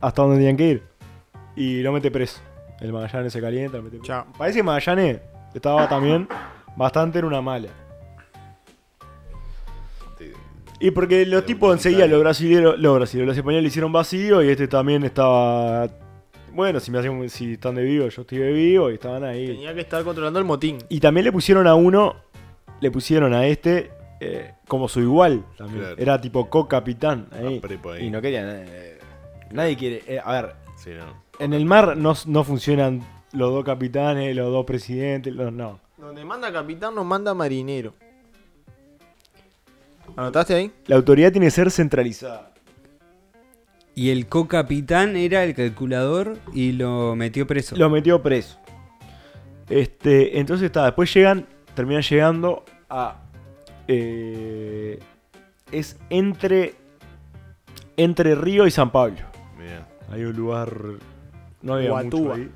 hasta 0.00 0.22
dónde 0.22 0.36
tenían 0.36 0.56
que 0.58 0.68
ir. 0.68 0.82
Y 1.56 1.80
lo 1.80 1.92
mete 1.92 2.10
preso. 2.10 2.40
El 2.80 2.92
Magallanes 2.92 3.32
se 3.32 3.40
calienta, 3.40 3.78
lo 3.78 3.82
mete 3.84 3.96
preso. 3.96 4.12
Chao. 4.12 4.26
Parece 4.36 4.58
que 4.58 4.62
Magallanes 4.62 5.20
estaba 5.54 5.88
también 5.88 6.28
bastante 6.76 7.18
en 7.18 7.24
una 7.24 7.40
mala. 7.40 7.68
Y 10.82 10.90
porque 10.92 11.26
los 11.26 11.44
tipos 11.44 11.74
enseguida, 11.74 12.06
los 12.06 12.20
brasileños, 12.20 12.78
los 12.78 12.94
brasileños, 12.96 13.28
los 13.28 13.36
españoles 13.36 13.62
le 13.64 13.68
hicieron 13.68 13.92
vacío 13.92 14.42
y 14.42 14.48
este 14.48 14.66
también 14.66 15.04
estaba. 15.04 15.88
Bueno, 16.54 16.80
si 16.80 16.90
me 16.90 16.98
hacen, 16.98 17.28
si 17.28 17.52
están 17.52 17.74
de 17.74 17.82
vivo, 17.82 18.08
yo 18.08 18.22
estoy 18.22 18.38
de 18.38 18.50
vivo 18.52 18.90
y 18.90 18.94
estaban 18.94 19.22
ahí. 19.24 19.46
Tenía 19.46 19.74
que 19.74 19.80
estar 19.82 20.02
controlando 20.04 20.38
el 20.38 20.46
motín. 20.46 20.78
Y 20.88 20.98
también 20.98 21.24
le 21.26 21.32
pusieron 21.32 21.66
a 21.66 21.74
uno, 21.74 22.16
le 22.80 22.90
pusieron 22.90 23.34
a 23.34 23.46
este 23.46 23.90
eh, 24.20 24.54
como 24.66 24.88
su 24.88 25.00
igual 25.00 25.44
también. 25.58 25.80
Claro. 25.80 25.96
Era 25.98 26.18
tipo 26.20 26.48
co-capitán 26.48 27.28
ahí. 27.32 27.60
Y 28.00 28.10
no 28.10 28.22
querían. 28.22 28.46
eh, 28.48 28.98
nadie 29.52 29.76
quiere. 29.76 30.02
eh, 30.06 30.20
a 30.24 30.32
ver, 30.32 30.54
Sí, 30.76 30.90
no. 30.96 31.22
en 31.44 31.52
el 31.52 31.66
mar 31.66 31.94
no, 31.94 32.14
no 32.26 32.42
funcionan 32.42 33.02
los 33.32 33.50
dos 33.52 33.64
capitanes, 33.64 34.34
los 34.34 34.50
dos 34.50 34.64
presidentes, 34.64 35.34
los, 35.34 35.52
no. 35.52 35.80
Donde 35.96 36.24
manda 36.24 36.52
capitán, 36.52 36.94
nos 36.94 37.04
manda 37.04 37.34
marinero. 37.34 37.94
¿Anotaste 40.16 40.54
ahí? 40.54 40.72
La 40.86 40.96
autoridad 40.96 41.30
tiene 41.30 41.46
que 41.46 41.50
ser 41.52 41.70
centralizada. 41.70 42.52
Y 43.94 44.10
el 44.10 44.26
co-capitán 44.28 45.16
era 45.16 45.44
el 45.44 45.54
calculador 45.54 46.38
y 46.54 46.72
lo 46.72 47.14
metió 47.16 47.46
preso. 47.46 47.76
Lo 47.76 47.90
metió 47.90 48.22
preso. 48.22 48.58
Este, 49.68 50.38
entonces 50.38 50.66
está, 50.66 50.86
después 50.86 51.12
llegan, 51.12 51.46
terminan 51.74 52.02
llegando 52.02 52.64
a. 52.88 53.16
eh, 53.88 54.98
es 55.70 55.98
entre. 56.08 56.74
Entre 57.96 58.34
Río 58.34 58.66
y 58.66 58.70
San 58.70 58.90
Pablo. 58.90 59.18
Mira. 59.58 59.86
Hay 60.10 60.24
un 60.24 60.34
lugar. 60.34 60.74
No 61.60 61.74
había 61.74 61.90
mucho 61.92 62.16
Guatúa. 62.16 62.36
ahí. 62.36 62.50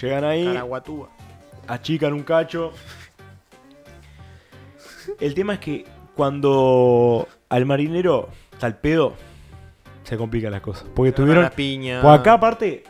Llegan 0.00 0.24
ahí, 0.24 0.44
Caraguatúa. 0.46 1.08
achican 1.66 2.12
un 2.12 2.22
cacho. 2.22 2.72
El 5.20 5.34
tema 5.34 5.54
es 5.54 5.58
que 5.60 5.84
cuando 6.14 7.26
al 7.48 7.64
marinero 7.66 8.28
está 8.52 8.66
al 8.66 8.76
pedo, 8.78 9.14
se 10.04 10.16
complican 10.16 10.52
las 10.52 10.60
cosas. 10.60 10.86
Porque 10.94 11.12
tuvieron. 11.12 11.42
la 11.44 11.50
piña. 11.50 12.00
Pues 12.02 12.18
acá 12.20 12.34
aparte, 12.34 12.84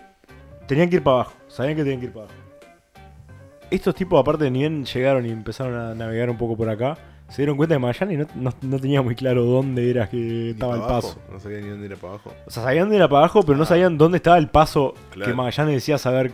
tenían 0.67 0.89
que 0.91 0.97
ir 0.97 1.03
para 1.03 1.17
abajo. 1.17 1.33
Sabían 1.49 1.77
que 1.77 1.83
tenían 1.83 2.01
que 2.01 2.07
ir 2.07 2.13
para 2.13 2.25
abajo. 2.27 2.39
Estos 3.71 3.95
tipos 3.95 4.19
aparte 4.21 4.51
ni 4.51 4.61
bien 4.61 4.85
llegaron 4.85 5.27
y 5.27 5.31
empezaron 5.31 5.75
a 5.79 5.95
navegar 5.95 6.31
un 6.31 6.39
poco 6.39 6.57
por 6.57 6.69
acá. 6.71 6.97
Se 7.29 7.43
dieron 7.43 7.59
cuenta 7.59 7.75
de 7.75 7.79
Magallanes 7.79 8.15
y 8.15 8.17
no, 8.17 8.27
no, 8.51 8.55
no 8.63 8.79
tenía 8.79 9.03
muy 9.03 9.15
claro 9.15 9.45
dónde 9.45 9.91
era 9.91 10.09
que 10.09 10.51
estaba 10.51 10.77
el 10.77 10.81
abajo. 10.83 10.95
paso. 11.09 11.19
No 11.31 11.39
sabía 11.39 11.61
ni 11.61 11.69
dónde 11.69 11.85
era 11.87 11.97
para 11.97 12.15
abajo. 12.15 12.33
O 12.47 12.51
sea, 12.51 12.63
sabían 12.63 12.85
dónde 12.85 12.97
era 12.97 13.09
para 13.09 13.19
abajo, 13.19 13.43
pero 13.43 13.59
no 13.59 13.67
sabían 13.67 13.99
dónde 13.99 14.17
estaba 14.17 14.39
el 14.39 14.49
paso 14.49 14.95
Claro. 15.11 15.31
que 15.31 15.37
Magallanes 15.37 15.75
decía 15.75 15.99
saber. 15.99 16.33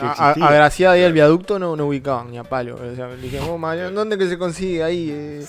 Que 0.00 0.06
a, 0.06 0.30
a 0.30 0.52
Gracia 0.52 0.92
ahí 0.92 1.02
el 1.02 1.12
viaducto 1.12 1.58
no, 1.58 1.76
no 1.76 1.86
ubicaban 1.86 2.30
ni 2.30 2.38
a 2.38 2.44
palo. 2.44 2.76
O 2.76 2.94
sea, 2.94 3.08
le 3.08 3.16
dije, 3.18 3.38
"Oh, 3.40 3.58
¿dónde 3.92 4.16
que 4.16 4.28
se 4.28 4.38
consigue 4.38 4.82
ahí 4.82 5.10
eh, 5.12 5.44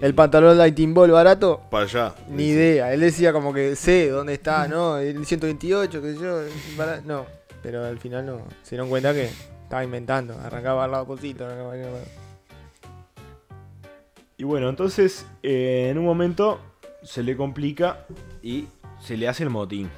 el 0.00 0.14
pantalón 0.14 0.56
Lighting 0.56 0.94
Ball 0.94 1.10
barato? 1.10 1.60
Para 1.70 1.84
allá. 1.84 2.14
Ni 2.28 2.44
dice. 2.44 2.54
idea. 2.54 2.92
Él 2.92 3.00
decía 3.00 3.32
como 3.32 3.52
que 3.52 3.76
sé 3.76 4.08
dónde 4.10 4.34
está, 4.34 4.68
¿no? 4.68 4.98
El 4.98 5.24
128, 5.26 6.02
qué 6.02 6.14
sé 6.14 6.20
yo. 6.20 6.40
No. 7.04 7.26
Pero 7.62 7.84
al 7.84 7.98
final 7.98 8.24
no. 8.24 8.38
Se 8.62 8.70
dieron 8.76 8.88
cuenta 8.88 9.12
que 9.12 9.30
estaba 9.62 9.82
inventando. 9.82 10.38
Arrancaba 10.44 10.84
al 10.84 10.92
lado 10.92 11.06
cosito, 11.06 11.44
arrancaba 11.44 11.72
al 11.72 11.82
lado. 11.82 11.98
Y 14.38 14.44
bueno, 14.44 14.68
entonces 14.68 15.26
eh, 15.42 15.88
en 15.90 15.98
un 15.98 16.04
momento 16.04 16.60
se 17.02 17.22
le 17.22 17.36
complica 17.36 18.06
y 18.42 18.66
se 19.00 19.16
le 19.16 19.28
hace 19.28 19.42
el 19.42 19.50
motín. 19.50 19.90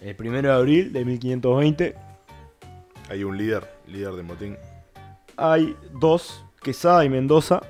El 0.00 0.14
primero 0.14 0.50
de 0.50 0.54
abril 0.54 0.92
de 0.92 1.04
1520 1.04 1.94
Hay 3.08 3.24
un 3.24 3.36
líder, 3.38 3.68
líder 3.86 4.12
de 4.14 4.22
motín. 4.22 4.56
hay 5.36 5.76
dos, 5.92 6.44
Quesada 6.62 7.04
y 7.04 7.08
Mendoza, 7.08 7.60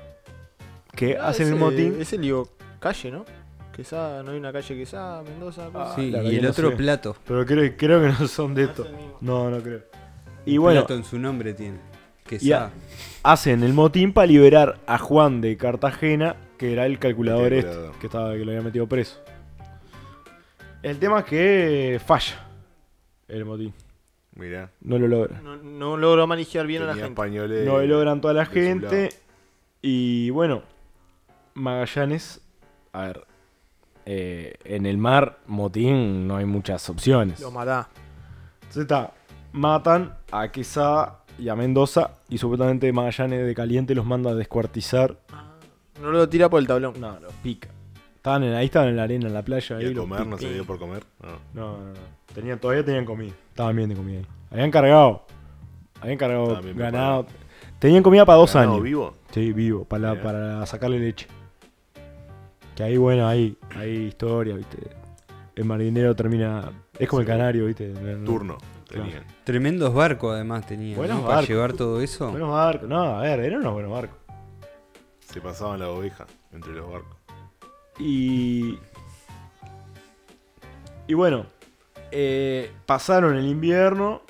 que 0.95 1.17
Ah, 1.17 1.27
hacen 1.29 1.47
el 1.49 1.55
motín. 1.55 1.97
Ese 1.99 2.17
lío 2.17 2.49
calle, 2.79 3.11
¿no? 3.11 3.25
Quesada, 3.75 4.23
no 4.23 4.31
hay 4.31 4.37
una 4.37 4.51
calle 4.51 4.75
Quesada, 4.75 5.21
Mendoza. 5.23 5.69
Ah, 5.73 5.93
Sí, 5.95 6.09
la 6.11 6.17
verdad 6.17 6.31
y 6.31 6.35
el 6.37 6.43
no 6.43 6.49
otro 6.49 6.69
sé. 6.71 6.75
plato. 6.75 7.15
Pero 7.25 7.45
creo, 7.45 7.73
creo 7.77 8.01
que 8.01 8.07
no 8.07 8.27
son 8.27 8.53
de 8.55 8.63
es 8.63 8.79
el 8.79 8.93
mismo. 8.95 9.17
No, 9.21 9.49
no 9.49 9.61
creo. 9.61 9.81
Y 10.45 10.57
bueno, 10.57 10.81
Plato 10.81 10.95
en 10.95 11.03
su 11.03 11.19
nombre 11.19 11.53
tiene. 11.53 11.77
Que 12.25 12.37
Y 12.41 12.51
a- 12.51 12.59
sa- 12.59 12.71
hacen 13.23 13.63
el 13.63 13.73
motín 13.73 14.11
para 14.13 14.27
liberar 14.27 14.79
a 14.87 14.97
Juan 14.97 15.39
de 15.41 15.55
Cartagena, 15.57 16.35
que 16.57 16.73
era 16.73 16.85
el 16.85 16.99
calculador 16.99 17.53
El 17.53 17.59
este, 17.59 17.91
que, 17.99 18.07
estaba, 18.07 18.33
que 18.33 18.39
lo 18.43 18.51
había 18.51 18.63
metido 18.63 18.87
preso. 18.87 19.19
El 20.81 20.97
tema 20.97 21.19
es 21.19 21.25
que 21.25 22.01
falla 22.05 22.47
el 23.27 23.45
motín. 23.45 23.73
Mirá. 24.39 24.71
No 24.81 24.97
lo 24.97 25.07
logra. 25.07 25.41
No, 25.41 25.57
no 25.57 25.97
logró 25.97 26.25
manejar 26.25 26.65
bien 26.65 26.83
a 26.83 26.85
la 26.85 26.93
gente. 26.93 27.09
españoles. 27.09 27.65
No 27.65 27.79
lo 27.79 27.85
logran 27.85 28.21
toda 28.21 28.33
la 28.33 28.45
gente. 28.45 29.09
Y 29.81 30.29
bueno, 30.29 30.63
Magallanes, 31.53 32.41
a 32.93 33.07
ver, 33.07 33.25
eh, 34.05 34.55
en 34.63 34.85
el 34.85 34.97
mar, 34.97 35.39
motín, 35.47 36.27
no 36.27 36.37
hay 36.37 36.45
muchas 36.45 36.89
opciones. 36.89 37.39
Lo 37.41 37.51
matá. 37.51 37.89
Entonces 38.55 38.83
está, 38.83 39.13
matan 39.51 40.15
a 40.31 40.51
Quesada 40.51 41.23
y 41.37 41.49
a 41.49 41.55
Mendoza 41.55 42.11
y 42.29 42.37
supuestamente 42.37 42.91
Magallanes 42.93 43.45
de 43.45 43.55
caliente 43.55 43.93
los 43.93 44.05
manda 44.05 44.31
a 44.31 44.35
descuartizar. 44.35 45.17
No 46.01 46.11
lo 46.11 46.29
tira 46.29 46.49
por 46.49 46.61
el 46.61 46.67
tablón. 46.67 46.93
No, 46.99 47.19
los 47.19 47.33
pica. 47.43 47.69
Estaban 48.15 48.43
en, 48.43 48.53
ahí 48.53 48.65
estaban 48.65 48.89
en 48.89 48.95
la 48.97 49.03
arena, 49.03 49.27
en 49.27 49.33
la 49.33 49.43
playa. 49.43 49.81
¿Y 49.81 49.85
ahí 49.85 49.91
a 49.91 49.95
comer? 49.95 50.27
¿No 50.27 50.37
se 50.37 50.53
dio 50.53 50.65
por 50.65 50.79
comer? 50.79 51.03
No. 51.21 51.29
No, 51.53 51.77
no, 51.77 51.85
no. 51.93 52.18
Tenían, 52.33 52.59
todavía 52.59 52.83
tenían 52.85 53.05
comida. 53.05 53.33
Estaban 53.49 53.75
bien 53.75 53.89
de 53.89 53.95
comida 53.95 54.19
ahí. 54.19 54.27
Habían 54.51 54.71
cargado. 54.71 55.25
Habían 56.01 56.17
cargado 56.17 56.61
bien 56.61 56.77
ganado. 56.77 57.25
Tenían 57.79 58.03
comida 58.03 58.25
para 58.25 58.37
dos 58.37 58.53
¿Ganado 58.53 58.73
años. 58.73 58.83
vivo? 58.83 59.13
Sí, 59.31 59.53
vivo, 59.53 59.85
para, 59.85 60.11
Mirá. 60.11 60.23
para 60.23 60.65
sacarle 60.65 60.99
leche. 60.99 61.27
Que 62.75 62.83
ahí, 62.83 62.97
bueno, 62.97 63.27
hay, 63.27 63.57
hay 63.75 63.89
historia, 64.07 64.55
¿viste? 64.55 64.77
El 65.55 65.65
marinero 65.65 66.15
termina. 66.15 66.71
Es 66.97 67.07
como 67.09 67.21
el 67.21 67.27
canario, 67.27 67.65
¿viste? 67.65 67.89
No- 67.89 68.17
no- 68.17 68.25
Turno. 68.25 68.57
Claro. 68.87 69.03
Tenían. 69.05 69.23
Tremendos 69.43 69.93
barcos 69.93 70.33
además 70.33 70.65
tenía. 70.65 70.95
Buenos 70.97 71.17
¿no? 71.17 71.23
Para 71.23 71.35
barcos. 71.35 71.49
llevar 71.49 71.73
todo 71.73 72.01
eso. 72.01 72.31
Buenos 72.31 72.49
barcos. 72.51 72.87
No, 72.89 73.19
a 73.19 73.21
ver, 73.21 73.39
eran 73.41 73.59
unos 73.61 73.73
buenos 73.73 73.91
barcos. 73.91 74.17
Se 75.19 75.39
pasaban 75.41 75.79
la 75.79 75.89
oveja 75.89 76.25
entre 76.51 76.73
los 76.73 76.89
barcos. 76.89 77.15
Y. 77.99 78.79
Y 81.07 81.13
bueno, 81.13 81.45
eh, 82.11 82.71
pasaron 82.85 83.35
el 83.37 83.45
invierno. 83.47 84.21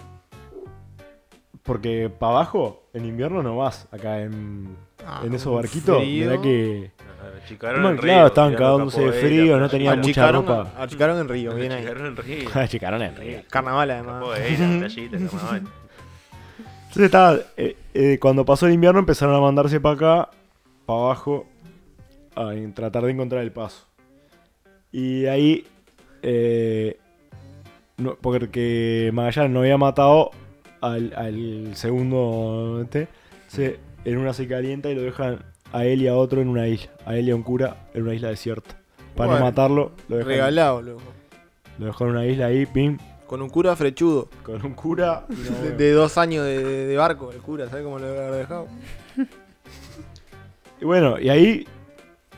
Porque 1.63 2.09
para 2.09 2.31
abajo, 2.33 2.83
en 2.93 3.05
invierno 3.05 3.43
no 3.43 3.57
vas 3.57 3.87
acá 3.91 4.21
en, 4.21 4.75
Ah, 5.05 5.21
en 5.23 5.33
esos 5.33 5.53
barquitos. 5.53 6.01
Mirá 6.01 6.41
que. 6.41 6.91
Achicaron 7.43 7.85
en 7.85 7.97
claro, 7.97 8.01
Río, 8.01 8.27
estaban 8.27 8.51
tirando 8.51 8.71
cagándose 8.89 9.01
de 9.01 9.11
frío, 9.13 9.59
no 9.59 9.69
tenían 9.69 9.99
mucha 9.99 10.31
ropa. 10.31 10.71
achicaron 10.77 11.19
en 11.19 11.27
Río, 11.29 11.53
bien 11.55 11.71
ahí. 11.71 11.83
Achicaron 11.85 12.05
en 12.07 12.17
Río. 12.17 12.49
Achicaron 12.53 13.01
el 13.01 13.15
río. 13.15 13.39
Carnaval 13.49 13.91
además. 13.91 14.13
Capoeira, 14.21 14.67
playita, 14.79 15.17
carnaval. 15.17 15.63
Entonces 16.79 17.03
estaba. 17.03 17.37
eh, 17.57 17.77
eh, 17.93 18.17
cuando 18.19 18.45
pasó 18.45 18.67
el 18.67 18.73
invierno 18.73 18.99
empezaron 18.99 19.35
a 19.35 19.39
mandarse 19.39 19.79
para 19.79 19.95
acá, 19.95 20.29
para 20.85 20.99
abajo, 20.99 21.45
a 22.35 22.53
en 22.53 22.73
tratar 22.73 23.03
de 23.03 23.11
encontrar 23.11 23.41
el 23.43 23.51
paso. 23.51 23.85
Y 24.91 25.25
ahí, 25.27 25.65
eh, 26.23 26.97
no- 27.99 28.15
porque 28.15 29.09
Magallanes 29.13 29.51
no 29.51 29.59
había 29.59 29.77
matado 29.77 30.31
al, 30.81 31.13
al 31.15 31.75
segundo, 31.75 32.79
este, 32.83 33.07
se, 33.47 33.79
en 34.05 34.17
una 34.17 34.33
se 34.33 34.47
calienta 34.47 34.89
y 34.89 34.95
lo 34.95 35.01
dejan 35.01 35.39
a 35.73 35.85
él 35.85 36.01
y 36.01 36.07
a 36.07 36.15
otro 36.15 36.41
en 36.41 36.47
una 36.47 36.67
isla, 36.67 36.89
a 37.05 37.15
él 37.15 37.27
y 37.27 37.31
a 37.31 37.35
un 37.35 37.43
cura 37.43 37.87
en 37.93 38.03
una 38.03 38.13
isla 38.13 38.29
desierta. 38.29 38.75
Para 39.15 39.27
Bueno, 39.31 39.39
no 39.39 39.45
matarlo, 39.45 39.91
lo 40.07 40.17
dejan, 40.17 40.29
Regalado, 40.31 40.81
loco. 40.81 41.01
lo 41.77 41.85
dejan 41.87 42.07
en 42.07 42.13
una 42.13 42.25
isla 42.25 42.45
ahí, 42.47 42.65
pim, 42.65 42.97
Con 43.27 43.41
un 43.41 43.49
cura 43.49 43.75
frechudo. 43.75 44.29
con 44.43 44.65
un 44.65 44.73
cura. 44.73 45.25
no, 45.29 45.69
De, 45.77 45.91
dos 45.91 46.17
años 46.17 46.45
de, 46.45 46.63
de- 46.63 46.85
de 46.87 46.97
barco, 46.97 47.31
el 47.31 47.39
cura, 47.39 47.67
¿sabes 47.69 47.83
cómo 47.83 47.99
lo 47.99 48.07
debe 48.07 48.25
haber 48.25 48.39
dejado? 48.39 48.67
Y 50.81 50.85
bueno, 50.85 51.19
y 51.19 51.27
ahí, 51.29 51.67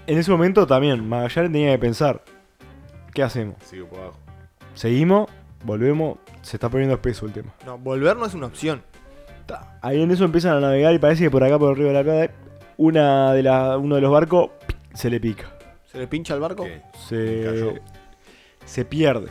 en 0.07 0.17
ese 0.17 0.31
momento 0.31 0.65
también, 0.65 1.07
Magallanes 1.07 1.51
tenía 1.51 1.71
que 1.73 1.77
pensar, 1.79 2.23
¿qué 3.13 3.21
hacemos? 3.21 3.55
Sigo 3.63 3.87
por 3.87 3.99
abajo. 3.99 4.17
¿Seguimos? 4.73 5.29
¿Volvemos? 5.63 6.17
Se 6.41 6.57
está 6.57 6.69
poniendo 6.69 6.95
espeso 6.95 7.25
el 7.25 7.33
tema. 7.33 7.53
No, 7.65 7.77
volver 7.77 8.17
no 8.17 8.25
es 8.25 8.33
una 8.33 8.47
opción. 8.47 8.81
Ta. 9.45 9.77
Ahí 9.81 10.01
en 10.01 10.11
eso 10.11 10.23
empiezan 10.25 10.55
a 10.57 10.59
navegar 10.59 10.93
y 10.93 10.99
parece 10.99 11.23
que 11.23 11.31
por 11.31 11.43
acá, 11.43 11.57
por 11.59 11.71
el 11.71 11.75
río 11.77 11.87
de 11.87 11.93
la 11.93 12.03
Plata, 12.03 12.33
una 12.77 13.33
de 13.33 13.43
la, 13.43 13.77
uno 13.77 13.95
de 13.95 14.01
los 14.01 14.11
barcos 14.11 14.49
se 14.93 15.09
le 15.09 15.19
pica. 15.19 15.45
¿Se 15.91 15.97
le 15.97 16.07
pincha 16.07 16.33
el 16.33 16.39
barco? 16.39 16.63
¿Qué? 16.63 16.81
Se, 17.07 17.43
Cayó. 17.45 17.73
se 18.65 18.85
pierde. 18.85 19.27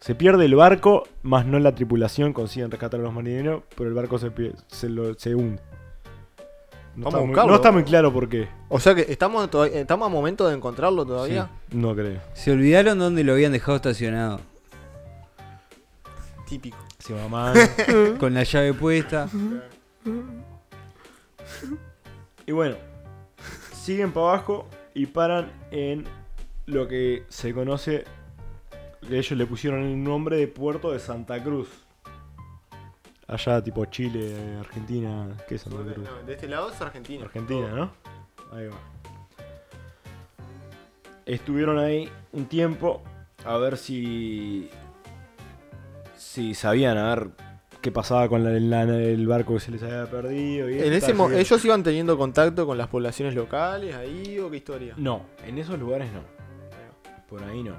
Se 0.00 0.14
pierde 0.16 0.44
el 0.46 0.56
barco, 0.56 1.04
más 1.22 1.46
no 1.46 1.58
la 1.60 1.74
tripulación. 1.74 2.32
Consiguen 2.32 2.70
rescatar 2.72 2.98
a 2.98 3.02
los 3.04 3.12
marineros, 3.12 3.62
pero 3.76 3.88
el 3.88 3.94
barco 3.94 4.18
se, 4.18 4.32
pie- 4.32 4.52
se, 4.66 4.88
lo- 4.88 5.14
se 5.14 5.34
hunde. 5.34 5.62
No 6.96 7.04
Vamos 7.04 7.06
está, 7.06 7.16
a 7.16 7.20
muy, 7.20 7.28
buscarlo. 7.28 7.50
no 7.50 7.56
está 7.56 7.72
muy 7.72 7.84
claro 7.84 8.12
por 8.12 8.28
qué. 8.28 8.48
O 8.68 8.80
sea 8.80 8.94
que 8.96 9.06
estamos, 9.08 9.48
todavía- 9.48 9.80
estamos 9.80 10.06
a 10.06 10.10
momento 10.10 10.48
de 10.48 10.56
encontrarlo 10.56 11.06
todavía. 11.06 11.48
No 11.70 11.94
creo. 11.94 12.20
Se 12.34 12.50
olvidaron 12.50 12.98
dónde 12.98 13.22
lo 13.24 13.32
habían 13.32 13.52
dejado 13.52 13.76
estacionado. 13.76 14.40
Típico. 16.52 16.76
Se 16.98 17.14
mamá. 17.14 17.54
Con 18.20 18.34
la 18.34 18.42
llave 18.42 18.74
puesta. 18.74 19.26
Y 22.44 22.52
bueno, 22.52 22.76
siguen 23.72 24.12
para 24.12 24.26
abajo 24.26 24.68
y 24.92 25.06
paran 25.06 25.50
en 25.70 26.04
lo 26.66 26.86
que 26.88 27.24
se 27.30 27.54
conoce, 27.54 28.04
que 29.00 29.16
ellos 29.16 29.38
le 29.38 29.46
pusieron 29.46 29.80
el 29.82 30.04
nombre 30.04 30.36
de 30.36 30.46
Puerto 30.46 30.92
de 30.92 30.98
Santa 30.98 31.42
Cruz. 31.42 31.70
Allá 33.26 33.62
tipo 33.64 33.86
Chile, 33.86 34.58
Argentina, 34.60 35.34
¿qué 35.48 35.54
es 35.54 35.62
Santa 35.62 35.94
Cruz? 35.94 36.06
No, 36.06 36.26
de 36.26 36.34
este 36.34 36.48
lado 36.48 36.70
es 36.70 36.78
Argentina. 36.82 37.24
Argentina, 37.24 37.68
¿no? 37.68 37.92
Ahí 38.54 38.66
va. 38.66 38.76
Estuvieron 41.24 41.78
ahí 41.78 42.10
un 42.32 42.44
tiempo 42.44 43.02
a 43.42 43.56
ver 43.56 43.78
si. 43.78 44.68
Si 46.32 46.54
sabían 46.54 46.96
a 46.96 47.14
ver 47.14 47.28
qué 47.82 47.92
pasaba 47.92 48.26
con 48.26 48.42
la- 48.42 48.58
la- 48.86 48.94
el 48.96 49.26
barco 49.26 49.52
que 49.54 49.60
se 49.60 49.70
les 49.70 49.82
había 49.82 50.06
perdido. 50.10 50.70
Y 50.70 50.78
En 50.80 50.92
esta, 50.94 51.10
ese 51.12 51.40
¿Ellos 51.40 51.64
iban 51.66 51.82
teniendo 51.82 52.16
contacto 52.16 52.64
con 52.64 52.78
las 52.78 52.88
poblaciones 52.88 53.34
locales 53.34 53.94
ahí 53.94 54.38
o 54.38 54.50
qué 54.50 54.56
historia? 54.56 54.94
No, 54.96 55.26
en 55.46 55.58
esos 55.58 55.78
lugares 55.78 56.10
no. 56.10 56.20
Por 57.28 57.42
ahí 57.44 57.62
no. 57.62 57.74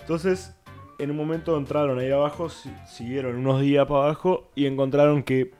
Entonces, 0.00 0.54
en 0.98 1.10
un 1.10 1.16
momento 1.18 1.54
entraron 1.58 1.98
ahí 1.98 2.10
abajo, 2.10 2.48
si- 2.48 2.72
siguieron 2.86 3.36
unos 3.36 3.60
días 3.60 3.86
para 3.86 4.04
abajo 4.04 4.48
y 4.54 4.64
encontraron 4.64 5.22
que 5.22 5.52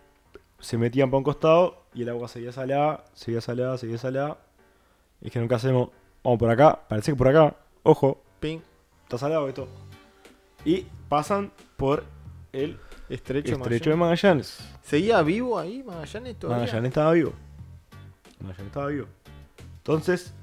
se 0.59 0.79
metían 0.79 1.11
para 1.11 1.19
un 1.19 1.25
costado 1.25 1.85
y 1.93 2.03
el 2.03 2.09
agua 2.09 2.29
seguía 2.29 2.53
salada, 2.53 3.05
seguía 3.13 3.43
salada, 3.43 3.77
seguía 3.77 3.99
salada. 3.99 4.39
Y 5.21 5.27
dijeron, 5.27 5.49
¿qué 5.49 5.55
hacemos? 5.55 5.91
Vamos 6.25 6.39
por 6.39 6.51
acá, 6.51 6.81
parece 6.89 7.13
que 7.13 7.17
por 7.17 7.29
acá, 7.29 7.57
ojo, 7.83 8.23
Ping, 8.41 8.61
está 9.03 9.19
salado 9.19 9.49
esto. 9.49 9.69
Y 10.65 10.87
pasan 11.09 11.51
por 11.81 12.05
el 12.53 12.77
estrecho, 13.09 13.55
estrecho 13.55 13.89
de 13.89 13.97
Magallanes. 13.97 14.59
¿Seguía 14.83 15.23
vivo 15.23 15.59
ahí 15.59 15.83
Magallanes 15.83 16.37
todavía? 16.37 16.67
Magallanes 16.67 16.89
estaba 16.91 17.13
vivo. 17.13 17.33
Magallanes 18.39 18.67
estaba 18.67 18.87
vivo. 18.89 19.07
Entonces, 19.79 20.35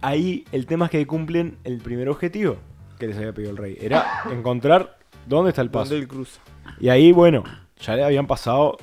ahí 0.00 0.44
el 0.50 0.66
tema 0.66 0.86
es 0.86 0.90
que 0.90 1.06
cumplen 1.06 1.56
el 1.62 1.78
primer 1.78 2.08
objetivo 2.08 2.56
que 2.98 3.06
les 3.06 3.16
había 3.16 3.32
pedido 3.32 3.52
el 3.52 3.58
rey. 3.58 3.78
Era 3.80 4.24
encontrar 4.28 4.98
dónde 5.24 5.50
está 5.50 5.62
el 5.62 5.70
paso. 5.70 5.90
Donde 5.90 6.02
él 6.02 6.08
cruza. 6.08 6.40
Y 6.80 6.88
ahí, 6.88 7.12
bueno, 7.12 7.44
ya 7.78 7.94
le 7.94 8.02
habían 8.02 8.26
pasado 8.26 8.76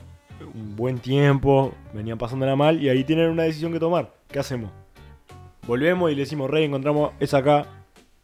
un 0.53 0.77
buen 0.77 0.99
tiempo, 0.99 1.73
venían 1.93 2.17
pasándola 2.17 2.55
mal 2.55 2.81
y 2.81 2.87
ahí 2.87 3.03
tienen 3.03 3.29
una 3.29 3.43
decisión 3.43 3.73
que 3.73 3.79
tomar. 3.79 4.13
¿Qué 4.29 4.39
hacemos? 4.39 4.71
Volvemos 5.67 6.09
y 6.11 6.15
le 6.15 6.21
decimos, 6.21 6.49
rey, 6.49 6.63
encontramos 6.63 7.11
esa 7.19 7.39
acá 7.39 7.67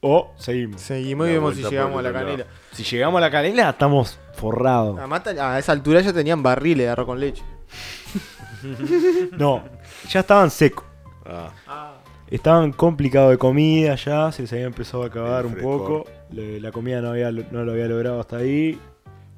o 0.02 0.32
seguimos. 0.38 0.82
Seguimos 0.82 1.28
y 1.28 1.32
vemos 1.32 1.56
si 1.56 1.64
llegamos 1.64 2.00
a 2.00 2.02
la 2.02 2.14
canela. 2.14 2.46
Si 2.72 2.84
llegamos 2.84 3.18
a 3.18 3.22
la 3.22 3.32
canela, 3.32 3.70
estamos 3.70 4.20
forrados. 4.36 4.98
Además, 5.00 5.26
a 5.28 5.58
esa 5.60 5.72
altura 5.72 6.02
ya 6.02 6.14
tenían 6.14 6.42
barriles 6.44 6.86
de 6.86 6.90
arroz 6.92 7.06
con 7.06 7.20
leche. 7.20 7.44
No, 9.38 9.64
ya 10.10 10.22
estaban 10.22 10.50
secos. 10.50 10.86
Ah, 11.26 11.94
Estaban 12.30 12.74
complicados 12.74 13.32
de 13.32 13.38
comida 13.38 13.96
ya, 13.96 14.32
se 14.32 14.42
les 14.42 14.52
había 14.52 14.66
empezado 14.66 15.04
a 15.04 15.08
acabar 15.08 15.46
un 15.46 15.56
poco. 15.56 16.06
le- 16.32 16.60
la 16.60 16.72
comida 16.72 17.00
no, 17.02 17.10
había, 17.12 17.32
no 17.32 17.64
lo 17.64 17.72
había 17.72 17.86
logrado 17.86 18.20
hasta 18.20 18.38
ahí. 18.38 18.80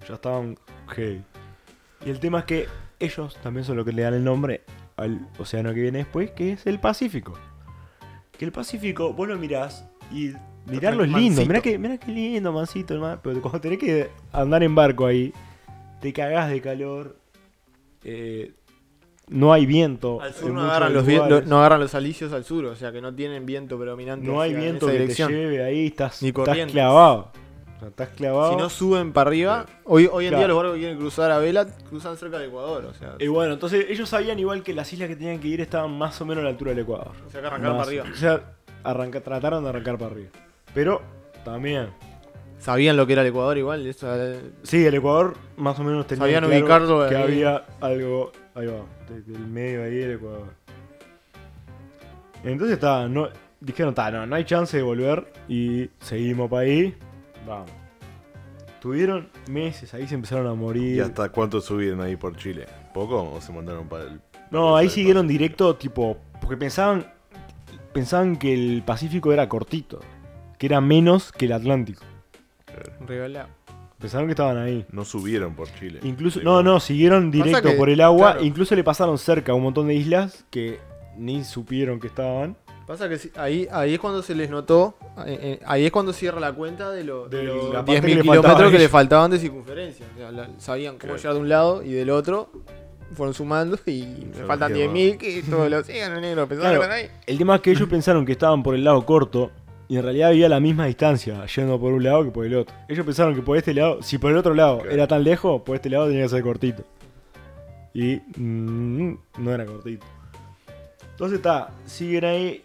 Ya 0.08 0.16
estaban 0.16 0.58
heavy. 0.88 1.22
Y 2.06 2.10
el 2.10 2.20
tema 2.20 2.40
es 2.40 2.46
que 2.46 2.68
ellos 3.00 3.38
también 3.44 3.64
son 3.66 3.76
los 3.78 3.86
que 3.86 3.92
le 3.92 4.02
dan 4.04 4.14
el 4.16 4.24
nombre 4.24 4.64
al 4.98 5.20
océano 5.38 5.74
que 5.74 5.82
viene 5.82 6.00
después, 6.00 6.32
que 6.32 6.54
es 6.54 6.66
el 6.66 6.80
Pacífico. 6.80 7.38
Que 8.38 8.46
el 8.46 8.52
Pacífico, 8.52 9.14
vos 9.14 9.28
lo 9.28 9.38
mirás 9.38 9.86
y 10.12 10.32
mirarlo 10.70 11.04
es 11.04 11.12
lindo. 11.12 11.46
Mirá 11.46 11.62
que, 11.62 11.78
mirá 11.78 11.98
lindo, 12.08 12.52
mansito, 12.52 12.94
el 12.94 13.00
mar. 13.00 13.20
Pero 13.24 13.42
cuando 13.42 13.60
tenés 13.62 13.80
que 13.80 14.10
andar 14.32 14.64
en 14.64 14.76
barco 14.76 15.06
ahí, 15.06 15.34
te 16.02 16.14
cagás 16.14 16.50
de 16.50 16.62
calor. 16.62 17.18
eh, 18.04 18.54
no 19.28 19.54
hay 19.54 19.66
viento. 19.68 20.20
Al 20.22 20.34
sur 20.34 20.50
no 20.52 20.62
agarran, 20.64 20.92
los, 20.94 21.06
vi- 21.06 21.16
lugares. 21.18 21.44
lo- 21.44 21.50
no 21.50 21.60
agarran 21.60 21.80
los 21.82 21.94
alisios 21.94 22.34
al 22.34 22.44
sur, 22.46 22.66
o 22.66 22.76
sea 22.76 22.92
que 22.92 23.00
no 23.02 23.14
tienen 23.14 23.46
viento 23.46 23.78
predominante. 23.78 24.26
No 24.26 24.42
hay 24.42 24.56
viento 24.56 24.88
esa 24.88 24.94
que 24.94 25.00
dirección. 25.02 25.28
te 25.30 25.36
lleve 25.38 25.64
ahí, 25.64 25.88
estás, 25.88 26.24
Ni 26.24 26.30
estás 26.30 26.58
clavado. 26.72 27.32
O 27.76 27.80
sea, 27.80 27.90
estás 27.90 28.10
clavado. 28.10 28.50
Si 28.52 28.56
no 28.58 28.70
suben 28.70 29.14
para 29.14 29.30
arriba, 29.30 29.66
hoy, 29.86 30.10
hoy 30.12 30.26
en 30.26 30.30
Claro. 30.32 30.40
día 30.40 30.48
los 30.48 30.58
barcos 30.58 30.74
que 30.74 30.80
quieren 30.80 30.98
cruzar 30.98 31.30
a 31.32 31.38
vela 31.38 31.68
cruzan 31.90 32.18
cerca 32.18 32.40
del 32.40 32.50
Ecuador, 32.50 32.86
o 32.86 32.94
sea, 32.96 33.16
y 33.20 33.28
bueno, 33.28 33.54
entonces 33.54 33.86
ellos 33.90 34.10
sabían 34.10 34.40
igual 34.40 34.64
que 34.64 34.74
las 34.74 34.92
islas 34.92 35.08
que 35.08 35.16
tenían 35.16 35.40
que 35.40 35.48
ir 35.48 35.62
estaban 35.62 35.96
más 35.96 36.20
o 36.22 36.26
menos 36.26 36.42
a 36.42 36.46
la 36.46 36.50
altura 36.50 36.72
del 36.72 36.80
Ecuador. 36.80 37.12
o 37.28 37.30
sea 37.30 37.40
que 37.40 37.48
arrancaron 37.48 37.78
Más- 37.78 37.86
para 37.88 38.02
arriba. 38.02 38.14
O 38.14 38.18
sea, 38.18 38.42
arranca- 38.84 39.22
trataron 39.22 39.64
de 39.64 39.70
arrancar 39.70 39.98
para 40.00 40.12
arriba. 40.12 40.30
Pero 40.74 41.02
también. 41.44 41.88
Sabían 42.60 42.98
lo 42.98 43.08
que 43.08 43.14
era 43.14 43.22
el 43.22 43.30
Ecuador 43.30 43.58
igual, 43.58 43.88
eso, 43.88 44.08
eh, 44.16 44.52
Sí, 44.64 44.86
el 44.86 44.94
Ecuador 44.94 45.38
más 45.56 45.80
o 45.80 45.84
menos 45.84 46.06
tenía 46.08 46.24
Sabían 46.26 46.44
claro 46.44 46.60
ubicarlo 46.62 47.08
que 47.10 47.16
ahí. 47.16 47.24
había 47.24 47.64
algo. 47.80 48.32
Ahí 48.54 48.68
va, 48.68 48.86
de- 49.08 49.22
del 49.22 49.48
medio 49.48 49.84
ahí 49.84 49.96
del 49.96 50.12
Ecuador. 50.14 50.48
Entonces 52.44 52.76
está, 52.76 53.08
no, 53.08 53.30
dijeron, 53.60 53.90
está, 53.90 54.12
no, 54.12 54.26
no 54.26 54.36
hay 54.36 54.44
chance 54.46 54.76
de 54.76 54.84
volver 54.84 55.32
y 55.48 55.90
seguimos 56.00 56.50
para 56.50 56.64
ahí. 56.64 56.96
Vamos. 57.48 57.72
Tuvieron 58.82 59.30
meses, 59.50 59.94
ahí 59.94 60.08
se 60.08 60.16
empezaron 60.16 60.48
a 60.48 60.54
morir. 60.54 60.98
¿Y 60.98 61.00
hasta 61.02 61.30
cuánto 61.30 61.60
subieron 61.60 62.00
ahí 62.02 62.16
por 62.16 62.36
Chile? 62.38 62.66
¿Poco 62.94 63.32
o 63.34 63.42
se 63.42 63.52
mandaron 63.52 63.88
para 63.88 64.04
el.? 64.06 64.22
No, 64.52 64.76
ahí 64.76 64.90
siguieron 64.90 65.28
directo, 65.28 65.76
tipo, 65.76 66.18
porque 66.42 66.56
pensaban, 66.58 67.06
pensaban 67.94 68.38
que 68.38 68.54
el 68.54 68.84
Pacífico 68.86 69.32
era 69.34 69.48
cortito, 69.50 70.00
que 70.60 70.68
era 70.68 70.80
menos 70.82 71.32
que 71.32 71.46
el 71.46 71.54
Atlántico. 71.54 72.04
regalado. 73.08 73.48
Pensaron 74.00 74.28
que 74.28 74.32
estaban 74.32 74.58
ahí. 74.58 74.86
No 74.92 75.04
subieron 75.04 75.56
por 75.56 75.68
Chile. 75.78 76.00
Incluso, 76.04 76.40
no, 76.42 76.64
no, 76.64 76.80
siguieron 76.80 77.32
directo 77.32 77.70
que- 77.70 77.76
por 77.76 77.90
el 77.90 78.00
agua, 78.00 78.34
claro. 78.34 78.46
incluso 78.46 78.76
le 78.76 78.84
pasaron 78.84 79.18
cerca 79.18 79.52
a 79.52 79.56
un 79.56 79.64
montón 79.64 79.88
de 79.88 79.96
islas 79.96 80.46
que 80.52 80.80
ni 81.18 81.44
supieron 81.44 82.00
que 82.00 82.08
estaban. 82.08 82.56
Pasa 82.88 83.10
que 83.10 83.18
si- 83.18 83.32
ahí, 83.36 83.68
ahí 83.72 83.94
es 83.96 84.00
cuando 84.00 84.22
se 84.24 84.34
les 84.36 84.50
notó, 84.50 84.96
eh, 85.26 85.38
eh, 85.42 85.60
ahí 85.66 85.86
es 85.86 85.92
cuando 85.92 86.14
cierra 86.14 86.40
la 86.40 86.54
cuenta 86.54 86.92
de, 86.92 87.04
lo- 87.04 87.28
de 87.28 87.38
De 87.40 87.44
los 87.44 87.66
la 87.74 87.80
parte 87.86 87.92
10.000 87.92 88.02
que 88.02 88.08
le 88.08 88.24
faltaba 88.24 88.42
kilómetros 88.42 88.72
que 88.72 88.80
le 88.80 88.90
faltaban 88.90 89.32
de 89.32 89.40
circunferencia. 89.40 90.06
O 90.14 90.18
sea, 90.18 90.32
la- 90.32 90.50
sabían 90.60 90.94
cómo 90.94 91.00
Claro. 91.14 91.18
llegar 91.18 91.34
de 91.34 91.40
un 91.42 91.50
lado 91.50 91.84
y 91.84 91.92
del 91.92 92.10
otro, 92.10 92.50
fueron 93.16 93.34
sumando 93.34 93.78
y 93.86 94.28
me 94.34 94.46
faltan 94.46 94.70
los 94.72 94.80
lleva. 94.80 94.94
10.000 94.94 95.18
que 95.18 95.44
todo 95.44 95.66
el 95.66 95.74
océano 95.74 96.22
negro, 96.22 96.48
pensaban 96.48 96.76
Claro. 96.78 96.90
que 96.90 97.02
están 97.04 97.12
ahí. 97.18 97.22
El 97.28 97.38
tema 97.38 97.56
es 97.56 97.62
que 97.62 97.72
ellos 97.72 97.90
pensaron 97.90 98.26
que 98.26 98.32
estaban 98.32 98.64
por 98.64 98.76
el 98.76 98.84
lado 98.84 99.04
corto 99.06 99.52
y 99.90 99.98
en 99.98 100.04
realidad 100.04 100.30
había 100.30 100.48
la 100.48 100.60
misma 100.60 100.86
distancia 100.86 101.44
yendo 101.48 101.80
por 101.80 101.92
un 101.92 102.04
lado 102.04 102.24
que 102.24 102.30
por 102.32 102.46
el 102.46 102.56
otro. 102.56 102.76
Ellos 102.88 103.06
pensaron 103.06 103.34
que 103.36 103.42
por 103.42 103.58
este 103.58 103.74
lado, 103.74 104.02
si 104.04 104.18
por 104.20 104.32
el 104.32 104.38
otro 104.38 104.54
lado 104.54 104.78
Claro. 104.78 104.92
era 104.92 105.08
tan 105.08 105.24
lejos, 105.24 105.62
por 105.64 105.76
este 105.76 105.90
lado 105.90 106.08
tenía 106.08 106.24
que 106.24 106.30
ser 106.30 106.44
cortito. 106.44 106.84
Y 107.94 108.22
mm, 108.38 109.18
no 109.40 109.52
era 109.52 109.66
cortito. 109.66 110.06
Entonces 111.12 111.38
está, 111.38 111.72
siguen 111.86 112.24
ahí, 112.24 112.64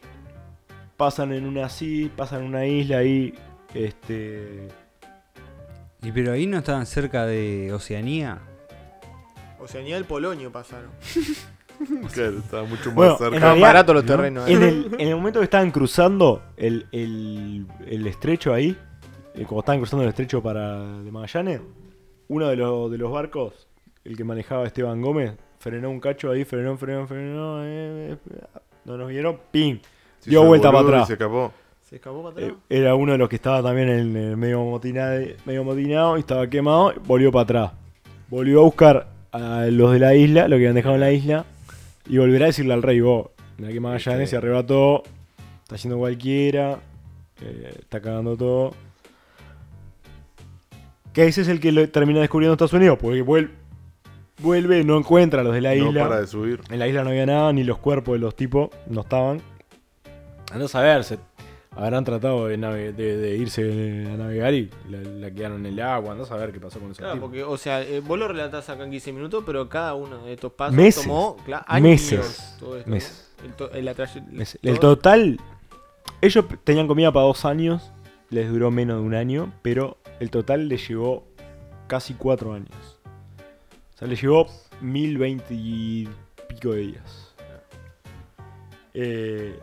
pasan 0.98 1.32
en 1.32 1.46
una 1.46 1.64
así, 1.66 2.10
pasan 2.14 2.42
en 2.42 2.48
una 2.48 2.66
isla 2.66 2.98
ahí, 2.98 3.34
este... 3.72 4.68
Y 6.02 6.12
pero 6.12 6.32
ahí 6.32 6.46
no 6.46 6.58
estaban 6.58 6.84
cerca 6.84 7.24
de 7.24 7.72
Oceanía. 7.72 8.38
Oceanía 9.58 9.94
del 9.96 10.04
Polonio 10.04 10.52
pasaron. 10.52 10.90
Claro, 12.12 12.38
estaba 12.38 12.64
mucho 12.64 12.86
más 12.86 12.94
Bueno, 12.94 13.12
en 13.12 13.18
cerca. 13.18 13.36
Estaban 13.36 13.60
baratos 13.60 13.94
los 13.94 14.04
¿no? 14.04 14.10
terrenos. 14.10 14.48
En 14.48 14.62
eh. 14.62 14.68
el, 14.68 14.90
en 14.98 15.08
el 15.08 15.16
momento 15.16 15.40
que 15.40 15.44
estaban 15.44 15.70
cruzando 15.70 16.42
el, 16.56 16.86
el- 16.92 17.66
el 17.86 18.06
estrecho 18.06 18.52
ahí, 18.54 18.76
eh, 19.34 19.44
como 19.46 19.60
estaban 19.60 19.80
cruzando 19.80 20.02
el 20.04 20.08
estrecho 20.10 20.42
para 20.42 20.80
de 21.02 21.10
Magallanes, 21.10 21.60
uno 22.28 22.48
de 22.48 22.56
los, 22.56 22.90
de 22.90 22.98
los 22.98 23.10
barcos, 23.12 23.66
el 24.04 24.16
que 24.16 24.24
manejaba 24.24 24.66
Esteban 24.66 25.00
Gómez, 25.02 25.32
frenó 25.58 25.90
un 25.90 26.00
cacho 26.00 26.30
ahí, 26.30 26.44
frenó, 26.44 26.76
frenó, 26.76 27.06
frenó, 27.06 27.62
eh, 27.64 28.12
eh, 28.12 28.16
no 28.84 28.96
nos 28.96 29.08
vieron, 29.08 29.38
¡ping! 29.50 29.78
Se 30.20 30.30
dio 30.30 30.44
vuelta 30.44 30.70
para 30.70 30.82
y 30.82 30.86
atrás. 30.86 31.06
Se 31.06 31.12
escapó. 31.14 31.52
¿Se 31.82 31.96
escapó 31.96 32.22
para 32.22 32.40
Eh, 32.40 32.44
atrás? 32.46 32.60
era 32.70 32.94
uno 32.94 33.12
de 33.12 33.18
los 33.18 33.28
que 33.28 33.36
estaba 33.36 33.62
también 33.62 33.88
en 33.90 34.16
el 34.16 34.36
medio 34.36 34.62
motinado, 34.64 35.20
medio 35.44 35.64
motinado 35.64 36.16
y 36.16 36.20
estaba 36.20 36.46
quemado, 36.48 36.92
y 36.92 36.98
volvió 37.06 37.30
para 37.32 37.42
atrás. 37.42 37.72
Volvió 38.28 38.60
a 38.60 38.64
buscar 38.64 39.06
a 39.32 39.66
los 39.70 39.92
de 39.92 39.98
la 39.98 40.14
isla, 40.14 40.42
lo 40.48 40.50
que 40.56 40.62
habían 40.62 40.74
dejado 40.74 40.94
en 40.94 41.00
la 41.00 41.10
isla, 41.12 41.44
y 42.06 42.18
volverá 42.18 42.46
a 42.46 42.48
decirle 42.48 42.74
al 42.74 42.82
rey, 42.82 43.00
vos, 43.00 43.28
mira 43.58 43.72
que 43.72 43.80
Magallanes 43.80 44.30
se 44.30 44.36
arrebató, 44.36 45.02
está 45.62 45.76
haciendo 45.76 45.98
cualquiera, 45.98 46.78
eh, 47.40 47.76
está 47.80 48.00
cagando 48.00 48.36
todo. 48.36 48.74
Que 51.12 51.26
ese 51.26 51.42
es 51.42 51.48
el 51.48 51.60
que 51.60 51.70
lo 51.72 51.88
termina 51.88 52.20
descubriendo 52.20 52.54
Estados 52.54 52.72
Unidos, 52.72 52.98
porque 53.00 53.24
vuel- 53.24 53.50
vuelve, 54.38 54.82
no 54.84 54.98
encuentra 54.98 55.42
a 55.42 55.44
los 55.44 55.54
de 55.54 55.60
la 55.60 55.74
No 55.74 55.88
isla. 55.88 56.02
para 56.08 56.20
de 56.20 56.26
subir. 56.26 56.60
En 56.70 56.78
la 56.80 56.88
isla 56.88 57.04
no 57.04 57.10
había 57.10 57.26
nada, 57.26 57.52
ni 57.52 57.62
los 57.64 57.78
cuerpos 57.78 58.14
de 58.14 58.18
los 58.18 58.34
tipos 58.34 58.70
no 58.88 59.02
estaban. 59.02 59.40
Anda 60.52 60.64
a 60.66 60.68
saber, 60.68 61.04
se 61.04 61.18
habrán 61.76 62.04
tratado 62.04 62.46
de, 62.46 62.56
nave- 62.56 62.92
de- 62.92 63.16
de 63.16 63.36
irse 63.36 64.06
a 64.12 64.16
navegar 64.16 64.54
y 64.54 64.70
la, 64.88 64.98
la 65.02 65.30
quedaron 65.30 65.66
en 65.66 65.72
el 65.72 65.80
agua. 65.80 66.12
Anda 66.12 66.24
a 66.24 66.26
saber 66.26 66.52
qué 66.52 66.60
pasó 66.60 66.78
con 66.78 66.88
esos 66.90 66.98
Claro, 66.98 67.14
tipos. 67.14 67.28
porque, 67.28 67.42
o 67.44 67.56
sea, 67.56 67.82
eh, 67.82 68.00
vos 68.00 68.18
lo 68.18 68.28
relatás 68.28 68.68
acá 68.70 68.84
en 68.84 68.90
15 68.90 69.12
minutos, 69.12 69.42
pero 69.46 69.68
cada 69.68 69.94
uno 69.94 70.24
de 70.24 70.32
estos 70.34 70.52
pasos 70.52 70.74
Meses. 70.76 71.02
tomó 71.04 71.36
años. 71.66 71.82
Meses. 71.90 72.56
todo 72.60 72.76
esto, 72.78 72.90
Meses. 72.90 73.30
¿no? 73.38 73.44
El, 73.46 73.52
to- 73.54 73.72
el 73.72 73.88
atraye- 73.88 74.24
Les- 74.32 74.58
todo- 74.60 74.72
El 74.72 74.78
total, 74.80 75.40
ellos 76.20 76.44
tenían 76.64 76.86
comida 76.86 77.12
para 77.12 77.26
dos 77.26 77.44
años, 77.44 77.90
les 78.30 78.48
duró 78.50 78.70
menos 78.70 79.00
de 79.00 79.06
un 79.06 79.14
año, 79.14 79.52
pero 79.62 79.98
el 80.20 80.30
total 80.30 80.68
les 80.68 80.88
llevó 80.88 81.26
casi 81.88 82.14
cuatro 82.14 82.52
años. 82.54 82.98
O 83.94 83.98
sea, 83.98 84.08
les 84.08 84.20
llevó 84.20 84.46
mil 84.80 85.18
veinte 85.18 85.54
y 85.54 86.08
pico 86.48 86.72
de 86.72 86.80
días. 86.80 87.34
Eh, 88.94 89.58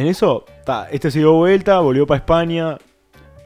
en 0.00 0.06
eso, 0.06 0.44
ta, 0.64 0.88
este 0.90 1.10
se 1.10 1.18
dio 1.20 1.32
vuelta, 1.32 1.78
volvió 1.80 2.06
para 2.06 2.18
España. 2.18 2.78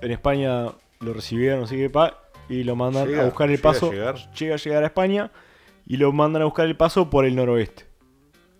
En 0.02 0.10
España 0.10 0.66
lo 1.00 1.12
recibieron, 1.12 1.60
no 1.60 1.66
sé 1.66 1.76
qué, 1.76 1.90
pa, 1.90 2.18
y 2.48 2.64
lo 2.64 2.74
mandan 2.76 3.06
Llega- 3.08 3.22
a 3.22 3.24
buscar 3.26 3.48
el 3.50 3.56
llega 3.56 3.68
a 3.68 3.72
paso. 3.72 3.92
llegar. 3.92 4.16
llega 4.34 4.54
a 4.54 4.58
llegar 4.58 4.82
a 4.82 4.86
España 4.86 5.30
y 5.86 5.96
lo 5.96 6.12
mandan 6.12 6.42
a 6.42 6.44
buscar 6.46 6.66
el 6.66 6.76
paso 6.76 7.08
por 7.10 7.24
el 7.24 7.36
noroeste. 7.36 7.84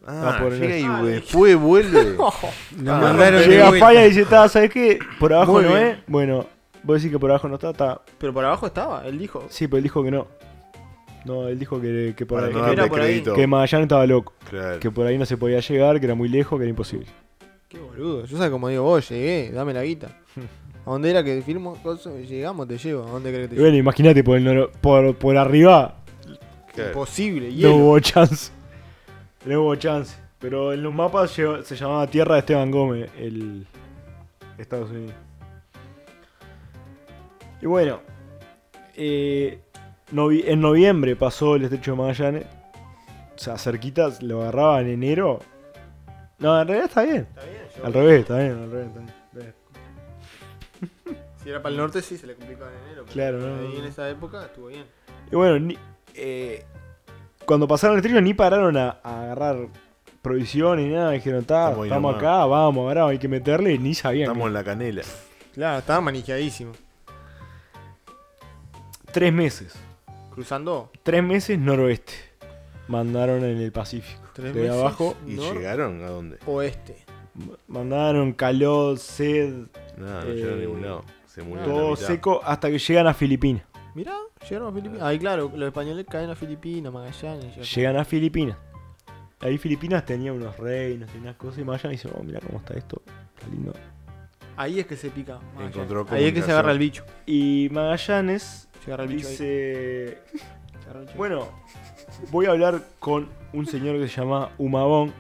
Ah, 0.07 0.39
por 0.41 0.53
el 0.55 0.61
llega 0.61 0.79
y 0.79 0.85
Ah, 0.85 1.03
después 1.03 1.57
vuelve. 1.57 2.17
Ah, 2.19 2.33
mandaron 2.79 3.43
Llega 3.43 3.69
a. 3.69 3.75
España 3.75 4.05
y 4.07 4.09
dice, 4.11 4.25
"Ta, 4.25 4.49
¿sabes 4.49 4.71
qué? 4.71 4.99
Por 5.19 5.33
abajo 5.33 5.53
Muy 5.55 5.65
no 5.65 5.69
bien. 5.75 5.87
es. 5.87 5.99
Bueno, 6.07 6.47
vos 6.83 6.97
decís 6.97 7.11
que 7.13 7.19
por 7.19 7.31
abajo 7.31 7.49
no 7.49 7.55
está, 7.57 7.71
está. 7.71 8.01
Pero 8.19 8.33
por 8.33 8.45
abajo 8.45 8.67
estaba, 8.67 9.07
él 9.07 9.19
dijo. 9.19 9.45
Sí, 9.51 9.67
pero 9.69 9.77
él 9.79 9.83
dijo 9.83 10.03
que 10.03 10.11
no. 10.11 10.27
No, 11.27 11.49
él 11.49 11.59
dijo 11.59 11.79
que, 11.81 12.15
que 12.17 12.25
por 12.25 12.39
Para 12.41 12.47
ahí. 12.49 12.55
no 12.55 12.65
que 12.65 12.73
era 12.73 12.77
darle 12.83 12.91
por 12.91 13.01
ahí. 13.01 13.07
crédito. 13.09 13.35
que 13.35 13.47
Magallanes 13.47 13.85
estaba 13.85 14.07
loco. 14.07 14.33
Claro. 14.49 14.81
Que 14.81 14.91
por 14.91 15.07
ahí 15.07 15.19
no 15.19 15.27
se 15.27 15.37
podía 15.37 15.61
llegar, 15.61 16.01
que 16.01 16.07
era 16.07 16.15
muy 16.15 16.29
lejos, 16.31 16.59
que 16.59 16.65
era 16.65 16.71
imposible. 16.71 17.07
Qué 17.71 17.79
boludo. 17.79 18.25
Yo 18.27 18.37
sé 18.37 18.51
como 18.51 18.69
digo, 18.69 18.83
vos 18.83 19.09
llegué, 19.09 19.51
dame 19.53 19.73
la 19.73 19.83
guita. 19.85 20.09
¿A 20.87 20.91
dónde 20.91 21.09
era 21.11 21.23
que 21.23 21.41
firmo? 21.43 21.79
Llegamos, 22.29 22.67
te 22.67 22.77
llevo. 22.77 23.05
¿A 23.07 23.11
dónde 23.13 23.33
crees 23.33 23.49
que 23.49 23.55
te 23.55 23.61
bueno, 23.63 23.77
imagínate 23.77 24.25
por, 24.25 24.37
el 24.39 24.45
noro- 24.45 24.71
por, 24.81 25.15
por 25.17 25.37
arriba. 25.37 25.95
Imposible, 26.77 27.49
no 27.49 27.55
hielo. 27.55 27.77
hubo 27.77 28.01
chance. 28.01 28.51
No 29.45 29.63
hubo 29.63 29.75
chance. 29.77 30.17
Pero 30.41 30.73
en 30.73 30.83
los 30.83 30.93
mapas 30.93 31.37
lleva- 31.37 31.63
se 31.63 31.77
llamaba 31.77 32.07
Tierra 32.09 32.35
de 32.35 32.41
Esteban 32.41 32.71
Gómez, 32.71 33.11
el 33.19 33.67
Estados 34.59 34.91
Unidos. 34.91 35.15
Y 37.63 37.67
bueno, 37.67 38.01
eh, 38.97 39.61
novi- 40.13 40.45
en 40.47 40.61
noviembre 40.61 41.15
pasó 41.15 41.55
el 41.57 41.65
estrecho 41.65 41.93
de 41.93 41.97
Magallanes. 41.99 42.47
O 43.37 43.39
sea, 43.39 43.59
cerquitas 43.59 44.23
lo 44.23 44.41
agarraba 44.43 44.81
en 44.81 44.89
enero. 44.89 45.41
No, 46.39 46.59
en 46.61 46.67
realidad 46.69 46.89
está 46.89 47.03
bien. 47.03 47.27
Está 47.29 47.43
bien, 47.45 47.60
al 47.85 47.93
revés, 47.93 48.21
está 48.21 48.39
bien, 48.39 48.63
está 48.63 49.41
bien. 49.41 49.55
Si 51.43 51.49
era 51.49 51.63
para 51.63 51.71
el 51.73 51.79
norte, 51.79 52.03
sí, 52.03 52.19
se 52.19 52.27
le 52.27 52.35
complicaba 52.35 52.71
en 52.71 52.77
enero. 52.85 53.05
pero 53.07 53.13
Claro, 53.15 53.39
no, 53.39 53.69
Ahí 53.69 53.79
en 53.79 53.85
esa 53.87 54.09
época 54.11 54.45
estuvo 54.45 54.67
bien. 54.67 54.85
Y 55.33 55.37
bueno, 55.37 55.59
ni- 55.59 55.79
eh, 56.15 56.65
cuando 57.47 57.67
pasaron 57.67 57.95
el 57.97 58.01
estrecho 58.05 58.21
ni 58.21 58.35
pararon 58.35 58.77
a, 58.77 58.99
a 59.03 59.23
agarrar 59.23 59.69
provisiones 60.21 60.87
ni 60.87 60.93
nada. 60.93 61.13
Dijeron, 61.13 61.43
"Ta, 61.47 61.69
Estamos 61.69 61.87
estamos 61.87 62.13
nomás. 62.13 62.23
acá, 62.23 62.45
vamos, 62.45 62.83
ahora 62.87 63.07
hay 63.07 63.19
que 63.19 63.29
meterle. 63.29 63.73
y 63.73 63.79
Ni 63.79 63.95
sabían. 63.95 64.25
Estamos 64.29 64.49
en 64.49 64.53
la 64.53 64.65
canela. 64.65 65.03
Claro, 65.55 65.79
estaba 65.79 66.01
manijeadísimo. 66.03 66.73
Tres 69.13 69.33
meses. 69.33 69.75
Cruzando. 70.35 70.91
Tres 71.03 71.23
meses 71.25 71.59
noroeste. 71.59 72.13
Mandaron 72.89 73.45
en 73.45 73.57
el 73.59 73.73
Pacífico. 73.73 74.21
Tres 74.35 74.55
de 74.55 74.61
meses. 74.63 74.77
abajo. 74.79 75.17
¿Y 75.27 75.37
nor- 75.37 75.55
llegaron 75.55 76.03
a 76.05 76.09
dónde? 76.11 76.39
Oeste. 76.47 77.05
Mandaron 77.69 78.33
calor, 78.33 78.99
sed, 78.99 79.67
No, 79.97 80.07
no 80.07 80.23
Eh, 80.23 80.35
llegaron 80.35 80.59
a 80.59 80.63
ningún 80.63 80.83
lado. 80.83 81.05
Se 81.27 81.43
murió 81.43 81.65
todo 81.65 81.97
seco 81.97 82.41
hasta 82.45 82.71
que 82.71 82.79
llegan 82.79 83.07
a 83.07 83.15
Filipinas. 83.15 83.63
Mirá, 83.95 84.15
llegaron 84.49 84.69
a 84.69 84.73
Filipinas. 84.73 85.03
Ahí, 85.03 85.19
claro, 85.19 85.51
los 85.55 85.67
españoles 85.67 86.07
caen 86.09 86.31
a 86.31 86.35
Filipinas, 86.35 86.93
Magallanes. 86.93 87.75
Llegan 87.75 87.97
a 87.97 88.05
Filipinas. 88.05 88.57
Ahí 89.41 89.57
Filipinas 89.59 90.05
tenía 90.05 90.33
unos 90.33 90.57
reinos 90.59 91.09
y 91.15 91.19
unas 91.19 91.37
cosas 91.37 91.59
y 91.61 91.65
Magallanes 91.65 92.03
dice, 92.03 92.15
oh, 92.19 92.23
mira 92.23 92.41
cómo 92.41 92.59
está 92.59 92.75
esto. 92.75 93.03
Está 93.37 93.49
lindo. 93.51 93.73
Ahí 94.57 94.81
es 94.81 94.87
que 94.87 94.97
se 94.97 95.11
pica. 95.11 95.39
Magallanes. 95.55 96.13
Ahí 96.13 96.25
es 96.27 96.35
que 96.35 96.43
se 96.43 96.51
agarra 96.53 96.73
el 96.73 96.79
bicho. 96.79 97.05
Y 97.27 97.69
Magallanes 97.71 98.69
Se 98.85 98.91
agarra 98.93 99.05
el 99.05 99.11
bicho 99.15 99.29
ahí. 99.29 99.33
dice... 99.33 100.19
Bueno, 101.17 101.49
voy 102.31 102.47
a 102.47 102.51
hablar 102.51 102.83
con 102.99 103.29
un 103.53 103.67
señor 103.67 103.97
que 103.99 104.09
se 104.09 104.21
llama 104.21 104.51
Humabón, 104.59 105.13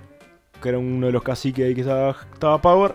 que 0.60 0.68
era 0.68 0.78
uno 0.78 1.06
de 1.06 1.12
los 1.12 1.22
caciques 1.22 1.66
ahí 1.66 1.74
que 1.74 1.82
estaba, 1.82 2.16
estaba 2.32 2.60
Power. 2.60 2.94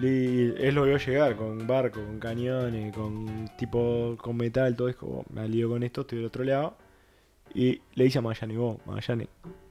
Y 0.00 0.52
él 0.62 0.74
lo 0.74 0.84
vio 0.84 0.98
llegar 0.98 1.36
con 1.36 1.66
barco, 1.66 2.00
con 2.04 2.18
cañones, 2.18 2.94
con 2.94 3.48
tipo 3.56 4.14
con 4.18 4.36
metal, 4.36 4.76
todo 4.76 4.88
eso. 4.88 5.24
Me 5.32 5.40
alío 5.40 5.70
con 5.70 5.82
esto, 5.82 6.02
estoy 6.02 6.18
del 6.18 6.26
otro 6.26 6.44
lado. 6.44 6.76
Y 7.54 7.80
le 7.94 8.04
dice 8.04 8.18
a 8.18 8.22
Magallanes, 8.22 8.58
vos, 8.58 8.78
Magallanes, 8.84 9.28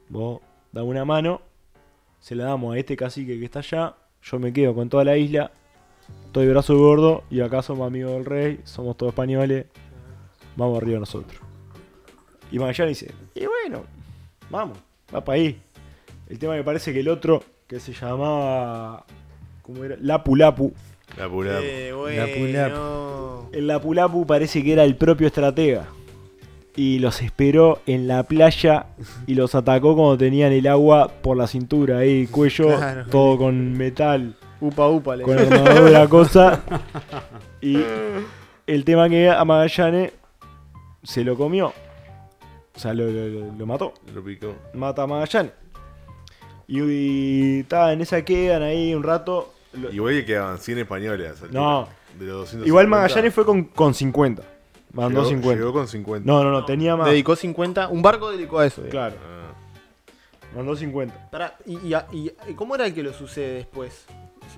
vos 0.10 0.42
dame 0.72 0.88
una 0.88 1.06
mano, 1.06 1.42
se 2.20 2.36
la 2.36 2.46
damos 2.46 2.76
a 2.76 2.80
este 2.80 2.98
cacique 2.98 3.38
que 3.38 3.46
está 3.46 3.60
allá, 3.60 3.96
yo 4.24 4.40
me 4.40 4.52
quedo 4.52 4.74
con 4.74 4.90
toda 4.90 5.04
la 5.04 5.18
isla, 5.18 5.52
estoy 6.26 6.48
brazo 6.48 6.78
gordo 6.78 7.24
y 7.30 7.42
acá 7.42 7.62
somos 7.62 7.88
amigos 7.88 8.14
del 8.14 8.26
rey, 8.26 8.60
somos 8.64 8.98
todos 8.98 9.12
españoles, 9.12 9.68
vamos 10.56 10.82
arriba 10.82 11.00
nosotros. 11.00 11.40
Y 12.52 12.60
Magallanes 12.60 13.00
dice, 13.00 13.14
y 13.36 13.46
bueno, 13.46 13.84
vamos, 14.50 14.78
va 15.14 15.24
para 15.24 15.38
ahí. 15.38 15.62
El 16.30 16.40
tema 16.40 16.56
que 16.56 16.64
parece 16.64 16.94
que 16.94 17.00
el 17.02 17.08
otro, 17.10 17.44
que 17.68 17.80
se 17.80 17.94
llamaba, 17.94 19.06
¿cómo 19.62 19.84
era? 19.84 19.96
Lapu 20.00 20.36
Lapu. 20.36 20.74
Eh, 21.18 21.92
Lapu, 22.18 22.40
bueno. 22.40 23.50
El 23.54 23.68
Lapu 23.68 23.94
Lapu 23.94 24.26
parece 24.26 24.64
que 24.64 24.74
era 24.74 24.84
el 24.84 24.96
propio 24.96 25.28
estratega. 25.28 25.86
Y 26.78 27.00
los 27.00 27.22
esperó 27.22 27.80
en 27.86 28.08
la 28.08 28.24
playa 28.24 28.88
y 29.28 29.36
los 29.36 29.56
atacó 29.56 29.96
cuando 29.96 30.18
tenían 30.18 30.52
el 30.52 30.68
agua 30.68 31.08
por 31.22 31.38
la 31.38 31.48
cintura 31.48 32.00
ahí, 32.00 32.28
cuello, 32.28 32.76
Claro. 32.76 33.06
todo 33.10 33.38
con 33.38 33.74
metal, 33.78 34.36
Upa, 34.60 34.88
upa, 34.90 35.16
le 35.16 35.24
con 35.24 35.38
armadura, 35.38 36.08
cosa. 36.10 36.64
Y 37.62 37.78
el 38.68 38.84
tema 38.84 39.08
que 39.10 39.30
a 39.30 39.44
Magallanes 39.46 40.12
se 41.04 41.24
lo 41.24 41.38
comió. 41.38 41.68
O 42.76 42.80
sea, 42.80 42.94
lo, 42.94 43.06
lo- 43.10 43.28
lo- 43.28 43.54
lo 43.54 43.66
mató. 43.66 43.94
Lo 44.14 44.22
picó. 44.24 44.54
Mata 44.74 45.04
a 45.04 45.08
Magallanes. 45.08 45.54
Y, 46.68 47.60
y 47.60 47.64
ta, 47.64 47.94
en 47.94 48.02
esa 48.02 48.24
quedan 48.24 48.64
ahí 48.64 48.94
un 48.96 49.04
rato. 49.04 49.54
Lo- 49.74 49.92
Igual 49.92 50.14
que 50.16 50.26
quedaban 50.26 50.58
100 50.58 50.80
españoles. 50.80 51.42
No. 51.52 51.88
De 52.18 52.26
los 52.26 52.38
250. 52.52 52.68
Igual 52.68 52.88
Magallanes 52.88 53.34
fue 53.34 53.46
con, 53.46 53.64
con 53.66 53.94
50. 53.94 54.42
Mandó 54.94 55.20
Llegó- 55.22 55.30
50. 55.30 55.60
Llegó 55.60 55.74
con 55.74 55.88
50. 55.88 56.26
No, 56.32 56.44
no, 56.44 56.52
no, 56.52 56.66
tenía 56.66 56.96
más. 56.96 57.08
Dedicó 57.10 57.36
50. 57.36 57.90
Un 57.90 58.02
barco 58.02 58.32
dedicó 58.32 58.60
a 58.60 58.66
eso. 58.66 58.82
digamos. 58.82 59.14
Claro, 59.14 59.16
Ah, 59.26 59.54
mandó 60.56 60.76
50. 60.76 61.30
Pará, 61.30 61.58
y, 61.66 61.78
y, 62.14 62.54
cómo 62.56 62.76
era 62.76 62.86
el 62.86 62.94
que 62.94 63.04
lo 63.04 63.12
sucede 63.14 63.56
después? 63.56 64.06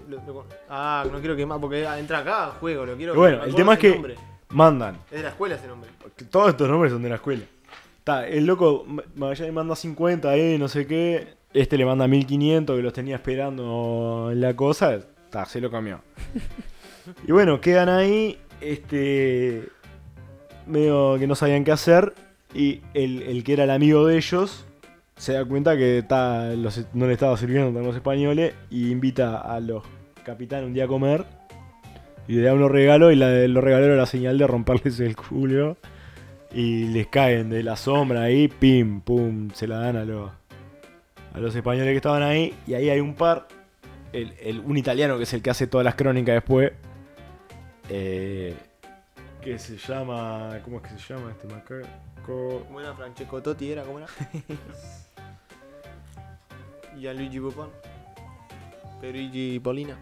Lo- 0.07 0.17
lo- 0.17 0.45
ah, 0.69 1.03
no 1.11 1.19
quiero 1.19 1.35
quemar 1.35 1.59
porque 1.59 1.83
entra 1.97 2.19
acá 2.19 2.45
al 2.45 2.51
juego, 2.51 2.85
lo 2.85 2.95
quiero 2.95 3.15
bueno, 3.15 3.43
el 3.43 3.55
tema 3.55 3.73
es 3.73 3.79
que- 3.79 3.93
nombre. 3.93 4.15
Mandan. 4.49 4.95
Es 5.11 5.17
de 5.17 5.23
la 5.23 5.29
escuela 5.29 5.55
ese 5.55 5.67
nombre. 5.67 5.89
Todos 6.29 6.49
estos 6.49 6.69
nombres 6.69 6.93
son 6.93 7.01
de 7.03 7.09
la 7.09 7.15
escuela. 7.15 7.43
Está, 7.97 8.25
el 8.27 8.45
loco 8.45 8.85
Ma- 8.87 9.03
Magallanes 9.15 9.53
manda 9.53 9.75
50 9.75 10.29
ahí, 10.29 10.57
no 10.57 10.67
sé 10.69 10.85
qué. 10.87 11.35
Este 11.53 11.77
le 11.77 11.85
manda 11.85 12.07
1500 12.07 12.75
que 12.75 12.81
los 12.83 12.93
tenía 12.93 13.15
esperando 13.15 14.29
en 14.31 14.41
la 14.41 14.55
cosa. 14.55 14.95
Está, 14.95 15.45
se 15.45 15.59
lo 15.61 15.71
comió. 15.71 16.01
y 17.27 17.31
bueno, 17.31 17.59
quedan 17.61 17.89
ahí. 17.89 18.37
Este. 18.61 19.63
Medio 20.65 21.17
que 21.17 21.27
no 21.27 21.35
sabían 21.35 21.63
qué 21.63 21.71
hacer. 21.71 22.13
Y 22.53 22.81
el, 22.93 23.21
el 23.23 23.43
que 23.43 23.53
era 23.53 23.63
el 23.65 23.71
amigo 23.71 24.05
de 24.05 24.17
ellos 24.17 24.65
se 25.15 25.33
da 25.33 25.43
cuenta 25.45 25.75
que 25.75 26.03
los- 26.57 26.85
no 26.93 27.07
le 27.07 27.13
estaba 27.13 27.35
sirviendo 27.37 27.77
a 27.79 27.83
los 27.83 27.95
españoles 27.95 28.53
y 28.69 28.91
invita 28.91 29.37
a 29.39 29.59
los 29.59 29.83
capitanes 30.23 30.67
un 30.67 30.73
día 30.73 30.85
a 30.85 30.87
comer 30.87 31.25
y 32.27 32.33
le 32.33 32.41
da 32.43 32.53
unos 32.53 32.69
regalos 32.69 33.11
y 33.13 33.15
la, 33.15 33.31
los 33.47 33.63
regalos 33.63 33.87
era 33.87 33.95
la 33.95 34.05
señal 34.05 34.37
de 34.37 34.45
romperles 34.45 34.99
el 34.99 35.15
culo 35.15 35.77
y 36.53 36.85
les 36.89 37.07
caen 37.07 37.49
de 37.49 37.63
la 37.63 37.75
sombra 37.77 38.21
ahí, 38.23 38.47
pim, 38.47 39.01
pum, 39.01 39.49
se 39.51 39.67
la 39.67 39.79
dan 39.79 39.95
a 39.97 40.05
los, 40.05 40.29
a 41.37 41.39
los 41.39 41.55
españoles 41.55 41.91
que 41.91 41.97
estaban 41.97 42.23
ahí 42.23 42.53
y 42.65 42.73
ahí 42.73 42.89
hay 42.89 42.99
un 42.99 43.13
par, 43.15 43.47
el, 44.11 44.33
el- 44.41 44.59
un 44.61 44.75
italiano 44.77 45.17
que 45.17 45.23
es 45.23 45.33
el 45.33 45.41
que 45.41 45.49
hace 45.51 45.67
todas 45.67 45.85
las 45.85 45.95
crónicas 45.95 46.33
después, 46.35 46.71
eh, 47.89 48.55
que 49.41 49.57
se 49.59 49.77
llama, 49.77 50.59
¿cómo 50.63 50.77
es 50.77 50.83
que 50.91 50.99
se 50.99 51.13
llama 51.13 51.31
este 51.31 51.47
macaco? 51.47 51.87
¿Cómo 52.25 52.81
era 52.81 52.93
Francesco 52.93 53.41
Totti? 53.41 53.71
¿Era? 53.71 53.83
¿Cómo 53.83 53.99
era? 53.99 54.07
Gianluigi 56.99 57.39
Buffon. 57.39 57.69
Perigi 58.99 59.59
Polina. 59.59 59.97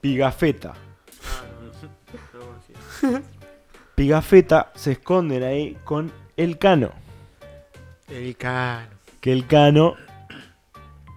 Pigafetta. 0.00 0.70
Ah, 0.70 1.44
no, 1.50 1.66
no. 1.66 1.72
No 2.42 2.46
conocía. 3.00 3.22
Pigafetta 3.94 4.70
se 4.74 4.92
esconden 4.92 5.42
ahí 5.42 5.76
con 5.84 6.12
el 6.36 6.58
Cano. 6.58 6.90
El 8.08 8.36
Cano. 8.36 8.86
Que 9.20 9.32
el 9.32 9.46
Cano 9.46 9.94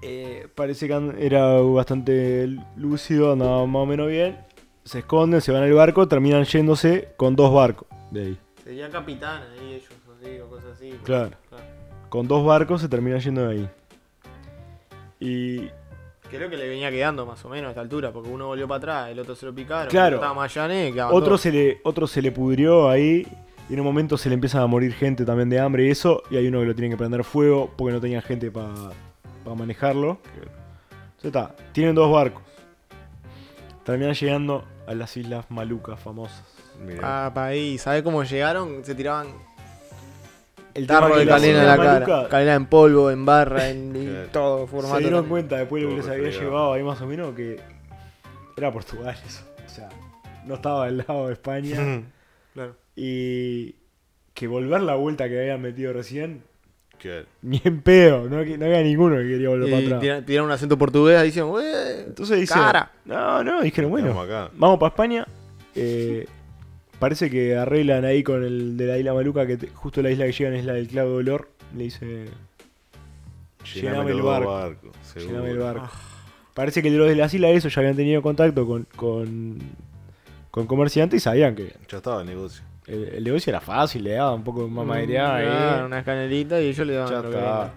eh, 0.01 0.47
parece 0.55 0.87
que 0.87 1.13
era 1.19 1.59
bastante 1.61 2.47
lúcido, 2.75 3.33
andaba 3.33 3.65
más 3.65 3.83
o 3.83 3.85
menos 3.85 4.07
bien. 4.07 4.37
Se 4.83 4.99
esconden, 4.99 5.41
se 5.41 5.51
van 5.51 5.63
al 5.63 5.73
barco, 5.73 6.07
terminan 6.07 6.43
yéndose 6.43 7.09
con 7.17 7.35
dos 7.35 7.53
barcos 7.53 7.87
de 8.09 8.21
ahí. 8.21 8.37
Sería 8.63 8.89
capitán 8.89 9.43
ahí 9.53 9.73
ellos, 9.73 9.89
así, 10.19 10.39
o 10.39 10.49
cosas 10.49 10.71
así. 10.73 10.91
Claro. 11.03 11.31
Con 12.09 12.27
dos 12.27 12.45
barcos 12.45 12.81
se 12.81 12.89
terminan 12.89 13.19
yendo 13.19 13.47
de 13.47 13.53
ahí. 13.53 13.69
Y 15.19 15.69
Creo 16.31 16.49
que 16.49 16.55
le 16.55 16.69
venía 16.69 16.89
quedando 16.89 17.25
más 17.25 17.43
o 17.43 17.49
menos 17.49 17.67
a 17.67 17.69
esta 17.71 17.81
altura, 17.81 18.11
porque 18.11 18.29
uno 18.29 18.47
volvió 18.47 18.65
para 18.65 18.77
atrás, 18.77 19.09
el 19.09 19.19
otro 19.19 19.35
se 19.35 19.45
lo 19.45 19.53
picaron. 19.53 19.89
Claro. 19.89 20.15
Estaba 20.15 20.33
Mayané, 20.33 20.93
quedaban 20.93 21.13
otro 21.13 21.27
todos. 21.27 21.41
se, 21.41 21.51
le, 21.51 21.81
otro 21.83 22.07
se 22.07 22.21
le 22.21 22.31
pudrió 22.31 22.89
ahí. 22.89 23.27
Y 23.69 23.73
en 23.73 23.79
un 23.81 23.85
momento 23.85 24.17
se 24.17 24.29
le 24.29 24.35
empiezan 24.35 24.61
a 24.61 24.67
morir 24.67 24.93
gente 24.93 25.25
también 25.25 25.49
de 25.49 25.59
hambre 25.59 25.87
y 25.87 25.89
eso. 25.91 26.23
Y 26.31 26.37
hay 26.37 26.47
uno 26.47 26.61
que 26.61 26.65
lo 26.67 26.75
tiene 26.75 26.89
que 26.89 26.97
prender 26.97 27.23
fuego 27.25 27.69
porque 27.77 27.93
no 27.93 27.99
tenía 27.99 28.21
gente 28.21 28.49
para 28.49 28.73
manejarlo. 29.45 30.19
Entonces 31.17 31.25
está, 31.25 31.55
tienen 31.73 31.95
dos 31.95 32.11
barcos. 32.11 32.41
Terminan 33.83 34.13
llegando 34.13 34.65
a 34.87 34.93
las 34.93 35.15
Islas 35.17 35.45
Malucas 35.49 35.99
famosas. 35.99 36.43
Mirá. 36.79 37.25
Ah, 37.25 37.33
pa' 37.33 37.47
ahí, 37.47 37.77
¿sabes 37.77 38.03
cómo 38.03 38.23
llegaron? 38.23 38.83
Se 38.85 38.95
tiraban 38.95 39.27
El 40.73 40.87
tarro 40.87 41.15
de 41.17 41.25
calena 41.27 41.61
en 41.61 41.67
la 41.67 41.77
cara. 41.77 42.27
Calena 42.29 42.55
en 42.55 42.65
polvo, 42.65 43.11
en 43.11 43.25
barra, 43.25 43.69
en 43.69 43.91
Claro. 43.93 44.27
todo, 44.31 44.67
formato. 44.67 44.95
Se 44.95 45.01
dieron 45.01 45.19
también. 45.21 45.29
cuenta 45.29 45.57
después 45.57 45.83
de 45.83 45.89
lo 45.89 45.95
que 45.95 46.01
les 46.01 46.09
había 46.11 46.29
llevado 46.29 46.73
ahí 46.73 46.83
más 46.83 47.01
o 47.01 47.07
menos 47.07 47.35
que 47.35 47.59
era 48.57 48.71
Portugal 48.71 49.15
eso. 49.25 49.43
O 49.65 49.69
sea, 49.69 49.89
no 50.45 50.55
estaba 50.55 50.85
del 50.85 50.97
lado 50.99 51.27
de 51.27 51.33
España. 51.33 52.03
Claro. 52.53 52.75
y 52.95 53.75
que 54.33 54.47
volver 54.47 54.81
la 54.81 54.95
vuelta 54.95 55.27
que 55.29 55.39
habían 55.39 55.61
metido 55.61 55.93
recién, 55.93 56.43
Claro. 57.01 57.25
ni 57.41 57.59
en 57.63 57.81
pedo, 57.81 58.29
no, 58.29 58.43
no 58.45 58.65
había 58.65 58.81
ninguno 58.83 59.15
que 59.17 59.27
quería 59.27 59.49
volver 59.49 59.67
Y 59.69 59.71
para 59.71 59.85
atrás. 59.85 60.01
tira- 60.01 60.25
tiraron 60.25 60.45
un 60.49 60.51
acento 60.53 60.77
portugués, 60.77 61.23
dicen, 61.23 61.45
"Ué, 61.45 62.03
Entonces 62.07 62.39
dice, 62.39 62.53
cara. 62.53 62.91
no, 63.05 63.43
no, 63.43 63.61
dijeron, 63.63 63.89
bueno, 63.91 64.19
acá. 64.21 64.49
vamos 64.55 64.77
para 64.79 64.89
España. 64.89 65.27
Eh, 65.75 66.27
parece 66.99 67.29
que 67.31 67.55
arreglan 67.55 68.05
ahí 68.05 68.21
con 68.23 68.43
el 68.43 68.77
de 68.77 68.85
la 68.85 68.97
isla 68.99 69.13
Maluca, 69.13 69.47
que 69.47 69.57
te- 69.57 69.67
justo 69.69 70.01
la 70.03 70.11
isla 70.11 70.25
que 70.25 70.31
llegan 70.33 70.53
es 70.53 70.65
la 70.65 70.73
del 70.73 70.87
clavo 70.87 71.09
de 71.11 71.15
olor. 71.17 71.49
Le 71.75 71.83
dice, 71.85 72.25
Llename 73.75 74.11
el 74.11 74.21
barco. 74.21 74.75
llename 75.15 75.51
el 75.51 75.57
barco. 75.59 75.89
Parece 76.53 76.81
que 76.83 76.89
los 76.91 77.07
de 77.07 77.15
las 77.15 77.33
islas 77.33 77.51
esos 77.51 77.73
ya 77.73 77.79
habían 77.81 77.95
tenido 77.95 78.21
contacto 78.21 78.67
con, 78.67 78.85
con, 78.95 79.59
con 80.51 80.67
comerciantes 80.67 81.17
y 81.17 81.23
sabían 81.23 81.55
que 81.55 81.73
Ya 81.89 81.97
estaba 81.97 82.21
el 82.21 82.27
negocio. 82.27 82.63
El, 82.93 83.03
el 83.15 83.23
negocio 83.23 83.51
era 83.51 83.59
fácil, 83.61 84.03
le 84.03 84.11
daba 84.11 84.33
un 84.33 84.43
poco 84.43 84.63
de 84.63 84.69
mamadería 84.69 85.35
ahí. 85.35 85.45
Claro, 85.45 85.85
unas 85.85 86.03
canelitas 86.03 86.61
y 86.61 86.65
ellos 86.67 86.87
le 86.87 86.93
daban 86.93 87.11
Ya 87.23 87.29
está. 87.29 87.73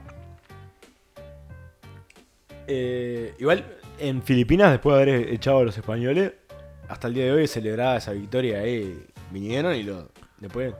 Eh, 2.67 3.35
igual 3.39 3.65
en 3.99 4.23
Filipinas, 4.23 4.71
después 4.71 4.97
de 4.97 5.03
haber 5.03 5.29
echado 5.33 5.59
a 5.59 5.65
los 5.65 5.77
españoles, 5.77 6.33
hasta 6.89 7.09
el 7.09 7.15
día 7.15 7.25
de 7.27 7.33
hoy 7.33 7.45
es 7.45 7.51
celebrada 7.53 7.97
esa 7.99 8.13
victoria 8.13 8.61
ahí. 8.61 9.05
Vinieron 9.31 9.75
y 9.75 9.83
lo 9.83 10.09
después. 10.39 10.75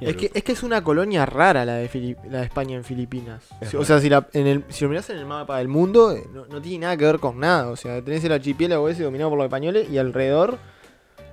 Es 0.00 0.14
que, 0.14 0.30
es 0.32 0.44
que 0.44 0.52
es 0.52 0.62
una 0.62 0.84
colonia 0.84 1.26
rara 1.26 1.64
la 1.64 1.74
de, 1.74 1.88
Fili- 1.88 2.16
la 2.30 2.38
de 2.38 2.44
España 2.44 2.76
en 2.76 2.84
Filipinas. 2.84 3.48
Es 3.60 3.70
Si- 3.70 3.76
o 3.76 3.80
raro. 3.80 3.84
sea, 3.86 3.98
si, 4.00 4.08
la, 4.08 4.28
en 4.32 4.46
el, 4.46 4.64
si 4.68 4.84
lo 4.84 4.90
mirás 4.90 5.10
en 5.10 5.18
el 5.18 5.26
mapa 5.26 5.58
del 5.58 5.66
mundo, 5.66 6.12
eh, 6.12 6.22
no, 6.32 6.46
no 6.46 6.62
tiene 6.62 6.78
nada 6.84 6.96
que 6.96 7.04
ver 7.04 7.18
con 7.18 7.40
nada. 7.40 7.68
O 7.68 7.74
sea, 7.76 8.00
tenés 8.02 8.22
el 8.24 8.30
archipiélago 8.32 8.88
ese 8.88 9.02
dominado 9.02 9.30
por 9.30 9.38
los 9.38 9.46
españoles 9.46 9.88
y 9.90 9.98
alrededor, 9.98 10.58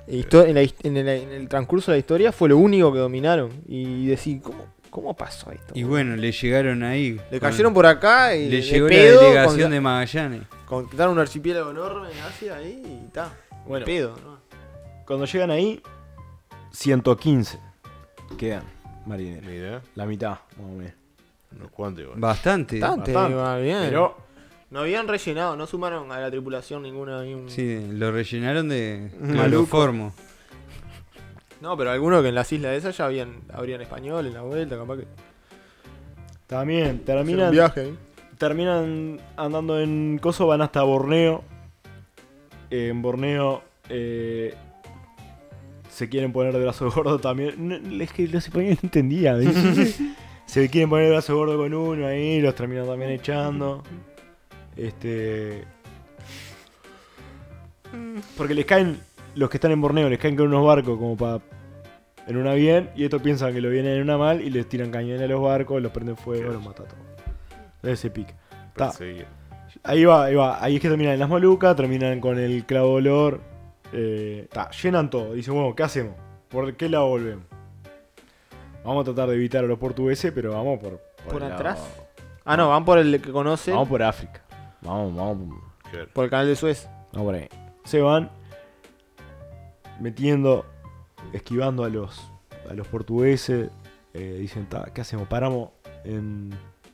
en, 0.09 0.55
la 0.55 0.61
his- 0.63 0.75
en 0.83 0.97
el, 0.97 1.07
en 1.07 1.31
el 1.31 1.47
transcurso 1.47 1.91
de 1.91 1.97
la 1.97 1.99
historia, 1.99 2.31
fue 2.31 2.49
lo 2.49 2.57
único 2.57 2.91
que 2.91 2.99
dominaron. 2.99 3.51
Y 3.67 4.07
decir, 4.07 4.41
¿cómo, 4.41 4.65
cómo 4.89 5.15
pasó 5.15 5.51
esto? 5.51 5.73
Y 5.75 5.83
bueno, 5.83 6.15
le 6.15 6.31
llegaron 6.31 6.83
ahí. 6.83 7.19
Le 7.31 7.39
con- 7.39 7.49
cayeron 7.49 7.73
por 7.73 7.85
acá 7.85 8.35
y 8.35 8.49
Le 8.49 8.55
de 8.57 8.61
llegó 8.63 8.87
pedo, 8.87 9.21
la 9.21 9.27
delegación 9.27 9.61
con- 9.63 9.71
de 9.71 9.81
Magallanes. 9.81 10.41
Conquistaron 10.65 11.13
un 11.13 11.19
archipiélago 11.19 11.71
enorme 11.71 12.09
en 12.11 12.19
Asia 12.19 12.55
ahí 12.55 12.81
y 12.85 13.05
está. 13.07 13.31
Bueno. 13.67 13.85
Pedo, 13.85 14.15
¿no? 14.23 14.39
Cuando 15.05 15.25
llegan 15.25 15.49
ahí, 15.51 15.81
115 16.71 17.59
quedan 18.37 18.63
marineros. 19.05 19.49
Mira, 19.49 19.81
La 19.95 20.05
mitad, 20.05 20.29
más 20.29 20.39
o 20.59 20.75
menos. 20.75 20.93
igual. 22.01 22.19
Bastante. 22.19 22.79
Bastante, 22.79 23.13
Bastante. 23.13 23.63
bien. 23.63 23.79
Pero 23.89 24.17
No 24.71 24.81
habían 24.81 25.07
rellenado, 25.07 25.55
no 25.55 25.65
sumaron 25.65 26.11
a 26.11 26.19
la 26.19 26.29
tripulación 26.29 26.83
ninguna. 26.83 27.23
ni 27.23 27.33
un- 27.33 27.49
Sí, 27.49 27.87
lo 27.91 28.11
rellenaron 28.11 28.69
de 28.69 29.09
Maluco. 29.19 29.43
cloroformo. 29.47 30.13
No, 31.61 31.75
pero 31.75 31.91
algunos 31.91 32.21
que 32.21 32.29
en 32.29 32.35
las 32.35 32.51
islas 32.53 32.73
esas 32.77 32.95
ya 32.97 33.05
habían, 33.05 33.41
habrían 33.53 33.81
español 33.81 34.25
en 34.27 34.33
la 34.33 34.41
vuelta, 34.41 34.77
capaz 34.77 34.97
que. 34.97 35.07
también 36.47 36.87
un 36.91 36.99
terminan, 36.99 37.51
viaje 37.51 37.93
terminan 38.37 39.19
andando 39.35 39.79
en 39.79 40.17
Coso, 40.21 40.47
van 40.47 40.61
hasta 40.61 40.81
Borneo. 40.83 41.43
Eh, 42.71 42.87
en 42.89 43.01
Borneo 43.01 43.61
eh, 43.89 44.53
se 45.89 46.07
quieren 46.07 46.31
poner 46.31 46.53
de 46.53 46.61
brazo 46.61 46.89
gordo 46.91 47.19
también. 47.19 47.55
No, 47.67 48.03
es 48.03 48.13
que 48.13 48.27
los 48.27 48.45
españoles 48.45 48.77
no 48.83 48.87
entendían. 48.87 49.41
se 50.45 50.69
quieren 50.69 50.89
poner 50.89 51.05
de 51.07 51.11
brazo 51.11 51.35
gordo 51.35 51.57
con 51.57 51.73
uno 51.73 52.07
ahí, 52.07 52.39
los 52.39 52.55
terminan 52.55 52.85
también 52.87 53.11
echando. 53.11 53.83
Este. 54.87 55.63
Porque 58.37 58.53
les 58.53 58.65
caen, 58.65 58.99
los 59.35 59.49
que 59.49 59.57
están 59.57 59.71
en 59.71 59.81
Borneo, 59.81 60.09
les 60.09 60.19
caen 60.19 60.35
con 60.35 60.47
unos 60.47 60.65
barcos 60.65 60.97
como 60.97 61.17
para. 61.17 61.39
En 62.27 62.37
una 62.37 62.53
bien, 62.53 62.91
y 62.95 63.03
estos 63.05 63.21
piensan 63.23 63.53
que 63.53 63.61
lo 63.61 63.69
vienen 63.71 63.93
en 63.95 64.03
una 64.03 64.15
mal 64.17 64.39
y 64.41 64.51
les 64.51 64.69
tiran 64.69 64.91
cañones 64.91 65.21
a 65.23 65.27
los 65.27 65.41
barcos, 65.41 65.81
los 65.81 65.91
prenden 65.91 66.15
fuego, 66.15 66.51
los 66.53 66.63
matan 66.63 66.85
todos. 66.87 66.99
Ese. 67.81 68.11
Perseguir. 68.75 69.25
Ahí 69.83 70.05
va, 70.05 70.25
ahí 70.25 70.35
va. 70.35 70.63
Ahí 70.63 70.75
es 70.75 70.81
que 70.81 70.89
terminan 70.89 71.13
en 71.13 71.19
las 71.19 71.29
Molucas, 71.29 71.75
terminan 71.75 72.19
con 72.19 72.37
el 72.37 72.65
clavo 72.65 72.89
de 72.89 72.95
olor. 73.09 73.41
Eh, 73.93 74.47
ta, 74.51 74.69
llenan 74.71 75.09
todo. 75.09 75.33
Dicen, 75.33 75.55
bueno, 75.55 75.73
¿qué 75.75 75.81
hacemos? 75.83 76.13
¿Por 76.49 76.75
qué 76.75 76.87
lado 76.89 77.07
volvemos? 77.07 77.45
Vamos 78.83 79.01
a 79.01 79.05
tratar 79.05 79.29
de 79.29 79.35
evitar 79.35 79.63
a 79.63 79.67
los 79.67 79.79
portugueses, 79.79 80.31
pero 80.31 80.51
vamos 80.53 80.79
por. 80.79 81.01
¿Por 81.27 81.43
atrás? 81.43 81.79
lado- 81.79 82.07
Ah, 82.45 82.57
no, 82.57 82.69
van 82.69 82.85
por 82.85 82.97
el 82.99 83.21
que 83.21 83.31
conocen, 83.31 83.73
Vamos 83.73 83.89
por 83.89 84.01
África. 84.03 84.41
Vamos, 84.81 85.15
vamos, 85.15 85.59
Claro. 85.91 86.07
por 86.13 86.23
el 86.25 86.29
canal 86.29 86.47
de 86.47 86.55
Suez. 86.55 86.87
vamos 87.13 87.25
por 87.27 87.35
ahí. 87.35 87.49
Se 87.83 88.01
van 88.01 88.29
metiendo, 89.99 90.65
esquivando 91.33 91.83
a 91.83 91.89
los, 91.89 92.31
a 92.69 92.73
los 92.73 92.87
portugueses. 92.87 93.69
Eh, 94.13 94.37
dicen, 94.39 94.67
¿qué 94.93 95.01
hacemos? 95.01 95.27
Paramos 95.27 95.69
en, 96.03 96.51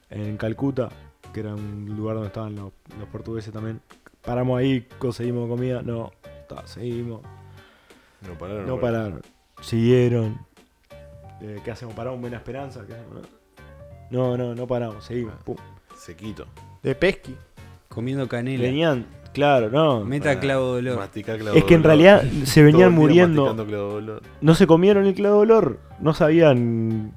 en 0.09 0.37
Calcuta, 0.37 0.89
que 1.33 1.39
era 1.41 1.53
un 1.53 1.85
lugar 1.95 2.15
donde 2.15 2.27
estaban 2.27 2.55
los, 2.55 2.71
los 2.99 3.07
portugueses 3.09 3.53
también. 3.53 3.81
Paramos 4.21 4.59
ahí, 4.59 4.87
conseguimos 4.99 5.47
comida. 5.47 5.81
No, 5.81 6.11
ta, 6.49 6.65
seguimos. 6.67 7.21
No 8.27 8.33
pararon. 8.37 8.65
No 8.65 8.79
pararon. 8.79 9.11
pararon. 9.19 9.21
Siguieron. 9.61 10.39
Eh, 11.41 11.61
¿Qué 11.63 11.71
hacemos? 11.71 11.93
¿Paramos 11.93 12.15
en 12.15 12.21
Buena 12.21 12.37
Esperanza? 12.37 12.85
¿Qué 12.87 12.93
hacemos? 12.93 13.27
No, 14.09 14.37
no, 14.37 14.55
no 14.55 14.67
paramos, 14.67 15.03
seguimos. 15.05 15.35
Pum. 15.43 15.55
Sequito. 15.97 16.45
De 16.81 16.95
pesqui. 16.95 17.35
Comiendo 17.95 18.27
canela. 18.27 18.61
Venían, 18.61 19.07
claro, 19.33 19.69
no. 19.71 20.03
Meta 20.05 20.25
Para 20.25 20.39
clavo 20.41 20.73
de 20.73 20.79
olor. 20.79 20.97
masticar 20.97 21.39
clavo 21.39 21.57
Es 21.57 21.63
que 21.63 21.73
en 21.73 21.83
realidad 21.83 22.23
se 22.43 22.61
venían 22.61 22.93
muriendo. 22.93 23.55
No 24.41 24.53
se 24.53 24.67
comieron 24.67 25.05
el 25.07 25.15
clavo 25.15 25.37
de 25.37 25.41
olor. 25.41 25.79
No 25.99 26.13
sabían. 26.13 27.13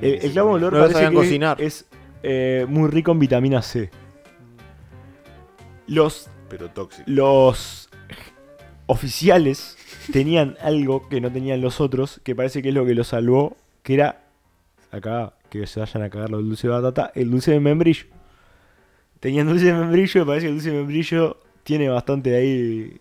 El, 0.00 0.14
el 0.24 0.30
clavo 0.32 0.50
de 0.50 0.54
olor 0.54 0.72
No 0.72 0.78
lo 0.78 0.84
parece 0.84 0.94
sabían 0.94 1.12
que 1.12 1.18
cocinar. 1.18 1.60
es 1.60 1.86
eh, 2.22 2.64
muy 2.68 2.88
rico 2.88 3.10
en 3.12 3.18
vitamina 3.18 3.60
C. 3.60 3.90
Los, 5.86 6.30
Pero 6.48 6.70
tóxico. 6.70 7.02
los 7.06 7.88
oficiales 8.86 9.76
tenían 10.12 10.56
algo 10.62 11.08
que 11.08 11.20
no 11.20 11.30
tenían 11.32 11.60
los 11.60 11.80
otros, 11.80 12.20
que 12.22 12.34
parece 12.36 12.62
que 12.62 12.68
es 12.68 12.74
lo 12.74 12.86
que 12.86 12.94
los 12.94 13.08
salvó, 13.08 13.56
que 13.82 13.94
era 13.94 14.22
acá, 14.92 15.34
que 15.48 15.66
se 15.66 15.80
vayan 15.80 16.02
a 16.04 16.10
cagar 16.10 16.30
los 16.30 16.42
dulces 16.44 16.62
de 16.62 16.68
batata, 16.68 17.10
el 17.14 17.30
dulce 17.30 17.50
de 17.52 17.60
membrillo. 17.60 18.06
Tenían 19.20 19.46
dulce 19.46 19.66
de 19.66 19.74
membrillo, 19.74 20.20
me 20.20 20.26
parece 20.26 20.46
que 20.46 20.48
el 20.50 20.54
dulce 20.56 20.70
de 20.70 20.76
membrillo 20.78 21.36
tiene 21.62 21.88
bastante 21.88 22.34
ahí 22.36 23.00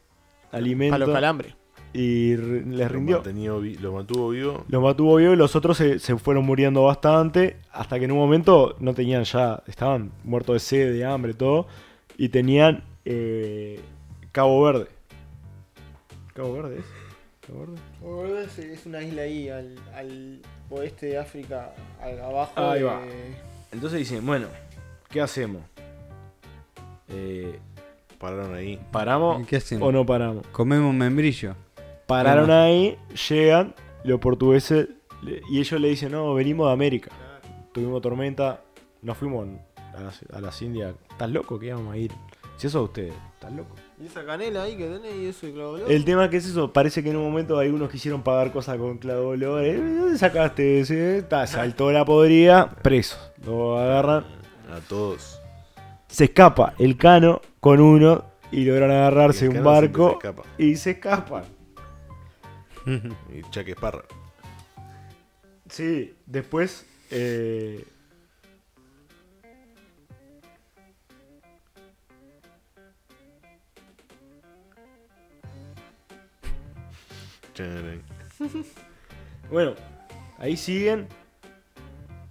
alimento. 0.51 0.93
Para 0.95 1.05
los 1.05 1.13
calambres. 1.15 1.55
y 1.93 2.35
les 2.35 2.91
rindió. 2.91 3.23
lo 3.81 3.93
mantuvo 3.93 4.29
vivo. 4.29 4.65
Los 4.67 4.83
mantuvo 4.83 5.15
vivo 5.15 5.33
y 5.33 5.37
los 5.37 5.55
otros 5.55 5.77
se, 5.77 5.97
se 5.99 6.17
fueron 6.17 6.45
muriendo 6.45 6.83
bastante. 6.83 7.57
Hasta 7.71 7.97
que 7.99 8.05
en 8.05 8.11
un 8.11 8.17
momento 8.17 8.75
no 8.79 8.93
tenían 8.93 9.23
ya. 9.23 9.63
Estaban 9.65 10.11
muertos 10.23 10.53
de 10.55 10.59
sed, 10.59 10.93
de 10.93 11.05
hambre, 11.05 11.33
todo. 11.33 11.67
Y 12.17 12.29
tenían 12.29 12.83
eh, 13.05 13.79
Cabo 14.33 14.61
Verde. 14.63 14.87
¿Cabo 16.33 16.53
Verde 16.53 16.79
es? 16.79 16.85
¿Cabo 17.47 18.23
Verde? 18.23 18.47
Es 18.73 18.85
una 18.85 19.01
isla 19.01 19.21
ahí 19.23 19.49
al, 19.49 19.75
al 19.95 20.41
oeste 20.69 21.07
de 21.07 21.17
África, 21.17 21.73
al- 22.01 22.19
abajo. 22.19 22.51
Ahí 22.57 22.79
de- 22.79 22.85
va. 22.85 23.01
Entonces 23.71 23.99
dicen, 23.99 24.25
bueno, 24.25 24.47
¿qué 25.09 25.21
hacemos? 25.21 25.61
Eh, 27.09 27.59
Pararon 28.17 28.53
ahí. 28.53 28.79
¿Paramos 28.91 29.47
¿Qué 29.47 29.55
hacemos? 29.57 29.87
o 29.87 29.91
no 29.91 30.05
paramos? 30.05 30.45
Comemos 30.51 30.93
membrillo. 30.93 31.55
Pararon 32.05 32.51
ahí, 32.51 32.97
llegan, 33.29 33.73
los 34.03 34.19
portugueses, 34.19 34.89
le- 35.21 35.41
y 35.49 35.59
ellos 35.59 35.79
le 35.79 35.87
dicen, 35.89 36.11
no, 36.11 36.33
venimos 36.33 36.67
de 36.67 36.73
América. 36.73 37.11
Tuvimos 37.71 38.01
tormenta, 38.01 38.61
nos 39.01 39.15
fuimos 39.17 39.47
a 39.95 40.01
las, 40.01 40.21
a 40.33 40.41
las 40.41 40.61
Indias. 40.61 40.95
¿Estás 41.11 41.29
loco 41.29 41.57
que 41.59 41.67
íbamos 41.67 41.93
a 41.93 41.97
ir? 41.97 42.11
Si 42.57 42.67
eso 42.67 42.79
a 42.79 42.81
ustedes, 42.81 43.13
¿estás 43.35 43.53
loco? 43.53 43.73
Y 44.01 44.05
esa 44.07 44.25
canela 44.25 44.63
ahí 44.63 44.75
que 44.75 44.85
tenés 44.87 45.15
y 45.15 45.25
eso 45.27 45.47
y 45.47 45.53
clavo 45.53 45.77
de 45.77 45.83
olor. 45.83 45.91
El 45.93 46.03
tema 46.03 46.29
que 46.29 46.37
es 46.37 46.45
eso, 46.45 46.73
parece 46.73 47.01
que 47.03 47.11
en 47.11 47.17
un 47.17 47.23
momento 47.23 47.57
algunos 47.57 47.89
quisieron 47.89 48.21
pagar 48.21 48.51
cosas 48.51 48.77
con 48.77 48.97
clavo 48.97 49.21
de 49.21 49.27
olor. 49.45 49.63
¿eh? 49.63 49.79
¿De 49.79 49.95
dónde 49.97 50.17
sacaste 50.17 50.81
ese? 50.81 51.21
Ta, 51.21 51.47
saltó 51.47 51.91
la 51.91 52.03
podrida, 52.03 52.69
presos. 52.81 53.31
Lo 53.45 53.77
agarran. 53.79 54.25
A 54.75 54.79
todos. 54.89 55.38
Se 56.09 56.25
escapa 56.25 56.73
el 56.79 56.97
cano 56.97 57.41
con 57.59 57.79
uno 57.79 58.25
y 58.51 58.65
logran 58.65 58.91
agarrarse 58.91 59.45
Y 59.45 59.49
un 59.49 59.63
barco 59.63 60.19
se 60.57 60.63
y 60.63 60.75
se 60.75 60.91
escapan. 60.91 61.43
Y 63.31 63.41
Chuck 63.51 63.67
Sparrow. 63.69 64.03
Sí, 65.69 66.15
después. 66.25 66.85
eh, 67.11 67.85
bueno, 79.51 79.73
ahí 80.37 80.55
siguen 80.55 81.07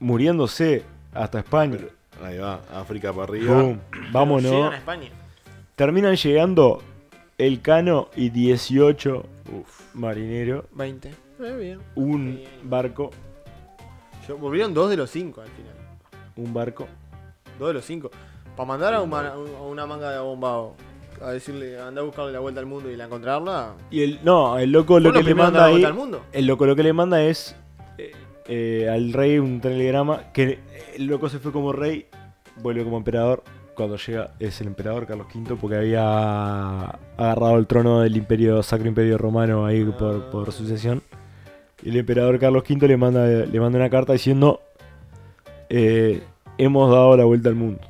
muriéndose 0.00 0.84
hasta 1.12 1.40
España. 1.40 1.78
Ahí 2.22 2.38
va, 2.38 2.60
África 2.74 3.12
para 3.12 3.24
arriba. 3.24 3.54
Boom, 3.54 3.80
vámonos. 4.12 4.50
Llegan 4.50 4.72
a 4.72 4.76
España. 4.76 5.08
Terminan 5.76 6.16
llegando 6.16 6.82
el 7.38 7.60
Cano 7.62 8.08
y 8.16 8.30
18 8.30 9.24
Uf. 9.60 9.94
marineros, 9.94 10.64
20. 10.72 11.08
Eh, 11.10 11.56
bien. 11.56 11.78
un 11.94 12.36
Bien. 12.36 12.48
barco, 12.64 13.10
Yo- 14.26 14.36
volvieron 14.38 14.74
dos 14.74 14.90
de 14.90 14.96
los 14.96 15.08
cinco 15.10 15.40
al 15.40 15.48
final. 15.48 15.72
un 16.36 16.52
barco. 16.52 16.86
Dos 17.58 17.68
de 17.68 17.74
los 17.74 17.84
cinco. 17.84 18.10
Para 18.56 18.66
mandar 18.66 18.94
a, 18.94 19.00
un 19.02 19.10
ma- 19.10 19.28
a 19.28 19.36
una 19.38 19.86
manga 19.86 20.10
de 20.10 20.16
abombado 20.16 20.74
a 21.22 21.30
decirle, 21.30 21.80
anda 21.80 22.00
a 22.00 22.04
buscarle 22.04 22.32
la 22.32 22.40
vuelta 22.40 22.60
al 22.60 22.66
mundo 22.66 22.90
y 22.90 22.96
la 22.96 23.04
encontrarla. 23.04 23.74
Y 23.90 24.02
el 24.02 24.20
no, 24.24 24.58
el 24.58 24.70
loco 24.72 24.98
lo 25.00 25.10
¿Fueron 25.10 25.22
que 25.22 25.28
le 25.28 25.34
manda 25.34 25.60
la 25.60 25.66
ahí, 25.66 25.72
vuelta 25.74 25.88
al 25.88 25.94
mundo? 25.94 26.22
el 26.32 26.46
loco 26.46 26.66
lo 26.66 26.74
que 26.76 26.82
le 26.82 26.92
manda 26.92 27.22
es 27.22 27.54
eh, 28.48 28.82
eh, 28.84 28.88
al 28.88 29.12
rey 29.12 29.38
un 29.38 29.60
telegrama 29.60 30.32
que 30.32 30.58
el 30.96 31.06
loco 31.06 31.28
se 31.28 31.38
fue 31.38 31.52
como 31.52 31.72
rey, 31.72 32.06
vuelve 32.62 32.84
como 32.84 32.96
emperador. 32.96 33.44
Cuando 33.74 33.96
llega 33.96 34.32
es 34.40 34.60
el 34.60 34.66
emperador 34.66 35.06
Carlos 35.06 35.28
V 35.32 35.54
porque 35.54 35.76
había 35.76 36.86
agarrado 37.16 37.58
el 37.58 37.68
trono 37.68 38.00
del 38.00 38.16
imperio 38.16 38.60
Sacro 38.64 38.88
Imperio 38.88 39.18
Romano 39.18 39.66
ahí 39.66 39.84
por, 39.84 40.30
por 40.30 40.50
sucesión. 40.50 41.02
Y 41.84 41.90
el 41.90 41.96
emperador 41.98 42.40
Carlos 42.40 42.64
V 42.68 42.88
le 42.88 42.96
manda, 42.96 43.24
le 43.24 43.60
manda 43.60 43.78
una 43.78 43.88
carta 43.88 44.12
diciendo 44.12 44.60
eh, 45.68 46.22
hemos 46.56 46.90
dado 46.90 47.16
la 47.16 47.24
vuelta 47.24 47.50
al 47.50 47.54
mundo. 47.54 47.80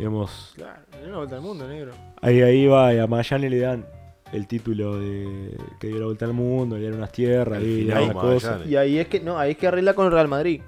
Hemos 0.00 0.54
Claro, 0.56 0.80
la 1.08 1.16
vuelta 1.18 1.36
al 1.36 1.42
mundo, 1.42 1.68
negro. 1.68 1.92
Ahí, 2.20 2.42
ahí 2.42 2.66
va, 2.66 2.92
y 2.92 2.98
a 2.98 3.06
Magallanes 3.06 3.50
le 3.50 3.58
dan 3.58 3.97
el 4.32 4.46
título 4.46 4.98
de 4.98 5.56
que 5.80 5.88
dio 5.88 5.98
la 5.98 6.06
vuelta 6.06 6.24
al 6.24 6.32
mundo, 6.32 6.76
le 6.76 6.84
dan 6.84 6.94
unas 6.94 7.12
tierras, 7.12 7.60
le 7.62 7.80
final, 7.80 7.94
dan 7.94 8.04
una 8.04 8.14
cosa. 8.14 8.46
Magallanes. 8.50 8.72
Y 8.72 8.76
ahí 8.76 8.98
es 8.98 9.08
que, 9.08 9.20
no, 9.20 9.38
ahí 9.38 9.52
es 9.52 9.56
que 9.56 9.66
arregla 9.66 9.94
con 9.94 10.06
el 10.06 10.12
Real 10.12 10.28
Madrid. 10.28 10.60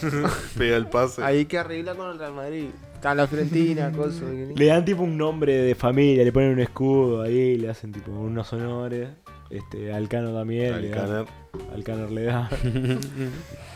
Pega 0.58 0.76
el 0.76 0.86
pase. 0.86 1.22
Ahí 1.22 1.40
es 1.40 1.46
que 1.46 1.58
arregla 1.58 1.94
con 1.94 2.10
el 2.10 2.18
Real 2.18 2.32
Madrid. 2.32 2.68
Está 2.94 3.14
la 3.14 3.26
Fiorentina, 3.26 3.90
cosa. 3.96 4.24
Le 4.26 4.66
dan 4.66 4.84
tipo 4.84 5.02
un 5.02 5.16
nombre 5.16 5.54
de 5.54 5.74
familia, 5.74 6.24
le 6.24 6.32
ponen 6.32 6.52
un 6.52 6.60
escudo 6.60 7.22
ahí, 7.22 7.56
le 7.56 7.68
hacen 7.68 7.92
tipo 7.92 8.12
unos 8.12 8.52
honores. 8.52 9.08
Este, 9.50 9.92
al 9.92 10.08
Cano 10.08 10.32
también, 10.32 10.72
Al 10.72 10.82
le 10.82 12.10
le 12.10 12.22
dan. 12.22 12.48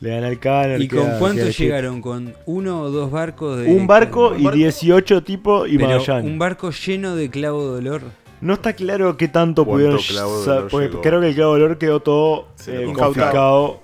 le 0.00 0.10
dan 0.10 0.24
al 0.24 0.38
Caner. 0.38 0.80
¿Y 0.80 0.88
queda- 0.88 1.02
con 1.10 1.18
cuánto 1.18 1.48
llegaron? 1.48 2.00
¿Con 2.00 2.34
uno 2.46 2.82
o 2.82 2.90
dos 2.90 3.10
barcos 3.10 3.58
de.? 3.58 3.66
Un 3.72 3.86
barco 3.86 4.34
y 4.36 4.44
barco. 4.44 4.56
18 4.56 5.22
tipos 5.22 5.68
y 5.68 5.76
Pero 5.76 5.88
Magallanes. 5.90 6.24
un 6.30 6.38
barco 6.38 6.70
lleno 6.70 7.16
de 7.16 7.30
clavo 7.30 7.72
de 7.72 7.78
olor. 7.78 8.02
No 8.40 8.54
está 8.54 8.72
claro 8.72 9.16
qué 9.16 9.26
tanto 9.26 9.64
¿Cuánto 9.64 9.96
pudieron 9.98 10.62
de 10.62 10.68
porque 10.70 10.90
creo 11.00 11.20
que 11.20 11.30
el 11.30 11.34
clavo 11.34 11.56
de 11.56 11.62
olor 11.64 11.78
quedó 11.78 11.98
todo 12.00 12.46
eh, 12.68 12.86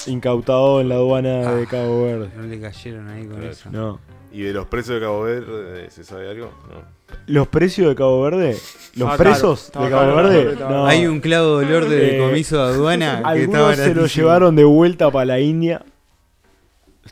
incautado 0.07 0.81
en 0.81 0.89
la 0.89 0.95
aduana 0.97 1.55
de 1.55 1.62
Ah. 1.65 1.66
Cabo 1.69 2.05
Verde. 2.05 2.28
No 2.36 2.43
le 2.45 2.61
cayeron 2.61 3.09
ahí 3.09 3.24
con 3.27 3.36
Claro. 3.36 3.51
eso. 3.51 3.70
No. 3.70 4.01
¿Y 4.32 4.43
de 4.43 4.53
los 4.53 4.66
precios 4.66 4.97
de 4.97 5.01
Cabo 5.07 5.23
Verde 5.23 5.91
se 5.91 6.05
sabe 6.05 6.28
algo? 6.31 6.51
No. 6.69 6.95
Los 7.27 7.47
precios 7.49 7.89
de 7.89 7.95
Cabo 7.95 8.23
Verde, 8.23 8.51
los 8.51 9.12
Estaba 9.12 9.16
presos 9.16 9.66
de 9.73 9.91
Cabo 9.91 10.15
Verde, 10.16 10.57
no. 10.59 10.86
Hay 10.86 11.07
un 11.07 11.20
clavo 11.20 11.59
de 11.59 11.66
olor 11.66 11.89
de 11.89 12.16
Eh, 12.16 12.19
comiso 12.20 12.57
de 12.66 12.74
aduana 12.74 13.19
que 13.23 13.28
algunos 13.28 13.77
se 13.77 13.95
lo 13.95 14.07
llevaron 14.07 14.57
de 14.57 14.65
vuelta 14.65 15.11
para 15.11 15.24
la 15.27 15.41
India, 15.41 15.85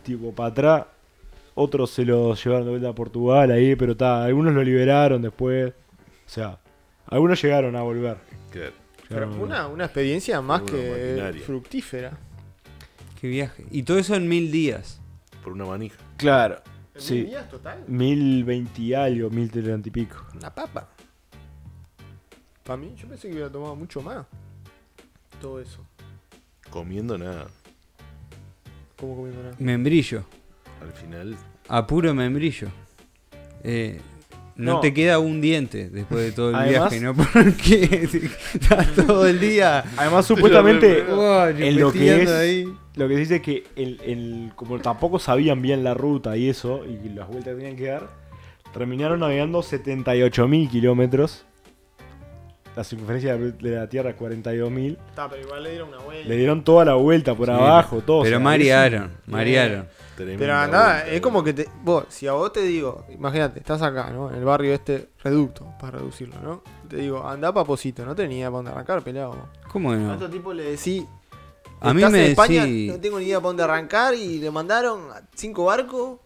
tipo 0.00 0.32
para 0.32 0.48
atrás. 0.48 0.86
Otros 1.54 1.90
se 1.90 2.04
lo 2.04 2.34
llevaron 2.34 2.64
de 2.64 2.70
vuelta 2.70 2.88
a 2.88 2.94
Portugal 2.94 3.50
ahí, 3.50 3.76
pero 3.76 3.92
está, 3.92 4.24
algunos 4.24 4.54
lo 4.54 4.62
liberaron 4.62 5.20
después. 5.20 5.70
O 5.70 6.28
sea, 6.28 6.58
algunos 7.06 7.42
llegaron 7.42 7.76
a 7.76 7.82
volver. 7.82 8.16
Claro. 8.50 8.72
Pero 9.08 9.30
fue 9.30 9.44
una, 9.44 9.66
una 9.68 9.84
experiencia 9.84 10.40
más 10.40 10.62
que 10.62 10.90
maquinaria. 10.90 11.42
fructífera. 11.42 12.18
Qué 13.20 13.28
viaje. 13.28 13.66
Y 13.70 13.82
todo 13.82 13.98
eso 13.98 14.14
en 14.14 14.26
mil 14.26 14.50
días. 14.50 15.00
Por 15.44 15.52
una 15.52 15.66
manija. 15.66 15.98
Claro, 16.16 16.62
¿En 16.94 17.00
sí. 17.00 17.14
mil 17.14 17.26
días 17.26 17.50
total? 17.50 17.84
Mil 17.86 18.44
veinte 18.44 18.80
y 18.80 18.94
algo, 18.94 19.28
mil 19.28 19.50
treinta 19.50 19.86
y 19.88 19.92
pico. 19.92 20.16
Una 20.34 20.54
papa. 20.54 20.88
Para 22.64 22.76
mí, 22.78 22.94
yo 22.96 23.08
pensé 23.08 23.28
que 23.28 23.34
hubiera 23.34 23.50
tomado 23.50 23.76
mucho 23.76 24.00
más. 24.00 24.24
Todo 25.40 25.60
eso. 25.60 25.84
Comiendo 26.70 27.18
nada. 27.18 27.48
¿Cómo 29.02 29.16
comiendo 29.16 29.42
nada? 29.42 29.56
Membrillo. 29.58 30.24
Al 30.80 30.92
final. 30.92 31.36
A 31.68 31.86
puro 31.86 32.14
membrillo. 32.14 32.68
Eh, 33.64 34.00
no, 34.54 34.74
No. 34.74 34.80
te 34.80 34.94
queda 34.94 35.18
un 35.18 35.40
diente 35.40 35.90
después 35.90 36.22
de 36.24 36.30
todo 36.32 36.50
el 36.50 36.54
Además- 36.54 36.90
viaje, 36.90 37.04
¿no? 37.04 37.14
Porque 37.32 38.08
estás 38.54 38.94
todo 38.94 39.26
el 39.26 39.40
día. 39.40 39.82
Además, 39.96 40.24
supuestamente, 40.24 41.02
Wow, 41.08 41.46
en 41.48 41.80
lo 41.80 41.92
que 41.92 42.22
es- 42.22 42.30
ahí. 42.30 42.64
Lo 42.94 43.08
que 43.08 43.14
se 43.14 43.20
dice 43.20 43.36
es 43.36 43.42
que 43.42 43.64
el, 43.74 44.00
el- 44.04 44.52
como 44.54 44.78
tampoco 44.78 45.18
sabían 45.18 45.62
bien 45.62 45.82
la 45.82 45.94
ruta 45.94 46.36
y 46.36 46.48
eso, 46.48 46.84
y 46.86 47.08
las 47.08 47.26
vueltas 47.26 47.54
que 47.54 47.60
tenían 47.60 47.76
que 47.76 47.86
dar, 47.86 48.08
terminaron 48.72 49.18
navegando 49.20 49.62
78.000 49.62 50.68
kilómetros. 50.70 51.44
La 52.74 52.84
circunferencia 52.84 53.36
de 53.36 53.70
la 53.70 53.86
Tierra 53.86 54.10
es 54.10 54.16
42.000. 54.16 54.96
Está, 55.10 55.28
pero 55.28 55.42
igual 55.42 55.62
le 55.62 55.70
dieron 55.72 55.88
una 55.88 55.98
vuelta. 55.98 56.26
Le 56.28 56.36
dieron 56.36 56.64
toda 56.64 56.84
la 56.86 56.94
vuelta 56.94 57.34
por 57.34 57.46
Sí, 57.48 57.52
abajo, 57.52 58.00
todo. 58.00 58.22
Pero 58.22 58.36
o 58.36 58.38
sea, 58.38 58.44
marearon, 58.44 59.10
marearon. 59.26 59.86
Pero 60.16 60.28
tremenda 60.30 60.66
nada, 60.68 60.92
vuelta. 60.94 61.08
es 61.10 61.20
como 61.20 61.44
que 61.44 61.52
te. 61.52 61.68
Vos, 61.82 62.04
si 62.08 62.26
a 62.26 62.32
vos 62.32 62.50
te 62.52 62.62
digo, 62.62 63.04
imagínate, 63.10 63.58
estás 63.58 63.82
acá, 63.82 64.10
¿no? 64.10 64.30
En 64.30 64.36
el 64.36 64.44
barrio 64.44 64.72
este 64.72 65.08
reducto, 65.22 65.66
para 65.78 65.98
reducirlo, 65.98 66.36
¿no? 66.42 66.62
Te 66.88 66.96
digo, 66.96 67.26
anda 67.28 67.52
pa' 67.52 67.64
Posito, 67.64 68.06
no 68.06 68.14
tenía 68.14 68.46
para 68.46 68.56
dónde 68.56 68.70
arrancar, 68.70 69.02
pelado. 69.02 69.48
¿Cómo 69.70 69.90
que 69.90 69.96
A 69.96 69.98
no? 69.98 70.12
otro 70.14 70.30
tipo 70.30 70.54
le 70.54 70.64
decís. 70.64 71.04
A 71.80 71.92
mí 71.92 72.00
"Estás 72.00 72.12
me 72.12 72.24
en 72.24 72.30
España, 72.30 72.66
no 72.66 73.00
tengo 73.00 73.18
ni 73.18 73.24
idea 73.26 73.38
para 73.38 73.48
dónde 73.48 73.62
arrancar 73.64 74.14
y 74.14 74.38
le 74.38 74.50
mandaron 74.50 75.08
cinco 75.34 75.64
barcos. 75.66 76.20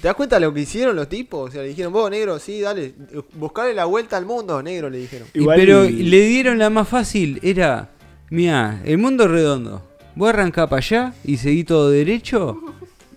¿Te 0.00 0.08
das 0.08 0.14
cuenta 0.16 0.36
de 0.36 0.40
lo 0.46 0.54
que 0.54 0.60
hicieron 0.60 0.96
los 0.96 1.08
tipos? 1.08 1.48
O 1.50 1.52
sea, 1.52 1.62
le 1.62 1.68
dijeron, 1.68 1.92
vos, 1.92 2.10
negro, 2.10 2.38
sí, 2.38 2.60
dale, 2.60 2.94
buscarle 3.34 3.74
la 3.74 3.84
vuelta 3.84 4.16
al 4.16 4.24
mundo, 4.26 4.62
negro, 4.62 4.88
le 4.88 4.98
dijeron. 4.98 5.28
Y 5.34 5.40
Igual- 5.40 5.58
pero 5.58 5.82
le 5.84 6.20
dieron 6.26 6.58
la 6.58 6.70
más 6.70 6.88
fácil, 6.88 7.38
era, 7.42 7.90
mira, 8.30 8.80
el 8.84 8.98
mundo 8.98 9.24
es 9.24 9.30
redondo. 9.30 9.82
Vos 10.14 10.30
arrancás 10.30 10.68
para 10.68 10.78
allá 10.78 11.14
y 11.24 11.36
seguí 11.36 11.64
todo 11.64 11.90
derecho 11.90 12.58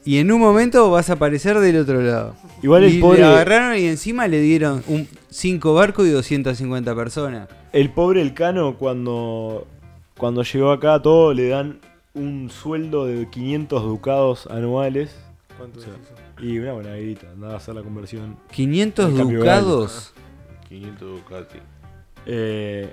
y 0.06 0.18
en 0.18 0.32
un 0.32 0.40
momento 0.42 0.92
vas 0.92 1.10
a 1.10 1.14
aparecer 1.14 1.60
del 1.60 1.78
otro 1.78 2.02
lado. 2.02 2.36
Igual 2.62 2.84
el 2.84 2.96
y 2.96 3.00
pobre- 3.00 3.20
le 3.20 3.26
agarraron 3.26 3.78
y 3.78 3.86
encima 3.88 4.28
le 4.28 4.40
dieron 4.42 4.84
un, 4.88 5.08
cinco 5.30 5.74
barcos 5.74 6.06
y 6.08 6.12
250 6.12 6.94
personas. 6.96 7.48
El 7.72 7.90
pobre 7.92 8.22
Elcano, 8.22 8.78
cuando, 8.78 9.66
cuando 10.18 10.44
llegó 10.44 10.72
acá, 10.72 11.02
todo 11.02 11.34
le 11.34 11.48
dan 11.48 11.80
un 12.14 12.50
sueldo 12.52 13.06
de 13.06 13.28
500 13.30 13.84
ducados 13.84 14.48
anuales 14.48 15.16
¿Cuánto 15.58 15.80
es 15.80 15.86
eso? 15.86 15.94
Y 16.40 16.58
una 16.60 16.74
buena 16.74 16.96
guita. 16.96 17.30
Andaba 17.32 17.54
a 17.54 17.58
hacer 17.58 17.76
la 17.76 17.82
conversión. 17.84 18.38
500 18.52 19.10
En 19.10 19.18
cambio, 19.18 19.40
ducados. 19.40 20.14
500 20.68 21.10
Ducati. 21.20 21.60
Eh, 22.26 22.90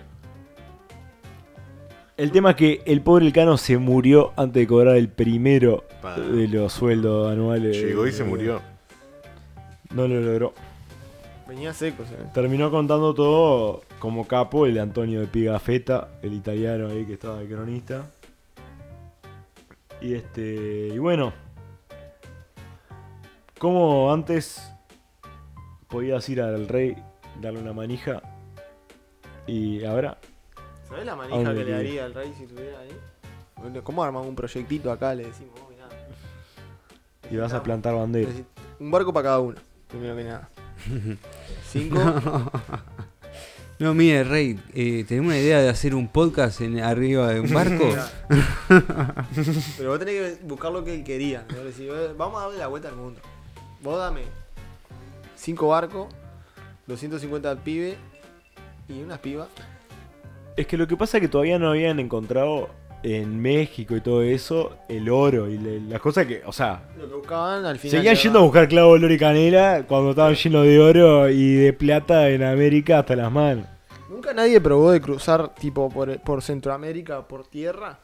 el 2.17 2.33
tema 2.33 2.51
es 2.51 2.57
que 2.57 2.83
el 2.85 3.01
pobre 3.01 3.27
Elcano 3.27 3.57
se 3.57 3.79
murió 3.79 4.33
antes 4.37 4.61
de 4.61 4.67
cobrar 4.67 4.97
el 4.97 5.09
primero 5.09 5.85
Pa. 6.03 6.19
de 6.19 6.49
los 6.49 6.73
sueldos 6.73 7.33
anuales. 7.33 7.77
Llegó 7.77 8.07
y 8.07 8.12
se 8.12 8.25
murió. 8.25 8.61
No 9.95 10.07
lo 10.07 10.21
logró. 10.21 10.53
Venía 11.49 11.73
seco, 11.73 12.05
¿sabes? 12.05 12.33
Terminó 12.33 12.71
contando 12.71 13.15
todo 13.15 13.83
como 13.99 14.27
capo 14.29 14.67
el 14.67 14.75
de 14.75 14.81
Antonio 14.81 15.21
de 15.21 15.27
Pigafetta, 15.27 16.09
el 16.23 16.35
italiano 16.35 16.89
ahí 16.89 17.05
que 17.07 17.15
estaba 17.15 17.39
de 17.39 17.49
cronista. 17.49 18.05
Y 20.01 20.15
este. 20.15 20.91
Y 20.95 20.99
bueno. 20.99 21.33
Como 23.61 24.11
antes 24.11 24.62
podías 25.89 26.27
ir 26.31 26.41
al 26.41 26.66
rey, 26.66 26.97
darle 27.43 27.61
una 27.61 27.74
manija. 27.74 28.23
Y 29.47 29.85
ahora. 29.85 30.16
¿Sabés 30.89 31.05
la 31.05 31.12
¿A 31.12 31.16
manija 31.16 31.53
que 31.55 31.65
le 31.65 31.70
daría 31.73 32.05
al 32.07 32.15
rey 32.15 32.32
si 32.37 32.45
estuviera 32.45 32.81
ahí? 32.81 32.91
Bueno, 33.59 33.85
¿Cómo 33.85 34.03
armamos 34.03 34.27
un 34.28 34.35
proyectito 34.35 34.91
acá? 34.91 35.15
Le 35.15 35.27
decimos, 35.27 35.61
vos, 35.61 35.69
mirá. 35.69 35.87
Y 37.31 37.37
vas 37.37 37.53
a 37.53 37.62
plantar 37.62 37.95
bandera. 37.95 38.31
Necesi- 38.31 38.45
Un 38.78 38.91
barco 38.91 39.12
para 39.12 39.24
cada 39.24 39.41
uno, 39.41 39.59
primero 39.89 40.16
que 40.16 40.24
nada. 40.24 40.49
Cinco. 41.70 41.99
No, 43.78 43.93
mire, 43.95 44.24
Rey, 44.24 44.59
eh, 44.74 45.05
tenemos 45.07 45.28
una 45.28 45.39
idea 45.39 45.61
de 45.61 45.69
hacer 45.69 45.95
un 45.95 46.09
podcast 46.09 46.62
en, 46.62 46.81
arriba 46.81 47.28
de 47.28 47.41
un 47.41 47.53
barco. 47.53 47.85
Pero 49.77 49.91
vos 49.91 49.99
tenés 49.99 50.15
que 50.39 50.39
buscar 50.47 50.73
lo 50.73 50.82
que 50.82 50.95
él 50.95 51.05
quería. 51.05 51.45
¿no? 51.55 51.62
Decir, 51.65 51.91
"Eh, 51.93 52.15
vamos 52.16 52.41
a 52.41 52.45
darle 52.47 52.59
la 52.59 52.66
vuelta 52.69 52.89
al 52.89 52.97
mundo. 52.97 53.20
Vos 53.82 53.98
dame 53.98 54.23
cinco 55.36 55.69
barcos, 55.69 56.09
250 56.86 57.51
al 57.51 57.59
pibe 57.59 57.97
y 58.89 59.02
unas 59.02 59.19
pibas. 59.20 59.48
Es 60.57 60.66
que 60.66 60.77
lo 60.77 60.86
que 60.86 60.97
pasa 60.97 61.16
es 61.16 61.23
que 61.23 61.28
todavía 61.28 61.59
no 61.59 61.70
habían 61.70 61.98
encontrado 62.01 62.69
en 63.02 63.40
México 63.40 63.97
y 63.97 64.02
todo 64.02 64.20
eso 64.23 64.77
el 64.89 65.09
oro 65.09 65.48
y 65.48 65.57
le- 65.57 65.81
las 65.81 66.01
cosas 66.01 66.27
que. 66.27 66.43
O 66.44 66.52
sea, 66.52 66.82
Lo 66.98 67.09
que 67.09 67.15
buscaban 67.15 67.65
al 67.65 67.78
final. 67.78 67.97
Seguían 67.98 68.16
yendo 68.16 68.40
a 68.40 68.43
buscar 68.43 68.69
clavo, 68.69 68.90
olor 68.90 69.11
y 69.12 69.19
canela 69.19 69.85
cuando 69.89 70.11
estaban 70.11 70.35
llenos 70.35 70.65
de 70.65 70.78
oro 70.78 71.31
y 71.31 71.55
de 71.55 71.73
plata 71.73 72.28
en 72.28 72.43
América 72.43 72.98
hasta 72.98 73.16
las 73.16 73.32
manos. 73.32 73.65
Nunca 74.11 74.35
nadie 74.35 74.61
probó 74.61 74.90
de 74.90 75.01
cruzar 75.01 75.55
tipo 75.55 75.89
por, 75.89 76.20
por 76.20 76.43
Centroamérica 76.43 77.27
por 77.27 77.47
tierra. 77.47 78.01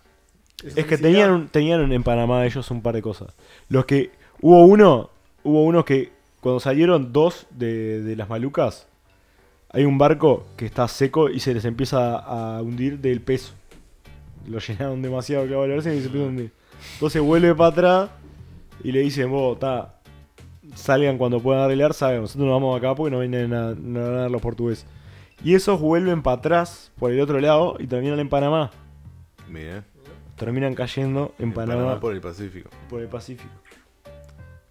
Eso 0.64 0.80
Es 0.80 0.86
que 0.86 0.96
tenían, 0.96 1.30
un- 1.32 1.48
tenían 1.48 1.92
en 1.92 2.02
Panamá 2.02 2.46
ellos 2.46 2.70
un 2.70 2.80
par 2.80 2.94
de 2.94 3.02
cosas. 3.02 3.34
Los 3.68 3.84
que. 3.84 4.12
Hubo 4.40 4.62
uno. 4.64 5.10
Hubo 5.46 5.64
uno 5.64 5.84
que. 5.84 6.12
Cuando 6.40 6.60
salieron 6.60 7.12
dos 7.12 7.46
de, 7.50 8.02
de 8.02 8.16
las 8.16 8.28
malucas. 8.28 8.86
Hay 9.70 9.84
un 9.84 9.98
barco 9.98 10.46
que 10.56 10.66
está 10.66 10.86
seco 10.86 11.28
y 11.28 11.40
se 11.40 11.52
les 11.52 11.64
empieza 11.64 12.16
a, 12.18 12.58
a 12.58 12.62
hundir 12.62 12.98
del 13.00 13.20
peso. 13.20 13.52
Lo 14.46 14.58
llenaron 14.58 15.02
demasiado 15.02 15.42
olor 15.42 15.78
y 15.78 15.82
se 15.82 15.96
empieza 15.96 16.24
a 16.24 16.28
hundir. 16.28 16.52
Entonces 16.94 17.20
vuelve 17.20 17.54
para 17.54 17.70
atrás 17.70 18.10
y 18.84 18.92
le 18.92 19.00
dicen, 19.00 19.30
vos, 19.30 19.58
ta, 19.58 19.96
salgan 20.74 21.18
cuando 21.18 21.40
puedan 21.40 21.62
arreglar, 21.62 21.94
salgan. 21.94 22.22
Nosotros 22.22 22.46
nos 22.46 22.54
vamos 22.54 22.78
acá 22.78 22.94
porque 22.94 23.10
no 23.10 23.20
vienen 23.20 23.52
a, 23.54 23.74
no 23.74 24.00
van 24.00 24.14
a 24.14 24.20
dar 24.22 24.30
los 24.30 24.40
portugueses. 24.40 24.86
Y 25.44 25.54
esos 25.54 25.80
vuelven 25.80 26.22
para 26.22 26.38
atrás 26.38 26.92
por 26.98 27.10
el 27.12 27.20
otro 27.20 27.40
lado 27.40 27.76
y 27.78 27.86
terminan 27.86 28.18
en 28.20 28.28
Panamá. 28.28 28.70
Mira. 29.48 29.84
Terminan 30.36 30.74
cayendo 30.74 31.34
en, 31.38 31.48
En 31.48 31.54
Panamá, 31.54 31.74
Panamá 31.74 31.92
por... 31.94 32.00
por 32.00 32.14
el 32.14 32.20
Pacífico. 32.20 32.70
el 32.92 33.08
Pacífico. 33.08 33.50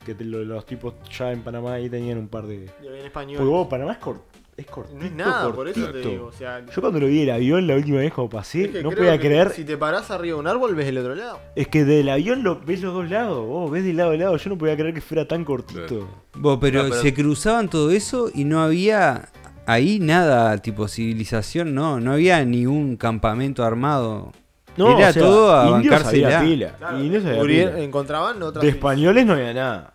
Que 0.06 0.14
te- 0.16 0.24
los 0.24 0.66
tipos 0.66 0.94
ya 1.18 1.32
en 1.32 1.42
Panamá 1.42 1.74
ahí 1.74 1.90
tenían 1.90 2.18
un 2.20 2.28
par 2.28 2.46
de. 2.46 2.70
Y 2.84 2.88
había 2.88 3.00
en 3.00 3.06
español. 3.08 3.38
Porque 3.38 3.50
vos, 3.50 3.68
Panamá 3.68 3.94
es, 3.94 3.98
cort... 3.98 4.22
es 4.56 4.66
cortito. 4.68 5.00
no 5.00 5.06
es 5.06 5.12
nada, 5.14 5.52
por 5.52 5.68
eso 5.68 5.88
te 5.90 5.98
digo. 6.00 6.28
O 6.28 6.32
sea, 6.32 6.64
Yo 6.66 6.82
cuando 6.82 7.00
lo 7.00 7.08
vi 7.08 7.22
el 7.24 7.32
avión 7.32 7.66
la 7.68 7.76
última 7.76 7.98
vez 8.00 8.14
como 8.14 8.30
pasé, 8.30 8.66
es 8.66 8.70
que 8.70 8.84
no 8.84 8.92
podía 8.92 9.20
creer. 9.20 9.50
Si 9.52 9.64
te 9.66 9.78
parás 9.78 10.12
arriba 10.12 10.36
de 10.36 10.40
un 10.42 10.48
árbol, 10.48 10.76
ves 10.76 10.88
el 10.88 10.98
otro 11.00 11.16
lado. 11.16 11.40
Es 11.56 11.68
que 11.68 11.84
del 11.86 12.08
avión 12.10 12.44
lo 12.44 12.60
ves 12.62 12.82
los 12.82 12.94
dos 12.94 13.10
lados, 13.10 13.46
vos 13.48 13.72
ves 13.72 13.84
de 13.84 13.94
lado 13.94 14.12
a 14.12 14.16
lado. 14.18 14.38
Yo 14.38 14.50
no 14.52 14.58
podía 14.58 14.76
creer 14.78 14.94
que 14.94 15.02
fuera 15.02 15.28
tan 15.28 15.44
cortito. 15.44 16.08
Vos, 16.36 16.58
pero, 16.62 16.84
No, 16.84 16.90
pero- 16.90 17.02
se 17.02 17.14
cruzaban 17.14 17.68
todo 17.68 17.90
eso 17.92 18.30
y 18.34 18.44
no 18.46 18.62
había 18.62 19.30
ahí 19.66 20.00
nada 20.00 20.56
tipo 20.60 20.88
civilización, 20.88 21.74
no, 21.74 22.00
no 22.00 22.14
había 22.14 22.46
ni 22.46 22.68
un 22.68 22.96
campamento 22.98 23.64
armado. 23.64 24.32
Era 24.78 25.14
todo 25.14 25.56
a 25.58 25.70
indios 25.78 25.94
bancársela. 25.94 26.40
había 26.40 26.42
pila. 26.42 26.76
Descubrir- 26.92 27.70
pila. 27.70 27.80
encontraban 27.80 28.44
otras 28.44 28.62
De 28.62 28.70
españoles 28.70 29.26
no 29.26 29.32
había 29.34 29.54
nada. 29.54 29.94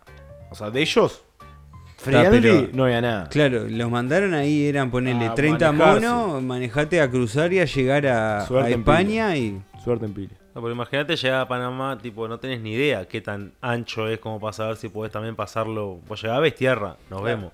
O 0.51 0.55
sea, 0.55 0.69
de 0.69 0.81
ellos. 0.81 1.23
Friendly 1.97 2.41
pero- 2.41 2.69
no 2.73 2.83
había 2.85 3.01
nada. 3.01 3.29
Claro, 3.29 3.67
los 3.69 3.89
mandaron 3.91 4.33
ahí, 4.33 4.65
eran 4.67 4.89
ponerle 4.91 5.27
A 5.27 5.35
30 5.35 5.71
manejarse. 5.71 6.07
monos, 6.09 6.43
manejate 6.43 6.99
a 7.01 7.09
cruzar 7.09 7.53
y 7.53 7.59
a 7.59 7.65
llegar 7.65 8.07
a, 8.07 8.45
Suerte 8.47 8.71
a 8.71 8.73
en 8.73 8.79
España 8.79 9.37
y... 9.37 9.61
Suerte 9.83 10.05
en 10.05 10.13
pila. 10.13 10.31
No, 10.55 10.61
pero 10.61 10.71
imagínate 10.73 11.15
llegar 11.15 11.41
a 11.41 11.47
Panamá, 11.47 11.97
tipo, 11.99 12.27
no 12.27 12.39
tenés 12.39 12.59
ni 12.61 12.73
idea 12.73 13.07
qué 13.07 13.21
tan 13.21 13.53
ancho 13.61 14.07
es 14.07 14.19
como 14.19 14.39
para 14.39 14.51
saber 14.53 14.75
si 14.77 14.89
podés 14.89 15.11
también 15.11 15.35
pasarlo. 15.35 15.99
Vos 16.07 16.21
llegás, 16.21 16.41
ves 16.41 16.55
tierra, 16.55 16.97
nos 17.09 17.21
vemos. 17.23 17.51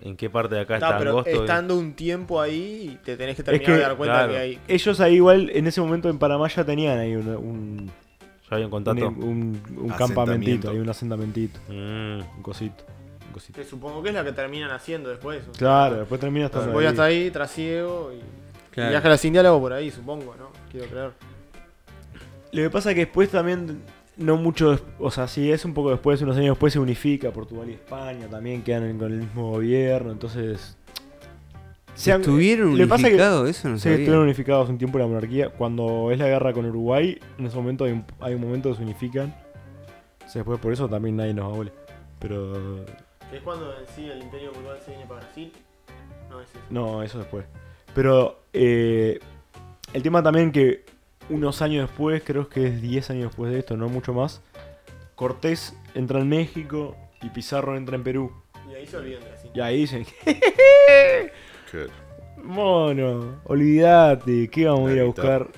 ¿En 0.00 0.16
qué 0.16 0.30
parte 0.30 0.54
de 0.54 0.62
acá 0.62 0.74
Está, 0.74 0.86
está 0.86 0.98
pero 0.98 1.10
angosto? 1.10 1.30
estando 1.30 1.76
un 1.78 1.92
tiempo 1.94 2.40
ahí, 2.40 2.98
te 3.04 3.16
tenés 3.16 3.36
que 3.36 3.42
terminar 3.42 3.66
que- 3.66 3.72
de 3.72 3.80
dar 3.80 3.96
cuenta 3.96 4.14
claro. 4.16 4.32
que 4.32 4.38
hay. 4.38 4.58
Ellos 4.68 5.00
ahí 5.00 5.14
igual, 5.16 5.50
en 5.52 5.66
ese 5.66 5.80
momento 5.80 6.08
en 6.08 6.18
Panamá 6.18 6.48
ya 6.48 6.64
tenían 6.64 6.98
ahí 6.98 7.14
un, 7.16 7.90
Ya 8.52 8.56
había 8.56 8.66
un 8.66 8.70
contacto. 8.70 9.08
un, 9.08 9.14
un- 9.24 9.28
un 9.30 9.92
Asentamiento. 9.92 9.96
campamentito, 9.96 10.70
ahí 10.70 10.78
un 10.78 10.88
asentamentito, 10.90 11.58
Mm. 11.70 12.20
un 12.36 12.42
cosito. 12.42 12.84
un 13.26 13.32
cosito. 13.32 13.58
Que 13.58 13.66
supongo 13.66 14.02
que 14.02 14.10
es 14.10 14.14
la 14.14 14.22
que 14.24 14.32
terminan 14.32 14.70
haciendo 14.70 15.08
después. 15.08 15.40
o 15.40 15.44
sea, 15.44 15.52
Claro, 15.58 15.96
después 16.00 16.20
termina 16.20 16.46
estando 16.46 16.70
Voy 16.72 16.84
ahí. 16.84 16.90
hasta 16.90 17.04
ahí, 17.04 17.30
trasiego 17.30 18.12
y. 18.12 18.20
Claro. 18.70 18.90
Viaje 18.90 19.06
a 19.06 19.10
las 19.10 19.24
Indias 19.24 19.42
lo 19.42 19.48
hago 19.50 19.60
por 19.60 19.72
ahí, 19.72 19.90
supongo, 19.90 20.34
¿no? 20.38 20.50
Quiero 20.70 20.86
creer. 20.86 21.10
Lo 22.52 22.62
que 22.62 22.70
pasa 22.70 22.90
es 22.90 22.94
que 22.94 23.00
después 23.06 23.30
también, 23.30 23.80
no 24.18 24.36
mucho, 24.36 24.78
o 24.98 25.10
sea, 25.10 25.26
si 25.28 25.50
es 25.50 25.64
un 25.64 25.72
poco 25.72 25.90
después, 25.90 26.20
unos 26.20 26.36
años 26.36 26.50
después 26.50 26.74
se 26.74 26.78
unifica 26.78 27.30
Portugal 27.30 27.70
y 27.70 27.72
España, 27.72 28.26
también 28.28 28.62
quedan 28.62 28.98
con 28.98 29.10
el 29.12 29.20
mismo 29.20 29.50
gobierno, 29.52 30.12
entonces... 30.12 30.76
se 31.94 32.12
han- 32.12 32.20
¿Estuvieron 32.20 32.72
es 32.80 32.86
que- 32.88 32.94
unificados? 32.94 33.48
Eso 33.48 33.68
no 33.68 33.76
Sí, 33.76 33.82
sabía. 33.84 33.98
estuvieron 33.98 34.24
unificados 34.24 34.68
un 34.68 34.78
tiempo 34.78 34.98
la 34.98 35.06
monarquía. 35.06 35.50
Cuando 35.50 36.10
es 36.10 36.18
la 36.18 36.26
guerra 36.26 36.52
con 36.52 36.66
Uruguay, 36.66 37.18
en 37.38 37.46
ese 37.46 37.56
momento 37.56 37.84
hay 37.84 37.92
un, 37.92 38.04
hay 38.20 38.34
un 38.34 38.40
momento 38.40 38.70
que 38.70 38.76
se 38.76 38.82
unifican. 38.82 39.34
O 40.24 40.28
sea, 40.28 40.40
después 40.40 40.58
por 40.60 40.72
eso 40.72 40.88
también 40.88 41.16
nadie 41.16 41.34
nos 41.34 41.44
abole. 41.52 41.72
Pero 42.18 42.84
es 43.32 43.40
cuando 43.44 43.70
en 43.78 43.86
sí 43.94 44.08
el 44.08 44.22
Imperio 44.22 44.52
Mundial 44.52 44.78
se 44.84 44.90
viene 44.92 45.06
para 45.06 45.20
Brasil. 45.20 45.52
No 46.30 46.40
es 46.40 46.48
eso. 46.50 46.58
no, 46.70 47.02
eso 47.02 47.18
después. 47.18 47.44
Pero 47.94 48.40
eh, 48.54 49.18
el 49.92 50.02
tema 50.02 50.22
también 50.22 50.50
que 50.52 50.84
unos 51.28 51.60
años 51.62 51.88
después, 51.88 52.22
creo 52.24 52.48
que 52.48 52.66
es 52.68 52.80
10 52.82 53.10
años 53.10 53.24
después 53.28 53.52
de 53.52 53.58
esto, 53.58 53.76
no 53.76 53.88
mucho 53.88 54.14
más, 54.14 54.40
Cortés 55.14 55.76
entra 55.94 56.20
en 56.20 56.28
México 56.28 56.96
y 57.20 57.28
Pizarro 57.28 57.76
entra 57.76 57.96
en 57.96 58.02
Perú. 58.02 58.32
Y 58.70 58.74
ahí 58.74 58.86
se 58.86 58.96
olvidan 58.96 59.22
de 59.24 59.30
las 59.30 59.44
Y 59.54 59.60
ahí 59.60 59.76
dicen, 59.80 60.06
Claro. 61.72 61.90
mono, 62.44 63.40
olvídate, 63.44 64.48
¿qué 64.48 64.66
vamos 64.66 64.90
a 64.90 64.92
ir 64.94 65.00
a 65.00 65.04
buscar? 65.04 65.48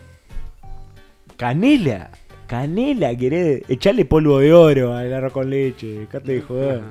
Canela, 1.37 2.11
canela, 2.47 3.15
querés, 3.17 3.63
echarle 3.69 4.05
polvo 4.05 4.39
de 4.39 4.53
oro 4.53 4.95
al 4.95 5.13
arroz 5.13 5.33
con 5.33 5.51
leche, 5.51 5.87
dejate 6.01 6.33
de 6.33 6.41
joder. 6.43 6.83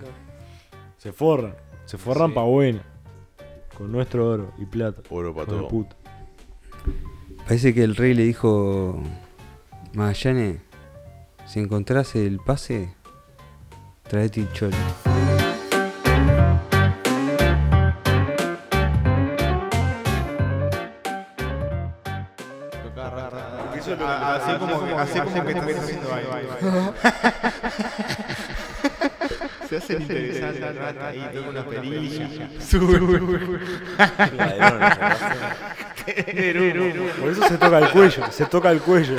Se 0.98 1.12
forran, 1.14 1.56
se 1.86 1.98
forran 1.98 2.30
Sí. 2.30 2.36
pa' 2.36 2.44
buena. 2.44 2.82
Con 3.78 3.91
nuestro 3.91 4.30
oro 4.30 4.52
y 4.58 4.66
plata. 4.66 5.02
Oro 5.10 5.34
para 5.34 5.48
todo. 5.48 5.68
puta. 5.70 5.95
Parece 7.48 7.74
que 7.74 7.84
el 7.84 7.95
rey 7.95 8.14
le 8.14 8.24
dijo, 8.24 9.02
Magallanes, 9.94 10.60
si 11.45 11.60
encontrás 11.60 12.16
el 12.16 12.40
pase, 12.40 12.94
traete 14.08 14.41
el 14.41 14.52
cholo. 14.54 14.76
Así 24.34 24.52
como 24.58 24.86
que, 24.86 24.94
así 24.94 25.20
como 25.20 25.46
que 25.46 25.52
estás 25.52 25.78
haciendo 25.78 26.14
ahí. 26.14 26.26
Se 29.70 29.78
hace 29.78 29.94
interesante 29.94 30.64
al 30.66 30.76
rato 30.76 31.06
ahí, 31.06 31.30
toca 31.34 31.50
una 31.50 31.66
perilla. 31.66 32.30
Por 37.20 37.30
eso 37.30 37.48
se 37.48 37.58
toca 37.58 37.78
el 37.80 37.90
cuello, 37.90 38.32
se 38.32 38.46
toca 38.46 38.72
el 38.72 38.82
cuello. 38.82 39.16